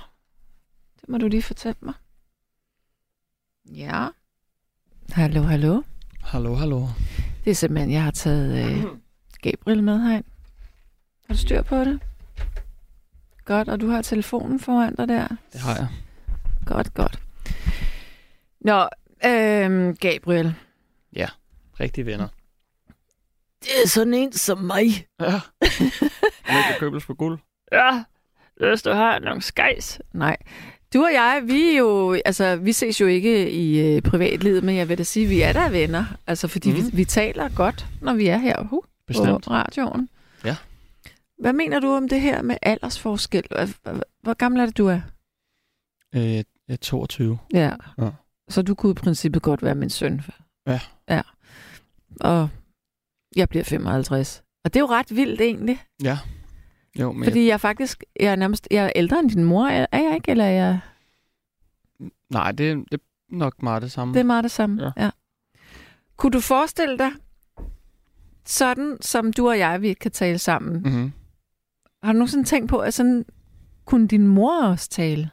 Det 1.00 1.08
må 1.08 1.18
du 1.18 1.28
lige 1.28 1.42
fortælle 1.42 1.78
mig. 1.82 1.94
Ja. 3.74 4.08
Hallo, 5.12 5.42
hallo. 5.42 5.82
Hallo, 6.20 6.54
hallo. 6.54 6.86
Det 7.44 7.50
er 7.50 7.54
simpelthen, 7.54 7.90
jeg 7.90 8.04
har 8.04 8.10
taget 8.10 8.70
øh, 8.70 8.84
Gabriel 9.42 9.82
med 9.82 9.98
herind. 9.98 10.24
Har 11.26 11.34
du 11.34 11.38
styr 11.38 11.62
på 11.62 11.76
det? 11.76 12.00
Godt, 13.44 13.68
og 13.68 13.80
du 13.80 13.88
har 13.88 14.02
telefonen 14.02 14.60
foran 14.60 14.94
dig 14.94 15.08
der? 15.08 15.28
Det 15.52 15.60
har 15.60 15.76
jeg. 15.76 15.88
Godt, 16.66 16.94
godt. 16.94 17.18
Nå, 18.60 18.88
øh, 19.26 19.96
Gabriel. 20.00 20.54
Ja, 21.16 21.26
rigtige 21.80 22.06
venner. 22.06 22.28
Det 23.62 23.70
er 23.84 23.88
sådan 23.88 24.14
en 24.14 24.32
som 24.32 24.58
mig. 24.58 25.06
Ja. 25.20 25.26
Om 26.48 26.56
ikke 26.56 26.78
købes 26.78 27.06
på 27.06 27.14
guld. 27.14 27.38
Ja, 27.72 28.04
hvis 28.56 28.82
du 28.82 28.90
har 28.90 29.18
nogle 29.18 29.42
skejs. 29.42 30.00
Nej. 30.12 30.36
Du 30.94 31.04
og 31.04 31.12
jeg, 31.12 31.42
vi 31.44 31.68
er 31.68 31.78
jo, 31.78 32.16
altså, 32.24 32.56
vi 32.56 32.72
ses 32.72 33.00
jo 33.00 33.06
ikke 33.06 33.50
i 33.50 33.96
øh, 33.96 34.02
privatlivet, 34.02 34.64
men 34.64 34.76
jeg 34.76 34.88
vil 34.88 34.98
da 34.98 35.02
sige, 35.02 35.24
at 35.24 35.30
vi 35.30 35.40
er 35.40 35.52
der 35.52 35.68
venner. 35.68 36.04
Altså, 36.26 36.48
fordi 36.48 36.70
mm. 36.70 36.76
vi, 36.76 36.82
vi 36.92 37.04
taler 37.04 37.48
godt, 37.48 37.86
når 38.02 38.14
vi 38.14 38.26
er 38.26 38.36
her 38.36 38.60
uh, 38.60 38.68
på 38.68 39.50
radioen. 39.50 40.08
Hvad 41.38 41.52
mener 41.52 41.80
du 41.80 41.88
om 41.88 42.08
det 42.08 42.20
her 42.20 42.42
med 42.42 42.56
aldersforskel? 42.62 43.44
Hvor, 44.22 44.34
gammel 44.34 44.60
er 44.60 44.66
det, 44.66 44.76
du 44.78 44.86
er? 44.86 45.00
Øh, 46.14 46.22
jeg 46.34 46.44
er 46.68 46.76
22. 46.76 47.38
Ja. 47.54 47.72
Ja. 47.98 48.10
Så 48.48 48.62
du 48.62 48.74
kunne 48.74 48.90
i 48.90 48.94
princippet 48.94 49.42
godt 49.42 49.62
være 49.62 49.74
min 49.74 49.90
søn. 49.90 50.22
Ja. 50.66 50.80
Ja. 51.08 51.22
Og 52.20 52.48
jeg 53.36 53.48
bliver 53.48 53.64
55. 53.64 54.42
Og 54.64 54.74
det 54.74 54.80
er 54.80 54.82
jo 54.82 54.86
ret 54.86 55.16
vildt 55.16 55.40
egentlig. 55.40 55.82
Ja. 56.02 56.18
Jo, 56.98 57.12
men 57.12 57.24
Fordi 57.24 57.46
jeg 57.46 57.52
er 57.52 57.56
faktisk, 57.58 58.04
jeg 58.20 58.32
er 58.32 58.36
nærmest, 58.36 58.68
jeg 58.70 58.84
er 58.84 58.92
ældre 58.96 59.18
end 59.18 59.30
din 59.30 59.44
mor, 59.44 59.66
er 59.66 59.86
jeg 59.92 60.14
ikke? 60.14 60.30
Eller 60.30 60.44
er 60.44 60.50
jeg, 60.50 60.80
jeg, 62.00 62.10
nej, 62.30 62.52
det, 62.52 62.76
det 62.90 63.00
er 63.00 63.04
nok 63.36 63.62
meget 63.62 63.82
det 63.82 63.92
samme. 63.92 64.14
det 64.14 64.20
er 64.20 64.24
meget 64.24 64.44
det 64.44 64.50
samme. 64.50 64.82
Ja. 64.84 64.90
ja. 65.04 65.10
Kunne 66.16 66.32
du 66.32 66.40
forestille 66.40 66.98
dig, 66.98 67.10
sådan 68.44 68.98
som 69.00 69.32
du 69.32 69.48
og 69.48 69.58
jeg, 69.58 69.82
vi 69.82 69.92
kan 69.92 70.10
tale 70.10 70.38
sammen, 70.38 70.82
Mm-hmm. 70.82 71.12
Har 72.02 72.12
du 72.12 72.18
nogensinde 72.18 72.44
tænkt 72.44 72.70
på, 72.70 72.78
at 72.78 72.94
sådan 72.94 73.24
kunne 73.84 74.08
din 74.08 74.26
mor 74.26 74.62
også 74.62 74.88
tale 74.88 75.30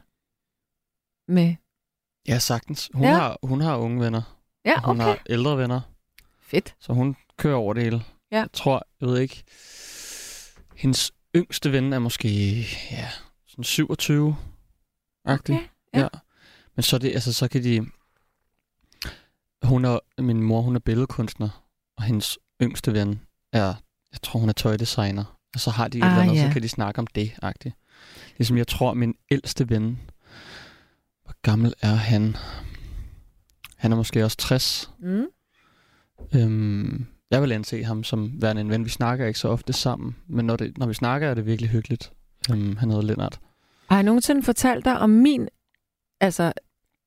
med? 1.28 1.54
Ja, 2.28 2.38
sagtens. 2.38 2.90
Hun, 2.94 3.04
Ja. 3.04 3.12
Har, 3.14 3.38
hun 3.42 3.60
har 3.60 3.76
unge 3.76 4.00
venner. 4.00 4.40
Ja, 4.64 4.80
og 4.80 4.86
hun 4.86 5.00
okay. 5.00 5.04
har 5.04 5.18
ældre 5.28 5.58
venner. 5.58 5.80
Fedt. 6.40 6.74
Så 6.80 6.92
hun 6.92 7.16
kører 7.36 7.56
over 7.56 7.74
det 7.74 7.82
hele. 7.82 8.04
Ja. 8.30 8.38
Jeg 8.38 8.48
tror, 8.52 8.86
jeg 9.00 9.08
ved 9.08 9.18
ikke, 9.18 9.44
hendes 10.76 11.12
yngste 11.36 11.72
ven 11.72 11.92
er 11.92 11.98
måske, 11.98 12.28
ja, 12.90 13.08
sådan 13.46 13.64
27 13.64 14.36
agtig. 15.24 15.54
Okay, 15.54 15.64
ja. 15.94 16.00
ja. 16.00 16.08
Men 16.74 16.82
så, 16.82 16.98
det, 16.98 17.12
altså, 17.12 17.32
så 17.32 17.48
kan 17.48 17.62
de... 17.64 17.86
Hun 19.62 19.84
er, 19.84 20.22
min 20.22 20.42
mor, 20.42 20.60
hun 20.60 20.76
er 20.76 20.80
billedkunstner, 20.80 21.64
og 21.96 22.02
hendes 22.02 22.38
yngste 22.62 22.92
ven 22.92 23.20
er, 23.52 23.74
jeg 24.12 24.22
tror, 24.22 24.40
hun 24.40 24.48
er 24.48 24.52
tøjdesigner. 24.52 25.33
Og 25.54 25.60
så 25.60 25.70
har 25.70 25.88
de 25.88 25.98
et 25.98 26.04
Ah, 26.04 26.10
eller 26.10 26.22
andet, 26.22 26.36
ja. 26.36 26.46
så 26.46 26.52
kan 26.52 26.62
de 26.62 26.68
snakke 26.68 26.98
om 26.98 27.06
det, 27.06 27.32
agtigt. 27.42 27.74
Ligesom 28.38 28.56
jeg 28.56 28.68
tror, 28.68 28.94
min 28.94 29.14
ældste 29.30 29.70
ven, 29.70 29.98
hvor 31.24 31.34
gammel 31.42 31.74
er 31.82 31.94
han? 31.94 32.36
Han 33.76 33.92
er 33.92 33.96
måske 33.96 34.24
også 34.24 34.36
60. 34.36 34.90
Mm. 35.00 35.24
Øhm, 36.34 37.06
jeg 37.30 37.42
vil 37.42 37.52
anse 37.52 37.84
ham 37.84 38.04
som 38.04 38.42
værende 38.42 38.60
en 38.60 38.70
ven. 38.70 38.84
Vi 38.84 38.90
snakker 38.90 39.26
ikke 39.26 39.38
så 39.38 39.48
ofte 39.48 39.72
sammen, 39.72 40.16
men 40.26 40.44
når, 40.46 40.56
det, 40.56 40.78
når 40.78 40.86
vi 40.86 40.94
snakker, 40.94 41.28
er 41.28 41.34
det 41.34 41.46
virkelig 41.46 41.70
hyggeligt. 41.70 42.12
Øhm, 42.52 42.76
han 42.76 42.90
hedder 42.90 43.04
Lennart. 43.04 43.40
Har 43.88 43.96
jeg 43.96 44.02
nogensinde 44.04 44.42
fortalt 44.42 44.84
dig 44.84 44.98
om 44.98 45.10
min, 45.10 45.48
altså 46.20 46.52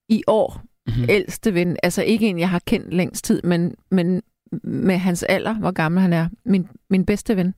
i 0.09 0.23
år, 0.27 0.61
Mhm. 0.87 1.05
ældste 1.09 1.53
ven, 1.53 1.77
altså 1.83 2.01
ikke 2.03 2.27
en, 2.29 2.39
jeg 2.39 2.49
har 2.49 2.59
kendt 2.65 2.93
længst 2.93 3.25
tid, 3.25 3.41
men, 3.43 3.75
men 3.91 4.21
med 4.63 4.97
hans 4.97 5.23
alder, 5.23 5.53
hvor 5.53 5.71
gammel 5.71 6.01
han 6.01 6.13
er. 6.13 6.29
Min, 6.45 6.67
min 6.89 7.05
bedste 7.05 7.35
ven. 7.35 7.53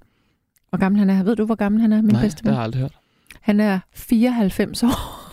Hvor 0.70 0.78
gammel 0.80 1.00
han 1.00 1.10
er. 1.10 1.24
Ved 1.24 1.36
du, 1.36 1.46
hvor 1.46 1.56
gammel 1.56 1.82
han 1.82 1.94
er, 1.94 2.02
min 2.02 2.12
Nej, 2.14 2.22
bedste 2.22 2.44
det 2.44 2.48
har 2.48 2.54
jeg 2.56 2.64
aldrig 2.64 2.82
hørt. 2.82 2.94
Han 3.42 3.60
er 3.60 3.80
94 3.94 4.84
år. 4.84 4.90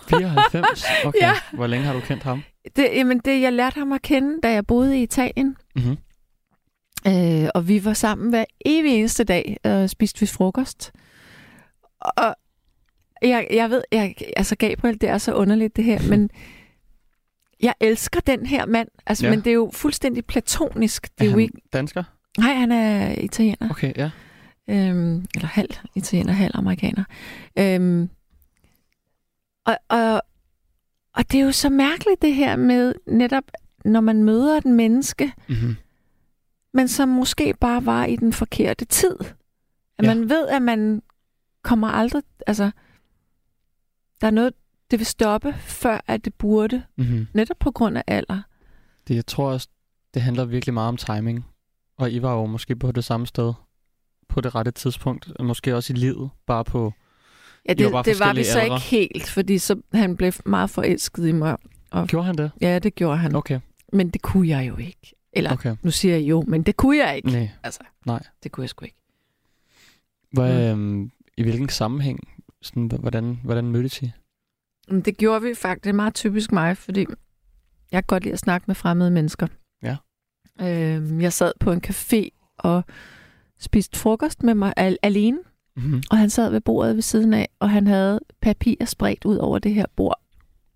94? 0.08 0.84
Okay. 1.06 1.18
Ja. 1.22 1.32
Hvor 1.52 1.66
længe 1.66 1.86
har 1.86 1.92
du 1.94 2.00
kendt 2.00 2.22
ham? 2.22 2.42
Det, 2.76 2.88
jamen, 2.94 3.18
det, 3.18 3.40
jeg 3.40 3.52
lærte 3.52 3.78
ham 3.78 3.92
at 3.92 4.02
kende, 4.02 4.40
da 4.42 4.52
jeg 4.52 4.66
boede 4.66 4.98
i 4.98 5.02
Italien. 5.02 5.56
Mhm. 5.76 5.96
Øh, 7.06 7.48
og 7.54 7.68
vi 7.68 7.84
var 7.84 7.92
sammen 7.92 8.30
hver 8.30 8.44
evig 8.64 8.92
eneste 8.98 9.24
dag 9.24 9.56
og 9.64 9.90
spiste 9.90 10.20
vi 10.20 10.26
frokost. 10.26 10.92
Og 12.00 12.34
jeg, 13.22 13.46
jeg 13.52 13.70
ved, 13.70 13.82
jeg, 13.92 14.14
altså 14.36 14.56
Gabriel, 14.56 15.00
det 15.00 15.08
er 15.08 15.18
så 15.18 15.34
underligt 15.34 15.76
det 15.76 15.84
her, 15.84 16.08
men 16.08 16.30
jeg 17.66 17.74
elsker 17.80 18.20
den 18.20 18.46
her 18.46 18.66
mand. 18.66 18.88
Altså, 19.06 19.26
Ja. 19.26 19.30
Men 19.30 19.38
det 19.40 19.46
er 19.50 19.54
jo 19.54 19.70
fuldstændig 19.74 20.24
platonisk. 20.24 21.08
Det 21.18 21.24
Er 21.24 21.28
er 21.28 21.32
jo 21.32 21.38
ikke... 21.38 21.54
dansker? 21.72 22.04
Nej, 22.38 22.54
han 22.54 22.72
er 22.72 23.10
italiener. 23.20 23.70
Okay, 23.70 23.92
ja. 23.96 24.10
Øhm, 24.70 25.26
eller 25.34 25.46
halv 25.48 25.70
italiener, 25.94 26.32
halv 26.32 26.50
amerikaner. 26.54 27.04
Øhm, 27.58 28.08
og, 29.66 29.76
og, 29.88 30.22
og 31.14 31.32
det 31.32 31.40
er 31.40 31.44
jo 31.44 31.52
så 31.52 31.68
mærkeligt 31.70 32.22
det 32.22 32.34
her 32.34 32.56
med 32.56 32.94
netop, 33.06 33.44
når 33.84 34.00
man 34.00 34.24
møder 34.24 34.56
et 34.56 34.64
menneske, 34.64 35.32
Mm-hmm. 35.48 35.76
men 36.72 36.88
som 36.88 37.08
måske 37.08 37.54
bare 37.60 37.86
var 37.86 38.04
i 38.04 38.16
den 38.16 38.32
forkerte 38.32 38.84
tid. 38.84 39.16
At 39.98 40.04
Ja. 40.04 40.14
man 40.14 40.28
ved, 40.30 40.48
at 40.48 40.62
man 40.62 41.02
kommer 41.62 41.88
aldrig... 41.88 42.22
Altså, 42.46 42.70
der 44.20 44.26
er 44.26 44.30
noget, 44.30 44.52
det 44.90 44.98
vil 44.98 45.06
stoppe, 45.06 45.52
før 45.58 46.00
at 46.06 46.24
det 46.24 46.34
burde. 46.34 46.82
Mm-hmm. 46.96 47.26
Netop 47.34 47.56
på 47.58 47.70
grund 47.70 47.98
af 47.98 48.02
alder. 48.06 48.42
Det, 49.08 49.14
jeg 49.14 49.26
tror 49.26 49.50
også, 49.52 49.68
det 50.14 50.22
handler 50.22 50.44
virkelig 50.44 50.74
meget 50.74 50.88
om 50.88 50.96
timing. 50.96 51.46
Og 51.98 52.10
I 52.12 52.22
var 52.22 52.32
jo 52.34 52.46
måske 52.46 52.76
på 52.76 52.92
det 52.92 53.04
samme 53.04 53.26
sted 53.26 53.52
på 54.28 54.40
det 54.40 54.54
rette 54.54 54.70
tidspunkt. 54.70 55.32
Måske 55.40 55.76
også 55.76 55.92
i 55.92 55.96
livet, 55.96 56.30
bare 56.46 56.64
på... 56.64 56.92
Ja, 57.68 57.74
det, 57.74 57.92
bare 57.92 58.02
det 58.02 58.20
var 58.20 58.34
vi 58.34 58.44
så 58.44 58.58
aldre. 58.58 58.76
ikke 58.76 58.86
helt, 58.86 59.28
fordi 59.30 59.58
så, 59.58 59.80
han 59.94 60.16
blev 60.16 60.32
meget 60.44 60.70
forelsket 60.70 61.26
i 61.26 61.32
mig. 61.32 61.56
Og, 61.90 62.06
Gjorde 62.06 62.26
han 62.26 62.34
det? 62.38 62.50
Ja, 62.60 62.78
det 62.78 62.94
gjorde 62.94 63.16
han. 63.18 63.34
Okay. 63.36 63.60
Men 63.92 64.10
det 64.10 64.22
kunne 64.22 64.48
jeg 64.48 64.68
jo 64.68 64.76
ikke. 64.76 65.14
Eller, 65.32 65.52
Okay. 65.52 65.76
nu 65.82 65.90
siger 65.90 66.14
jeg 66.16 66.24
jo, 66.24 66.44
men 66.46 66.62
det 66.62 66.76
kunne 66.76 66.96
jeg 66.96 67.16
ikke. 67.16 67.30
Nej. 67.30 67.48
Altså, 67.62 67.80
Nej. 68.06 68.22
det 68.42 68.52
kunne 68.52 68.62
jeg 68.62 68.68
sgu 68.70 68.84
ikke. 68.84 68.96
Hvad, 70.32 70.70
øhm, 70.70 71.10
I 71.36 71.42
hvilken 71.42 71.68
sammenhæng? 71.68 72.20
Sådan, 72.62 72.90
hvordan, 73.00 73.40
hvordan 73.44 73.64
mødtes 73.64 74.02
I? 74.02 74.10
Det 74.90 75.16
gjorde 75.16 75.42
vi 75.42 75.54
faktisk. 75.54 75.84
Det 75.84 75.90
er 75.90 75.94
meget 75.94 76.14
typisk 76.14 76.52
mig, 76.52 76.76
fordi 76.76 77.00
jeg 77.92 78.02
kan 78.02 78.06
godt 78.06 78.22
lide 78.22 78.32
at 78.32 78.38
snakke 78.38 78.64
med 78.66 78.74
fremmede 78.74 79.10
mennesker. 79.10 79.46
Ja. 79.82 79.96
Øhm, 80.60 81.20
jeg 81.20 81.32
sad 81.32 81.52
på 81.60 81.72
en 81.72 81.82
café 81.86 82.28
og 82.58 82.84
spiste 83.60 83.98
frokost 83.98 84.42
med 84.42 84.54
mig 84.54 84.72
al- 84.76 84.98
alene, 85.02 85.38
Mm-hmm. 85.78 86.02
og 86.10 86.18
han 86.18 86.30
sad 86.30 86.50
ved 86.50 86.60
bordet 86.60 86.94
ved 86.94 87.02
siden 87.02 87.34
af, 87.34 87.48
og 87.60 87.70
han 87.70 87.86
havde 87.86 88.20
papir 88.40 88.74
spredt 88.84 89.24
ud 89.24 89.36
over 89.36 89.58
det 89.58 89.74
her 89.74 89.84
bord. 89.96 90.20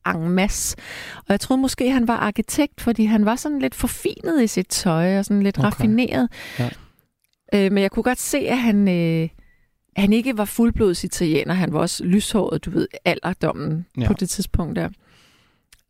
En 0.06 0.28
masse. 0.28 0.76
Og 1.16 1.24
jeg 1.28 1.40
troede 1.40 1.60
måske, 1.60 1.90
han 1.90 2.08
var 2.08 2.16
arkitekt, 2.16 2.80
fordi 2.80 3.04
han 3.04 3.24
var 3.24 3.36
sådan 3.36 3.58
lidt 3.58 3.74
forfinet 3.74 4.42
i 4.42 4.46
sit 4.46 4.66
tøj, 4.68 5.18
og 5.18 5.24
sådan 5.24 5.42
lidt 5.42 5.58
Okay. 5.58 5.66
raffineret. 5.66 6.28
Ja. 6.58 6.70
Øh, 7.54 7.72
men 7.72 7.82
jeg 7.82 7.90
kunne 7.90 8.02
godt 8.02 8.20
se, 8.20 8.38
at 8.38 8.58
han... 8.58 8.88
Øh, 8.88 9.28
han 9.96 10.12
ikke 10.12 10.38
var 10.38 10.44
fuldblods 10.44 11.04
italiener. 11.04 11.54
Han 11.54 11.72
var 11.72 11.78
også 11.78 12.04
lyshåret, 12.04 12.64
du 12.64 12.70
ved, 12.70 12.88
alderdommen 13.04 13.86
Ja. 13.98 14.06
på 14.06 14.12
det 14.12 14.30
tidspunkt 14.30 14.76
der. 14.76 14.88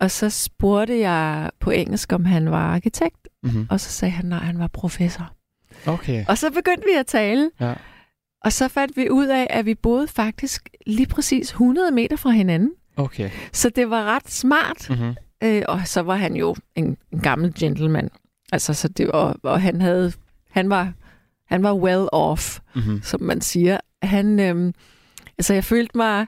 Og 0.00 0.10
så 0.10 0.30
spurgte 0.30 0.98
jeg 1.00 1.50
på 1.60 1.70
engelsk, 1.70 2.12
om 2.12 2.24
han 2.24 2.50
var 2.50 2.74
arkitekt, 2.74 3.28
Mhm. 3.42 3.66
og 3.70 3.80
så 3.80 3.90
sagde 3.90 4.12
han, 4.12 4.24
nej, 4.24 4.38
han 4.38 4.58
var 4.58 4.66
professor. 4.66 5.32
Okay. 5.86 6.24
Og 6.28 6.39
så 6.39 6.51
begyndte 6.51 6.82
vi 6.93 6.94
at 6.98 7.07
tale, 7.07 7.51
Ja. 7.61 7.74
og 8.44 8.52
så 8.52 8.69
fandt 8.69 8.97
vi 8.97 9.11
ud 9.11 9.27
af, 9.27 9.47
at 9.51 9.66
vi 9.66 9.74
boede 9.74 10.09
faktisk 10.09 10.69
lige 10.86 11.07
præcis 11.07 11.48
100 11.48 11.90
meter 11.90 12.16
fra 12.16 12.31
hinanden. 12.31 12.70
Okay. 12.97 13.31
Så 13.52 13.70
det 13.70 13.90
var 13.90 14.05
ret 14.05 14.31
smart. 14.31 14.86
Mm-hmm. 14.90 15.15
Øh, 15.43 15.62
og 15.69 15.81
så 15.85 16.01
var 16.02 16.16
han 16.16 16.36
jo 16.36 16.57
en, 16.77 16.97
en 17.12 17.20
gammel 17.20 17.55
gentleman. 17.59 18.09
Altså, 18.52 18.74
så 18.74 18.89
det 18.89 19.07
var, 19.07 19.36
og 19.43 19.62
han 19.62 19.81
havde, 19.81 20.12
han 20.51 20.70
var, 20.70 20.93
han 21.48 21.62
var 21.62 21.74
well 21.74 22.09
off, 22.12 22.59
Mhm. 22.74 23.01
som 23.02 23.23
man 23.23 23.40
siger. 23.40 23.78
Han, 24.02 24.40
øhm, 24.40 24.74
altså, 25.39 25.55
jeg 25.55 25.65
følte 25.65 25.97
mig, 25.97 26.27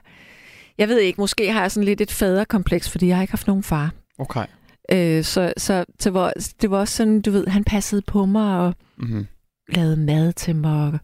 jeg 0.77 0.87
ved 0.89 0.99
ikke, 0.99 1.21
måske 1.21 1.51
har 1.51 1.61
jeg 1.61 1.71
sådan 1.71 1.85
lidt 1.85 2.01
et 2.01 2.11
faderkompleks, 2.11 2.89
fordi 2.89 3.07
jeg 3.07 3.15
har 3.17 3.21
ikke 3.21 3.31
haft 3.33 3.47
nogen 3.47 3.63
far. 3.63 3.91
Okay. 4.19 4.45
Øh, 4.91 5.23
så 5.23 5.53
så 5.57 5.85
det, 6.03 6.13
var, 6.13 6.33
det 6.61 6.71
var 6.71 6.77
også 6.77 6.95
sådan, 6.95 7.21
du 7.21 7.31
ved, 7.31 7.47
han 7.47 7.63
passede 7.63 8.01
på 8.01 8.25
mig 8.25 8.59
og 8.59 8.73
Mm-hmm. 8.97 9.27
Lavede 9.69 9.97
mad 9.97 10.33
til 10.33 10.55
mig, 10.55 10.87
og 10.87 10.99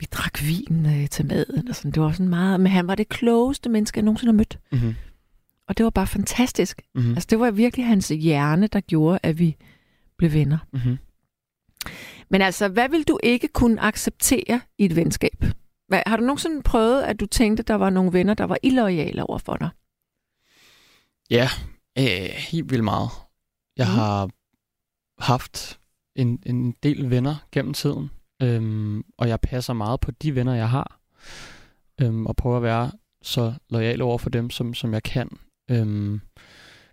vi 0.00 0.06
drak 0.10 0.42
vin 0.42 0.86
øh, 0.86 1.08
til 1.08 1.26
maden, 1.26 1.68
og 1.68 1.74
sådan. 1.74 1.90
Det 1.90 2.02
var 2.02 2.12
sådan 2.12 2.28
meget, 2.28 2.60
men 2.60 2.72
han 2.72 2.86
var 2.86 2.94
det 2.94 3.08
klogeste 3.08 3.68
menneske, 3.68 3.98
jeg 3.98 4.04
nogensinde 4.04 4.32
har 4.32 4.36
mødt. 4.36 4.58
Mm-hmm. 4.72 4.94
Og 5.68 5.78
det 5.78 5.84
var 5.84 5.90
bare 5.90 6.06
fantastisk. 6.06 6.82
Mhm. 6.94 7.10
Altså, 7.10 7.26
det 7.30 7.40
var 7.40 7.50
virkelig 7.50 7.86
hans 7.86 8.08
hjerne, 8.08 8.66
der 8.66 8.80
gjorde, 8.80 9.18
at 9.22 9.38
vi 9.38 9.56
blev 10.18 10.32
venner. 10.32 10.58
Mm-hmm. 10.72 10.98
Men 12.30 12.42
altså, 12.42 12.68
hvad 12.68 12.88
vil 12.88 13.02
du 13.02 13.18
ikke 13.22 13.48
kunne 13.48 13.80
acceptere 13.80 14.60
i 14.78 14.84
et 14.84 14.96
venskab? 14.96 15.44
Hvad, 15.88 16.02
har 16.06 16.16
du 16.16 16.22
nogensinde 16.22 16.62
prøvet, 16.62 17.02
at 17.02 17.20
du 17.20 17.26
tænkte, 17.26 17.62
der 17.62 17.74
var 17.74 17.90
nogle 17.90 18.12
venner, 18.12 18.34
der 18.34 18.44
var 18.44 18.58
illoyale 18.62 19.24
over 19.24 19.38
for 19.38 19.56
dig? 19.56 19.68
Ja, 21.30 21.48
øh, 21.98 22.30
helt 22.36 22.70
vildt 22.70 22.84
meget. 22.84 23.10
Jeg 23.76 23.86
mm. 23.86 23.94
har 23.94 24.30
haft 25.18 25.79
en, 26.20 26.42
en 26.46 26.72
del 26.82 27.10
venner 27.10 27.36
gennem 27.52 27.74
tiden, 27.74 28.10
øhm, 28.42 29.04
og 29.18 29.28
jeg 29.28 29.40
passer 29.40 29.72
meget 29.72 30.00
på 30.00 30.10
de 30.10 30.34
venner, 30.34 30.54
jeg 30.54 30.70
har, 30.70 31.00
øhm, 32.00 32.26
og 32.26 32.36
prøver 32.36 32.56
at 32.56 32.62
være 32.62 32.92
så 33.22 33.54
lojal 33.70 34.02
over 34.02 34.18
for 34.18 34.30
dem, 34.30 34.50
som, 34.50 34.74
som 34.74 34.92
jeg 34.92 35.02
kan. 35.02 35.38
Øhm, 35.70 36.20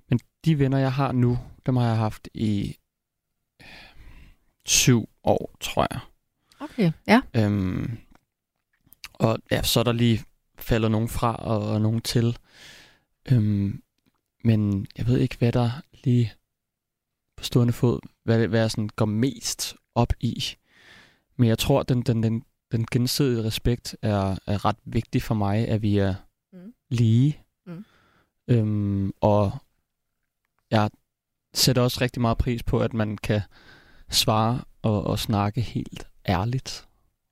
men 0.10 0.20
de 0.46 0.60
venner, 0.60 0.78
jeg 0.78 0.94
har 0.94 1.12
nu, 1.12 1.40
dem 1.66 1.76
har 1.76 1.88
jeg 1.88 1.98
haft 1.98 2.30
i 2.34 2.76
øh, 3.62 3.68
syv 4.66 5.10
år, 5.24 5.56
tror 5.60 5.88
jeg. 5.92 6.00
Okay, 6.60 6.92
ja. 7.08 7.22
Øhm, 7.36 7.98
og 9.14 9.40
ja, 9.52 9.64
så 9.64 9.80
er 9.80 9.84
der 9.84 9.92
lige 9.92 10.24
faldet 10.60 10.92
nogen 10.92 11.10
fra 11.10 11.36
og, 11.36 11.70
og 11.70 11.82
nogen 11.82 12.02
til. 12.02 12.38
Øhm, 13.32 13.84
men 14.44 14.88
jeg 14.98 15.08
ved 15.08 15.20
ikke, 15.20 15.38
hvad 15.38 15.52
der 15.52 15.72
lige 16.04 16.34
på 17.38 17.44
stående 17.44 17.74
fod, 17.74 18.00
hvad, 18.28 18.48
hvad 18.48 18.60
jeg 18.60 18.72
sådan 18.72 18.90
går 18.96 19.06
mest 19.06 19.76
op 19.96 20.14
i. 20.20 20.44
Men 21.38 21.50
jeg 21.50 21.58
tror, 21.58 21.84
den, 21.84 22.02
den, 22.02 22.24
den, 22.24 22.44
den 22.72 22.86
gensidige 22.92 23.44
respekt 23.44 23.96
er, 24.02 24.38
er 24.48 24.66
ret 24.66 24.76
vigtig 24.86 25.24
for 25.24 25.36
mig, 25.36 25.68
at 25.68 25.82
vi 25.82 25.98
er 25.98 26.16
Mm. 26.54 26.74
lige. 26.90 27.40
Mm. 27.66 27.86
Øhm, 28.48 29.12
og 29.22 29.52
jeg 30.72 30.90
sætter 31.54 31.82
også 31.82 31.98
rigtig 32.02 32.22
meget 32.22 32.38
pris 32.38 32.64
på, 32.64 32.80
at 32.80 32.94
man 32.94 33.18
kan 33.18 33.42
svare 34.10 34.62
og, 34.82 35.04
og 35.04 35.20
snakke 35.20 35.62
helt 35.62 36.08
ærligt 36.28 36.88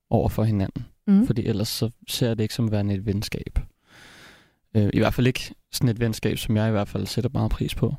over 0.09 0.29
for 0.29 0.43
hinanden. 0.43 0.85
Mm. 1.07 1.25
Fordi 1.27 1.45
ellers 1.45 1.67
så 1.67 1.89
ser 2.07 2.27
jeg 2.27 2.37
det 2.37 2.43
ikke 2.43 2.53
som 2.53 2.71
værende 2.71 2.93
et 2.93 3.05
venskab. 3.05 3.59
Øh, 4.75 4.89
I 4.93 4.99
hvert 4.99 5.13
fald 5.13 5.27
ikke 5.27 5.55
sådan 5.71 5.89
et 5.89 5.99
venskab, 5.99 6.37
som 6.37 6.57
jeg 6.57 6.67
i 6.67 6.71
hvert 6.71 6.87
fald 6.87 7.05
sætter 7.07 7.29
meget 7.33 7.51
pris 7.51 7.75
på. 7.75 7.95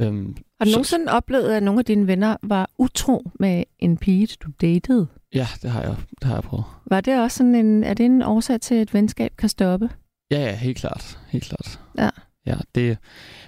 Øhm, 0.00 0.36
Har 0.58 0.64
du 0.64 0.70
så- 0.70 0.76
nogensinde 0.76 1.12
oplevet, 1.12 1.48
at 1.52 1.62
nogle 1.62 1.78
af 1.78 1.84
dine 1.84 2.06
venner 2.06 2.36
var 2.42 2.70
utro 2.78 3.30
med 3.40 3.64
en 3.78 3.96
pige, 3.96 4.28
du 4.42 4.50
datede? 4.60 5.06
Ja, 5.34 5.46
det 5.62 5.70
har 5.70 5.82
jeg, 5.82 5.96
det 6.10 6.24
har 6.24 6.34
jeg 6.34 6.42
prøvet. 6.42 6.64
Var 6.86 7.00
det 7.00 7.20
også 7.22 7.36
sådan 7.36 7.54
en, 7.54 7.84
er 7.84 7.94
det 7.94 8.06
en 8.06 8.22
årsag 8.22 8.60
til, 8.60 8.74
at 8.74 8.82
et 8.82 8.94
venskab 8.94 9.36
kan 9.38 9.48
stoppe? 9.48 9.90
Ja, 10.30 10.38
ja, 10.40 10.56
helt 10.56 10.78
klart. 10.78 11.18
Helt 11.28 11.44
klart. 11.44 11.80
Ja. 11.98 12.10
Ja, 12.46 12.56
det, 12.74 12.98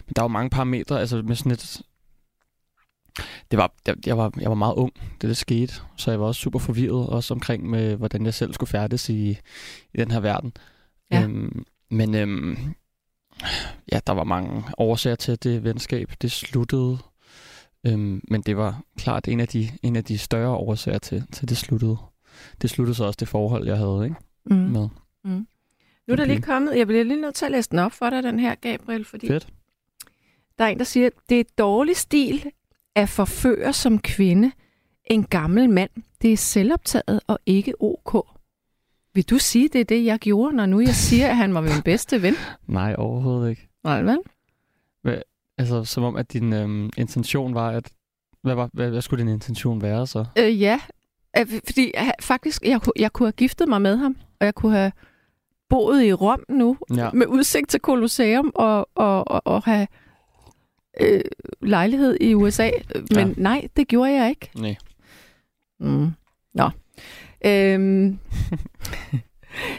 men 0.06 0.12
der 0.16 0.22
er 0.22 0.24
jo 0.24 0.28
mange 0.28 0.50
parametre, 0.50 1.00
altså 1.00 1.22
med 1.22 1.36
sådan 1.36 1.52
et... 1.52 1.82
Det 3.50 3.56
var, 3.58 3.72
jeg, 3.86 3.96
jeg, 4.06 4.18
var, 4.18 4.32
jeg 4.40 4.48
var 4.48 4.54
meget 4.54 4.74
ung, 4.74 4.92
da 5.22 5.28
det 5.28 5.36
skete, 5.36 5.74
så 5.96 6.10
jeg 6.10 6.20
var 6.20 6.26
også 6.26 6.40
super 6.40 6.58
forvirret, 6.58 7.06
også 7.08 7.34
omkring 7.34 7.70
med, 7.70 7.96
hvordan 7.96 8.24
jeg 8.24 8.34
selv 8.34 8.52
skulle 8.54 8.70
færdes 8.70 9.08
i, 9.08 9.30
i 9.94 9.96
den 9.98 10.10
her 10.10 10.20
verden. 10.20 10.52
Ja. 11.10 11.22
Øhm, 11.22 11.64
men 11.90 12.14
øhm, 12.14 12.58
ja, 13.92 14.00
der 14.06 14.12
var 14.12 14.24
mange 14.24 14.64
årsager 14.78 15.16
til, 15.16 15.32
at 15.32 15.44
det 15.44 15.64
venskab 15.64 16.12
det 16.22 16.32
sluttede. 16.32 16.98
Øhm, 17.86 18.20
men 18.28 18.42
det 18.42 18.56
var 18.56 18.82
klart 18.96 19.28
en 19.28 19.40
af 19.40 19.48
de, 19.48 19.68
en 19.82 19.96
af 19.96 20.04
de 20.04 20.18
større 20.18 20.56
årsager 20.56 20.98
til, 20.98 21.24
til 21.32 21.48
det 21.48 21.56
sluttede. 21.56 21.96
Det 22.62 22.70
sluttede 22.70 22.94
så 22.94 23.04
også 23.04 23.16
det 23.20 23.28
forhold, 23.28 23.66
jeg 23.66 23.76
havde 23.76 24.04
ikke? 24.04 24.16
Mm. 24.46 24.56
med. 24.56 24.88
Mm. 25.24 25.46
Nu 26.06 26.12
er 26.12 26.16
der 26.16 26.24
lige 26.24 26.42
kommet, 26.42 26.78
jeg 26.78 26.86
bliver 26.86 27.04
lige 27.04 27.20
nødt 27.20 27.34
til 27.34 27.44
at 27.44 27.52
læse 27.52 27.70
den 27.70 27.78
op 27.78 27.92
for 27.92 28.10
dig, 28.10 28.22
den 28.22 28.38
her, 28.38 28.54
Gabriel, 28.54 29.04
fordi 29.04 29.26
Fedt. 29.26 29.48
der 30.58 30.64
er 30.64 30.68
en, 30.68 30.78
der 30.78 30.84
siger, 30.84 31.10
det 31.28 31.40
er 31.40 31.44
dårlig 31.58 31.96
stil 31.96 32.50
at 32.94 33.08
forføre 33.08 33.72
som 33.72 33.98
kvinde 33.98 34.52
en 35.04 35.24
gammel 35.24 35.70
mand. 35.70 35.90
Det 36.22 36.32
er 36.32 36.36
selvoptaget 36.36 37.20
og 37.26 37.38
ikke 37.46 37.74
ok. 37.80 38.37
Vil 39.18 39.30
du 39.30 39.38
sige, 39.38 39.68
det 39.68 39.80
er 39.80 39.84
det, 39.84 40.04
jeg 40.04 40.18
gjorde, 40.18 40.56
når 40.56 40.66
nu 40.66 40.80
jeg 40.80 40.94
siger, 40.94 41.28
at 41.28 41.36
han 41.36 41.54
var 41.54 41.60
min 41.60 41.82
bedste 41.84 42.22
ven? 42.22 42.34
Nej, 42.66 42.94
overhovedet 42.98 43.50
ikke. 43.50 43.68
Nej, 43.84 44.02
vel? 44.02 44.18
Hvad, 45.02 45.18
altså, 45.58 45.84
som 45.84 46.02
om, 46.04 46.16
at 46.16 46.32
din 46.32 46.52
øhm, 46.52 46.90
intention 46.96 47.54
var, 47.54 47.70
at... 47.70 47.90
Hvad, 48.42 48.54
var, 48.54 48.70
hvad, 48.72 48.90
hvad 48.90 49.00
skulle 49.02 49.24
din 49.24 49.32
intention 49.32 49.82
være 49.82 50.06
så? 50.06 50.24
Øh, 50.38 50.60
ja, 50.60 50.80
Øh, 51.38 51.46
fordi 51.66 51.92
øh, 51.98 52.10
faktisk, 52.20 52.62
jeg, 52.62 52.80
jeg 52.98 53.12
kunne 53.12 53.26
have 53.26 53.32
giftet 53.32 53.68
mig 53.68 53.82
med 53.82 53.96
ham, 53.96 54.16
og 54.40 54.44
jeg 54.46 54.54
kunne 54.54 54.72
have 54.72 54.92
boet 55.68 56.02
i 56.04 56.12
Rom 56.12 56.44
nu, 56.48 56.76
Ja. 56.96 57.10
med 57.10 57.26
udsigt 57.26 57.68
til 57.68 57.80
Colosseum, 57.80 58.52
og, 58.54 58.88
og, 58.94 59.28
og, 59.30 59.42
og 59.44 59.62
have 59.62 59.86
øh, 61.00 61.20
lejlighed 61.62 62.16
i 62.20 62.34
USA. 62.34 62.70
Men 62.94 63.28
Ja. 63.28 63.34
nej, 63.36 63.68
det 63.76 63.88
gjorde 63.88 64.12
jeg 64.12 64.28
ikke. 64.30 64.50
Nej. 64.54 64.76
Mm. 65.80 66.10
Nå. 66.54 66.70
Øhm, 67.46 68.18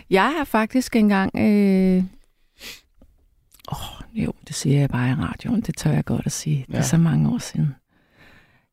jeg 0.09 0.33
har 0.37 0.43
faktisk 0.43 0.95
engang... 0.95 1.31
Øh... 1.35 2.03
Oh, 3.71 4.01
jo, 4.23 4.33
det 4.47 4.55
siger 4.55 4.79
jeg 4.79 4.89
bare 4.89 5.09
i 5.09 5.13
radioen. 5.13 5.61
Det 5.61 5.77
tør 5.77 5.91
jeg 5.91 6.05
godt 6.05 6.25
at 6.25 6.31
sige. 6.31 6.65
Det 6.67 6.73
Ja. 6.73 6.77
er 6.77 6.81
så 6.83 6.97
mange 6.97 7.29
år 7.33 7.37
siden. 7.37 7.75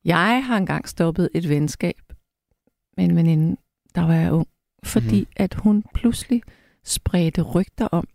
Jeg 0.04 0.44
har 0.46 0.56
engang 0.56 0.88
stoppet 0.88 1.28
et 1.34 1.48
venskab 1.48 1.94
med 2.96 3.04
en 3.04 3.16
veninde, 3.16 3.56
der 3.94 4.00
var 4.06 4.14
jeg 4.14 4.32
ung, 4.32 4.48
fordi 4.84 5.18
Mhm. 5.20 5.26
at 5.36 5.54
hun 5.54 5.84
pludselig 5.94 6.42
spredte 6.84 7.42
rygter 7.42 7.86
om, 7.86 8.08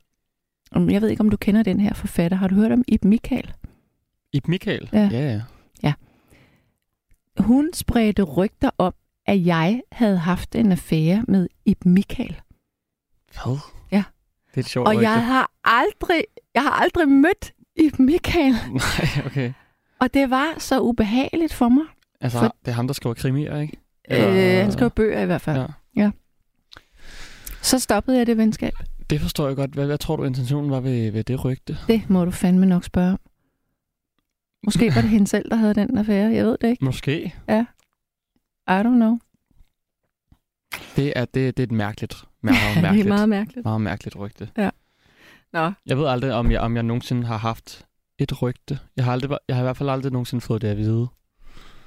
jeg 0.89 1.01
ved 1.01 1.09
ikke, 1.09 1.21
om 1.21 1.29
du 1.29 1.37
kender 1.37 1.63
den 1.63 1.79
her 1.79 1.93
forfatter. 1.93 2.37
Har 2.37 2.47
du 2.47 2.55
hørt 2.55 2.71
om 2.71 2.83
Ib 2.87 3.03
Michael? 3.03 3.53
Ib 4.33 4.47
Michael? 4.47 4.89
Ja. 4.93 5.09
ja. 5.11 5.41
ja. 5.83 5.93
Hun 7.39 7.69
spredte 7.73 8.23
rygter 8.23 8.69
om, 8.77 8.93
at 9.31 9.45
jeg 9.45 9.81
havde 9.91 10.17
haft 10.17 10.55
en 10.55 10.71
affære 10.71 11.25
med 11.27 11.47
Ib 11.65 11.85
Michael. 11.85 12.41
Hvad? 13.33 13.57
Ja. 13.91 14.03
Det 14.49 14.55
er 14.57 14.59
et 14.59 14.65
sjovt 14.65 14.87
Og 14.87 14.93
rygte. 14.93 15.09
jeg 15.09 15.25
har 15.25 15.51
aldrig, 15.63 16.23
jeg 16.53 16.63
har 16.63 16.71
aldrig 16.71 17.09
mødt 17.09 17.53
Ib 17.75 17.99
Michael. 17.99 18.53
Nej, 18.73 19.25
okay. 19.25 19.53
Og 19.99 20.13
det 20.13 20.29
var 20.29 20.53
så 20.57 20.79
ubehageligt 20.81 21.53
for 21.53 21.69
mig. 21.69 21.83
Altså, 22.21 22.39
For- 22.39 22.55
det 22.65 22.71
er 22.71 22.75
ham, 22.75 22.87
der 22.87 22.93
skriver 22.93 23.13
krimier, 23.13 23.59
ikke? 23.59 23.77
Øh, 24.11 24.61
han 24.61 24.71
skrev 24.71 24.89
bøger 24.89 25.21
i 25.21 25.25
hvert 25.25 25.41
fald. 25.41 25.57
Ja. 25.57 25.65
ja. 25.95 26.11
Så 27.61 27.79
stoppede 27.79 28.17
jeg 28.17 28.27
det 28.27 28.37
venskab. 28.37 28.73
Det 29.09 29.21
forstår 29.21 29.47
jeg 29.47 29.55
godt. 29.55 29.71
Hvad, 29.71 29.85
hvad 29.85 29.97
tror 29.97 30.15
du, 30.15 30.23
intentionen 30.23 30.71
var 30.71 30.79
ved, 30.79 31.11
ved 31.11 31.23
det 31.23 31.45
rygte? 31.45 31.77
Det 31.87 32.09
må 32.09 32.25
du 32.25 32.31
fandme 32.31 32.65
nok 32.65 32.83
spørge 32.83 33.11
om. 33.11 33.19
Måske 34.63 34.95
var 34.95 35.01
det 35.01 35.09
hende 35.15 35.27
selv, 35.27 35.49
der 35.49 35.55
havde 35.55 35.73
den 35.73 35.97
affære. 35.97 36.31
Jeg 36.33 36.45
ved 36.45 36.57
det 36.61 36.67
ikke. 36.69 36.85
Måske. 36.85 37.35
Ja. 37.47 37.65
I 38.79 38.83
don't 38.83 38.95
know. 38.95 39.19
Det 40.95 41.13
er, 41.15 41.25
det, 41.25 41.57
det 41.57 41.63
er 41.63 41.67
et 41.67 41.71
mærkeligt, 41.71 42.13
er 42.43 42.81
mærkeligt, 42.81 43.07
meget 43.07 43.29
mærkeligt. 43.29 43.65
meget 43.65 43.81
mærkeligt 43.81 44.15
rygte. 44.15 44.49
Ja. 44.57 44.69
Nå. 45.53 45.71
Jeg 45.85 45.97
ved 45.97 46.07
aldrig, 46.07 46.33
om 46.33 46.51
jeg, 46.51 46.59
om 46.59 46.75
jeg 46.75 46.83
nogensinde 46.83 47.27
har 47.27 47.37
haft 47.37 47.85
et 48.17 48.41
rygte. 48.41 48.79
Jeg 48.95 49.05
har, 49.05 49.11
aldrig, 49.11 49.37
jeg 49.47 49.55
har 49.55 49.63
i 49.63 49.65
hvert 49.65 49.77
fald 49.77 49.89
aldrig 49.89 50.11
nogensinde 50.11 50.41
fået 50.41 50.61
det 50.61 50.67
at 50.67 50.77
vide. 50.77 51.07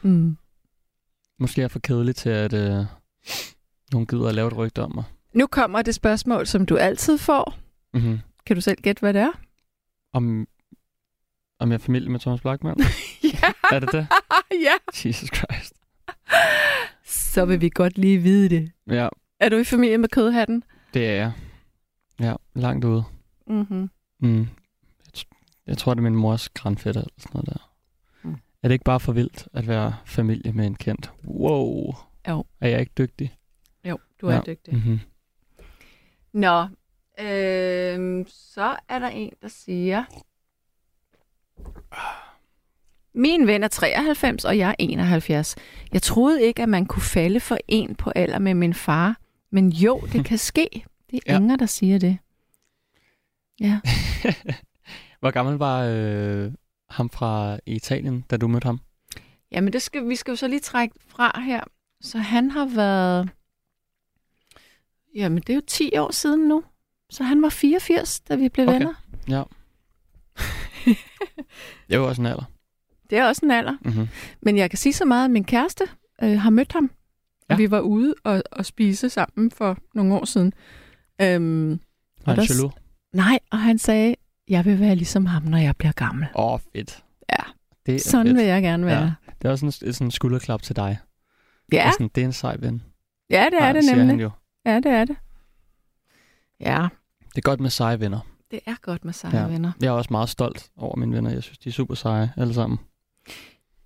Mm. 0.03 0.37
Måske 1.39 1.61
er 1.61 1.63
jeg 1.63 1.71
for 1.71 1.79
kedelig 1.79 2.17
til, 2.17 2.31
at 2.31 2.53
øh, 2.53 2.85
nogen 3.93 4.07
gider 4.07 4.29
at 4.29 4.35
lave 4.35 4.49
et 4.49 4.57
rygte 4.57 4.83
om 4.83 4.95
mig. 4.95 5.05
Nu 5.33 5.47
kommer 5.47 5.83
det 5.83 5.95
spørgsmål, 5.95 6.47
som 6.47 6.67
du 6.67 6.77
altid 6.77 7.19
får. 7.19 7.55
Mm-hmm. 7.95 8.21
Kan 8.47 8.57
du 8.57 8.61
selv 8.63 8.81
gætte, 8.83 9.01
hvad 9.01 9.15
det 9.15 9.23
er? 9.23 9.33
Om, 10.13 10.47
om 11.59 11.71
jeg 11.71 11.75
er 11.75 11.79
familie 11.79 12.11
med 12.11 12.21
Thomas 12.21 12.41
Blackman? 12.41 12.77
ja. 13.43 13.53
Er 13.73 13.81
det 13.81 13.93
det? 13.93 14.07
ja. 14.67 15.05
Jesus 15.05 15.29
Christ. 15.35 15.75
Så 17.05 17.45
vil 17.45 17.61
vi 17.61 17.71
godt 17.75 17.99
lige 17.99 18.19
vide 18.19 18.49
det. 18.49 18.73
Ja. 18.87 19.09
Er 19.41 19.49
du 19.49 19.57
i 19.57 19.65
familie 19.65 19.99
med 19.99 20.09
kødhatten? 20.09 20.65
Det 20.95 21.09
er 21.09 21.15
jeg. 21.15 21.33
Ja, 22.21 22.35
langt 22.55 22.85
ude. 22.85 23.05
Mm-hmm. 23.47 23.91
Mm. 24.21 24.47
Jeg, 25.67 25.79
tror, 25.79 25.95
det 25.95 26.01
er 26.01 26.03
min 26.03 26.17
mors 26.17 26.49
grandfætter 26.49 27.01
eller 27.01 27.15
sådan 27.19 27.31
noget 27.35 27.49
der. 27.49 27.71
Mm. 28.23 28.37
Er 28.63 28.69
det 28.69 28.73
ikke 28.73 28.85
bare 28.85 29.01
for 29.01 29.13
vildt 29.13 29.49
at 29.53 29.69
være 29.69 29.97
familie 30.05 30.53
med 30.53 30.67
en 30.67 30.75
kendt? 30.75 31.13
Wow. 31.25 31.95
Jo. 32.29 32.45
Er 32.61 32.69
jeg 32.69 32.81
ikke 32.81 32.93
dygtig? 32.99 33.37
Jo, 33.85 33.99
du 34.21 34.27
er 34.27 34.41
dygtig. 34.41 34.75
Mm-hmm. 34.75 35.01
Nå, 36.33 36.63
øh, 37.21 38.25
så 38.29 38.77
er 38.89 38.99
der 38.99 39.09
en, 39.09 39.33
der 39.43 39.49
siger... 39.49 40.05
Min 43.15 43.47
ven 43.47 43.63
er 43.65 43.69
93, 43.69 44.45
og 44.45 44.59
jeg 44.59 44.71
er 44.71 44.75
71. 44.79 45.57
Jeg 45.93 46.03
troede 46.03 46.43
ikke, 46.43 46.63
at 46.63 46.69
man 46.69 46.87
kunne 46.87 47.03
falde 47.03 47.41
for 47.41 47.59
en 47.69 47.95
på 47.95 48.11
alder 48.15 48.39
med 48.39 48.55
min 48.55 48.75
far. 48.75 49.17
Men 49.53 49.69
jo, 49.69 50.01
det 50.13 50.25
kan 50.25 50.39
ske. 50.53 50.69
Det 51.11 51.21
er 51.27 51.33
Ja. 51.33 51.39
Inger, 51.39 51.57
der 51.57 51.67
siger 51.67 51.99
det. 51.99 52.19
Ja. 53.61 53.81
Hvor 55.21 55.31
gammel 55.31 55.55
var 55.55 55.85
øh, 55.91 56.53
ham 56.91 57.11
fra 57.11 57.59
Italien, 57.67 58.25
da 58.31 58.37
du 58.37 58.49
mødte 58.49 58.65
ham? 58.67 58.81
Jamen, 59.53 59.73
det 59.73 59.83
skal, 59.83 60.09
vi 60.09 60.17
skal 60.17 60.33
jo 60.33 60.37
så 60.37 60.49
lige 60.49 60.61
trække 60.61 60.95
fra 61.09 61.41
her. 61.41 61.61
Så 62.01 62.19
han 62.19 62.51
har 62.51 62.65
været... 62.75 63.31
Jamen, 65.15 65.39
det 65.39 65.51
er 65.51 65.55
jo 65.55 65.63
10 65.67 65.97
år 65.99 66.13
siden 66.13 66.49
nu. 66.49 66.65
Så 67.11 67.25
han 67.25 67.43
var 67.43 67.49
84, 67.49 68.21
da 68.21 68.35
vi 68.37 68.49
blev 68.49 68.69
Okay. 68.69 68.79
venner. 68.79 68.95
Ja. 69.29 69.43
det 71.91 72.01
var 72.01 72.07
også 72.07 72.23
en 72.23 72.27
alder. 72.27 72.45
Det 73.11 73.19
er 73.19 73.27
også 73.27 73.41
en 73.45 73.51
alder. 73.51 73.77
Mm-hmm. 73.85 74.09
Men 74.43 74.57
jeg 74.57 74.71
kan 74.71 74.77
sige 74.79 74.93
så 74.93 75.05
meget, 75.05 75.25
at 75.25 75.31
min 75.31 75.45
kæreste 75.45 75.85
øh, 76.23 76.41
har 76.41 76.51
mødt 76.51 76.73
ham. 76.73 76.91
Ja. 77.49 77.55
Og 77.55 77.59
vi 77.59 77.71
var 77.71 77.81
ude 77.81 78.15
og, 78.25 78.43
og 78.53 78.67
spise 78.67 79.09
sammen 79.11 79.51
for 79.51 79.79
nogle 79.95 80.15
år 80.15 80.25
siden. 80.25 80.53
Øhm, 81.23 81.69
Var 82.27 82.35
han 82.35 82.37
der 82.37 82.55
jaloux? 82.55 82.75
Nej, 83.13 83.39
og 83.51 83.59
han 83.59 83.79
sagde, 83.79 84.15
jeg 84.49 84.65
vil 84.65 84.81
være 84.81 84.95
ligesom 84.95 85.27
ham, 85.27 85.43
når 85.43 85.59
jeg 85.59 85.77
bliver 85.77 85.93
gammel. 85.93 86.27
Åh, 86.35 86.53
oh, 86.53 86.59
fedt. 86.73 87.05
Ja, 87.31 87.43
det 87.87 87.95
er 87.95 87.99
sådan 87.99 88.27
fedt. 88.27 88.37
vil 88.37 88.45
jeg 88.45 88.63
gerne 88.63 88.87
være. 88.87 89.03
Ja. 89.03 89.13
Det 89.43 89.49
er 89.49 89.51
også 89.53 89.71
sådan, 89.71 89.93
sådan 89.93 90.11
skulderklap 90.11 90.63
til 90.63 90.77
dig. 90.77 90.99
Ja. 91.73 91.77
Det 91.77 91.87
er, 91.87 91.91
sådan, 91.93 92.11
det 92.15 92.21
er 92.21 92.25
en 92.27 92.33
sej 92.33 92.57
ven. 92.59 92.83
Ja, 93.31 93.47
det 93.51 93.59
er 93.63 93.67
Ja, 93.67 93.73
det 93.73 93.85
nemlig. 93.85 94.07
han 94.07 94.21
jo. 94.21 94.31
Ja, 94.67 94.77
det 94.77 94.87
er 94.87 95.05
det. 95.05 95.17
Ja, 96.61 96.89
Det 97.31 97.37
er 97.39 97.43
godt 97.43 97.61
med 97.61 97.71
seje 97.71 98.01
venner. 98.01 98.19
det 98.51 98.61
er 98.67 98.75
godt 98.83 99.05
med 99.05 99.13
seje 99.13 99.37
ja. 99.41 99.47
venner. 99.47 99.73
Jeg 99.81 99.87
er 99.87 99.93
også 99.93 100.09
meget 100.11 100.29
stolt 100.29 100.71
over 100.77 100.97
mine 100.97 101.13
venner. 101.17 101.31
Jeg 101.31 101.43
synes, 101.43 101.59
de 101.59 101.69
er 101.69 101.73
super 101.73 101.95
seje 101.95 102.33
alle 102.37 102.55
sammen. 102.55 102.79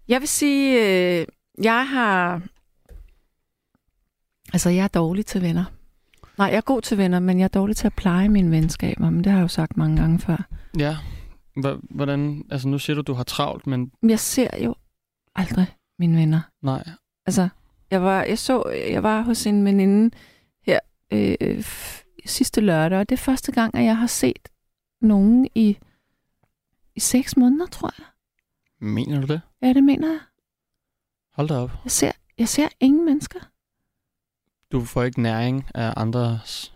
Jeg 0.08 0.20
vil 0.20 0.28
sige, 0.28 0.78
øh, 1.20 1.26
jeg 1.62 1.88
har... 1.88 2.42
Altså, 4.52 4.70
jeg 4.70 4.84
er 4.84 4.88
dårlig 4.88 5.26
til 5.26 5.42
venner. 5.42 5.64
Nej, 6.38 6.46
jeg 6.46 6.56
er 6.56 6.60
god 6.60 6.82
til 6.82 6.98
venner, 6.98 7.18
men 7.20 7.38
jeg 7.38 7.44
er 7.44 7.48
dårlig 7.48 7.76
til 7.76 7.86
at 7.86 7.94
pleje 7.94 8.28
mine 8.28 8.50
venskaber. 8.50 9.10
Men 9.10 9.24
det 9.24 9.32
har 9.32 9.38
jeg 9.38 9.42
jo 9.42 9.48
sagt 9.48 9.76
mange 9.76 9.96
gange 9.96 10.18
før. 10.18 10.48
Ja. 10.78 10.96
Hvordan, 11.90 12.44
altså 12.50 12.68
nu 12.68 12.78
siger 12.78 12.94
du, 12.94 13.02
du 13.02 13.12
har 13.14 13.24
travlt, 13.24 13.66
men 13.66 13.92
Men 14.02 14.10
jeg 14.10 14.20
ser 14.20 14.64
jo 14.64 14.74
aldrig 15.34 15.66
mine 15.98 16.16
venner. 16.18 16.40
nej. 16.62 16.88
Altså, 17.26 17.48
jeg 17.90 18.02
var, 18.02 18.22
jeg 18.22 18.38
så, 18.38 18.62
jeg 18.92 19.02
var 19.02 19.22
hos 19.22 19.46
en 19.46 19.64
veninde 19.64 20.16
her 20.66 20.78
øh, 21.12 21.64
sidste 22.26 22.60
lørdag, 22.60 22.98
og 22.98 23.08
det 23.08 23.14
er 23.14 23.22
første 23.22 23.52
gang, 23.52 23.74
at 23.74 23.84
jeg 23.84 23.96
har 23.96 24.06
set 24.06 24.48
nogen 25.00 25.48
i, 25.54 25.78
i 26.94 27.00
seks 27.00 27.36
måneder, 27.36 27.66
tror 27.66 27.94
jeg. 27.98 28.06
Mener 28.80 29.20
du 29.20 29.26
det? 29.26 29.40
Ja, 29.62 29.72
det 29.72 29.84
mener 29.84 30.08
jeg. 30.08 30.18
Hold 31.34 31.48
da 31.48 31.54
op. 31.54 31.70
Jeg 31.84 31.90
ser, 31.92 32.12
jeg 32.38 32.48
ser 32.48 32.68
ingen 32.80 33.04
mennesker. 33.04 33.38
Du 34.72 34.84
får 34.84 35.02
ikke 35.02 35.22
næring 35.22 35.64
af 35.74 35.94
andres 35.96 36.74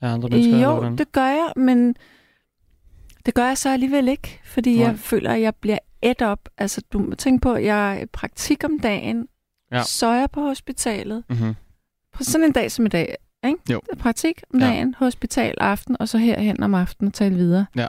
af 0.00 0.08
andre 0.08 0.28
mennesker? 0.28 0.54
eller 0.54 0.66
jo, 0.68 0.74
hvordan? 0.74 0.98
det 0.98 1.12
gør 1.12 1.26
jeg, 1.26 1.52
men 1.56 1.94
det 3.26 3.34
gør 3.34 3.46
jeg 3.46 3.58
så 3.58 3.68
alligevel 3.70 4.08
ikke, 4.08 4.40
fordi 4.44 4.76
Nej. 4.76 4.86
jeg 4.86 4.98
føler, 4.98 5.30
at 5.32 5.40
jeg 5.40 5.54
bliver 5.54 5.78
et 6.02 6.22
op. 6.22 6.48
Altså, 6.58 6.82
du 6.92 6.98
må 6.98 7.14
tænke 7.14 7.40
på, 7.42 7.52
at 7.52 7.64
jeg 7.64 7.96
er 7.96 8.02
i 8.02 8.06
praktik 8.06 8.64
om 8.64 8.78
dagen, 8.78 9.28
Ja. 9.72 9.82
så 9.82 10.06
er 10.06 10.18
jeg 10.20 10.30
på 10.30 10.40
hospitalet. 10.40 11.24
Mm-hmm. 11.28 11.54
På 12.12 12.24
sådan 12.24 12.44
en 12.46 12.52
dag 12.52 12.72
som 12.72 12.86
i 12.86 12.88
dag, 12.88 13.16
ikke? 13.44 13.58
Jo. 13.72 13.80
Det 13.80 13.92
er 13.92 13.96
praktik 14.02 14.42
om 14.54 14.60
Ja. 14.60 14.66
dagen, 14.66 14.94
hospital 14.94 15.54
aften, 15.60 15.96
og 16.00 16.08
så 16.08 16.18
herhen 16.18 16.62
om 16.62 16.74
aftenen 16.74 17.06
og 17.08 17.14
tale 17.14 17.34
videre. 17.34 17.66
Ja. 17.76 17.86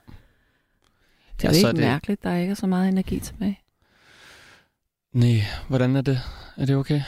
Det 1.41 1.47
er 1.47 1.49
Ja, 1.49 1.49
jo 1.51 1.57
ikke 1.57 1.67
er 1.67 1.71
det- 1.71 1.81
mærkeligt, 1.81 2.23
der 2.23 2.35
ikke 2.35 2.51
er 2.51 2.55
så 2.55 2.67
meget 2.67 2.89
energi 2.89 3.19
tilbage. 3.19 3.59
Nej, 5.13 5.39
hvordan 5.67 5.95
er 5.95 6.01
det? 6.01 6.19
Er 6.57 6.65
det 6.65 6.75
okay? 6.75 7.01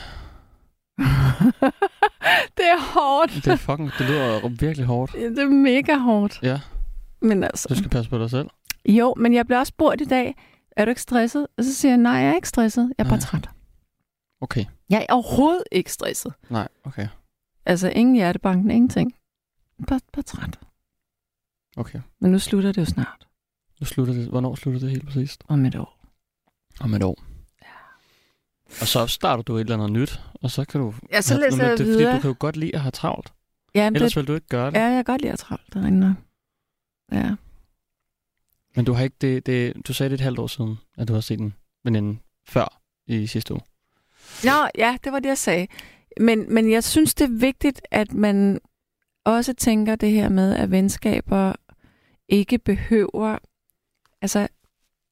det 2.56 2.64
er 2.74 2.92
hårdt. 2.92 3.32
Det 3.34 3.46
er 3.46 3.56
fucking, 3.56 3.90
det 3.98 4.06
lyder 4.08 4.48
virkelig 4.48 4.86
hårdt. 4.86 5.12
Det 5.12 5.38
er 5.38 5.46
mega 5.50 5.96
hårdt. 5.96 6.38
Ja, 6.42 6.60
Men 7.22 7.44
altså, 7.44 7.68
du 7.68 7.74
skal 7.74 7.90
passe 7.90 8.10
på 8.10 8.18
dig 8.18 8.30
selv. 8.30 8.48
jo, 8.88 9.14
men 9.16 9.34
jeg 9.34 9.46
blev 9.46 9.58
også 9.58 9.70
spurgt 9.70 10.00
i 10.00 10.04
dag, 10.04 10.34
er 10.76 10.84
du 10.84 10.88
ikke 10.88 11.00
stresset? 11.02 11.46
Og 11.58 11.64
så 11.64 11.74
siger 11.74 11.92
jeg, 11.92 11.98
nej, 11.98 12.12
jeg 12.12 12.30
er 12.30 12.34
ikke 12.34 12.48
stresset. 12.48 12.92
Jeg 12.98 13.04
er 13.04 13.08
bare 13.08 13.18
Nej. 13.18 13.20
træt. 13.26 13.50
Okay. 14.40 14.64
Jeg 14.90 15.06
er 15.08 15.12
overhovedet 15.14 15.62
ikke 15.72 15.92
stresset. 15.92 16.32
Nej, 16.50 16.68
okay. 16.84 17.08
Altså, 17.66 17.88
ingen 17.88 18.14
hjertebanken, 18.14 18.70
ingenting. 18.70 19.14
Bare, 19.88 20.00
bare 20.12 20.22
træt. 20.22 20.58
Okay. 21.76 22.00
Men 22.20 22.30
nu 22.32 22.38
slutter 22.38 22.72
det 22.72 22.80
jo 22.80 22.84
snart. 22.86 23.25
Nu 23.80 23.86
slutter 23.86 24.14
det. 24.14 24.26
Hvornår 24.28 24.54
slutter 24.54 24.80
det 24.80 24.90
helt 24.90 25.06
præcist? 25.06 25.44
Om 25.48 25.64
et 25.64 25.74
år. 25.76 25.98
Om 26.80 26.94
et 26.94 27.02
år. 27.02 27.24
Ja. 27.62 27.66
Og 28.80 28.86
så 28.86 29.06
starter 29.06 29.42
du 29.42 29.56
et 29.56 29.60
eller 29.60 29.74
andet 29.74 29.92
nyt, 29.92 30.20
og 30.42 30.50
så 30.50 30.64
kan 30.64 30.80
du... 30.80 30.94
Ja, 31.12 31.20
så 31.20 31.34
have- 31.34 31.50
læser 31.50 31.62
jeg 31.68 31.78
det 31.78 31.80
er 31.80 31.84
fordi, 31.84 31.98
videre. 31.98 32.16
du 32.16 32.20
kan 32.20 32.30
jo 32.30 32.36
godt 32.38 32.56
lide 32.56 32.74
at 32.74 32.80
have 32.80 32.90
travlt. 32.90 33.32
Ja, 33.74 33.90
men 33.90 33.96
Ellers 33.96 34.12
det, 34.12 34.16
vil 34.16 34.26
du 34.28 34.34
ikke 34.34 34.46
gøre 34.48 34.66
det. 34.70 34.76
ja, 34.76 34.84
jeg 34.84 34.94
kan 35.04 35.04
godt 35.04 35.20
lide 35.22 35.32
at 35.32 35.38
travlt. 35.38 35.74
Det 35.74 35.84
er. 35.84 36.14
Ja. 37.12 37.34
Men 38.76 38.84
du 38.84 38.92
har 38.92 39.04
ikke 39.04 39.16
det, 39.20 39.46
det... 39.46 39.86
Du 39.86 39.92
sagde 39.92 40.10
det 40.10 40.14
et 40.14 40.20
halvt 40.20 40.38
år 40.38 40.46
siden, 40.46 40.76
at 40.98 41.08
du 41.08 41.12
har 41.12 41.20
set 41.20 41.40
en 41.40 41.54
veninde 41.84 42.18
før 42.48 42.80
i 43.06 43.26
sidste 43.26 43.54
uge. 43.54 43.60
Nå, 44.44 44.68
ja, 44.78 44.96
det 45.04 45.12
var 45.12 45.18
det, 45.18 45.28
jeg 45.28 45.38
sagde. 45.38 45.66
Men, 46.20 46.54
men 46.54 46.70
jeg 46.70 46.84
synes, 46.84 47.14
det 47.14 47.24
er 47.24 47.38
vigtigt, 47.40 47.80
at 47.90 48.12
man 48.12 48.60
også 49.24 49.52
tænker 49.52 49.96
det 49.96 50.10
her 50.10 50.28
med, 50.28 50.54
at 50.54 50.70
venskaber 50.70 51.52
ikke 52.28 52.58
behøver... 52.58 53.38
Altså, 54.22 54.48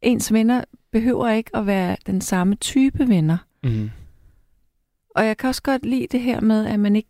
ens 0.02 0.32
venner 0.32 0.64
behøver 0.92 1.28
ikke 1.28 1.56
at 1.56 1.66
være 1.66 1.96
den 2.06 2.20
samme 2.20 2.54
type 2.54 3.08
venner. 3.08 3.38
Mm. 3.62 3.90
Og 5.10 5.26
jeg 5.26 5.36
kan 5.36 5.48
også 5.48 5.62
godt 5.62 5.86
lide 5.86 6.06
det 6.12 6.20
her 6.20 6.40
med, 6.40 6.66
at 6.66 6.80
man 6.80 6.96
ikke 6.96 7.08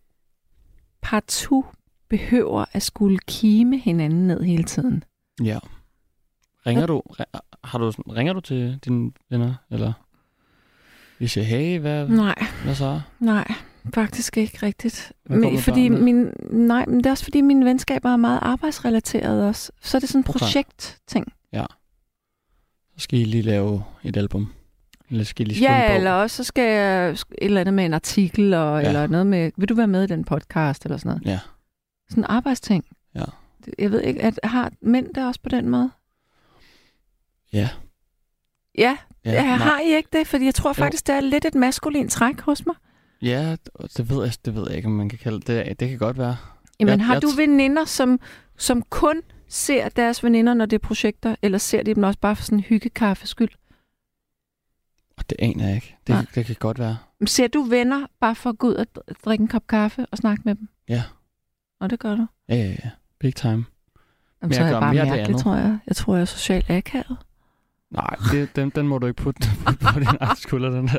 partout 1.03 1.65
behøver 2.09 2.65
at 2.73 2.83
skulle 2.83 3.19
kime 3.19 3.79
hinanden 3.79 4.27
ned 4.27 4.43
hele 4.43 4.65
tiden. 4.65 5.05
Ja. 5.43 5.59
Ringer 6.67 6.87
du, 6.87 7.03
har 7.65 7.79
du, 7.79 7.91
ringer 7.91 8.33
du 8.33 8.41
til 8.41 8.79
dine 8.85 9.13
venner, 9.31 9.55
eller 9.71 9.93
vi 11.19 11.27
siger, 11.29 11.45
hey, 11.45 11.79
hvad, 11.81 12.09
Nej. 12.09 12.45
hvad 12.65 12.75
så? 12.75 13.01
Nej, 13.21 13.53
faktisk 13.95 14.37
ikke 14.37 14.59
rigtigt. 14.63 15.13
Men, 15.27 15.59
fordi 15.59 15.89
min, 15.89 16.33
nej, 16.51 16.87
men 16.87 16.97
det 16.97 17.07
er 17.07 17.11
også 17.11 17.25
fordi 17.25 17.41
mine 17.41 17.65
venskaber 17.65 18.11
er 18.11 18.17
meget 18.17 18.39
arbejdsrelateret 18.43 19.49
også. 19.49 19.73
Så 19.81 19.97
er 19.97 20.01
det 20.01 20.09
sådan 20.09 20.21
en 20.21 20.25
projektting. 20.25 21.33
Ja. 21.53 21.65
Så 22.97 23.01
skal 23.05 23.19
I 23.19 23.25
lige 23.25 23.43
lave 23.43 23.85
et 24.05 24.17
album. 24.17 24.53
Eller 25.11 25.25
skal 25.25 25.47
I 25.47 25.49
lige 25.49 25.59
en 25.59 25.63
Ja, 25.73 25.87
bog. 25.89 25.97
eller 25.97 26.11
også 26.13 26.37
så 26.37 26.45
skal 26.45 26.63
jeg 26.71 27.11
et 27.11 27.25
eller 27.41 27.61
andet 27.61 27.75
med 27.75 27.85
en 27.85 27.95
artikel, 27.95 28.55
og, 28.55 28.83
Ja. 28.83 28.89
eller 28.89 29.07
noget 29.07 29.27
med, 29.27 29.51
vil 29.57 29.69
du 29.69 29.75
være 29.75 29.87
med 29.87 30.05
i 30.05 30.07
den 30.07 30.25
podcast, 30.25 30.85
eller 30.85 30.97
sådan 30.97 31.09
noget. 31.11 31.27
Ja. 31.27 31.41
Sådan 32.11 32.21
en 32.23 32.27
arbejdsting. 32.29 32.85
Ja. 33.15 33.25
Jeg 33.79 33.91
ved 33.91 34.01
ikke, 34.03 34.23
at 34.23 34.41
har 34.45 34.73
mænd 34.83 35.15
det 35.15 35.27
også 35.27 35.41
på 35.41 35.49
den 35.49 35.69
måde? 35.69 35.91
Ja. 37.53 37.69
Ja, 38.79 38.97
Ja, 39.25 39.33
ja 39.33 39.43
nej. 39.47 39.57
har 39.57 39.81
I 39.81 39.97
ikke 39.97 40.09
det? 40.13 40.27
Fordi 40.27 40.45
jeg 40.45 40.55
tror 40.55 40.73
faktisk, 40.73 41.07
det 41.07 41.15
er 41.15 41.21
lidt 41.21 41.45
et 41.45 41.55
maskulin 41.55 42.09
træk 42.09 42.41
hos 42.41 42.67
mig. 42.67 42.75
Ja, 43.23 43.57
det 43.97 44.11
ved, 44.11 44.25
jeg, 44.25 44.33
det 44.45 44.55
ved 44.55 44.65
jeg 44.69 44.77
ikke, 44.77 44.87
om 44.87 44.93
man 44.93 45.09
kan 45.09 45.19
kalde 45.19 45.41
det. 45.41 45.81
Det, 45.81 45.89
kan 45.89 45.99
godt 45.99 46.19
være. 46.19 46.37
Jamen, 46.81 46.99
Jeg- 46.99 47.07
har 47.07 47.15
jeg 47.15 47.23
du 47.23 47.29
veninder, 47.37 47.85
som, 47.85 48.21
som 48.59 48.83
kun 48.83 49.23
ser 49.55 49.89
deres 49.89 50.25
veninder, 50.25 50.55
når 50.55 50.67
det 50.67 50.77
er 50.77 50.87
projekter, 50.87 51.37
eller 51.43 51.59
ser 51.59 51.83
de 51.83 51.95
dem 51.95 52.03
også 52.03 52.19
bare 52.21 52.37
for 52.37 52.43
sådan 52.45 52.59
en 52.59 52.65
hyggekaffe 52.65 53.27
skyld? 53.27 53.51
Det 55.31 55.37
aner 55.39 55.67
jeg 55.67 55.75
ikke. 55.75 55.97
Det, 56.07 56.29
det 56.35 56.47
kan 56.47 56.57
godt 56.59 56.79
være. 56.79 56.97
Men 57.21 57.27
Ser 57.27 57.47
du 57.47 57.63
venner 57.63 58.07
bare 58.21 58.35
for 58.35 58.51
at 58.51 58.59
gå 58.59 58.67
ud 58.69 58.75
og 58.75 58.87
dr- 58.99 59.13
drikke 59.25 59.43
en 59.43 59.49
kop 59.49 59.67
kaffe 59.67 60.07
og 60.11 60.19
snakke 60.19 60.43
med 60.45 60.55
dem? 60.55 60.69
Ja. 60.89 61.03
Og 61.81 61.91
det 61.91 61.99
gør 61.99 62.17
du? 62.17 62.27
Ja, 62.49 62.55
ja, 62.57 62.69
ja. 62.85 62.91
Big 63.21 63.35
time. 63.35 63.53
Jamen, 63.53 63.67
Men 64.43 64.53
så 64.53 64.61
er 64.63 64.67
jeg 64.67 64.81
bare 64.81 64.95
mærkelig, 64.95 65.37
tror 65.41 65.55
jeg. 65.57 65.79
Jeg 65.87 65.97
tror, 65.97 66.15
jeg 66.15 66.21
er 66.21 66.25
socialt 66.25 66.71
akavet. 66.71 67.17
Nej, 67.91 68.17
det, 68.33 68.57
den, 68.57 68.71
den 68.71 68.89
må 68.89 68.99
du 68.99 69.07
ikke 69.07 69.23
putte, 69.23 69.49
putte 69.67 69.87
på 69.93 69.99
din 70.01 70.09
egen 70.21 70.37
skulder, 70.37 70.71
den 70.71 70.89
der. 70.89 70.99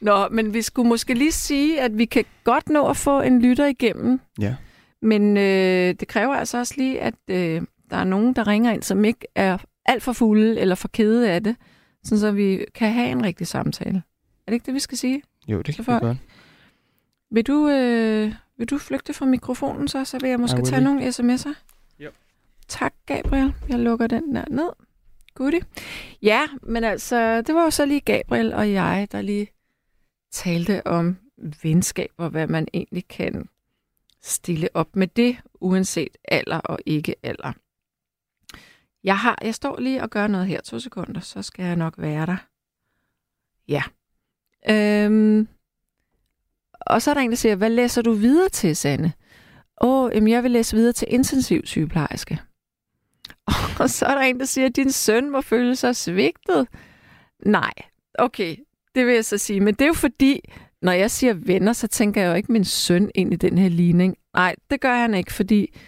Nå, 0.00 0.28
men 0.28 0.54
vi 0.54 0.62
skulle 0.62 0.88
måske 0.88 1.14
lige 1.14 1.32
sige, 1.32 1.80
at 1.82 1.98
vi 1.98 2.04
kan 2.04 2.24
godt 2.44 2.68
nå 2.68 2.86
at 2.88 2.96
få 2.96 3.20
en 3.20 3.42
lytter 3.42 3.66
igennem. 3.66 4.20
Ja. 4.40 4.54
Men 5.02 5.36
øh, 5.36 5.94
det 6.00 6.08
kræver 6.08 6.34
altså 6.34 6.58
også 6.58 6.74
lige, 6.76 7.00
at 7.00 7.14
øh, 7.30 7.62
der 7.90 7.96
er 7.96 8.04
nogen, 8.04 8.32
der 8.32 8.46
ringer 8.46 8.72
ind, 8.72 8.82
som 8.82 9.04
ikke 9.04 9.26
er 9.34 9.58
alt 9.86 10.02
for 10.02 10.12
fulde 10.12 10.60
eller 10.60 10.74
for 10.74 10.88
kede 10.88 11.30
af 11.30 11.44
det, 11.44 11.56
sådan 12.04 12.18
så 12.20 12.30
vi 12.30 12.64
kan 12.74 12.92
have 12.92 13.08
en 13.10 13.24
rigtig 13.24 13.46
samtale. 13.46 14.02
Er 14.46 14.50
det 14.50 14.52
ikke 14.52 14.66
det, 14.66 14.74
vi 14.74 14.80
skal 14.80 14.98
sige? 14.98 15.22
Jo, 15.48 15.62
det 15.62 15.74
kan 15.74 15.86
vi 15.86 15.92
godt. 15.92 16.18
Vil 17.30 17.46
du, 17.46 17.68
øh, 17.68 18.32
Vil 18.58 18.70
du 18.70 18.78
flygte 18.78 19.12
fra 19.12 19.26
mikrofonen 19.26 19.88
så, 19.88 20.04
så 20.04 20.18
vil 20.18 20.30
jeg 20.30 20.40
måske 20.40 20.62
tage 20.62 20.80
nogle 20.80 21.08
sms'er? 21.08 21.54
Jo. 21.98 22.10
Tak, 22.68 22.94
Gabriel. 23.06 23.54
Jeg 23.68 23.78
lukker 23.78 24.06
den 24.06 24.34
der 24.34 24.44
ned. 24.50 24.68
Goodie. 25.34 25.60
Ja, 26.22 26.40
men 26.62 26.84
altså, 26.84 27.42
det 27.42 27.54
var 27.54 27.64
jo 27.64 27.70
så 27.70 27.86
lige 27.86 28.00
Gabriel 28.00 28.54
og 28.54 28.72
jeg, 28.72 29.08
der 29.12 29.22
lige 29.22 29.48
talte 30.32 30.86
om 30.86 31.16
venskab 31.62 32.10
og 32.16 32.30
hvad 32.30 32.46
man 32.46 32.68
egentlig 32.74 33.08
kan 33.08 33.48
stille 34.22 34.68
op 34.74 34.96
med 34.96 35.06
det, 35.06 35.36
uanset 35.54 36.16
alder 36.24 36.58
og 36.58 36.78
ikke 36.86 37.14
alder. 37.22 37.52
Jeg 39.04 39.18
har, 39.18 39.38
jeg 39.42 39.54
står 39.54 39.80
lige 39.80 40.02
og 40.02 40.10
gør 40.10 40.26
noget 40.26 40.46
her, 40.46 40.60
to 40.60 40.78
sekunder, 40.78 41.20
så 41.20 41.42
skal 41.42 41.64
jeg 41.64 41.76
nok 41.76 41.94
være 41.98 42.26
der. 42.26 42.36
Ja. 43.68 43.82
Øhm, 44.70 45.48
og 46.80 47.02
så 47.02 47.10
er 47.10 47.14
der 47.14 47.20
en, 47.20 47.30
der 47.30 47.36
siger, 47.36 47.56
hvad 47.56 47.70
læser 47.70 48.02
du 48.02 48.12
videre 48.12 48.48
til, 48.48 48.76
Sanne? 48.76 49.12
Åh, 49.80 50.04
oh, 50.04 50.30
jeg 50.30 50.42
vil 50.42 50.50
læse 50.50 50.76
videre 50.76 50.92
til 50.92 51.08
intensiv 51.10 51.66
sygeplejerske. 51.66 52.40
Og 53.80 53.90
så 53.90 54.06
er 54.06 54.14
der 54.14 54.22
en, 54.22 54.40
der 54.40 54.46
siger, 54.46 54.66
at 54.66 54.76
din 54.76 54.92
søn 54.92 55.30
må 55.30 55.40
føle 55.40 55.76
sig 55.76 55.96
svigtet. 55.96 56.68
Nej, 57.46 57.72
okay, 58.18 58.56
det 58.94 59.06
vil 59.06 59.14
jeg 59.14 59.24
så 59.24 59.38
sige. 59.38 59.60
Men 59.60 59.74
det 59.74 59.82
er 59.82 59.86
jo 59.86 59.94
fordi, 59.94 60.40
når 60.82 60.92
jeg 60.92 61.10
siger 61.10 61.34
venner, 61.34 61.72
så 61.72 61.86
tænker 61.86 62.22
jeg 62.22 62.30
jo 62.30 62.34
ikke 62.34 62.52
min 62.52 62.64
søn 62.64 63.10
ind 63.14 63.32
i 63.32 63.36
den 63.36 63.58
her 63.58 63.68
ligning. 63.68 64.16
Nej, 64.34 64.54
det 64.70 64.80
gør 64.80 64.94
han 64.94 65.14
ikke, 65.14 65.32
fordi 65.32 65.78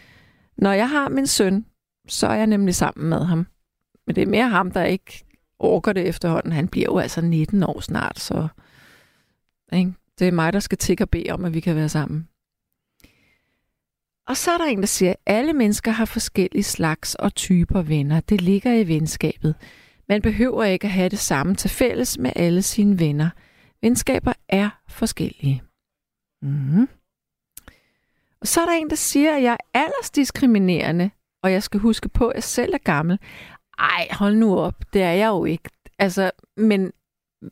når 0.57 0.73
jeg 0.73 0.91
har 0.91 1.09
min 1.09 1.27
søn, 1.27 1.67
så 2.09 2.27
er 2.27 2.35
jeg 2.35 2.47
nemlig 2.47 2.75
sammen 2.75 3.09
med 3.09 3.25
ham. 3.25 3.47
Men 4.07 4.17
det 4.17 4.23
er 4.23 4.27
mere 4.27 4.49
ham, 4.49 4.71
der 4.71 4.85
ikke 4.85 5.25
orker 5.59 5.93
det 5.93 6.09
efterhånden. 6.09 6.53
Han 6.53 6.69
bliver 6.69 6.87
jo 6.87 6.99
altså 6.99 7.21
19 7.21 7.63
år 7.63 7.81
snart, 7.81 8.19
så 8.19 8.49
ikke? 9.73 9.93
det 10.19 10.29
er 10.29 10.33
mig, 10.33 10.53
der 10.53 10.61
skal 10.61 10.79
tikke 10.79 11.05
og 11.05 11.11
bede 11.11 11.31
om, 11.31 11.45
at 11.45 11.55
vi 11.55 11.61
kan 11.61 11.77
være 11.77 11.89
sammen. 11.89 12.29
Og 14.27 14.37
så 14.37 14.51
er 14.51 14.59
der 14.59 14.65
en, 14.65 14.81
der 14.81 14.87
siger, 14.87 15.11
at 15.11 15.17
alle 15.27 15.53
mennesker 15.53 15.91
har 15.91 16.05
forskellige 16.05 16.63
slags 16.63 17.15
og 17.15 17.35
typer 17.35 17.83
venner. 17.83 18.21
Det 18.21 18.41
ligger 18.41 18.73
i 18.73 18.89
venskabet. 18.89 19.55
Man 20.09 20.23
behøver 20.23 20.65
ikke 20.65 20.85
at 20.85 20.93
have 20.93 21.09
det 21.09 21.19
samme 21.19 21.55
til 21.55 21.71
fælles 21.71 22.19
med 22.19 22.33
alle 22.37 22.63
sine 22.63 22.99
venner. 22.99 23.31
Venskaber 23.83 24.33
er 24.49 24.71
forskellige. 24.89 25.63
Mm. 26.43 26.89
Og 28.41 28.47
så 28.47 28.61
er 28.61 28.65
der 28.65 28.73
en, 28.73 28.91
der 28.91 28.97
siger, 28.97 29.37
at 29.37 29.43
jeg 29.43 29.53
er 29.53 29.81
aldersdiskriminerende, 29.81 31.11
og 31.43 31.53
jeg 31.53 31.63
skal 31.63 31.81
huske 31.81 32.09
på, 32.09 32.29
at 32.29 32.35
jeg 32.35 32.43
selv 32.43 32.75
er 32.75 32.79
gammel. 32.79 33.19
Ej, 33.79 34.09
hold 34.11 34.37
nu 34.37 34.59
op. 34.59 34.75
Det 34.93 35.03
er 35.03 35.13
jeg 35.13 35.29
jo 35.29 35.45
ikke. 35.45 35.71
Altså, 35.99 36.31
men 36.57 36.93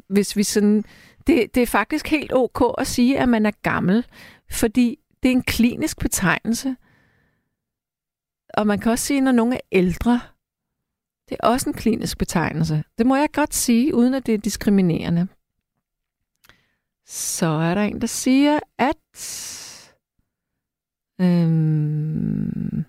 hvis 0.09 0.36
vi 0.36 0.42
sådan... 0.42 0.84
Det, 1.26 1.55
det 1.55 1.62
er 1.62 1.66
faktisk 1.66 2.09
helt 2.09 2.32
ok 2.32 2.74
at 2.78 2.86
sige, 2.86 3.18
at 3.18 3.28
man 3.28 3.46
er 3.46 3.50
gammel, 3.62 4.06
fordi 4.50 4.98
det 5.22 5.28
er 5.28 5.32
en 5.32 5.42
klinisk 5.42 5.98
betegnelse. 5.98 6.76
Og 8.55 8.66
man 8.66 8.78
kan 8.78 8.92
også 8.92 9.05
sige, 9.05 9.20
når 9.20 9.32
nogen 9.32 9.52
er 9.52 9.60
ældre. 9.72 10.20
Det 11.28 11.36
er 11.40 11.48
også 11.48 11.70
en 11.70 11.74
klinisk 11.74 12.18
betegnelse. 12.18 12.84
Det 12.98 13.06
må 13.06 13.16
jeg 13.16 13.28
godt 13.32 13.55
sige, 13.55 13.94
uden 13.94 14.14
at 14.14 14.26
det 14.26 14.34
er 14.34 14.38
diskriminerende. 14.38 15.28
Så 17.10 17.47
er 17.47 17.74
der 17.74 17.82
en, 17.82 18.01
der 18.01 18.06
siger, 18.06 18.59
at... 18.78 18.97
Øhm... 21.20 22.85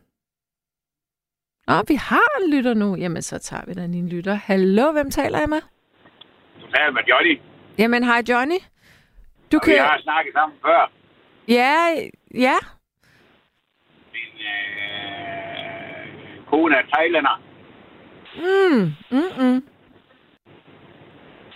Nå, 1.68 1.74
vi 1.88 1.96
har 1.96 2.44
en 2.44 2.56
lytter 2.56 2.74
nu. 2.74 2.96
Jamen, 2.96 3.22
så 3.22 3.40
tager 3.40 3.66
vi 3.68 3.74
da 3.74 3.84
en 3.84 4.10
lytter. 4.10 4.34
Hallo, 4.34 4.91
hvem 4.91 5.12
taler 5.12 5.40
jeg 5.40 5.50
med? 5.50 5.62
Du 6.62 6.72
taler 6.72 6.91
med 6.91 7.02
Johnny. 7.10 7.40
Jamen, 7.78 8.04
hej 8.04 8.24
Johnny. 8.30 8.60
Du 9.52 9.58
og 9.58 9.64
kan... 9.64 9.74
Vi 9.74 9.78
har 9.78 10.00
snakket 10.02 10.34
sammen 10.34 10.58
før. 10.62 10.91
Ja, 11.48 11.76
ja. 12.36 12.58
Min 14.14 14.41
øh, 14.54 16.46
kone 16.50 16.76
er 16.76 16.84
thailander. 16.94 17.41
Mm, 18.36 18.94
mm, 19.12 19.46
mm. 19.46 19.64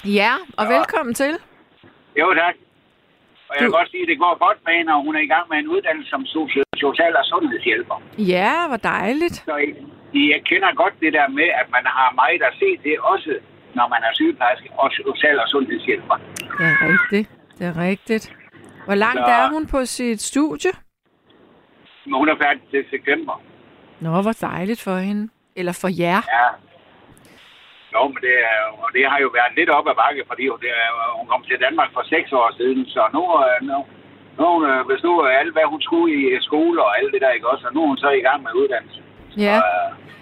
Ja, 0.06 0.34
og 0.58 0.66
ja. 0.66 0.78
velkommen 0.78 1.14
til. 1.14 1.38
Jo, 2.22 2.28
tak. 2.42 2.56
Og 3.50 3.54
jeg 3.56 3.62
kan 3.66 3.72
godt 3.80 3.90
sige, 3.92 4.04
at 4.06 4.10
det 4.12 4.20
går 4.26 4.34
godt 4.48 4.60
med 4.66 4.74
hende, 4.78 4.92
og 4.96 5.02
hun 5.08 5.16
er 5.16 5.24
i 5.28 5.32
gang 5.36 5.46
med 5.52 5.58
en 5.64 5.68
uddannelse 5.76 6.10
som 6.10 6.22
soci- 6.34 6.70
social- 6.86 7.16
og 7.22 7.26
sundhedshjælper. 7.32 7.98
Ja, 8.36 8.68
hvor 8.68 8.78
dejligt. 8.78 9.36
Så 9.50 9.56
jeg 10.34 10.42
kender 10.50 10.70
godt 10.82 10.94
det 11.04 11.14
der 11.14 11.28
med, 11.40 11.48
at 11.62 11.68
man 11.76 11.84
har 11.98 12.10
meget 12.22 12.42
at 12.50 12.54
se 12.62 12.70
til, 12.84 12.96
også 13.14 13.32
når 13.78 13.88
man 13.94 14.02
er 14.08 14.12
sygeplejerske 14.14 14.68
og 14.78 14.92
social- 14.92 15.40
og 15.44 15.48
sundhedshjælper. 15.54 16.16
Det 16.58 16.66
er 16.72 16.78
rigtigt. 16.92 17.30
Det 17.58 17.66
er 17.72 17.78
rigtigt. 17.90 18.26
Hvor 18.86 18.96
langt 18.96 19.20
Så- 19.26 19.32
er 19.38 19.50
hun 19.54 19.68
på 19.68 19.86
sit 19.86 20.22
studie? 20.22 20.72
Men 22.06 22.14
hun 22.22 22.30
er 22.30 22.36
færdig 22.44 22.62
til 22.72 22.86
september. 22.90 23.42
Nå, 24.00 24.22
hvor 24.22 24.32
dejligt 24.42 24.82
for 24.82 24.96
hende. 24.98 25.30
Eller 25.56 25.72
for 25.82 25.88
jer. 26.02 26.22
Ja. 26.38 26.48
Jo, 27.94 28.02
men 28.14 28.20
det, 28.26 28.36
er, 28.52 28.60
og 28.84 28.90
det 28.96 29.04
har 29.12 29.20
jo 29.26 29.30
været 29.38 29.54
lidt 29.60 29.72
op 29.78 29.88
ad 29.92 29.96
bakke, 30.04 30.24
fordi 30.30 30.44
hun, 30.48 30.60
det 30.64 30.72
hun 31.18 31.28
kom 31.32 31.44
til 31.50 31.64
Danmark 31.66 31.90
for 31.94 32.04
seks 32.14 32.30
år 32.42 32.50
siden, 32.60 32.82
så 32.96 33.02
nu, 33.16 33.24
øh, 33.46 33.58
nu, 33.70 33.78
nu 34.38 34.44
hun 34.54 34.64
øh, 34.72 34.86
bestået 34.94 35.38
alt, 35.40 35.54
hvad 35.56 35.66
hun 35.74 35.82
skulle 35.88 36.10
i 36.16 36.42
skole 36.50 36.78
og 36.86 36.92
alt 37.00 37.14
det 37.14 37.22
der, 37.22 37.32
ikke 37.38 37.50
også? 37.54 37.64
Og 37.68 37.74
nu 37.74 37.80
er 37.84 37.88
hun 37.88 37.98
så 38.06 38.10
i 38.10 38.26
gang 38.28 38.40
med 38.44 38.54
uddannelse. 38.62 39.02
Ja. 39.38 39.58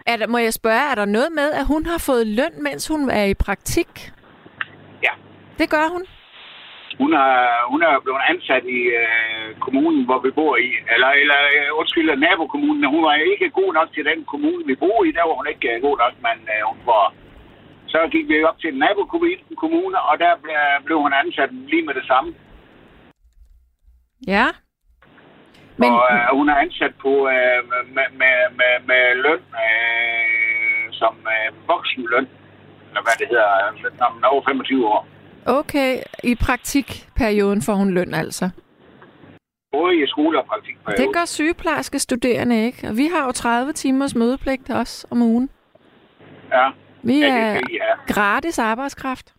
Er 0.06 0.18
der, 0.18 0.27
må 0.27 0.38
jeg 0.38 0.53
spørge, 0.53 0.91
er 0.91 0.95
der 0.95 1.06
noget 1.06 1.31
med, 1.39 1.49
at 1.60 1.65
hun 1.73 1.85
har 1.85 1.99
fået 2.10 2.27
løn, 2.27 2.56
mens 2.68 2.88
hun 2.88 3.10
er 3.10 3.26
i 3.34 3.34
praktik? 3.45 3.91
Ja. 5.03 5.14
Det 5.60 5.69
gør 5.69 5.88
hun? 5.95 6.03
Hun 7.02 7.14
er, 7.14 7.35
hun 7.72 7.81
er 7.84 7.93
blevet 8.06 8.22
ansat 8.31 8.64
i 8.80 8.81
øh, 9.02 9.48
kommunen, 9.65 10.03
hvor 10.06 10.19
vi 10.26 10.31
bor 10.31 10.57
i. 10.57 10.69
Eller, 10.93 11.10
eller 11.22 11.39
øh, 11.56 11.80
undskyld, 11.80 12.15
nabokommunen. 12.15 12.93
Hun 12.95 13.03
var 13.03 13.15
ikke 13.31 13.49
god 13.49 13.73
nok 13.73 13.89
til 13.95 14.06
den 14.06 14.19
kommune, 14.31 14.64
vi 14.65 14.76
bor 14.76 15.03
i. 15.07 15.11
Der 15.18 15.23
var 15.27 15.35
hun 15.39 15.48
ikke 15.53 15.68
øh, 15.76 15.81
god 15.81 15.98
nok, 16.03 16.14
men 16.27 16.38
øh, 16.53 16.61
hun 16.69 16.80
var... 16.85 17.14
Så 17.91 17.99
gik 18.11 18.27
vi 18.27 18.43
op 18.43 18.59
til 18.59 18.77
nabokommune, 18.77 19.99
og 20.09 20.19
der 20.19 20.34
blev, 20.85 20.97
hun 20.99 21.13
ansat 21.13 21.49
lige 21.53 21.85
med 21.85 21.93
det 21.93 22.05
samme. 22.07 22.35
Ja. 24.27 24.47
Men... 25.77 25.89
Og 25.91 26.03
øh, 26.11 26.38
hun 26.38 26.49
er 26.49 26.55
ansat 26.55 26.93
på 27.01 27.11
øh, 27.34 27.59
med, 27.95 28.07
med, 28.22 28.35
med, 28.59 28.73
med 28.89 29.03
løn 29.26 29.43
øh, 29.65 30.85
som 30.91 31.15
øh, 31.35 31.68
voksenløn, 31.68 32.27
eller 32.89 33.03
hvad 33.05 33.15
det 33.19 33.27
hedder, 33.27 33.49
når 33.99 34.13
man 34.13 34.23
er 34.23 34.27
over 34.27 34.43
25 34.47 34.88
år. 34.88 35.07
Okay, 35.45 35.97
i 36.23 36.35
praktikperioden 36.35 37.61
får 37.61 37.73
hun 37.73 37.93
løn 37.93 38.13
altså. 38.13 38.49
Både 39.72 39.95
i 39.95 40.07
skole 40.07 40.39
og 40.39 40.45
praktikperiode. 40.45 41.01
Det 41.03 41.13
gør 41.15 41.26
sygeplejerske 41.26 41.99
studerende 41.99 42.65
ikke. 42.65 42.88
Og 42.89 42.97
vi 42.97 43.07
har 43.13 43.26
jo 43.26 43.31
30 43.31 43.73
timers 43.73 44.15
mødepligt 44.15 44.69
også 44.69 45.07
om 45.11 45.22
ugen. 45.22 45.49
Ja. 46.51 46.69
Vi 47.03 47.19
ja, 47.19 47.28
er 47.28 47.53
det 47.53 47.68
have. 47.82 47.98
gratis 48.07 48.60
arbejdskraft. 48.60 49.34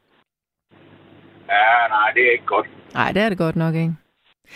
Ja, 1.48 1.88
nej, 1.88 2.10
det 2.14 2.26
er 2.26 2.32
ikke 2.32 2.46
godt. 2.46 2.66
Nej, 2.94 3.12
det 3.12 3.22
er 3.22 3.28
det 3.28 3.38
godt 3.38 3.56
nok 3.56 3.74
ikke. 3.74 3.94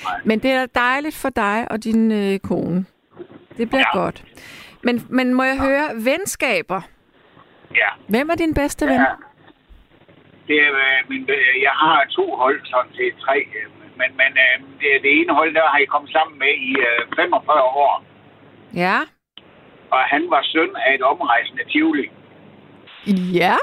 Nej. 0.05 0.21
Men 0.25 0.39
det 0.39 0.51
er 0.51 0.67
dejligt 0.67 1.17
for 1.17 1.29
dig 1.29 1.67
og 1.71 1.85
din 1.85 2.13
øh, 2.13 2.39
kone. 2.39 2.85
Det 3.57 3.69
bliver 3.69 3.85
ja. 3.95 3.99
godt. 3.99 4.25
Men, 4.83 5.07
men 5.11 5.35
må 5.35 5.43
jeg 5.43 5.57
ja. 5.57 5.65
høre, 5.65 5.89
venskaber. 6.05 6.81
Ja. 7.75 7.89
Hvem 8.09 8.31
er 8.31 8.35
din 8.35 8.55
bedste 8.55 8.87
ven? 8.87 9.01
Ja. 9.01 9.13
Det 10.49 10.57
er, 10.67 10.73
øh, 10.73 10.99
min, 11.09 11.23
øh, 11.31 11.63
jeg 11.63 11.75
har 11.85 12.07
to 12.11 12.37
hold, 12.37 12.61
sådan 12.65 12.93
set 12.95 13.15
tre. 13.21 13.39
øh, 13.59 13.67
Men, 14.01 14.11
men 14.21 14.31
øh, 14.45 14.55
det, 14.81 14.89
det 15.03 15.11
ene 15.21 15.33
hold, 15.35 15.55
der 15.55 15.69
har 15.73 15.79
jeg 15.79 15.89
kommet 15.89 16.13
sammen 16.13 16.39
med 16.39 16.53
i 16.69 16.71
øh, 16.89 17.17
45 17.17 17.63
år. 17.63 18.05
Ja. 18.75 18.99
Og 19.91 20.01
han 20.13 20.23
var 20.31 20.43
søn 20.53 20.71
af 20.87 20.95
et 20.95 21.03
omrejsende 21.03 21.65
Tivoli. 21.73 22.11
Ja. 23.07 23.57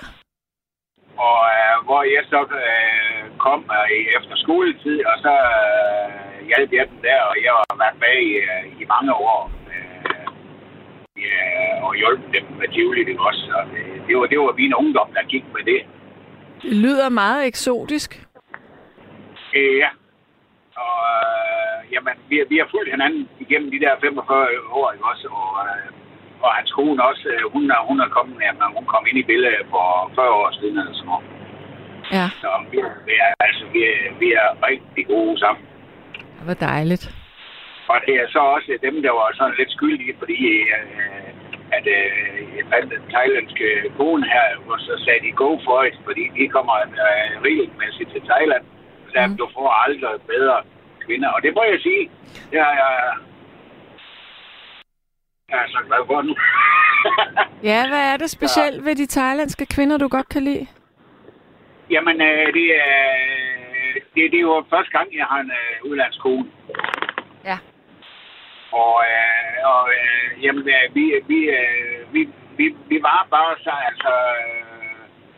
Og 1.18 1.40
øh, 1.56 1.76
hvor 1.86 2.04
jeg 2.04 2.24
så 2.30 2.42
øh, 2.66 3.38
kom 3.38 3.62
øh, 3.80 3.90
efter 4.18 4.36
skoletid, 4.36 5.06
og 5.06 5.16
så 5.26 5.34
øh, 5.34 6.48
hjalp 6.48 6.72
jeg 6.74 6.88
dem 6.90 7.02
der, 7.08 7.20
og 7.30 7.36
jeg 7.46 7.52
har 7.70 7.78
været 7.84 8.00
med 8.06 8.16
i, 8.30 8.32
øh, 8.50 8.82
i 8.82 8.86
mange 8.94 9.14
år. 9.14 9.52
Øh, 9.74 10.26
ja, 11.26 11.38
og 11.86 11.96
hjulpet 11.96 12.34
dem 12.36 12.46
med 12.60 12.68
Tivoli, 12.74 13.04
det 13.04 13.20
også. 13.20 13.52
Og 13.60 13.66
det, 13.72 13.84
det, 14.08 14.18
var, 14.18 14.26
det 14.26 14.40
var 14.40 14.54
min 14.62 14.74
ungdom, 14.74 15.10
der 15.14 15.24
gik 15.34 15.46
med 15.56 15.64
det. 15.72 15.82
Det 16.62 16.76
lyder 16.86 17.10
meget 17.10 17.48
eksotisk. 17.48 18.28
Øh, 19.56 19.78
ja. 19.78 19.90
Og 20.76 20.98
øh, 21.16 21.94
jamen, 21.94 22.14
vi, 22.30 22.44
vi 22.50 22.58
har 22.58 22.68
fulgt 22.72 22.92
hinanden 22.92 23.30
igennem 23.40 23.72
de 23.72 23.80
der 23.80 23.94
45 24.02 24.48
år, 24.72 24.92
ikke 24.92 25.06
også? 25.06 25.28
Og, 25.28 25.50
øh, 25.66 25.93
og 26.44 26.50
hans 26.58 26.72
kone 26.78 27.04
også, 27.10 27.28
øh, 27.34 27.42
hun, 27.54 27.64
er, 27.76 27.82
hun 27.90 27.98
er 28.06 28.10
kommet, 28.16 28.38
jamen, 28.46 28.76
hun 28.78 28.86
kom 28.94 29.04
ind 29.10 29.18
i 29.24 29.30
billedet 29.32 29.66
for 29.74 29.86
40 30.16 30.30
år 30.42 30.52
siden 30.60 30.78
eller 30.80 30.94
sådan 30.94 31.10
noget. 31.12 31.26
Ja. 32.18 32.28
Så 32.42 32.50
vi, 32.72 32.78
vi 33.08 33.14
er, 33.26 33.32
altså, 33.48 33.64
vi, 33.74 33.82
er, 33.94 34.00
vi 34.22 34.28
er 34.42 34.50
rigtig 34.70 35.04
gode 35.14 35.40
sammen. 35.44 35.64
Hvor 36.46 36.54
dejligt. 36.54 37.06
Og 37.92 37.98
det 38.08 38.16
er 38.22 38.28
så 38.36 38.40
også 38.56 38.78
dem, 38.88 38.96
der 39.06 39.14
var 39.20 39.28
sådan 39.34 39.56
lidt 39.60 39.72
skyldige, 39.72 40.16
fordi 40.22 40.40
øh, 40.78 41.30
at 41.78 41.86
øh, 41.98 42.92
den 42.92 43.02
thailandske 43.14 43.68
kone 43.98 44.26
her, 44.36 44.48
og 44.72 44.80
så 44.80 44.94
sagde 45.06 45.22
de 45.26 45.32
go 45.44 45.50
for 45.66 45.84
it, 45.88 45.96
fordi 46.08 46.24
de 46.38 46.48
kommer 46.56 46.76
øh, 47.06 47.30
regelmæssigt 47.46 48.10
til 48.14 48.22
Thailand. 48.32 48.64
Så 49.12 49.20
mm. 49.28 49.38
du 49.38 49.46
får 49.56 49.70
aldrig 49.86 50.22
bedre 50.34 50.58
kvinder. 51.06 51.30
Og 51.36 51.40
det 51.44 51.52
må 51.56 51.64
jeg 51.74 51.80
sige, 51.88 52.04
jeg, 52.52 52.68
jeg, 52.82 52.92
jeg 55.50 55.58
er 55.64 55.68
så 55.68 55.80
glad 55.88 56.02
for 56.08 56.22
nu. 56.22 56.36
Ja, 57.70 57.88
hvad 57.88 58.14
er 58.14 58.18
det 58.18 58.30
specielt 58.30 58.86
ved 58.86 58.96
de 58.96 59.08
thailandske 59.08 59.66
kvinder, 59.66 59.98
du 59.98 60.08
godt 60.08 60.30
kan 60.30 60.44
lide? 60.44 60.68
Jamen, 61.90 62.22
øh, 62.22 62.54
det, 62.54 62.68
er, 62.76 63.06
det, 64.16 64.32
det 64.32 64.38
er 64.38 64.48
jo 64.52 64.66
første 64.70 64.92
gang, 64.98 65.08
jeg 65.18 65.26
har 65.26 65.40
en 65.40 65.52
øh, 65.52 65.90
udlandskone. 65.90 66.46
Ja. 67.46 67.58
Og, 68.72 68.96
øh, 69.10 69.56
og 69.74 69.84
øh, 69.98 70.44
jamen, 70.44 70.66
øh, 70.76 70.96
vi, 70.96 71.04
vi, 71.28 71.40
øh, 71.60 72.14
vi, 72.14 72.30
vi, 72.58 72.76
vi 72.90 72.98
var 73.02 73.28
bare 73.30 73.56
så, 73.66 73.74
altså, 73.90 74.14
øh, 74.40 74.64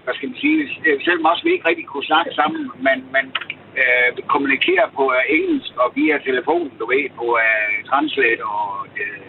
hvad 0.04 0.14
skal 0.14 0.30
man 0.30 0.38
sige, 0.38 0.60
øh, 0.86 1.04
selvom 1.04 1.26
også 1.26 1.44
vi 1.44 1.52
ikke 1.54 1.68
rigtig 1.70 1.86
kunne 1.86 2.10
snakke 2.12 2.32
sammen, 2.40 2.72
men, 2.86 2.98
men 3.16 3.26
øh, 3.82 4.24
kommunikere 4.34 4.86
på 4.96 5.14
øh, 5.18 5.36
engelsk 5.38 5.72
og 5.84 5.92
via 5.96 6.18
telefonen, 6.18 6.74
du 6.80 6.86
ved, 6.86 7.10
på 7.20 7.38
øh, 7.46 7.86
Translate 7.90 8.44
og, 8.46 8.88
øh, 9.02 9.25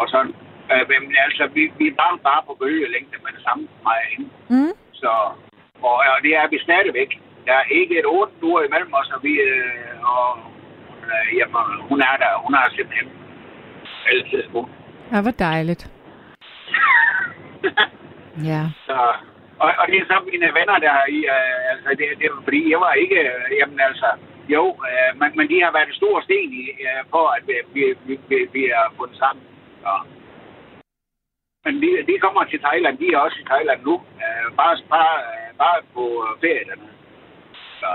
og 0.00 0.06
sådan. 0.12 0.34
Øh, 0.72 0.84
men 0.90 1.00
altså, 1.26 1.44
vi, 1.56 1.62
vi 1.80 1.86
var 2.00 2.18
bare 2.28 2.42
på 2.46 2.52
bølgelængde 2.60 3.16
med 3.24 3.32
det 3.36 3.42
samme 3.46 3.62
mig 3.86 4.00
hende. 4.12 4.28
Mm. 4.54 4.74
Så, 4.92 5.10
og, 5.88 5.96
og 6.12 6.18
det 6.24 6.32
er 6.40 6.46
vi 6.52 6.58
stadigvæk. 6.68 7.10
Der 7.46 7.54
er 7.62 7.66
ikke 7.80 7.98
et 7.98 8.06
otte 8.06 8.32
uger 8.42 8.62
imellem 8.62 8.92
os, 9.00 9.10
og 9.16 9.20
vi, 9.22 9.32
øh, 9.50 10.10
og, 10.12 10.28
øh, 11.08 11.26
jamen, 11.38 11.66
hun 11.88 12.00
er 12.00 12.16
der. 12.22 12.32
Hun 12.44 12.54
er 12.54 12.64
simpelthen 12.76 13.08
altid 14.10 14.42
god. 14.52 14.66
Ja, 15.12 15.20
hvor 15.22 15.30
dejligt. 15.30 15.82
Ja. 18.50 18.62
Så, 18.86 18.98
og, 19.62 19.70
og 19.80 19.84
det 19.88 19.96
er 19.98 20.06
så 20.10 20.16
mine 20.30 20.48
venner, 20.58 20.78
der 20.86 20.94
i, 21.16 21.18
øh, 21.36 21.72
altså, 21.72 21.88
det, 21.98 22.06
det, 22.20 22.26
fordi 22.44 22.70
jeg 22.72 22.80
var 22.80 22.92
ikke, 22.92 23.18
øh, 23.32 23.58
jamen 23.58 23.80
altså, 23.80 24.08
jo, 24.48 24.64
øh, 24.90 25.10
men, 25.20 25.28
men 25.36 25.48
de 25.48 25.62
har 25.64 25.72
været 25.72 25.88
en 25.88 26.00
stor 26.00 26.20
sten 26.20 26.50
i, 26.62 26.64
øh, 26.86 27.02
for, 27.12 27.24
at 27.36 27.42
vi, 27.48 27.54
vi, 27.74 27.82
vi, 28.06 28.14
vi, 28.28 28.36
vi 28.52 28.62
er 28.78 28.84
fundet 28.98 29.18
sammen. 29.18 29.42
Så. 29.88 29.96
Men 31.64 31.74
de, 31.82 31.88
de 32.08 32.14
kommer 32.24 32.44
til 32.44 32.60
Thailand, 32.66 32.98
de 32.98 33.06
er 33.14 33.18
også 33.18 33.38
i 33.42 33.48
Thailand 33.52 33.80
nu, 33.88 33.94
øh, 33.94 34.46
bare, 34.56 34.76
bare, 34.94 35.16
øh, 35.30 35.48
bare 35.62 35.78
på 35.94 36.04
ferie 36.40 36.64
dernede. 36.70 36.94
Så. 37.80 37.90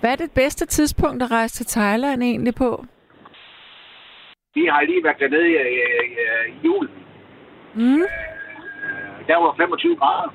Hvad 0.00 0.12
er 0.12 0.16
det 0.16 0.30
bedste 0.34 0.66
tidspunkt 0.66 1.22
at 1.22 1.30
rejse 1.30 1.54
til 1.56 1.66
Thailand 1.66 2.22
egentlig 2.22 2.54
på? 2.54 2.84
De 4.54 4.70
har 4.70 4.82
lige 4.82 5.04
været 5.04 5.18
dernede 5.18 5.48
i, 5.48 5.54
i, 5.54 5.82
i, 6.48 6.66
julen. 6.66 6.94
Mm. 7.74 8.02
Øh, 8.02 9.26
der 9.28 9.36
var 9.36 9.54
25 9.56 9.96
grader. 9.96 10.34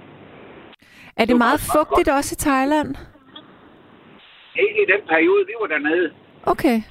Er 1.17 1.25
det 1.25 1.37
meget 1.37 1.61
fugtigt 1.75 2.09
også 2.09 2.35
i 2.37 2.41
Thailand? 2.47 2.95
Ikke 4.55 4.77
i 4.83 4.85
den 4.93 5.01
periode, 5.07 5.45
vi 5.47 5.53
var 5.61 5.67
dernede. 5.67 6.13
Okay. 6.43 6.81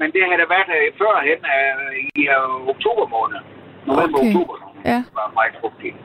Men 0.00 0.06
det 0.14 0.20
havde 0.26 0.40
der 0.42 0.48
været 0.56 0.70
øh, 0.78 0.86
førhen 1.00 1.40
øh, 1.56 1.96
i 2.20 2.22
øh, 2.36 2.68
oktober 2.72 3.04
måned. 3.16 3.40
November, 3.86 4.18
Okay. 4.18 4.28
oktober 4.28 4.56
Ja. 4.92 4.98
var 5.18 5.30
meget 5.38 5.54
fugtigt. 5.64 5.96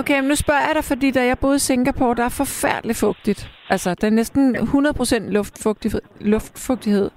Okay, 0.00 0.18
men 0.20 0.28
nu 0.32 0.36
spørger 0.44 0.64
jeg 0.68 0.74
dig, 0.78 0.84
fordi 0.92 1.08
da 1.10 1.22
jeg 1.30 1.38
boede 1.38 1.56
i 1.56 1.66
Singapore, 1.70 2.14
der 2.14 2.24
er 2.24 2.34
forfærdeligt 2.42 2.98
fugtigt. 3.06 3.40
Altså, 3.74 3.88
der 4.00 4.06
er 4.06 4.10
næsten 4.20 4.56
100% 4.56 5.32
luftfugtig, 5.38 5.90
luftfugtighed. 6.20 7.10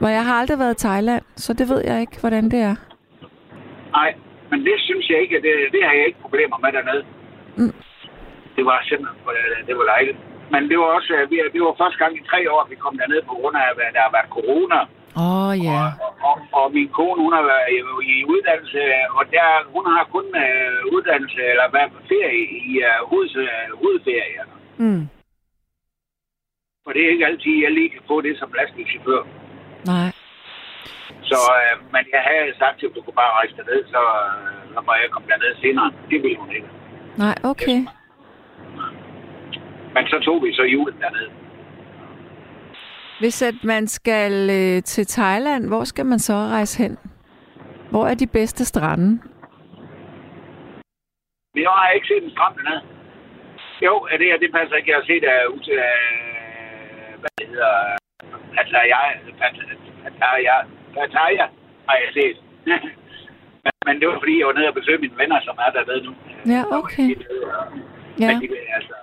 Hvor 0.00 0.08
jeg 0.08 0.24
har 0.28 0.34
aldrig 0.40 0.58
været 0.58 0.74
i 0.76 0.86
Thailand, 0.86 1.22
så 1.44 1.50
det 1.52 1.66
ved 1.72 1.80
jeg 1.90 2.00
ikke, 2.00 2.16
hvordan 2.20 2.44
det 2.52 2.60
er. 2.70 2.76
Nej, 3.98 4.10
men 4.50 4.58
det 4.68 4.76
synes 4.78 5.04
jeg 5.10 5.18
ikke, 5.24 5.36
det, 5.46 5.52
det 5.74 5.80
har 5.86 5.92
jeg 5.98 6.06
ikke 6.06 6.20
problemer 6.26 6.58
med 6.64 6.70
dernede. 6.76 7.02
Mm. 7.56 7.74
Det 8.56 8.64
var 8.70 8.78
simpelthen, 8.88 9.16
det 9.68 9.74
var 9.78 9.84
dejligt. 9.94 10.18
Men 10.52 10.62
det 10.70 10.76
var 10.82 10.88
også, 10.98 11.12
øh, 11.18 11.30
vi, 11.30 11.36
det 11.54 11.60
var 11.66 11.74
første 11.82 11.98
gang 12.02 12.12
i 12.20 12.22
tre 12.30 12.40
år, 12.52 12.66
vi 12.70 12.76
kom 12.84 12.94
derned 13.00 13.20
på 13.30 13.34
grund 13.40 13.56
af, 13.56 13.64
at 13.70 13.94
der 13.96 14.02
har 14.06 14.12
været 14.16 14.30
corona. 14.38 14.78
Åh, 15.24 15.48
oh, 15.48 15.52
ja. 15.68 15.82
Og, 16.28 16.36
og 16.58 16.66
min 16.76 16.88
kone, 16.98 17.20
hun 17.24 17.32
har 17.38 17.44
været 17.52 17.68
i, 18.12 18.16
uddannelse, 18.34 18.80
og 19.18 19.24
der, 19.34 19.48
hun 19.74 19.84
har 19.94 20.04
kun 20.14 20.26
øh, 20.44 20.94
uddannelse, 20.94 21.40
eller 21.52 21.66
hvad, 21.70 21.86
ferie 22.08 22.44
i 22.70 22.72
øh, 22.88 22.98
hoved, 23.10 23.30
øh, 23.46 23.66
hovedferie. 23.80 24.42
Mm. 24.82 25.02
For 26.84 26.90
det 26.92 27.02
er 27.02 27.10
ikke 27.14 27.26
altid, 27.26 27.54
jeg 27.64 27.72
lige 27.72 27.90
kan 27.94 28.02
få 28.10 28.16
det 28.20 28.38
som 28.38 28.52
lastbilchauffør. 28.58 29.22
Nej. 29.92 30.08
Så, 31.30 31.40
øh, 31.60 31.74
men 31.94 32.04
jeg 32.14 32.22
havde 32.30 32.58
sagt 32.60 32.76
til, 32.78 32.86
at 32.86 32.94
du 32.96 33.00
kunne 33.02 33.20
bare 33.22 33.36
rejse 33.38 33.56
derned, 33.58 33.82
så, 33.94 34.02
øh, 34.24 34.74
så 34.74 34.78
må 34.86 34.92
jeg 35.02 35.10
komme 35.14 35.28
derned 35.32 35.52
senere. 35.62 35.88
Det 36.10 36.22
ville 36.22 36.38
hun 36.42 36.50
ikke. 36.58 36.68
Nej, 37.24 37.36
okay. 37.52 37.78
Men 39.94 40.04
så 40.12 40.16
tog 40.26 40.36
vi 40.44 40.52
så 40.60 40.62
julen 40.74 40.98
dernede. 41.04 41.30
Hvis 43.20 43.42
at 43.42 43.54
man 43.64 43.86
skal 43.86 44.32
øh, 44.50 44.82
til 44.82 45.06
Thailand, 45.06 45.68
hvor 45.68 45.84
skal 45.84 46.06
man 46.06 46.18
så 46.18 46.34
rejse 46.34 46.82
hen? 46.82 46.98
Hvor 47.90 48.06
er 48.06 48.14
de 48.14 48.26
bedste 48.26 48.64
strande? 48.64 49.20
Jeg 51.54 51.70
har 51.70 51.90
ikke 51.90 52.06
set 52.06 52.24
en 52.24 52.30
strand 52.30 52.54
dernede. 52.56 52.82
Jo, 53.82 53.94
er 54.10 54.16
det 54.16 54.26
her, 54.26 54.38
det 54.38 54.52
passer 54.52 54.76
ikke. 54.76 54.90
Jeg 54.90 54.98
har 55.00 55.06
set 55.12 55.24
uh, 55.32 55.54
ud 55.54 55.60
til, 55.66 55.76
uh, 55.90 57.20
hvad 57.20 57.30
det 57.38 57.46
hedder, 57.48 57.74
Pattaya, 58.54 59.00
Pattaya, 60.02 60.56
Pattaya, 60.94 61.46
har 61.88 61.96
jeg 62.02 62.10
set. 62.18 62.36
men, 63.64 63.72
men 63.86 63.94
det 64.00 64.08
var 64.08 64.18
fordi, 64.22 64.38
jeg 64.38 64.46
var 64.46 64.52
nede 64.52 64.68
og 64.68 64.74
besøgte 64.74 65.02
mine 65.04 65.18
venner, 65.22 65.40
som 65.46 65.56
er 65.64 65.70
dernede 65.76 66.02
nu. 66.06 66.12
Ja, 66.54 66.60
okay. 66.80 67.08
Ja. 68.20 68.28
Men 68.32 68.40
de, 68.42 68.48
altså, 68.78 68.96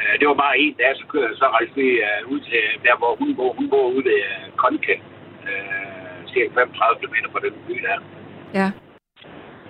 øh, 0.00 0.14
det 0.20 0.26
var 0.30 0.38
bare 0.44 0.58
en 0.64 0.74
dag, 0.80 0.92
så 1.00 1.04
kørte 1.12 1.36
så 1.36 1.46
rejste 1.56 1.74
vi 1.80 1.88
uh, 2.08 2.32
ud 2.32 2.40
til 2.48 2.62
der, 2.86 2.94
hvor 3.00 3.12
hun 3.20 3.36
bor. 3.36 3.52
Hun 3.58 3.66
bor 3.72 3.86
ude 3.94 4.04
ved 4.08 4.18
uh, 4.30 4.56
Konken, 4.62 5.00
uh, 5.48 6.16
cirka 6.32 6.48
35 6.54 7.00
km 7.00 7.16
fra 7.32 7.40
den 7.44 7.54
by 7.66 7.74
der. 7.86 7.98
Ja. 8.58 8.68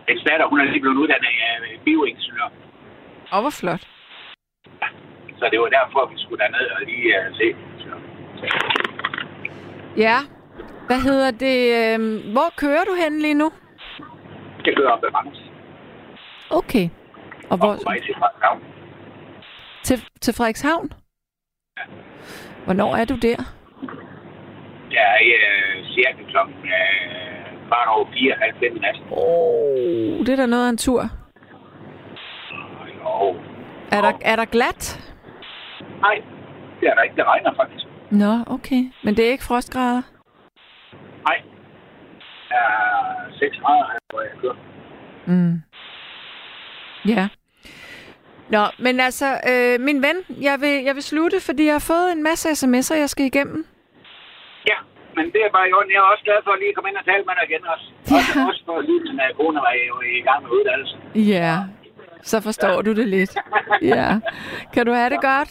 Hendes 0.09 0.25
datter, 0.29 0.47
hun 0.53 0.61
er 0.61 0.65
lige 0.65 0.81
blevet 0.85 0.99
uddannet 1.03 1.33
af 1.49 1.55
uh, 1.67 1.85
bioingeniør. 1.85 2.49
Og 3.35 3.41
hvor 3.43 3.55
flot. 3.61 3.83
Så 5.39 5.45
det 5.53 5.59
var 5.61 5.71
derfor, 5.79 6.01
vi 6.13 6.17
skulle 6.23 6.41
derned 6.45 6.67
og 6.77 6.81
lige 6.91 7.07
uh, 7.19 7.37
se. 7.39 7.47
Så. 7.83 7.93
Ja. 9.97 10.19
Hvad 10.91 11.01
hedder 11.01 11.31
det? 11.31 11.59
Øh, 11.79 11.99
hvor 12.33 12.49
kører 12.57 12.85
du 12.85 12.95
hen 13.03 13.23
lige 13.23 13.35
nu? 13.35 13.53
Det 14.65 14.77
kører 14.77 14.91
op 14.91 15.05
ad 15.05 15.15
Randers. 15.15 15.43
Okay. 16.51 16.89
Og 17.51 17.57
hvor, 17.59 17.73
Og 17.73 17.77
på 17.77 17.83
vej 17.91 17.99
til 18.07 18.15
Frederikshavn. 18.19 18.61
Til, 19.83 19.99
til 20.21 20.35
Frederikshavn? 20.35 20.93
Hvornår 22.65 22.97
er 22.97 23.05
du 23.05 23.17
der? 23.17 23.39
Jeg 24.91 25.03
er 25.03 25.21
uh, 25.81 25.87
cirka 25.95 26.23
klokken 26.31 26.55
uh, 26.55 27.69
kvart 27.69 27.89
over 27.89 28.07
fire, 28.13 28.35
halv 28.43 28.55
fem 28.63 28.81
nat. 28.81 28.97
Oh, 29.11 30.19
det 30.27 30.29
er 30.29 30.37
da 30.37 30.47
noget 30.47 30.67
af 30.67 30.71
en 30.71 30.77
tur. 30.77 31.03
Jo. 33.05 33.37
Er 33.93 34.01
der, 34.01 34.13
er 34.21 34.37
der 34.37 34.45
glat? 34.45 35.15
Nej, 36.01 36.23
det 36.81 36.89
er 36.89 36.95
der 36.95 37.03
ikke. 37.03 37.17
Det 37.17 37.25
regner 37.27 37.55
faktisk. 37.57 37.85
Nå, 38.11 38.55
okay. 38.55 38.83
Men 39.05 39.17
det 39.17 39.27
er 39.27 39.31
ikke 39.31 39.45
frostgrader? 39.45 40.03
Nej. 41.29 41.43
Der 42.49 42.57
er 42.57 43.39
6 43.39 43.57
grader 43.57 43.85
hvor 44.11 44.21
jeg 44.21 44.31
kører. 44.41 44.57
Mm. 45.27 45.63
Ja. 47.09 47.29
Nå, 48.55 48.65
men 48.79 49.01
altså, 49.01 49.29
øh, 49.51 49.81
min 49.81 50.03
ven, 50.07 50.17
jeg 50.49 50.61
vil, 50.61 50.75
jeg 50.89 50.95
vil 50.95 51.03
slutte, 51.03 51.41
fordi 51.41 51.65
jeg 51.65 51.75
har 51.75 51.87
fået 51.93 52.13
en 52.13 52.23
masse 52.23 52.49
sms'er, 52.61 52.97
jeg 53.05 53.11
skal 53.11 53.25
igennem. 53.27 53.67
Ja, 54.71 54.79
men 55.17 55.25
det 55.33 55.41
er 55.47 55.51
bare 55.57 55.69
i 55.69 55.73
orden. 55.73 55.91
Jeg 55.91 55.99
er 56.05 56.11
også 56.15 56.25
glad 56.25 56.39
for 56.45 56.51
at 56.51 56.61
lige 56.63 56.75
komme 56.75 56.89
ind 56.91 56.97
og 56.97 57.05
tale 57.05 57.23
med 57.29 57.35
dig 57.39 57.45
igen 57.51 57.63
også. 57.73 57.87
Også, 58.17 58.33
også 58.49 58.63
for 58.67 58.79
at 58.79 58.85
lige 58.85 59.01
min 59.01 59.21
uh, 59.31 59.37
kone 59.37 59.59
var 59.67 59.75
jo 59.91 59.97
i 60.19 60.21
gang 60.29 60.43
med 60.43 60.51
uddannelse. 60.51 60.97
Ja, 61.35 61.55
så 62.23 62.41
forstår 62.41 62.77
ja. 62.79 62.83
du 62.87 62.93
det 63.01 63.09
lidt. 63.09 63.33
Ja. 63.83 64.09
Kan 64.75 64.87
du 64.87 64.93
have 64.93 65.11
det 65.11 65.21
godt? 65.21 65.51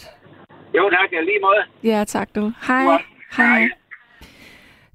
Jo 0.77 0.89
tak, 0.89 1.11
jeg 1.11 1.23
lige 1.23 1.39
måde. 1.47 1.63
Ja, 1.83 2.03
tak 2.03 2.29
du. 2.35 2.51
Hej. 2.67 2.85
Hej. 3.37 3.69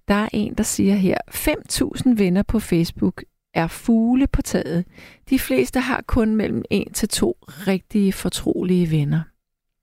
Der 0.08 0.14
er 0.14 0.28
en, 0.32 0.54
der 0.54 0.62
siger 0.62 0.94
her, 0.94 1.18
5.000 1.30 2.22
venner 2.22 2.42
på 2.42 2.58
Facebook 2.60 3.22
er 3.54 3.66
fugle 3.66 4.26
på 4.26 4.42
taget. 4.42 4.84
De 5.30 5.38
fleste 5.38 5.80
har 5.80 6.02
kun 6.06 6.36
mellem 6.36 6.62
en 6.70 6.92
til 6.92 7.08
to 7.08 7.38
rigtige 7.48 8.12
fortrolige 8.12 8.90
venner. 8.90 9.22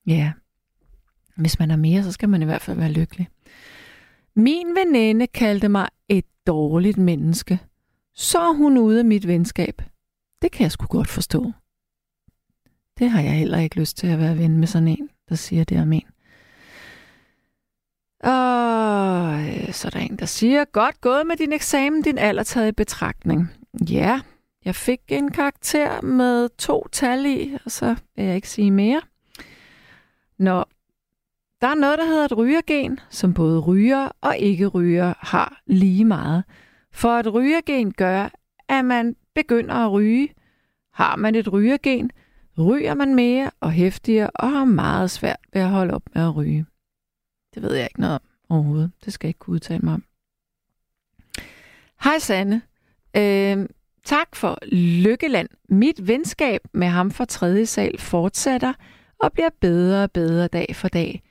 Ja, 0.08 0.32
hvis 1.36 1.60
man 1.60 1.70
har 1.70 1.78
mere, 1.78 2.04
så 2.04 2.12
skal 2.12 2.30
man 2.30 2.42
i 2.42 2.46
hvert 2.46 2.62
fald 2.62 2.78
være 2.78 2.92
lykkelig. 2.92 3.28
Min 4.36 4.68
veninde 4.76 5.28
kaldte 5.28 5.70
mig 5.70 5.88
et 6.10 6.26
dårligt 6.48 6.98
menneske. 6.98 7.60
Så 8.14 8.40
er 8.40 8.54
hun 8.54 8.78
ude 8.78 9.00
af 9.00 9.06
mit 9.06 9.28
venskab. 9.28 9.82
Det 10.42 10.52
kan 10.52 10.64
jeg 10.64 10.72
sgu 10.72 10.86
godt 10.86 11.08
forstå. 11.08 11.52
Det 13.00 13.10
har 13.10 13.22
jeg 13.22 13.34
heller 13.34 13.58
ikke 13.58 13.80
lyst 13.80 13.98
til 13.98 14.08
at 14.08 14.20
være 14.20 14.38
ven 14.38 14.58
med 14.58 14.68
sådan 14.68 14.88
en, 14.88 15.10
der 15.30 15.36
siger 15.36 15.64
det 15.64 15.82
om 15.82 15.94
en. 15.94 16.06
Og 18.24 19.42
øh, 19.48 19.74
så 19.74 19.88
er 19.88 19.90
der 19.90 20.00
en, 20.00 20.16
der 20.16 20.26
siger, 20.26 20.66
godt 20.66 21.02
gået 21.02 21.28
med 21.28 21.36
din 21.38 21.54
eksamen, 21.54 22.02
din 22.02 22.18
alder 22.18 22.44
taget 22.44 22.68
i 22.68 22.72
betragtning. 22.72 23.61
Ja, 23.80 24.22
jeg 24.66 24.76
fik 24.76 25.00
en 25.08 25.32
karakter 25.32 26.02
med 26.02 26.50
to 26.58 26.88
tal 26.92 27.26
i, 27.26 27.58
og 27.66 27.72
så 27.72 27.96
vil 28.16 28.26
jeg 28.26 28.36
ikke 28.36 28.50
sige 28.50 28.72
mere. 28.72 29.02
Nå, 30.38 30.64
der 31.62 31.68
er 31.68 31.76
noget, 31.76 32.00
der 32.00 32.06
hedder 32.06 32.26
et 32.26 32.38
rygergen, 32.38 33.00
som 33.10 33.34
både 33.34 33.60
ryger 33.60 34.10
og 34.22 34.38
ikke 34.38 34.68
ryger 34.68 35.14
har 35.18 35.62
lige 35.66 36.06
meget. 36.06 36.44
For 36.92 37.10
et 37.10 37.34
rygergen 37.34 37.94
gør, 37.94 38.30
at 38.70 38.86
man 38.86 39.16
begynder 39.36 39.76
at 39.76 39.92
ryge. 39.92 40.34
Har 40.94 41.16
man 41.16 41.36
et 41.36 41.54
rygergen, 41.54 42.12
ryger 42.58 42.94
man 42.94 43.16
mere 43.16 43.52
og 43.60 43.72
hæftigere 43.72 44.30
og 44.30 44.52
har 44.52 44.66
meget 44.66 45.12
svært 45.12 45.40
ved 45.54 45.62
at 45.62 45.70
holde 45.70 45.94
op 45.94 46.04
med 46.16 46.22
at 46.24 46.36
ryge. 46.36 46.66
Det 47.54 47.62
ved 47.64 47.74
jeg 47.74 47.84
ikke 47.84 48.02
noget 48.02 48.16
om 48.16 48.22
overhovedet. 48.50 48.92
Det 49.06 49.14
skal 49.14 49.28
jeg 49.28 49.30
ikke 49.30 49.40
kunne 49.40 49.54
udtale 49.54 49.82
mig 49.84 49.94
om. 49.94 50.04
Hej 52.04 52.20
Sanne. 52.20 52.62
Øh, 53.18 53.70
tak 54.04 54.36
for 54.36 54.58
Lykkeland. 54.72 55.50
Mit 55.70 56.08
venskab 56.08 56.62
med 56.74 56.88
ham 56.88 57.12
fra 57.12 57.26
tredje 57.26 57.66
sal 57.66 57.98
fortsætter 57.98 58.74
og 59.20 59.34
bliver 59.34 59.50
bedre 59.62 60.04
og 60.04 60.12
bedre 60.12 60.48
dag 60.48 60.76
for 60.76 60.88
dag. 60.88 61.24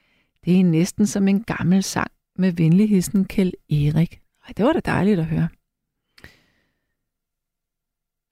Det 0.45 0.61
er 0.61 0.65
næsten 0.65 1.07
som 1.07 1.29
en 1.29 1.43
gammel 1.43 1.83
sang 1.83 2.11
med 2.37 2.53
venligheden 2.53 3.25
Kjell 3.25 3.55
Erik. 3.71 4.21
Ej, 4.47 4.53
det 4.57 4.65
var 4.65 4.73
da 4.73 4.81
dejligt 4.81 5.21
at 5.21 5.27
høre. 5.27 5.49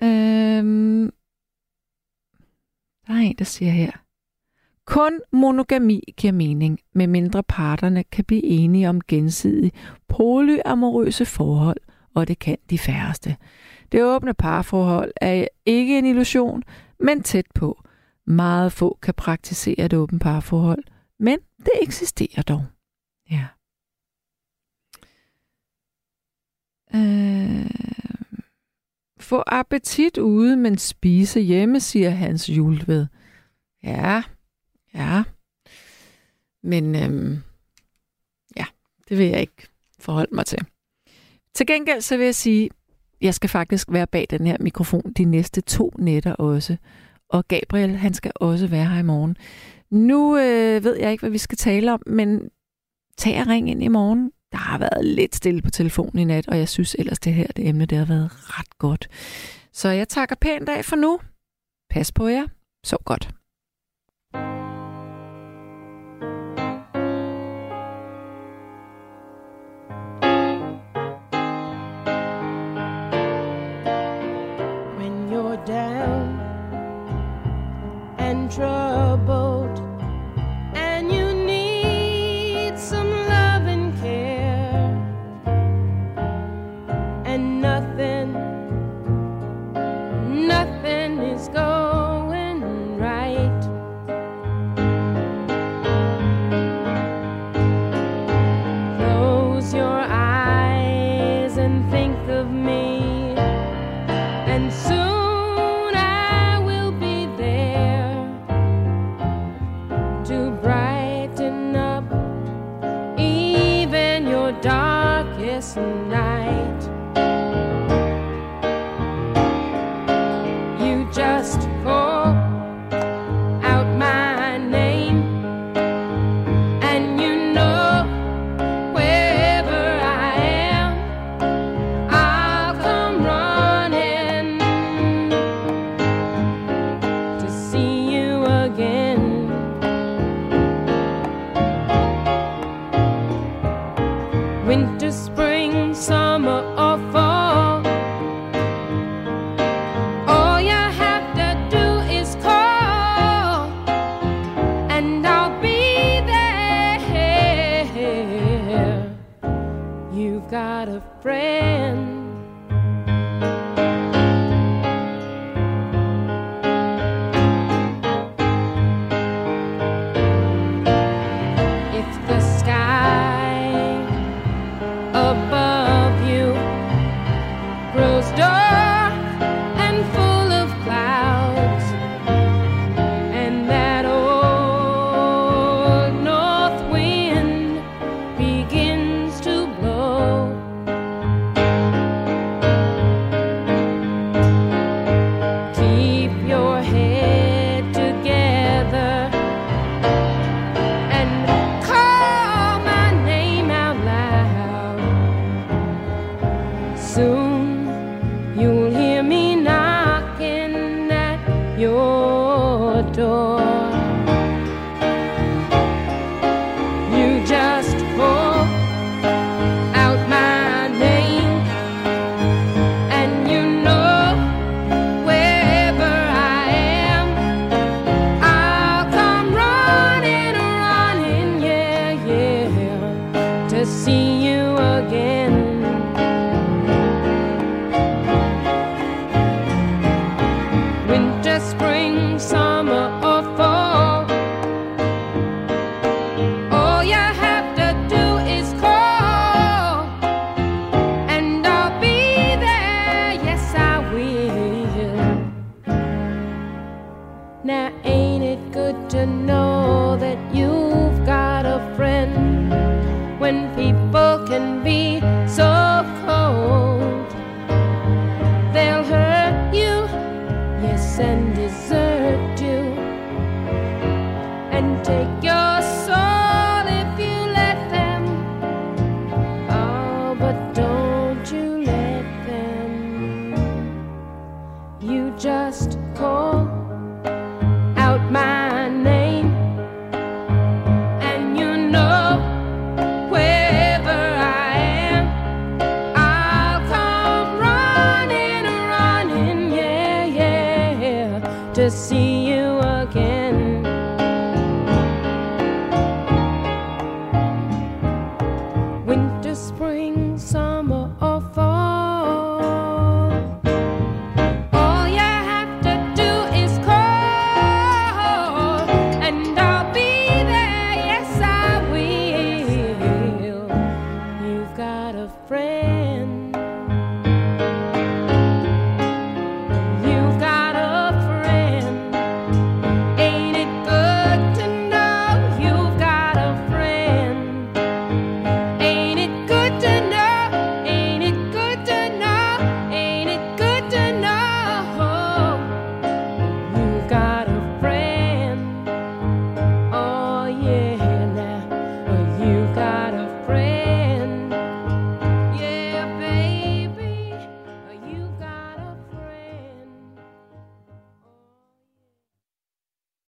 Øhm, 0.03 1.11
der 3.07 3.15
er 3.15 3.19
en, 3.19 3.37
der 3.39 3.45
siger 3.45 3.73
her. 3.73 3.91
Kun 4.85 5.21
monogami 5.33 6.15
giver 6.17 6.33
mening, 6.33 6.81
med 6.93 7.07
mindre 7.07 7.43
parterne 7.43 8.05
kan 8.05 8.25
blive 8.25 8.45
enige 8.45 8.89
om 8.89 9.01
gensidige 9.01 9.73
polyamorøse 10.09 11.27
forhold, 11.27 11.81
og 12.19 12.29
det 12.29 12.39
kan 12.39 12.59
de 12.71 12.79
færreste. 12.79 13.37
Det 13.93 14.05
åbne 14.05 14.35
parforhold 14.35 15.13
er 15.17 15.49
ikke 15.67 15.99
en 15.99 16.07
illusion, 16.07 16.63
men 17.01 17.23
tæt 17.23 17.47
på. 17.55 17.83
Meget 18.27 18.73
få 18.73 18.99
kan 19.03 19.15
praktisere 19.15 19.85
et 19.85 19.95
åbent 19.95 20.23
parforhold, 20.23 20.85
men 21.19 21.39
det 21.59 21.73
eksisterer 21.83 22.43
dog. 22.43 22.65
Ja. 23.31 23.47
Øh... 26.95 27.71
Få 29.21 29.43
appetit 29.47 30.19
ude, 30.19 30.57
men 30.57 30.79
spise 30.79 31.41
hjemme, 31.41 31.81
siger 31.81 32.11
Hans 32.11 32.49
Julved. 32.49 33.07
Ja, 33.83 34.23
ja. 34.95 35.23
Men 36.63 36.95
øhm, 36.95 37.43
ja, 38.57 38.65
det 39.09 39.19
vil 39.19 39.27
jeg 39.27 39.41
ikke 39.41 39.69
forholde 39.99 40.35
mig 40.35 40.47
til. 40.47 40.59
Til 41.55 41.67
gengæld 41.67 42.01
så 42.01 42.17
vil 42.17 42.25
jeg 42.25 42.35
sige, 42.35 42.71
jeg 43.21 43.35
skal 43.35 43.49
faktisk 43.51 43.89
være 43.91 44.07
bag 44.07 44.27
den 44.31 44.47
her 44.47 44.57
mikrofon 44.61 45.13
de 45.17 45.25
næste 45.25 45.61
to 45.61 45.93
nætter 45.99 46.33
også. 46.33 46.77
Og 47.29 47.49
Gabriel, 47.49 47.97
han 47.97 48.15
skal 48.15 48.33
også 48.35 48.67
være 48.67 48.87
her 48.87 48.99
i 48.99 49.03
morgen. 49.03 49.37
Nu 49.91 50.39
øh, 50.39 50.85
ved 50.85 50.97
jeg 50.97 51.13
ikke, 51.13 51.23
hvad 51.23 51.31
vi 51.31 51.39
skal 51.39 51.59
tale 51.59 51.93
om, 51.93 52.03
men 52.07 52.51
tag 53.19 53.41
og 53.41 53.47
ring 53.47 53.71
ind 53.71 53.83
i 53.83 53.89
morgen. 53.89 54.33
Der 54.53 54.59
har 54.59 54.79
været 54.79 55.05
lidt 55.05 55.37
stille 55.37 55.63
på 55.63 55.71
telefonen 55.71 56.19
i 56.19 56.25
nat, 56.25 56.49
og 56.49 56.59
jeg 56.59 56.69
synes 56.69 56.97
ellers, 56.99 57.19
det 57.19 57.35
her 57.35 57.47
det 57.47 57.69
emne 57.69 57.87
det 57.87 57.99
har 57.99 58.05
været 58.05 58.31
ret 58.33 58.79
godt. 58.79 59.09
Så 59.73 59.89
jeg 59.89 60.09
takker 60.09 60.37
pænt 60.41 60.69
af 60.69 60.85
for 60.85 60.97
nu. 60.97 61.19
Pas 61.91 62.13
på 62.13 62.27
jer. 62.29 62.47
Sov 62.85 62.99
godt. 63.05 63.38
trouble. 78.49 79.48